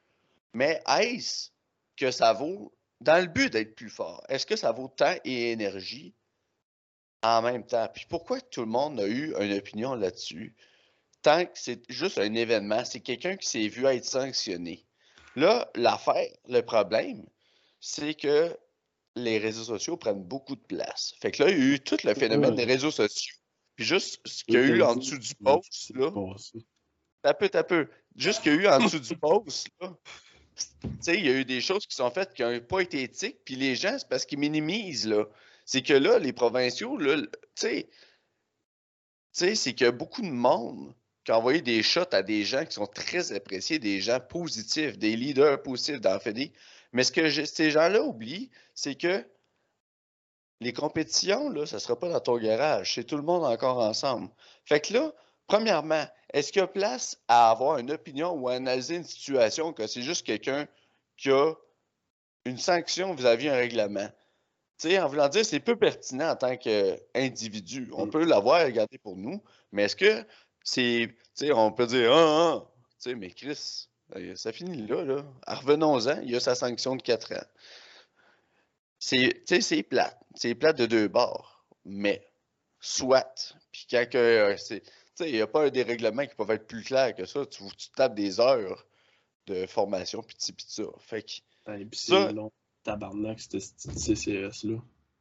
mais 0.53 0.83
est-ce 0.87 1.51
que 1.97 2.11
ça 2.11 2.33
vaut 2.33 2.73
dans 3.01 3.21
le 3.21 3.27
but 3.27 3.53
d'être 3.53 3.75
plus 3.75 3.91
fort, 3.91 4.23
est-ce 4.29 4.47
que 4.47 4.57
ça 4.57 4.73
vaut 4.73 4.89
temps 4.89 5.15
et 5.25 5.53
énergie 5.53 6.15
en 7.23 7.43
même 7.43 7.67
temps? 7.67 7.89
Puis 7.93 8.07
pourquoi 8.09 8.41
tout 8.41 8.63
le 8.63 8.67
monde 8.67 9.01
a 9.01 9.07
eu 9.07 9.35
une 9.39 9.53
opinion 9.53 9.95
là-dessus? 9.95 10.55
Tant 11.23 11.45
que 11.45 11.53
c'est 11.55 11.83
juste 11.91 12.19
un 12.19 12.35
événement, 12.35 12.85
c'est 12.85 13.01
quelqu'un 13.01 13.37
qui 13.37 13.49
s'est 13.49 13.69
vu 13.69 13.85
être 13.87 14.05
sanctionné. 14.05 14.85
Là, 15.35 15.71
l'affaire, 15.75 16.29
le 16.49 16.63
problème, 16.63 17.25
c'est 17.81 18.15
que 18.15 18.57
les 19.17 19.39
réseaux 19.39 19.65
sociaux 19.65 19.97
prennent 19.97 20.23
beaucoup 20.23 20.55
de 20.55 20.61
place. 20.61 21.15
Fait 21.21 21.31
que 21.31 21.43
là, 21.43 21.51
il 21.51 21.59
y 21.59 21.63
a 21.63 21.75
eu 21.75 21.81
tout 21.81 21.99
le 22.05 22.15
phénomène 22.15 22.55
des 22.55 22.65
réseaux 22.65 22.91
sociaux. 22.91 23.35
Puis 23.75 23.85
juste 23.85 24.21
ce 24.25 24.45
qu'il 24.45 24.55
y 24.55 24.59
a 24.59 24.63
eu 24.63 24.83
en 24.83 24.97
dessous 24.97 25.19
du 25.19 25.35
post, 25.35 25.93
là. 25.95 26.11
T'as 27.23 27.35
peu, 27.35 27.49
t'as 27.49 27.65
peu. 27.65 27.89
Juste 28.15 28.39
ce 28.39 28.43
qu'il 28.43 28.55
y 28.55 28.59
a 28.59 28.63
eu 28.63 28.69
en 28.69 28.85
dessous 28.85 29.01
du 29.01 29.17
post, 29.17 29.69
là 29.81 29.93
il 31.07 31.27
y 31.27 31.29
a 31.29 31.33
eu 31.33 31.45
des 31.45 31.61
choses 31.61 31.87
qui 31.87 31.95
sont 31.97 32.11
faites 32.11 32.35
qui 32.35 32.43
n'ont 32.43 32.61
pas 32.61 32.81
été 32.81 33.03
éthiques, 33.03 33.39
puis 33.45 33.57
les 33.57 33.75
gens, 33.77 33.97
c'est 33.99 34.09
parce 34.09 34.25
qu'ils 34.25 34.39
minimisent, 34.39 35.07
là. 35.07 35.25
C'est 35.65 35.83
que 35.83 35.93
là, 35.93 36.19
les 36.19 36.33
provinciaux, 36.33 36.97
là, 36.97 37.21
tu 37.55 37.85
sais, 39.33 39.55
c'est 39.55 39.75
qu'il 39.75 39.85
y 39.85 39.89
a 39.89 39.93
beaucoup 39.93 40.23
de 40.23 40.31
monde 40.31 40.95
qui 41.25 41.33
a 41.33 41.39
envoyé 41.39 41.61
des 41.61 41.83
shots 41.83 42.13
à 42.13 42.23
des 42.23 42.45
gens 42.45 42.65
qui 42.65 42.73
sont 42.73 42.87
très 42.87 43.33
appréciés, 43.33 43.79
des 43.79 44.01
gens 44.01 44.21
positifs, 44.21 44.97
des 44.97 45.17
leaders 45.17 45.61
positifs 45.63 46.01
dans 46.01 46.19
FEDI. 46.21 46.53
Mais 46.97 47.05
ce 47.05 47.13
que 47.13 47.31
ces 47.45 47.71
gens-là 47.71 48.03
oublient, 48.03 48.51
c'est 48.75 48.97
que 48.97 49.25
les 50.61 50.73
compétitions, 50.73 51.51
là, 51.51 51.67
ça 51.67 51.77
ne 51.77 51.81
sera 51.81 51.99
pas 51.99 52.09
dans 52.09 52.21
ton 52.21 52.39
garage. 52.39 52.95
C'est 52.95 53.05
tout 53.05 53.17
le 53.17 53.23
monde 53.23 53.45
encore 53.45 53.79
ensemble. 53.79 54.31
Fait 54.65 54.81
que 54.81 54.95
là, 54.95 55.13
Premièrement, 55.47 56.05
est-ce 56.33 56.53
qu'il 56.53 56.61
y 56.61 56.65
a 56.65 56.67
place 56.67 57.21
à 57.29 57.51
avoir 57.51 57.79
une 57.79 57.93
opinion 57.93 58.33
ou 58.33 58.49
à 58.49 58.55
analyser 58.55 58.97
une 58.97 59.05
situation 59.05 59.73
que 59.73 59.87
c'est 59.87 60.03
juste 60.03 60.27
quelqu'un 60.27 60.67
qui 61.17 61.31
a 61.31 61.55
une 62.45 62.59
sanction 62.59 63.15
vis-à-vis 63.15 63.49
un 63.49 63.55
règlement? 63.55 64.09
Tu 64.79 64.91
sais, 64.91 64.99
en 64.99 65.09
voulant 65.09 65.29
dire, 65.29 65.47
c'est 65.47 65.61
peu 65.61 65.77
pertinent 65.77 66.31
en 66.31 66.37
tant 66.37 66.57
qu'individu. 66.57 67.89
On 67.95 68.07
mm. 68.07 68.11
peut 68.11 68.25
l'avoir 68.25 68.65
regardé 68.65 68.99
pour 68.99 69.17
nous, 69.17 69.43
mais 69.73 69.85
est-ce 69.85 69.97
que 69.97 70.25
c'est. 70.65 71.15
Tu 71.37 71.47
sais, 71.47 71.53
on 71.53 71.71
peut 71.73 71.87
dire, 71.87 72.13
ah, 72.13 72.55
ah, 72.57 72.73
tu 73.01 73.11
sais, 73.11 73.15
mais 73.15 73.31
Chris, 73.31 73.89
ça 74.35 74.53
finit 74.53 74.87
là, 74.87 75.05
là. 75.05 75.25
Revenons-en, 75.47 76.21
il 76.23 76.31
y 76.31 76.37
a 76.37 76.41
sa 76.41 76.55
sanction 76.55 76.97
de 76.97 77.03
4 77.03 77.35
ans. 77.35 77.47
C'est, 78.99 79.43
c'est 79.61 79.83
plate. 79.83 80.19
C'est 80.35 80.55
plate 80.55 80.79
de 80.79 80.87
deux 80.87 81.09
bords. 81.09 81.67
Mais, 81.85 82.27
soit. 82.81 83.55
Puis 83.73 83.87
quand 83.91 84.07
euh, 84.15 84.57
c'est 84.57 84.83
il 85.25 85.33
n'y 85.33 85.41
a 85.41 85.47
pas 85.47 85.71
des 85.71 85.83
règlements 85.83 86.27
qui 86.27 86.35
peuvent 86.35 86.51
être 86.51 86.67
plus 86.67 86.83
clairs 86.83 87.15
que 87.15 87.25
ça. 87.25 87.47
Tu, 87.47 87.63
tu 87.77 87.91
tapes 87.91 88.15
des 88.15 88.41
heures 88.41 88.87
de 89.47 89.67
formation, 89.67 90.23
puis 90.23 90.37
pis 90.53 90.65
ça. 90.69 90.83
Fait 91.01 91.23
que. 91.23 91.73
Et 91.73 91.85
puis 91.85 91.99
c'est 91.99 92.33
long, 92.33 92.53
tabarnak, 92.85 93.39
CCS-là. 93.41 94.77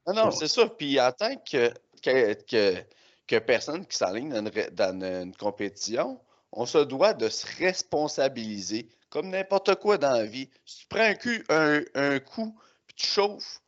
Non, 0.07 0.13
non, 0.13 0.31
c'est 0.31 0.47
ça. 0.47 0.67
Puis 0.67 0.99
en 0.99 1.11
tant 1.11 1.35
que, 1.37 1.71
que, 2.01 2.83
que, 3.27 3.39
personne 3.39 3.85
qui 3.85 3.97
s'enligne 3.97 4.29
dans, 4.29 4.51
dans, 4.71 5.05
une 5.23 5.35
compétition, 5.35 6.19
on 6.51 6.65
se 6.65 6.77
doit 6.79 7.13
de 7.13 7.29
se 7.29 7.45
responsabiliser, 7.57 8.89
comme 9.09 9.29
n'importe 9.29 9.75
quoi 9.75 9.97
dans 9.97 10.11
la 10.11 10.25
vie. 10.25 10.49
Si 10.65 10.79
tu 10.79 10.87
prends 10.87 11.01
un, 11.01 11.15
coup, 11.15 11.43
un, 11.49 11.81
un 11.95 12.19
coup, 12.19 12.57
puis 12.87 12.95
tu 12.95 13.07
chauffes, 13.07 13.61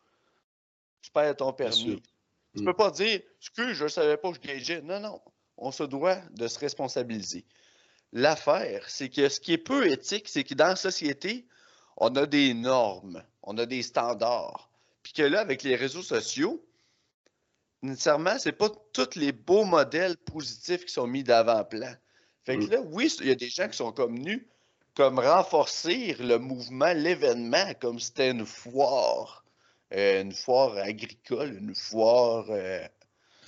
tu 1.01 1.11
perds 1.11 1.37
ton 1.37 1.53
permis. 1.53 2.01
Tu 2.55 2.61
ne 2.61 2.65
peux 2.65 2.71
mm. 2.71 2.75
pas 2.75 2.91
dire, 2.91 3.21
que 3.55 3.73
je 3.73 3.83
ne 3.83 3.89
savais 3.89 4.17
pas 4.17 4.31
je 4.33 4.39
gageais. 4.39 4.81
Non, 4.81 4.99
non 4.99 5.21
on 5.57 5.71
se 5.71 5.83
doit 5.83 6.21
de 6.31 6.47
se 6.47 6.59
responsabiliser. 6.59 7.45
L'affaire, 8.13 8.89
c'est 8.89 9.09
que 9.09 9.27
ce 9.27 9.39
qui 9.39 9.53
est 9.53 9.57
peu 9.57 9.89
éthique, 9.89 10.27
c'est 10.27 10.43
que 10.43 10.53
dans 10.53 10.67
la 10.67 10.75
société, 10.75 11.45
on 11.97 12.15
a 12.15 12.25
des 12.25 12.53
normes, 12.53 13.23
on 13.43 13.57
a 13.57 13.65
des 13.65 13.83
standards. 13.83 14.69
Puis 15.03 15.13
que 15.13 15.23
là, 15.23 15.41
avec 15.41 15.63
les 15.63 15.75
réseaux 15.75 16.03
sociaux, 16.03 16.63
nécessairement, 17.81 18.37
ce 18.39 18.49
n'est 18.49 18.55
pas 18.55 18.69
tous 18.93 19.15
les 19.15 19.31
beaux 19.31 19.65
modèles 19.65 20.17
positifs 20.17 20.85
qui 20.85 20.93
sont 20.93 21.07
mis 21.07 21.23
d'avant-plan. 21.23 21.93
Fait 22.47 22.57
que 22.57 22.63
mm. 22.63 22.69
là, 22.69 22.81
oui, 22.93 23.13
il 23.19 23.27
y 23.27 23.31
a 23.31 23.35
des 23.35 23.49
gens 23.49 23.67
qui 23.67 23.75
sont 23.75 23.91
comme 23.91 24.17
nus, 24.17 24.47
comme 24.95 25.19
renforcer 25.19 26.15
le 26.17 26.39
mouvement, 26.39 26.93
l'événement, 26.93 27.73
comme 27.81 27.99
c'était 27.99 28.31
une 28.31 28.45
foire, 28.45 29.43
euh, 29.93 30.21
une 30.21 30.31
foire 30.31 30.77
agricole, 30.77 31.57
une 31.59 31.75
foire 31.75 32.45
euh, 32.49 32.79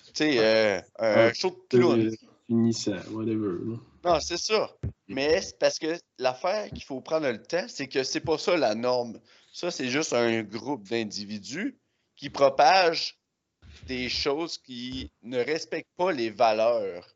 tu 0.07 0.25
sais, 0.25 0.39
euh, 0.39 0.81
un 0.99 1.31
show 1.31 1.51
de 1.51 1.77
clown. 1.77 2.11
Finissant, 2.47 2.97
whatever. 3.11 3.77
Non, 4.03 4.19
c'est 4.19 4.37
ça. 4.37 4.69
Mais 5.07 5.41
c'est 5.41 5.57
parce 5.57 5.79
que 5.79 5.97
l'affaire 6.17 6.69
qu'il 6.69 6.83
faut 6.83 6.99
prendre 6.99 7.29
le 7.29 7.41
temps, 7.41 7.67
c'est 7.69 7.87
que 7.87 8.03
c'est 8.03 8.19
pas 8.19 8.37
ça 8.37 8.57
la 8.57 8.75
norme. 8.75 9.17
Ça, 9.53 9.71
c'est 9.71 9.87
juste 9.87 10.11
un 10.11 10.43
groupe 10.43 10.89
d'individus 10.89 11.77
qui 12.17 12.29
propagent 12.29 13.17
des 13.87 14.09
choses 14.09 14.57
qui 14.57 15.09
ne 15.23 15.37
respectent 15.37 15.95
pas 15.95 16.11
les 16.11 16.31
valeurs 16.31 17.07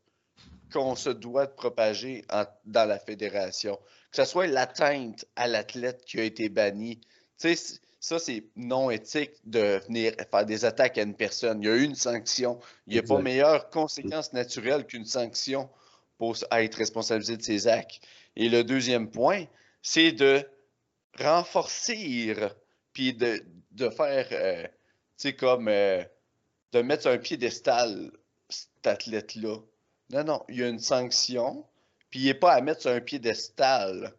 qu'on 0.74 0.96
se 0.96 1.10
doit 1.10 1.46
de 1.46 1.52
propager 1.52 2.24
dans 2.64 2.84
la 2.84 2.98
fédération. 2.98 3.78
Que 4.10 4.16
ce 4.16 4.24
soit 4.24 4.48
l'atteinte 4.48 5.24
à 5.36 5.46
l'athlète 5.46 6.04
qui 6.04 6.18
a 6.18 6.24
été 6.24 6.48
banni. 6.48 7.00
Tu 7.38 7.54
sais, 7.54 7.80
ça, 8.00 8.18
c'est 8.18 8.44
non 8.56 8.90
éthique 8.90 9.32
de 9.44 9.80
venir 9.86 10.12
faire 10.30 10.44
des 10.44 10.64
attaques 10.64 10.98
à 10.98 11.02
une 11.02 11.14
personne. 11.14 11.62
Il 11.62 11.66
y 11.66 11.70
a 11.70 11.76
eu 11.76 11.84
une 11.84 11.94
sanction. 11.94 12.58
Il 12.88 12.94
n'y 12.94 12.98
a 12.98 13.02
pas 13.02 13.20
meilleure 13.20 13.70
conséquence 13.70 14.32
naturelle 14.32 14.84
qu'une 14.84 15.06
sanction 15.06 15.70
pour 16.18 16.36
être 16.50 16.74
responsabilisé 16.74 17.36
de 17.36 17.42
ses 17.42 17.68
actes. 17.68 18.00
Et 18.34 18.48
le 18.48 18.64
deuxième 18.64 19.10
point, 19.10 19.44
c'est 19.80 20.10
de 20.10 20.44
renforcer, 21.20 22.34
puis 22.92 23.14
de, 23.14 23.90
faire, 23.90 24.26
euh, 24.32 24.64
tu 24.64 24.70
sais, 25.16 25.36
comme 25.36 25.68
euh, 25.68 26.02
de 26.72 26.82
mettre 26.82 27.06
un 27.06 27.18
piédestal, 27.18 28.10
cet 28.48 28.86
athlète-là. 28.86 29.58
Non, 30.14 30.22
non, 30.22 30.44
il 30.48 30.60
y 30.60 30.62
a 30.62 30.68
une 30.68 30.78
sanction, 30.78 31.64
puis 32.08 32.20
il 32.20 32.26
n'est 32.26 32.34
pas 32.34 32.52
à 32.52 32.60
mettre 32.60 32.82
sur 32.82 32.92
un 32.92 33.00
piédestal. 33.00 34.14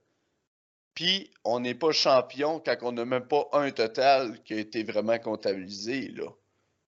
Puis 0.93 1.31
on 1.45 1.61
n'est 1.61 1.73
pas 1.73 1.93
champion 1.93 2.59
quand 2.59 2.75
on 2.81 2.91
n'a 2.91 3.05
même 3.05 3.25
pas 3.25 3.47
un 3.53 3.71
total 3.71 4.43
qui 4.43 4.55
a 4.55 4.57
été 4.57 4.83
vraiment 4.83 5.17
comptabilisé, 5.19 6.09
là. 6.09 6.25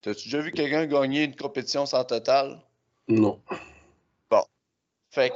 T'as-tu 0.02 0.26
déjà 0.26 0.42
vu 0.42 0.52
quelqu'un 0.52 0.86
gagner 0.88 1.24
une 1.24 1.38
compétition 1.38 1.86
sans 1.86 2.04
total? 2.04 2.62
Non. 3.08 3.42
Bon. 4.30 4.44
Fait 5.10 5.30
que, 5.30 5.36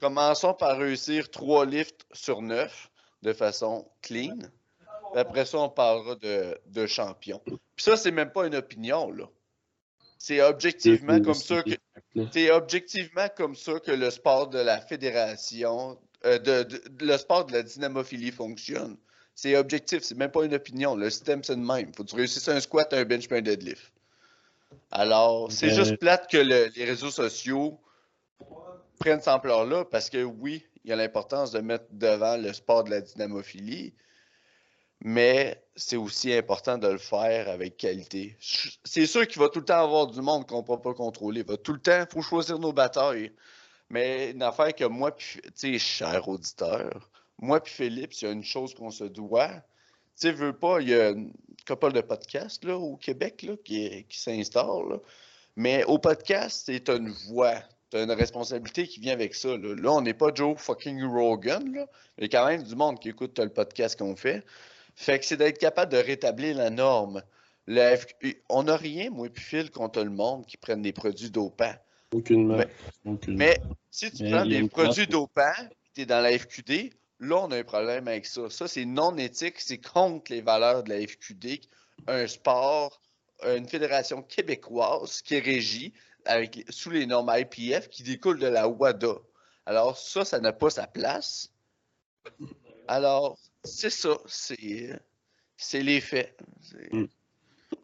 commençons 0.00 0.54
par 0.54 0.76
réussir 0.76 1.30
trois 1.30 1.64
lifts 1.64 2.04
sur 2.12 2.42
neuf 2.42 2.90
de 3.22 3.32
façon 3.32 3.88
clean. 4.02 4.38
après 5.14 5.46
ça, 5.46 5.58
on 5.58 5.68
parlera 5.68 6.16
de, 6.16 6.60
de 6.66 6.86
champion. 6.88 7.40
Puis 7.46 7.84
ça, 7.84 7.96
c'est 7.96 8.10
même 8.10 8.32
pas 8.32 8.48
une 8.48 8.56
opinion, 8.56 9.12
là. 9.12 9.26
C'est 10.20 10.42
objectivement 10.42 11.18
comme 11.22 11.32
ça 11.32 11.62
que 11.62 11.70
c'est 12.30 12.50
objectivement 12.50 13.28
comme 13.34 13.56
ça 13.56 13.80
que 13.80 13.90
le 13.90 14.10
sport 14.10 14.48
de 14.48 14.58
la 14.58 14.78
fédération, 14.78 15.98
euh, 16.26 16.38
de, 16.38 16.68
le 17.00 17.16
sport 17.16 17.46
de 17.46 17.54
la 17.54 17.62
dynamophilie 17.62 18.30
fonctionne. 18.30 18.98
C'est 19.34 19.56
objectif, 19.56 20.02
c'est 20.02 20.18
même 20.18 20.30
pas 20.30 20.44
une 20.44 20.52
opinion. 20.52 20.94
Le 20.94 21.08
système, 21.08 21.42
c'est 21.42 21.54
le 21.54 21.62
même. 21.62 21.94
Faut 21.94 22.04
que 22.04 22.10
tu 22.10 22.16
réussisses 22.16 22.48
un 22.48 22.60
squat, 22.60 22.92
un 22.92 23.04
bench, 23.06 23.32
un 23.32 23.40
deadlift. 23.40 23.90
Alors, 24.90 25.50
c'est 25.50 25.70
juste 25.70 25.96
plate 25.96 26.30
que 26.30 26.36
les 26.36 26.84
réseaux 26.84 27.10
sociaux 27.10 27.80
prennent 28.98 29.20
cette 29.20 29.28
ampleur-là 29.28 29.86
parce 29.86 30.10
que 30.10 30.22
oui, 30.22 30.66
il 30.84 30.90
y 30.90 30.92
a 30.92 30.96
l'importance 30.96 31.50
de 31.50 31.60
mettre 31.60 31.86
devant 31.92 32.36
le 32.36 32.52
sport 32.52 32.84
de 32.84 32.90
la 32.90 33.00
dynamophilie, 33.00 33.94
mais 35.02 35.62
c'est 35.76 35.96
aussi 35.96 36.32
important 36.34 36.76
de 36.76 36.88
le 36.88 36.98
faire 36.98 37.48
avec 37.48 37.76
qualité. 37.76 38.36
C'est 38.84 39.06
sûr 39.06 39.26
qu'il 39.26 39.40
va 39.40 39.48
tout 39.48 39.60
le 39.60 39.64
temps 39.64 39.82
avoir 39.82 40.06
du 40.06 40.20
monde 40.20 40.46
qu'on 40.46 40.58
ne 40.58 40.66
peut 40.66 40.80
pas 40.80 40.94
contrôler. 40.94 41.42
Va 41.42 41.56
tout 41.56 41.72
le 41.72 41.80
temps, 41.80 42.04
il 42.08 42.12
faut 42.12 42.22
choisir 42.22 42.58
nos 42.58 42.72
batailles. 42.72 43.32
Mais 43.88 44.30
une 44.30 44.42
affaire 44.42 44.74
que 44.74 44.84
moi, 44.84 45.10
tu 45.12 45.40
sais, 45.54 45.78
cher 45.78 46.28
auditeur, 46.28 47.10
moi 47.38 47.60
puis 47.60 47.72
Philippe, 47.72 48.12
il 48.14 48.24
y 48.24 48.28
a 48.28 48.30
une 48.30 48.44
chose 48.44 48.74
qu'on 48.74 48.90
se 48.90 49.04
doit. 49.04 49.50
Tu 50.20 50.30
veux 50.32 50.52
pas, 50.52 50.80
il 50.80 50.90
y 50.90 50.94
a 50.94 51.10
une 51.10 51.32
couple 51.66 51.92
de 51.92 52.02
podcasts 52.02 52.64
là, 52.64 52.76
au 52.76 52.96
Québec 52.96 53.42
là, 53.42 53.54
qui, 53.64 54.04
qui. 54.08 54.50
Mais 55.56 55.84
au 55.84 55.98
podcast, 55.98 56.62
c'est 56.66 56.88
une 56.90 57.08
voix. 57.08 57.56
Tu 57.90 57.96
as 57.96 58.02
une 58.02 58.12
responsabilité 58.12 58.86
qui 58.86 59.00
vient 59.00 59.14
avec 59.14 59.34
ça. 59.34 59.56
Là, 59.56 59.74
là 59.74 59.92
on 59.92 60.02
n'est 60.02 60.14
pas 60.14 60.32
Joe 60.32 60.56
fucking 60.58 61.02
Rogan, 61.04 61.72
là, 61.72 61.86
mais 62.18 62.28
quand 62.28 62.46
même 62.46 62.62
du 62.62 62.76
monde 62.76 63.00
qui 63.00 63.08
écoute 63.08 63.38
le 63.38 63.48
podcast 63.48 63.98
qu'on 63.98 64.14
fait. 64.14 64.44
Fait 65.00 65.18
que 65.18 65.24
c'est 65.24 65.38
d'être 65.38 65.56
capable 65.56 65.92
de 65.92 65.96
rétablir 65.96 66.54
la 66.58 66.68
norme. 66.68 67.22
on 68.50 68.62
n'a 68.62 68.76
rien, 68.76 69.08
moi 69.08 69.30
puis 69.30 69.42
Phil, 69.42 69.70
contre 69.70 70.02
le 70.02 70.10
monde 70.10 70.44
qui 70.44 70.58
prennent 70.58 70.82
des 70.82 70.92
produits 70.92 71.30
dopants. 71.30 71.74
Aucunement. 72.12 72.58
Mais, 72.58 73.18
mais 73.28 73.58
si 73.90 74.12
tu 74.12 74.30
prends 74.30 74.44
des 74.44 74.68
produits 74.68 75.06
dopants, 75.06 75.68
tu 75.94 76.02
es 76.02 76.06
dans 76.06 76.20
la 76.20 76.38
FQD, 76.38 76.92
là, 77.18 77.36
on 77.36 77.50
a 77.50 77.56
un 77.56 77.64
problème 77.64 78.08
avec 78.08 78.26
ça. 78.26 78.50
Ça, 78.50 78.68
c'est 78.68 78.84
non 78.84 79.16
éthique, 79.16 79.58
c'est 79.58 79.78
contre 79.78 80.30
les 80.32 80.42
valeurs 80.42 80.82
de 80.82 80.90
la 80.90 81.00
FQD. 81.00 81.62
Un 82.06 82.26
sport, 82.26 83.00
une 83.42 83.66
fédération 83.66 84.22
québécoise 84.22 85.22
qui 85.22 85.36
est 85.36 85.40
régie 85.40 85.94
avec, 86.26 86.66
sous 86.68 86.90
les 86.90 87.06
normes 87.06 87.32
IPF 87.34 87.88
qui 87.88 88.02
découlent 88.02 88.38
de 88.38 88.48
la 88.48 88.68
WADA. 88.68 89.14
Alors, 89.64 89.96
ça, 89.96 90.26
ça 90.26 90.40
n'a 90.40 90.52
pas 90.52 90.68
sa 90.68 90.86
place. 90.86 91.50
Alors, 92.86 93.38
c'est 93.64 93.90
ça, 93.90 94.16
c'est 94.26 95.82
les 95.82 96.00
faits. 96.00 96.36
Hmm. 96.92 97.06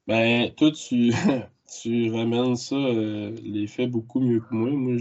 Ben, 0.07 0.51
toi, 0.55 0.71
tu, 0.71 1.13
tu 1.83 2.11
ramènes 2.11 2.57
ça, 2.57 2.77
euh, 2.77 3.35
les 3.43 3.67
faits, 3.67 3.91
beaucoup 3.91 4.21
mieux 4.21 4.41
que 4.41 4.55
moi. 4.55 4.71
Moi, 4.71 4.97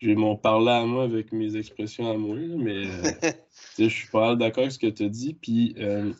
j'ai 0.00 0.14
mon 0.14 0.36
parler 0.36 0.70
à 0.70 0.84
moi 0.84 1.04
avec 1.04 1.32
mes 1.32 1.56
expressions 1.56 2.10
à 2.10 2.16
moi, 2.16 2.36
mais 2.36 2.86
euh, 2.86 3.30
je 3.78 3.88
suis 3.88 4.08
pas 4.08 4.36
d'accord 4.36 4.62
avec 4.62 4.72
ce 4.72 4.78
que 4.78 4.86
tu 4.86 5.04
as 5.04 5.08
dit. 5.08 5.34
Puis 5.34 5.74
euh, 5.78 6.12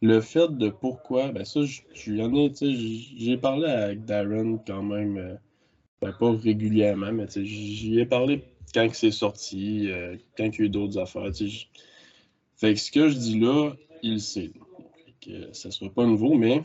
le 0.00 0.20
fait 0.20 0.56
de 0.56 0.68
pourquoi, 0.68 1.28
ben 1.28 1.44
ça, 1.44 1.60
j'ai 1.94 3.36
parlé 3.36 3.68
avec 3.68 4.04
Darren 4.04 4.58
quand 4.66 4.82
même, 4.82 5.38
ben, 6.00 6.12
pas 6.12 6.32
régulièrement, 6.32 7.12
mais 7.12 7.26
j'y 7.34 8.00
ai 8.00 8.06
parlé 8.06 8.42
quand 8.74 8.88
c'est 8.92 9.10
sorti, 9.10 9.88
quand 10.36 10.44
il 10.44 10.58
y 10.58 10.62
a 10.62 10.64
eu 10.64 10.68
d'autres 10.68 10.98
affaires. 10.98 11.30
Fait 12.62 12.74
que 12.74 12.78
ce 12.78 12.92
que 12.92 13.08
je 13.08 13.18
dis 13.18 13.40
là, 13.40 13.72
il 14.04 14.20
sait. 14.20 14.52
que 15.20 15.52
ça 15.52 15.70
ne 15.70 15.72
soit 15.72 15.92
pas 15.92 16.06
nouveau, 16.06 16.34
mais 16.34 16.62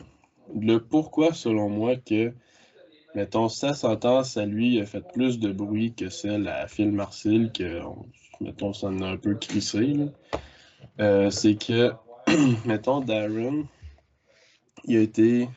le 0.54 0.78
pourquoi, 0.78 1.34
selon 1.34 1.68
moi, 1.68 1.96
que, 1.96 2.32
mettons, 3.16 3.48
sa 3.48 3.74
sentence 3.74 4.36
à 4.36 4.46
lui 4.46 4.80
a 4.80 4.86
fait 4.86 5.04
plus 5.12 5.40
de 5.40 5.50
bruit 5.50 5.94
que 5.94 6.08
celle 6.08 6.46
à 6.46 6.68
Phil 6.68 6.92
Marcel, 6.92 7.50
que, 7.50 7.80
mettons, 8.40 8.72
ça 8.72 8.86
en 8.86 9.02
a 9.02 9.08
un 9.08 9.16
peu 9.16 9.34
crissé, 9.34 9.96
euh, 11.00 11.30
c'est 11.30 11.56
que, 11.56 11.90
mettons, 12.64 13.00
Darren, 13.00 13.64
il 14.84 14.98
a 14.98 15.00
été 15.00 15.48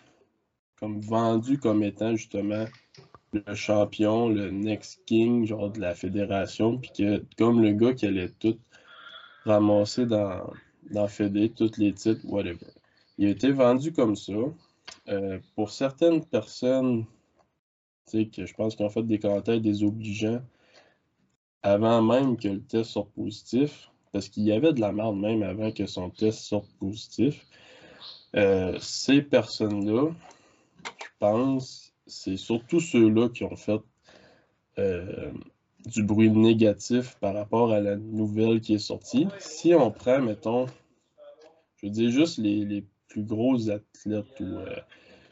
comme 0.79 1.01
vendu 1.01 1.59
comme 1.59 1.83
étant 1.83 2.15
justement 2.15 2.65
le 3.31 3.53
champion, 3.53 4.27
le 4.27 4.49
next 4.49 5.03
king, 5.05 5.45
genre 5.45 5.69
de 5.69 5.79
la 5.79 5.93
fédération, 5.93 6.79
puis 6.79 6.89
que 6.97 7.23
comme 7.37 7.61
le 7.61 7.73
gars 7.73 7.93
qui 7.93 8.07
allait 8.07 8.31
tout 8.39 8.57
ramassé 9.45 10.05
dans, 10.05 10.51
dans 10.91 11.07
Fédé, 11.07 11.49
tous 11.49 11.77
les 11.77 11.93
titres, 11.93 12.21
whatever. 12.25 12.67
Il 13.17 13.27
a 13.27 13.29
été 13.31 13.51
vendu 13.51 13.91
comme 13.91 14.15
ça. 14.15 14.33
Euh, 15.09 15.39
pour 15.55 15.71
certaines 15.71 16.23
personnes, 16.25 17.05
que 18.11 18.45
je 18.45 18.53
pense 18.53 18.75
qu'ils 18.75 18.85
ont 18.85 18.89
fait 18.89 19.03
des 19.03 19.19
commentaires 19.19 19.61
désobligeants 19.61 20.41
avant 21.63 22.01
même 22.01 22.37
que 22.37 22.47
le 22.47 22.61
test 22.61 22.91
sorte 22.91 23.11
positif, 23.11 23.89
parce 24.11 24.27
qu'il 24.27 24.43
y 24.43 24.51
avait 24.51 24.73
de 24.73 24.81
la 24.81 24.91
merde 24.91 25.17
même 25.17 25.43
avant 25.43 25.71
que 25.71 25.85
son 25.85 26.09
test 26.09 26.39
sorte 26.39 26.69
positif. 26.79 27.45
Euh, 28.35 28.77
ces 28.79 29.21
personnes-là, 29.21 30.11
je 30.83 31.07
pense, 31.19 31.93
c'est 32.07 32.37
surtout 32.37 32.79
ceux-là 32.79 33.29
qui 33.29 33.43
ont 33.43 33.55
fait 33.55 33.79
euh, 34.79 35.31
du 35.85 36.03
bruit 36.03 36.29
négatif 36.29 37.17
par 37.19 37.33
rapport 37.33 37.71
à 37.71 37.79
la 37.79 37.95
nouvelle 37.95 38.61
qui 38.61 38.75
est 38.75 38.79
sortie. 38.79 39.27
Si 39.39 39.73
on 39.73 39.91
prend, 39.91 40.21
mettons, 40.21 40.67
je 41.77 41.87
veux 41.87 41.91
dire 41.91 42.11
juste 42.11 42.37
les, 42.37 42.83
plus 43.07 43.23
gros 43.23 43.69
athlètes 43.69 44.39
ou 44.39 44.43
euh, 44.43 44.75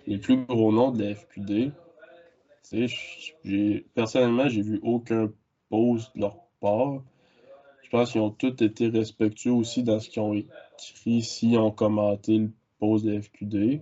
les 0.05 0.17
plus 0.17 0.45
gros 0.45 0.71
noms 0.73 0.91
de 0.91 1.01
la 1.01 1.15
FQD, 1.15 1.71
personnellement, 3.93 4.49
j'ai 4.49 4.61
vu 4.61 4.79
aucun 4.83 5.31
post 5.69 6.15
de 6.15 6.21
leur 6.21 6.37
part. 6.59 7.01
Je 7.83 7.89
pense 7.89 8.11
qu'ils 8.11 8.21
ont 8.21 8.29
tous 8.29 8.63
été 8.63 8.89
respectueux 8.89 9.51
aussi 9.51 9.83
dans 9.83 9.99
ce 9.99 10.09
qu'ils 10.09 10.21
ont 10.21 10.33
écrit, 10.33 11.21
s'ils 11.23 11.57
ont 11.57 11.71
commenté 11.71 12.37
le 12.37 12.51
post 12.79 13.05
de 13.05 13.13
la 13.13 13.21
FQD. 13.21 13.81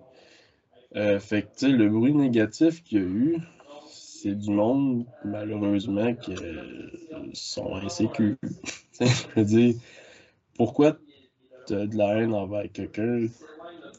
Euh, 0.95 1.19
fait 1.19 1.41
que, 1.41 1.65
le 1.65 1.89
bruit 1.89 2.13
négatif 2.13 2.83
qu'il 2.83 2.97
y 2.97 3.01
a 3.01 3.05
eu, 3.05 3.37
c'est 4.27 4.35
du 4.35 4.51
monde, 4.51 5.05
malheureusement, 5.23 6.13
qui 6.15 6.33
euh, 6.33 6.89
sont 7.33 7.75
insécures. 7.75 8.35
je 8.99 9.05
veux 9.35 9.45
dire, 9.45 9.75
pourquoi 10.55 10.97
tu 11.65 11.73
as 11.73 11.87
de 11.87 11.97
la 11.97 12.15
haine 12.15 12.33
envers 12.33 12.69
quelqu'un? 12.71 13.27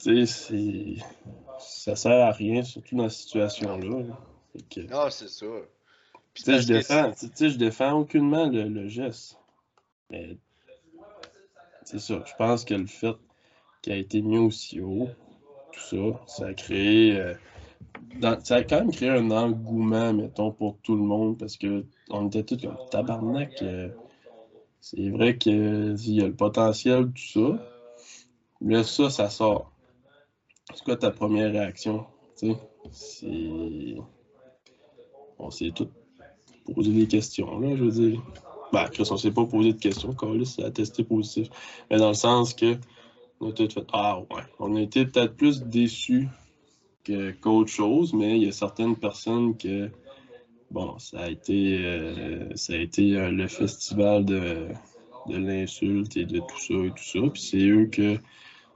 Tu 0.03 0.27
sais, 0.27 0.97
ça 1.59 1.97
sert 1.97 2.27
à 2.27 2.33
rien, 2.33 2.63
surtout 2.63 2.97
dans 2.97 3.09
cette 3.09 3.23
situation-là. 3.23 4.03
Non, 4.91 5.11
c'est 5.11 5.29
ça. 5.29 5.47
Tu 6.35 6.43
sais, 6.43 6.61
je 6.61 6.67
défends, 6.67 7.13
je 7.17 7.57
défends 7.57 8.01
aucunement 8.01 8.49
le, 8.49 8.87
geste. 8.89 9.39
Mais 10.11 10.37
c'est 11.85 12.01
ça. 12.01 12.23
Je 12.27 12.35
pense 12.37 12.65
que 12.67 12.75
le 12.75 12.87
fait 12.87 13.17
qu'il 13.81 13.95
a 13.95 13.97
été 13.97 14.21
mis 14.21 14.39
aussi 14.39 14.81
haut, 14.81 15.09
tout 15.73 15.81
ça, 15.81 16.21
ça 16.27 16.47
a 16.49 16.55
créé. 16.55 17.19
Euh, 17.19 17.35
ça 18.43 18.57
a 18.57 18.63
quand 18.63 18.79
même 18.79 18.91
créé 18.91 19.11
un 19.11 19.31
engouement, 19.31 20.13
mettons, 20.13 20.51
pour 20.51 20.79
tout 20.83 20.97
le 20.97 21.03
monde, 21.03 21.39
parce 21.39 21.57
qu'on 21.57 22.27
était 22.27 22.43
tous 22.43 22.59
comme 22.59 22.77
tabarnak. 22.91 23.63
Euh, 23.63 23.89
c'est 24.81 25.11
vrai 25.11 25.37
qu'il 25.37 25.97
y 25.97 26.23
a 26.23 26.27
le 26.27 26.35
potentiel, 26.35 27.11
tout 27.13 27.23
ça. 27.23 27.59
Mais 28.61 28.83
ça, 28.83 29.11
ça 29.11 29.31
sort. 29.31 29.73
C'est 30.75 30.85
quoi 30.85 30.97
ta 30.97 31.11
première 31.11 31.53
réaction? 31.53 32.07
C'est. 32.91 33.97
On 35.39 35.51
sait 35.51 35.71
tout 35.71 35.89
poser 36.75 36.93
des 36.93 37.07
questions, 37.07 37.59
là, 37.61 37.77
je 37.77 37.85
veux 37.85 37.91
dire. 37.91 38.23
Ben, 38.73 38.87
Chris, 38.89 39.09
on 39.11 39.17
s'est 39.17 39.31
pas 39.31 39.47
posé 39.47 39.73
de 39.73 39.79
questions, 39.79 40.13
Carlis, 40.13 40.47
ça 40.47 40.67
a 40.67 40.71
testé 40.71 41.05
positif. 41.05 41.49
Mais 41.91 41.97
dans 41.97 42.09
le 42.09 42.15
sens 42.15 42.53
que, 42.53 42.77
on 43.41 43.51
a 43.51 43.55
fait, 43.55 43.87
ah 43.93 44.19
ouais, 44.19 44.43
on 44.59 44.77
a 44.77 44.81
été 44.81 45.07
peut-être 45.07 45.35
plus 45.37 45.63
déçus 45.63 46.29
qu'autre 47.41 47.71
chose, 47.71 48.13
mais 48.13 48.37
il 48.37 48.45
y 48.45 48.49
a 48.49 48.53
certaines 48.53 48.97
personnes 48.97 49.57
que, 49.57 49.91
bon, 50.71 50.99
ça 50.99 51.21
a 51.21 51.29
été, 51.29 51.79
euh, 51.85 52.55
ça 52.57 52.75
a 52.75 52.77
été 52.77 53.17
euh, 53.17 53.31
le 53.31 53.47
festival 53.47 54.25
de, 54.25 54.69
l'insulte 55.29 56.17
et 56.17 56.25
de 56.25 56.39
tout 56.39 56.59
ça 56.59 56.75
et 56.75 56.91
tout 56.91 57.05
ça. 57.05 57.31
Puis 57.33 57.43
c'est 57.43 57.69
eux 57.69 57.87
que, 57.87 58.19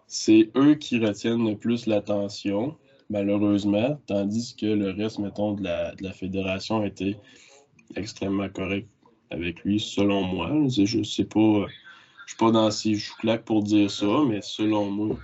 c'est 0.07 0.51
eux 0.57 0.75
qui 0.75 0.99
retiennent 0.99 1.49
le 1.49 1.57
plus 1.57 1.87
l'attention, 1.87 2.77
malheureusement, 3.09 3.99
tandis 4.07 4.55
que 4.57 4.67
le 4.67 4.91
reste, 4.91 5.19
mettons, 5.19 5.53
de 5.53 5.63
la, 5.63 6.13
fédération 6.13 6.83
a 6.83 6.87
été 6.87 7.17
extrêmement 7.97 8.49
correct 8.49 8.89
avec 9.31 9.63
lui, 9.65 9.81
selon 9.81 10.23
moi. 10.23 10.51
Je 10.69 11.03
sais 11.03 11.25
pas, 11.25 11.67
je 12.27 12.33
suis 12.33 12.39
pas 12.39 12.51
dans 12.51 12.71
ces 12.71 12.95
joues-claques 12.95 13.45
pour 13.45 13.63
dire 13.63 13.91
ça, 13.91 14.23
mais 14.29 14.43
selon 14.43 14.91
moi. 14.91 15.17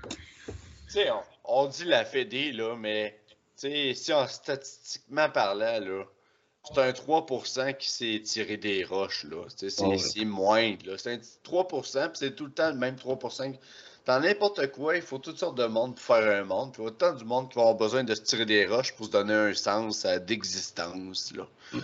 On, 1.48 1.66
dit 1.66 1.84
la 1.84 2.04
Fédé, 2.04 2.52
là, 2.52 2.76
mais 2.76 3.18
tu 3.58 3.94
si 3.94 4.12
on 4.12 4.26
statistiquement 4.26 5.28
parlant, 5.28 5.80
là, 5.80 6.04
c'est 6.64 6.80
un 6.80 6.90
3% 6.90 7.76
qui 7.76 7.88
s'est 7.88 8.20
tiré 8.22 8.56
des 8.56 8.84
roches, 8.84 9.24
là. 9.24 9.44
C'est 9.56 10.24
moindre, 10.24 10.96
C'est 10.96 11.14
un 11.14 11.16
3%, 11.16 12.08
puis 12.08 12.10
c'est 12.14 12.34
tout 12.34 12.46
le 12.46 12.52
temps 12.52 12.70
le 12.70 12.76
même 12.76 12.96
3%. 12.96 13.54
Dans 14.06 14.20
n'importe 14.20 14.70
quoi, 14.72 14.96
il 14.96 15.02
faut 15.02 15.18
toutes 15.18 15.38
sortes 15.38 15.58
de 15.58 15.66
monde 15.66 15.94
pour 15.94 16.04
faire 16.04 16.40
un 16.40 16.44
monde. 16.44 16.72
Puis 16.72 16.82
autant 16.82 17.12
du 17.12 17.24
monde 17.24 17.50
qui 17.50 17.56
va 17.56 17.62
avoir 17.62 17.76
besoin 17.76 18.04
de 18.04 18.14
se 18.14 18.22
tirer 18.22 18.46
des 18.46 18.64
roches 18.64 18.94
pour 18.94 19.06
se 19.06 19.10
donner 19.10 19.34
un 19.34 19.54
sens 19.54 20.06
d'existence, 20.06 21.32
là. 21.34 21.46
Mm. 21.72 21.78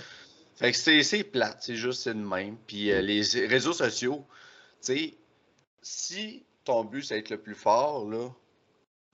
Fait 0.57 0.71
que 0.71 1.03
c'est 1.03 1.25
plate, 1.25 1.59
c'est 1.61 1.75
juste 1.75 2.03
c'est 2.03 2.15
le 2.15 2.21
même. 2.21 2.57
Puis 2.67 2.93
euh, 2.93 3.01
les 3.01 3.23
réseaux 3.47 3.73
sociaux, 3.73 4.25
tu 4.81 4.95
sais, 4.95 5.15
si 5.83 6.45
ton 6.65 6.85
but 6.85 7.03
c'est 7.03 7.19
être 7.19 7.31
le 7.31 7.39
plus 7.39 7.57
fort, 7.57 8.09
là, 8.09 8.31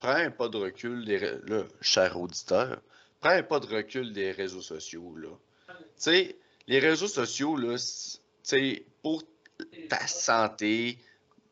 prends 0.00 0.16
un 0.16 0.30
pas 0.30 0.48
de 0.48 0.56
recul, 0.56 1.04
des, 1.04 1.18
là, 1.18 1.64
cher 1.80 2.18
auditeur, 2.18 2.80
prends 3.20 3.30
un 3.30 3.42
pas 3.42 3.60
de 3.60 3.66
recul 3.66 4.12
des 4.12 4.32
réseaux 4.32 4.62
sociaux, 4.62 5.14
là. 5.16 5.28
Tu 5.68 5.76
sais, 5.96 6.36
les 6.66 6.78
réseaux 6.78 7.08
sociaux, 7.08 7.56
là, 7.56 7.76
tu 8.42 8.86
pour 9.02 9.22
ta 9.88 10.06
santé, 10.06 10.98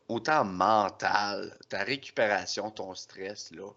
autant 0.09 0.45
mentale, 0.45 1.57
ta 1.69 1.85
récupération, 1.85 2.71
ton 2.71 2.95
stress, 2.95 3.51
là, 3.53 3.71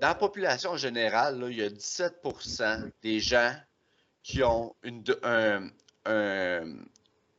dans 0.00 0.08
la 0.08 0.14
population 0.14 0.76
générale, 0.76 1.38
là, 1.38 1.48
il 1.48 1.58
y 1.58 1.62
a 1.62 1.68
17% 1.68 2.90
des 3.02 3.20
gens 3.20 3.54
qui 4.22 4.42
ont 4.42 4.74
une, 4.82 5.02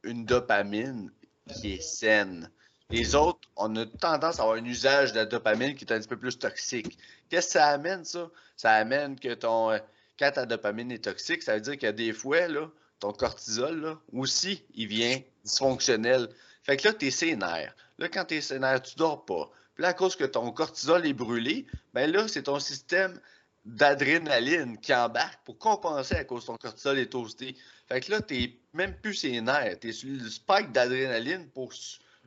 une 0.03 0.25
dopamine 0.25 1.11
qui 1.53 1.73
est 1.73 1.81
saine. 1.81 2.49
Les 2.93 3.15
autres, 3.15 3.39
on 3.55 3.75
a 3.75 3.87
tendance 3.87 4.39
à 4.39 4.43
avoir 4.43 4.57
un 4.57 4.65
usage 4.65 5.13
de 5.13 5.17
la 5.17 5.25
dopamine 5.25 5.73
qui 5.73 5.83
est 5.83 5.91
un 5.91 5.97
petit 5.97 6.07
peu 6.07 6.15
plus 6.15 6.37
toxique. 6.37 6.95
Qu'est-ce 7.27 7.47
que 7.47 7.53
ça 7.53 7.69
amène, 7.69 8.05
ça? 8.05 8.29
Ça 8.55 8.71
amène 8.73 9.19
que 9.19 9.33
ton. 9.33 9.79
Quand 10.19 10.31
ta 10.31 10.45
dopamine 10.45 10.91
est 10.91 11.05
toxique, 11.05 11.41
ça 11.41 11.55
veut 11.55 11.61
dire 11.61 11.79
que 11.79 11.89
des 11.89 12.13
fois, 12.13 12.47
là, 12.47 12.69
ton 12.99 13.11
cortisol, 13.11 13.81
là, 13.81 13.99
aussi, 14.13 14.63
il 14.75 14.85
vient 14.85 15.19
dysfonctionnel. 15.43 16.29
Fait 16.61 16.77
que 16.77 16.87
là, 16.87 16.93
tu 16.93 17.07
es 17.07 17.09
sénère. 17.09 17.75
Là, 17.97 18.09
quand 18.09 18.25
tu 18.25 18.35
es 18.35 18.41
sénère, 18.41 18.79
tu 18.79 18.95
dors 18.95 19.25
pas. 19.25 19.49
Puis 19.73 19.81
là, 19.81 19.87
à 19.87 19.93
cause 19.93 20.15
que 20.15 20.25
ton 20.25 20.51
cortisol 20.51 21.03
est 21.07 21.13
brûlé, 21.13 21.65
ben 21.95 22.11
là, 22.11 22.27
c'est 22.27 22.43
ton 22.43 22.59
système 22.59 23.19
d'adrénaline 23.65 24.77
qui 24.77 24.93
embarque 24.93 25.43
pour 25.45 25.57
compenser 25.57 26.13
à 26.13 26.25
cause 26.25 26.43
de 26.43 26.47
ton 26.47 26.57
cortisol 26.57 26.99
est 26.99 27.07
toasté. 27.07 27.55
Fait 27.87 28.01
que 28.01 28.11
là, 28.11 28.21
t'es 28.21 28.55
même 28.73 28.95
plus 29.01 29.23
nerfs. 29.23 29.79
T'es 29.79 29.93
sur 29.93 30.09
le 30.09 30.29
spike 30.29 30.71
d'adrénaline 30.71 31.49
pour 31.49 31.73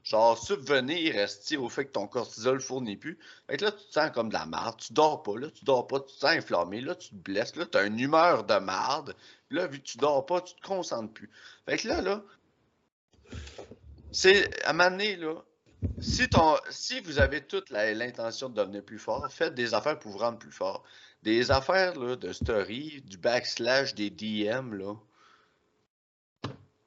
genre 0.06 0.38
subvenir 0.38 1.14
au 1.58 1.68
fait 1.68 1.86
que 1.86 1.92
ton 1.92 2.06
cortisol 2.06 2.60
fournit 2.60 2.96
plus. 2.96 3.18
Fait 3.48 3.56
que 3.56 3.64
là, 3.64 3.72
tu 3.72 3.84
te 3.88 3.92
sens 3.92 4.10
comme 4.12 4.28
de 4.28 4.34
la 4.34 4.46
marde. 4.46 4.78
Tu 4.78 4.92
dors 4.92 5.22
pas, 5.22 5.36
là, 5.36 5.50
tu 5.50 5.64
dors 5.64 5.86
pas, 5.86 6.00
tu 6.00 6.14
te 6.14 6.20
sens 6.20 6.30
inflammé, 6.30 6.80
là, 6.80 6.94
tu 6.94 7.08
te 7.10 7.14
blesses, 7.14 7.56
là, 7.56 7.66
tu 7.66 7.76
as 7.76 7.84
une 7.84 7.98
humeur 7.98 8.44
de 8.44 8.54
marde. 8.54 9.16
Là, 9.50 9.66
vu 9.66 9.80
que 9.80 9.84
tu 9.84 9.98
dors 9.98 10.24
pas, 10.24 10.40
tu 10.40 10.54
te 10.54 10.66
concentres 10.66 11.12
plus. 11.12 11.30
Fait 11.66 11.76
que 11.76 11.88
là, 11.88 12.00
là, 12.00 12.22
c'est 14.12 14.64
à 14.64 14.70
un 14.70 14.72
moment 14.72 14.96
là, 15.18 15.42
si 16.00 17.00
vous 17.00 17.18
avez 17.18 17.42
toute 17.42 17.70
l'intention 17.70 18.48
de 18.48 18.54
devenir 18.54 18.84
plus 18.84 18.98
fort, 18.98 19.26
faites 19.30 19.54
des 19.54 19.74
affaires 19.74 19.98
pour 19.98 20.12
vous 20.12 20.18
rendre 20.18 20.38
plus 20.38 20.52
fort 20.52 20.84
des 21.26 21.50
affaires 21.50 21.98
là, 21.98 22.14
de 22.14 22.32
story, 22.32 23.02
du 23.04 23.18
backslash, 23.18 23.96
des 23.96 24.10
DM, 24.10 24.74
là, 24.74 24.94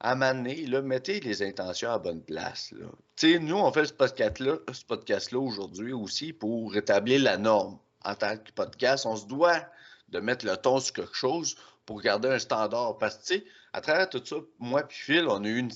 à 0.00 0.14
maner, 0.14 0.66
mettez 0.82 1.20
les 1.20 1.42
intentions 1.42 1.90
à 1.90 1.98
bonne 1.98 2.22
place. 2.22 2.74
Nous, 3.22 3.56
on 3.56 3.72
fait 3.72 3.84
ce 3.84 3.92
podcast-là 3.92 4.56
podcast 4.88 5.32
aujourd'hui 5.32 5.92
aussi 5.92 6.32
pour 6.32 6.72
rétablir 6.72 7.22
la 7.22 7.36
norme. 7.36 7.78
En 8.04 8.14
tant 8.14 8.36
que 8.36 8.50
podcast, 8.52 9.04
on 9.04 9.16
se 9.16 9.26
doit 9.26 9.66
de 10.08 10.20
mettre 10.20 10.46
le 10.46 10.56
ton 10.56 10.80
sur 10.80 10.94
quelque 10.94 11.14
chose 11.14 11.56
pour 11.84 12.00
garder 12.00 12.28
un 12.28 12.38
standard. 12.38 12.96
Parce 12.98 13.18
que, 13.18 13.34
à 13.74 13.80
travers 13.82 14.08
tout 14.08 14.24
ça, 14.24 14.36
moi 14.58 14.80
et 14.80 14.84
Phil, 14.88 15.26
on 15.28 15.44
a 15.44 15.48
eu 15.48 15.68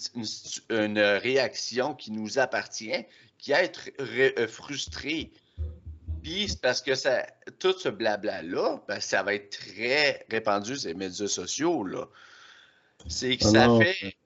une, 0.71 0.99
réaction 0.99 1.95
qui 1.95 2.11
nous 2.11 2.39
appartient, 2.39 3.05
qui 3.39 3.53
est 3.53 3.65
être 3.65 3.91
euh, 4.01 4.49
frustré 4.49 5.33
puis 6.25 6.49
c'est 6.49 6.63
parce 6.63 6.81
que 6.81 6.95
ça, 6.95 7.27
tout 7.59 7.79
ce 7.79 7.91
blabla-là, 7.91 8.81
ben, 8.89 8.99
ça 8.99 9.23
va 9.23 9.35
être 9.35 9.59
très 9.59 10.25
répandu 10.31 10.75
sur 10.75 10.89
les 10.89 10.95
médias 10.95 11.29
sociaux. 11.29 11.85
Là. 11.85 12.09
C'est 13.09 13.37
que 13.37 13.45
ah 13.47 13.51
ça 13.51 13.79
fait. 13.79 14.17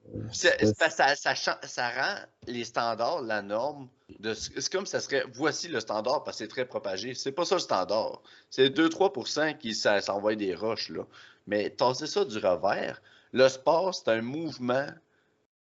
Ça, 1.15 1.35
ça, 1.63 1.89
rend 1.89 2.25
les 2.47 2.63
standards, 2.63 3.21
la 3.21 3.41
norme. 3.41 3.89
C'est 4.33 4.71
comme 4.71 4.85
ça 4.85 4.99
serait. 4.99 5.23
Voici 5.33 5.67
le 5.67 5.79
standard 5.79 6.23
parce 6.23 6.37
que 6.37 6.43
c'est 6.43 6.49
très 6.49 6.65
propagé. 6.65 7.13
C'est 7.13 7.31
pas 7.31 7.45
ça 7.45 7.55
le 7.55 7.61
standard. 7.61 8.21
C'est 8.49 8.69
2-3% 8.69 9.57
qui 9.57 9.75
s'envoient 9.75 10.35
des 10.35 10.55
roches. 10.55 10.89
Là. 10.89 11.05
Mais 11.47 11.69
tasser 11.69 12.07
ça 12.07 12.25
du 12.25 12.37
revers. 12.37 13.01
Le 13.31 13.47
sport, 13.47 13.93
c'est 13.93 14.09
un 14.09 14.21
mouvement. 14.21 14.87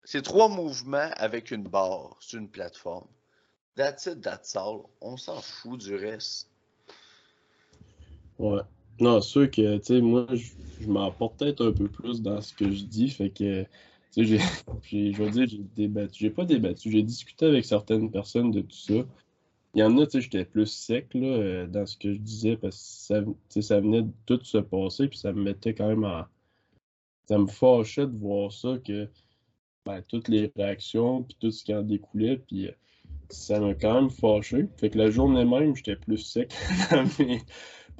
C'est 0.05 0.23
trois 0.23 0.49
mouvements 0.49 1.11
avec 1.17 1.51
une 1.51 1.65
barre 1.65 2.17
sur 2.21 2.39
une 2.39 2.49
plateforme. 2.49 3.07
That's 3.77 4.07
it, 4.07 4.23
that's 4.23 4.57
all. 4.57 4.85
On 5.01 5.17
s'en 5.17 5.41
fout 5.41 5.79
du 5.79 5.95
reste. 5.95 6.49
Ouais. 8.39 8.63
Non, 9.01 9.21
sûr 9.21 9.51
que, 9.51 9.79
tu 9.79 9.85
sais, 9.85 10.01
moi, 10.01 10.27
je, 10.33 10.87
m'en 10.89 11.11
porte 11.13 11.39
peut-être 11.39 11.65
un 11.67 11.73
peu 11.73 11.89
plus 11.89 12.21
dans 12.21 12.41
ce 12.41 12.53
que 12.53 12.71
je 12.73 12.85
dis. 12.85 13.09
Fait 13.09 13.31
que, 13.31 13.65
tu 14.13 14.27
sais, 14.27 14.39
je 14.83 15.23
veux 15.23 15.31
dire, 15.31 15.47
j'ai 15.47 15.61
débattu. 15.77 16.25
J'ai 16.25 16.31
pas 16.31 16.45
débattu, 16.45 16.91
j'ai 16.91 17.03
discuté 17.03 17.47
avec 17.47 17.65
certaines 17.65 18.11
personnes 18.11 18.51
de 18.51 18.61
tout 18.63 18.77
ça. 18.77 19.05
Il 19.75 19.81
y 19.81 19.83
en 19.85 19.97
a, 19.99 20.07
tu 20.07 20.13
sais, 20.13 20.21
j'étais 20.23 20.45
plus 20.45 20.67
sec, 20.67 21.15
là, 21.15 21.27
euh, 21.27 21.67
dans 21.67 21.87
ce 21.87 21.97
que 21.97 22.13
je 22.13 22.19
disais, 22.19 22.57
parce 22.57 23.09
que 23.09 23.25
ça, 23.61 23.63
ça 23.63 23.81
venait 23.81 24.03
de 24.03 24.13
tout 24.27 24.43
se 24.43 24.59
passer, 24.59 25.09
puis 25.09 25.19
ça 25.19 25.33
me 25.33 25.43
mettait 25.43 25.75
quand 25.75 25.89
même 25.89 26.05
en. 26.05 26.25
Ça 27.29 27.39
me 27.39 27.47
fâchait 27.47 28.07
de 28.07 28.17
voir 28.17 28.53
ça, 28.53 28.79
que, 28.85 29.09
ben, 29.87 30.03
toutes 30.09 30.29
les 30.29 30.51
réactions, 30.57 31.23
puis 31.23 31.37
tout 31.41 31.51
ce 31.51 31.65
qui 31.65 31.75
en 31.75 31.83
découlait, 31.83 32.39
puis. 32.39 32.69
Euh, 32.69 32.73
ça 33.31 33.61
m'a 33.61 33.75
quand 33.75 33.95
même 33.95 34.11
fâché. 34.11 34.67
Fait 34.77 34.91
que 34.91 34.99
la 34.99 35.11
journée 35.11 35.45
même, 35.45 35.77
j'étais 35.77 35.97
plus 35.97 36.19
sec 36.19 36.53
dans 36.91 37.07
mes, 37.19 37.41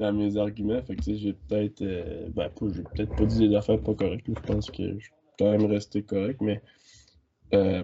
arguments. 0.01 0.83
Fait 0.83 0.97
que 0.97 1.03
tu 1.03 1.13
sais, 1.13 1.17
j'ai 1.17 1.33
peut-être. 1.33 1.83
Euh, 1.83 2.29
ben, 2.35 2.51
j'ai 2.75 2.83
peut-être 2.83 3.17
pas 3.17 3.25
dit 3.25 3.49
des 3.49 3.55
affaires 3.55 3.81
pas 3.81 3.95
correctes. 3.95 4.27
Je 4.29 4.41
pense 4.41 4.71
que 4.71 4.99
je 4.99 5.05
suis 5.05 5.13
quand 5.39 5.51
même 5.51 5.67
resté 5.67 6.03
correct, 6.03 6.41
mais. 6.41 6.61
Euh, 7.55 7.83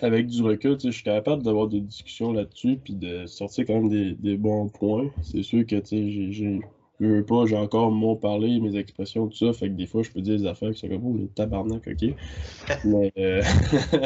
avec 0.00 0.28
du 0.28 0.42
recul, 0.42 0.78
je 0.80 0.90
suis 0.90 1.02
capable 1.02 1.42
d'avoir 1.42 1.66
des 1.66 1.80
discussions 1.80 2.32
là-dessus 2.32 2.78
puis 2.82 2.94
de 2.94 3.26
sortir 3.26 3.66
quand 3.66 3.80
même 3.80 4.14
des, 4.14 4.36
bons 4.36 4.68
points. 4.68 5.10
C'est 5.22 5.42
sûr 5.42 5.66
que 5.66 5.82
j'ai, 5.84 6.30
j'ai, 6.30 6.60
veux 7.00 7.24
pas, 7.24 7.46
j'ai 7.46 7.56
encore 7.56 7.90
mon 7.90 8.16
parler, 8.16 8.60
mes 8.60 8.76
expressions, 8.76 9.26
tout 9.28 9.36
ça. 9.36 9.52
Fait 9.52 9.68
que 9.68 9.74
des 9.74 9.86
fois, 9.86 10.02
je 10.02 10.10
peux 10.10 10.20
dire 10.20 10.38
des 10.38 10.46
affaires 10.46 10.70
qui 10.72 10.78
sont 10.78 10.88
comme, 10.88 11.04
oh, 11.04 11.16
les 11.18 11.28
tabarnak, 11.28 11.86
ok. 11.86 12.14
Mais, 12.84 13.12
euh, 13.18 13.42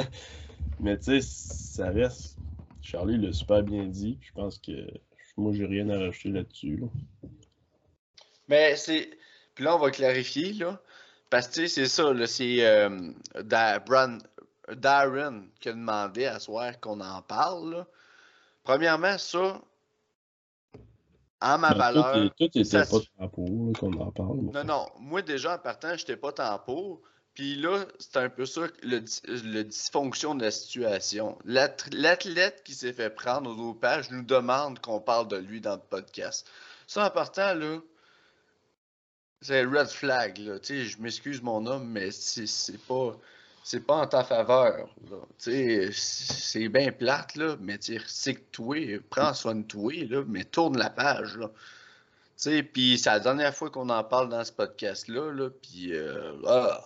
Mais 0.80 0.96
tu 0.98 1.04
sais, 1.04 1.20
ça 1.20 1.90
reste. 1.90 2.38
Charlie 2.80 3.16
l'a 3.16 3.32
super 3.32 3.62
bien 3.62 3.86
dit. 3.86 4.18
Je 4.20 4.32
pense 4.32 4.58
que 4.58 4.72
moi, 5.36 5.52
j'ai 5.54 5.66
rien 5.66 5.88
à 5.90 5.98
rajouter 5.98 6.30
là-dessus. 6.30 6.82
Mais 8.48 8.76
c'est. 8.76 9.10
Puis 9.54 9.64
là, 9.64 9.76
on 9.76 9.78
va 9.78 9.90
clarifier, 9.90 10.52
là. 10.54 10.80
Parce 11.30 11.48
que 11.48 11.66
c'est 11.66 11.86
ça, 11.86 12.12
là, 12.12 12.26
c'est 12.26 12.64
euh, 12.64 13.10
Darren, 13.42 14.18
qui 15.60 15.68
a 15.70 15.72
demandé 15.72 16.26
à 16.26 16.38
soir 16.38 16.78
qu'on 16.80 17.00
en 17.00 17.22
parle. 17.22 17.70
Là. 17.70 17.86
Premièrement, 18.64 19.16
ça, 19.16 19.62
en 21.40 21.58
ma 21.58 21.70
ben, 21.70 21.78
valeur. 21.78 22.30
Tout, 22.36 22.48
tout 22.48 22.58
était 22.58 22.84
pas 22.84 23.00
tant 23.18 23.28
pour 23.28 23.72
qu'on 23.78 23.92
en 23.94 24.10
parle. 24.10 24.40
Non, 24.52 24.64
non. 24.64 24.86
Moi, 25.00 25.22
déjà, 25.22 25.54
en 25.54 25.58
partant, 25.58 25.96
j'étais 25.96 26.16
pas 26.16 26.32
tant 26.32 26.58
pour. 26.58 27.00
Puis 27.34 27.56
là, 27.56 27.86
c'est 27.98 28.18
un 28.18 28.28
peu 28.28 28.44
ça 28.44 28.62
le, 28.82 29.62
dysfonction 29.62 30.34
de 30.34 30.42
la 30.44 30.50
situation. 30.50 31.38
L'athlète 31.44 32.62
qui 32.62 32.74
s'est 32.74 32.92
fait 32.92 33.10
prendre 33.10 33.50
au 33.50 33.54
dopage 33.54 34.10
nous 34.10 34.22
demande 34.22 34.80
qu'on 34.80 35.00
parle 35.00 35.28
de 35.28 35.36
lui 35.36 35.60
dans 35.60 35.76
le 35.76 35.80
podcast. 35.80 36.46
Ça, 36.86 37.06
en 37.06 37.10
partant, 37.10 37.54
là, 37.54 37.78
C'est 39.40 39.64
red 39.64 39.88
flag, 39.88 40.38
là. 40.38 40.58
Je 40.62 40.98
m'excuse, 41.00 41.42
mon 41.42 41.66
homme, 41.66 41.88
mais 41.88 42.10
c'est 42.10 42.78
pas. 42.86 43.16
C'est 43.64 43.80
pas 43.80 43.94
en 43.94 44.06
ta 44.08 44.24
faveur. 44.24 44.88
C'est 45.38 46.68
bien 46.68 46.92
plate, 46.92 47.36
là, 47.36 47.56
mais 47.60 47.78
tu 47.78 47.98
sais, 48.06 48.34
toi, 48.50 48.76
prends 49.08 49.34
soin 49.34 49.54
de 49.54 49.62
toi, 49.62 49.92
là, 50.08 50.24
mais 50.26 50.44
tourne 50.44 50.76
la 50.76 50.90
page, 50.90 51.38
puis 52.72 52.98
c'est 52.98 53.10
la 53.10 53.20
dernière 53.20 53.54
fois 53.54 53.70
qu'on 53.70 53.88
en 53.88 54.02
parle 54.04 54.28
dans 54.28 54.44
ce 54.44 54.52
podcast-là, 54.52 55.30
là, 55.32 55.50
puis 55.50 55.94
euh, 55.94 56.32
ah. 56.46 56.82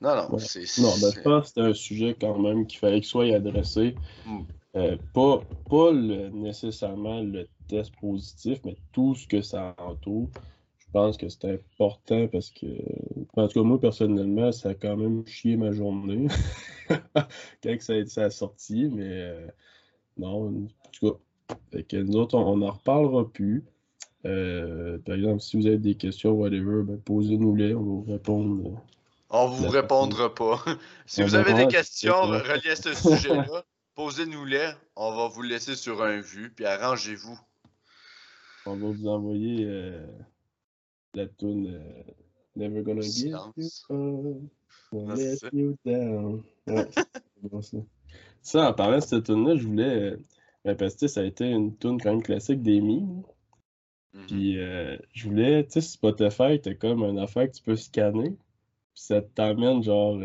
Non, 0.00 0.16
non, 0.16 0.38
c'est... 0.38 0.80
Non, 0.80 0.92
ben, 1.00 1.12
je 1.14 1.20
pense 1.20 1.48
que 1.48 1.52
c'est 1.54 1.60
un 1.60 1.74
sujet 1.74 2.16
quand 2.18 2.38
même 2.38 2.66
qu'il 2.66 2.78
fallait 2.78 3.00
qu'il 3.00 3.08
soit 3.08 3.34
adressé. 3.34 3.94
Hmm. 4.26 4.40
Euh, 4.76 4.96
pas 5.12 5.42
pas 5.68 5.92
nécessairement 5.92 7.22
le 7.22 7.48
test 7.68 7.92
positif, 8.00 8.60
mais 8.64 8.76
tout 8.92 9.14
ce 9.14 9.26
que 9.26 9.42
ça 9.42 9.74
entoure. 9.78 10.28
Je 10.78 10.86
pense 10.92 11.16
que 11.16 11.28
c'est 11.28 11.44
important 11.52 12.26
parce 12.28 12.50
que, 12.50 12.66
en 13.36 13.46
tout 13.46 13.60
cas, 13.60 13.66
moi, 13.66 13.80
personnellement, 13.80 14.50
ça 14.52 14.70
a 14.70 14.74
quand 14.74 14.96
même 14.96 15.24
chié 15.26 15.56
ma 15.56 15.72
journée 15.72 16.26
quand 17.62 17.76
ça 17.80 17.92
a 17.92 17.96
été 17.96 18.10
sa 18.10 18.30
sortie, 18.30 18.88
mais 18.92 19.06
euh, 19.06 19.46
non, 20.16 20.48
en 20.48 20.66
tout 20.92 21.12
cas, 21.12 21.82
que 21.88 21.96
nous 21.96 22.16
autres, 22.16 22.36
on 22.36 22.56
n'en 22.56 22.72
reparlera 22.72 23.28
plus. 23.28 23.64
Euh, 24.26 24.98
par 24.98 25.14
exemple, 25.14 25.40
si 25.40 25.56
vous 25.56 25.66
avez 25.66 25.78
des 25.78 25.94
questions, 25.94 26.32
whatever, 26.32 26.82
ben, 26.82 26.98
posez-nous-les, 26.98 27.74
on 27.74 27.80
va 27.80 27.84
vous 27.84 28.04
répondre. 28.12 28.82
On 29.30 29.46
vous 29.46 29.68
répondra 29.68 30.34
pas. 30.34 30.64
si 31.06 31.22
vous 31.22 31.36
avez 31.36 31.54
des 31.54 31.68
questions 31.68 32.20
reliées 32.22 32.70
à 32.70 32.76
ce 32.76 32.94
sujet-là, 32.94 33.64
posez-nous-les. 33.94 34.72
On 34.96 35.14
va 35.14 35.28
vous 35.28 35.42
laisser 35.42 35.76
sur 35.76 36.02
un 36.02 36.20
vu, 36.20 36.50
puis 36.50 36.66
arrangez-vous. 36.66 37.38
On 38.66 38.76
va 38.76 38.88
vous 38.88 39.06
envoyer 39.06 39.64
euh, 39.64 40.04
la 41.14 41.26
tune 41.26 41.74
euh, 41.74 42.12
Never 42.56 42.82
Gonna 42.82 43.02
Give 43.02 43.28
You 43.28 44.36
Let 44.92 45.38
You 45.52 45.76
Down. 45.84 46.42
ça. 48.42 48.68
en 48.68 48.74
parlant 48.74 48.98
de 48.98 49.02
cette 49.02 49.26
tune-là, 49.26 49.56
je 49.56 49.66
voulais. 49.66 50.16
Euh, 50.66 50.74
parce 50.74 50.96
que 50.96 51.06
ça 51.06 51.20
a 51.20 51.24
été 51.24 51.48
une 51.48 51.76
tune 51.76 52.00
quand 52.00 52.10
même 52.10 52.22
classique 52.22 52.62
d'Amy. 52.62 53.06
Mm-hmm. 54.12 54.26
Puis 54.26 54.54
je 55.14 55.28
voulais, 55.28 55.64
tu 55.66 55.74
sais, 55.74 55.80
Spotify, 55.82 56.60
t'as 56.60 56.74
comme 56.74 57.04
une 57.04 57.20
affaire 57.20 57.48
que 57.48 57.56
tu 57.56 57.62
peux 57.62 57.76
scanner. 57.76 58.36
Puis 58.94 59.04
ça 59.04 59.22
t'amène 59.22 59.82
genre 59.82 60.18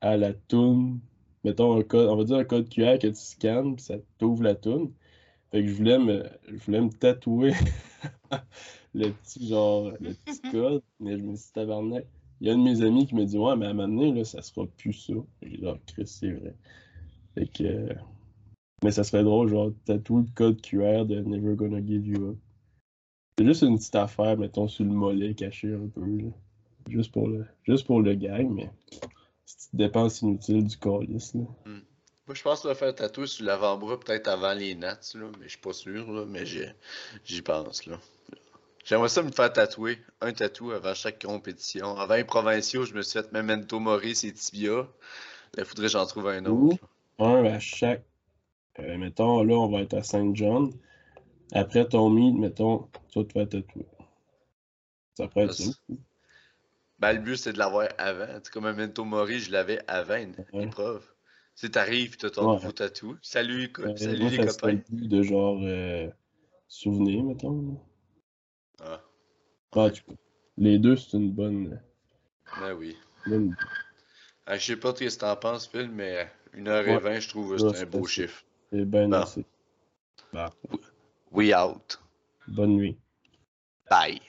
à 0.00 0.16
la 0.16 0.34
tune. 0.34 1.00
Mettons 1.44 1.78
un 1.78 1.82
code, 1.82 2.08
on 2.08 2.16
va 2.16 2.24
dire 2.24 2.36
un 2.36 2.44
code 2.44 2.68
QR 2.68 2.98
que 3.00 3.08
tu 3.08 3.14
scannes, 3.14 3.76
puis 3.76 3.84
ça 3.84 3.96
t'ouvre 4.18 4.42
la 4.44 4.54
tune. 4.54 4.92
Fait 5.50 5.62
que 5.62 5.68
je 5.68 5.74
voulais 5.74 5.98
me, 5.98 6.24
je 6.48 6.64
voulais 6.64 6.80
me 6.80 6.90
tatouer 6.90 7.52
le 8.94 9.10
petit 9.10 9.48
genre, 9.48 9.92
le 10.00 10.14
petit 10.14 10.40
code, 10.50 10.82
mais 11.00 11.18
je 11.18 11.22
me 11.22 11.36
suis 11.36 11.46
dit 11.46 11.52
tabarnak. 11.52 12.06
Il 12.40 12.48
y 12.48 12.50
a 12.50 12.54
un 12.54 12.58
de 12.58 12.62
mes 12.62 12.82
amis 12.82 13.06
qui 13.06 13.14
me 13.14 13.24
dit 13.24 13.38
Ouais, 13.38 13.54
mais 13.56 13.66
à 13.66 13.70
un 13.70 13.74
moment 13.74 13.88
donné, 13.88 14.12
là, 14.12 14.24
ça 14.24 14.42
sera 14.42 14.66
plus 14.66 14.92
ça. 14.94 15.12
J'ai 15.42 15.58
dit, 15.58 15.64
oh, 15.64 15.76
Chris, 15.86 16.06
c'est 16.06 16.32
vrai. 16.32 16.56
Fait 17.34 17.46
que. 17.46 17.88
Mais 18.82 18.90
ça 18.90 19.04
serait 19.04 19.22
drôle, 19.22 19.48
genre, 19.48 19.72
tatouer 19.84 20.22
le 20.22 20.32
code 20.34 20.60
QR 20.60 21.04
de 21.04 21.20
Never 21.20 21.54
Gonna 21.54 21.84
Give 21.84 22.06
You 22.06 22.30
Up. 22.30 22.38
C'est 23.38 23.46
juste 23.46 23.62
une 23.62 23.76
petite 23.78 23.94
affaire, 23.94 24.36
mettons, 24.36 24.68
sur 24.68 24.84
le 24.84 24.90
mollet 24.90 25.34
caché 25.34 25.72
un 25.72 25.86
peu. 25.86 26.00
Là. 26.00 26.30
Juste 26.88 27.12
pour 27.12 27.28
le, 27.28 27.46
juste 27.64 27.86
pour 27.86 28.00
le 28.00 28.14
gag, 28.14 28.48
mais 28.50 28.70
c'est 29.44 29.72
une 29.72 29.78
dépense 29.78 30.22
inutile 30.22 30.64
du. 30.64 30.76
Là. 30.84 31.44
Hmm. 31.64 31.80
Moi, 32.26 32.34
je 32.34 32.42
pense 32.42 32.58
que 32.58 32.62
tu 32.62 32.68
vas 32.68 32.74
faire 32.74 32.94
tatouer 32.94 33.26
sur 33.26 33.44
l'avant-bras 33.44 33.98
peut-être 33.98 34.28
avant 34.28 34.54
les 34.54 34.74
Nats, 34.74 34.98
là, 35.14 35.26
mais 35.38 35.44
je 35.44 35.50
suis 35.50 35.58
pas 35.58 35.72
sûr, 35.72 36.10
là, 36.12 36.24
mais 36.26 36.44
j'y 36.46 37.42
pense. 37.42 37.86
Là. 37.86 37.98
J'aimerais 38.84 39.08
ça 39.08 39.22
me 39.22 39.30
faire 39.30 39.52
tatouer 39.52 39.98
un 40.20 40.32
tatou 40.32 40.72
avant 40.72 40.94
chaque 40.94 41.22
compétition. 41.22 41.96
Avant 41.96 42.14
les 42.14 42.24
provinciaux, 42.24 42.84
je 42.84 42.94
me 42.94 43.02
suis 43.02 43.20
fait 43.20 43.32
Memento 43.32 43.78
Mori, 43.78 44.10
et 44.10 44.32
Tibia. 44.32 44.88
Il 45.56 45.64
faudrait 45.64 45.86
que 45.86 45.92
j'en 45.92 46.06
trouve 46.06 46.28
un 46.28 46.44
autre. 46.46 46.84
un 47.18 47.44
à 47.44 47.58
chaque. 47.58 48.04
Euh, 48.78 48.96
mettons, 48.98 49.42
là, 49.44 49.54
on 49.54 49.68
va 49.68 49.82
être 49.82 49.94
à 49.94 50.02
Saint 50.02 50.34
John. 50.34 50.72
Après 51.52 51.86
ton 51.86 52.08
meet, 52.08 52.34
mettons, 52.34 52.88
tu 53.12 53.20
vas 53.34 53.46
tatouer. 53.46 53.86
Ça 55.14 55.28
pourrait 55.28 55.44
être 55.44 55.54
ça. 55.54 55.70
Ben, 57.02 57.14
le 57.14 57.18
but, 57.18 57.36
c'est 57.36 57.52
de 57.52 57.58
l'avoir 57.58 57.88
avant. 57.98 58.28
comme 58.52 58.62
Memento 58.62 59.04
Mori, 59.04 59.40
je 59.40 59.50
l'avais 59.50 59.80
avant 59.88 60.18
une 60.18 60.36
épreuve. 60.52 61.04
Si 61.56 61.68
t'arrives, 61.68 62.16
tu 62.16 62.26
as 62.26 62.30
ton 62.30 62.52
nouveau 62.52 62.70
tatou. 62.70 63.18
Salut, 63.22 63.72
salut 63.96 64.28
les 64.28 64.46
copains. 64.46 64.78
de 64.88 65.22
genre 65.24 65.58
euh, 65.64 66.08
souvenir, 66.68 67.24
mettons. 67.24 67.80
Ah. 68.80 69.00
Ah, 69.72 69.90
tu... 69.90 70.04
Les 70.56 70.78
deux, 70.78 70.94
c'est 70.94 71.16
une 71.16 71.32
bonne. 71.32 71.82
Ben 72.60 72.72
oui. 72.74 72.96
Ah, 74.46 74.56
je 74.56 74.64
sais 74.64 74.76
pas 74.76 74.94
ce 74.94 75.04
que 75.04 75.18
t'en 75.18 75.34
penses, 75.34 75.66
Phil, 75.66 75.90
mais 75.90 76.30
1h20, 76.54 77.20
je 77.20 77.28
trouve 77.28 77.56
que 77.56 77.58
c'est 77.58 77.82
un 77.82 77.86
beau 77.86 78.06
chiffre. 78.06 78.44
C'est 78.70 78.84
bien 78.84 79.10
assez. 79.10 79.44
We 81.32 81.52
out. 81.52 82.00
Bonne 82.46 82.76
nuit. 82.76 82.96
Bye. 83.90 84.20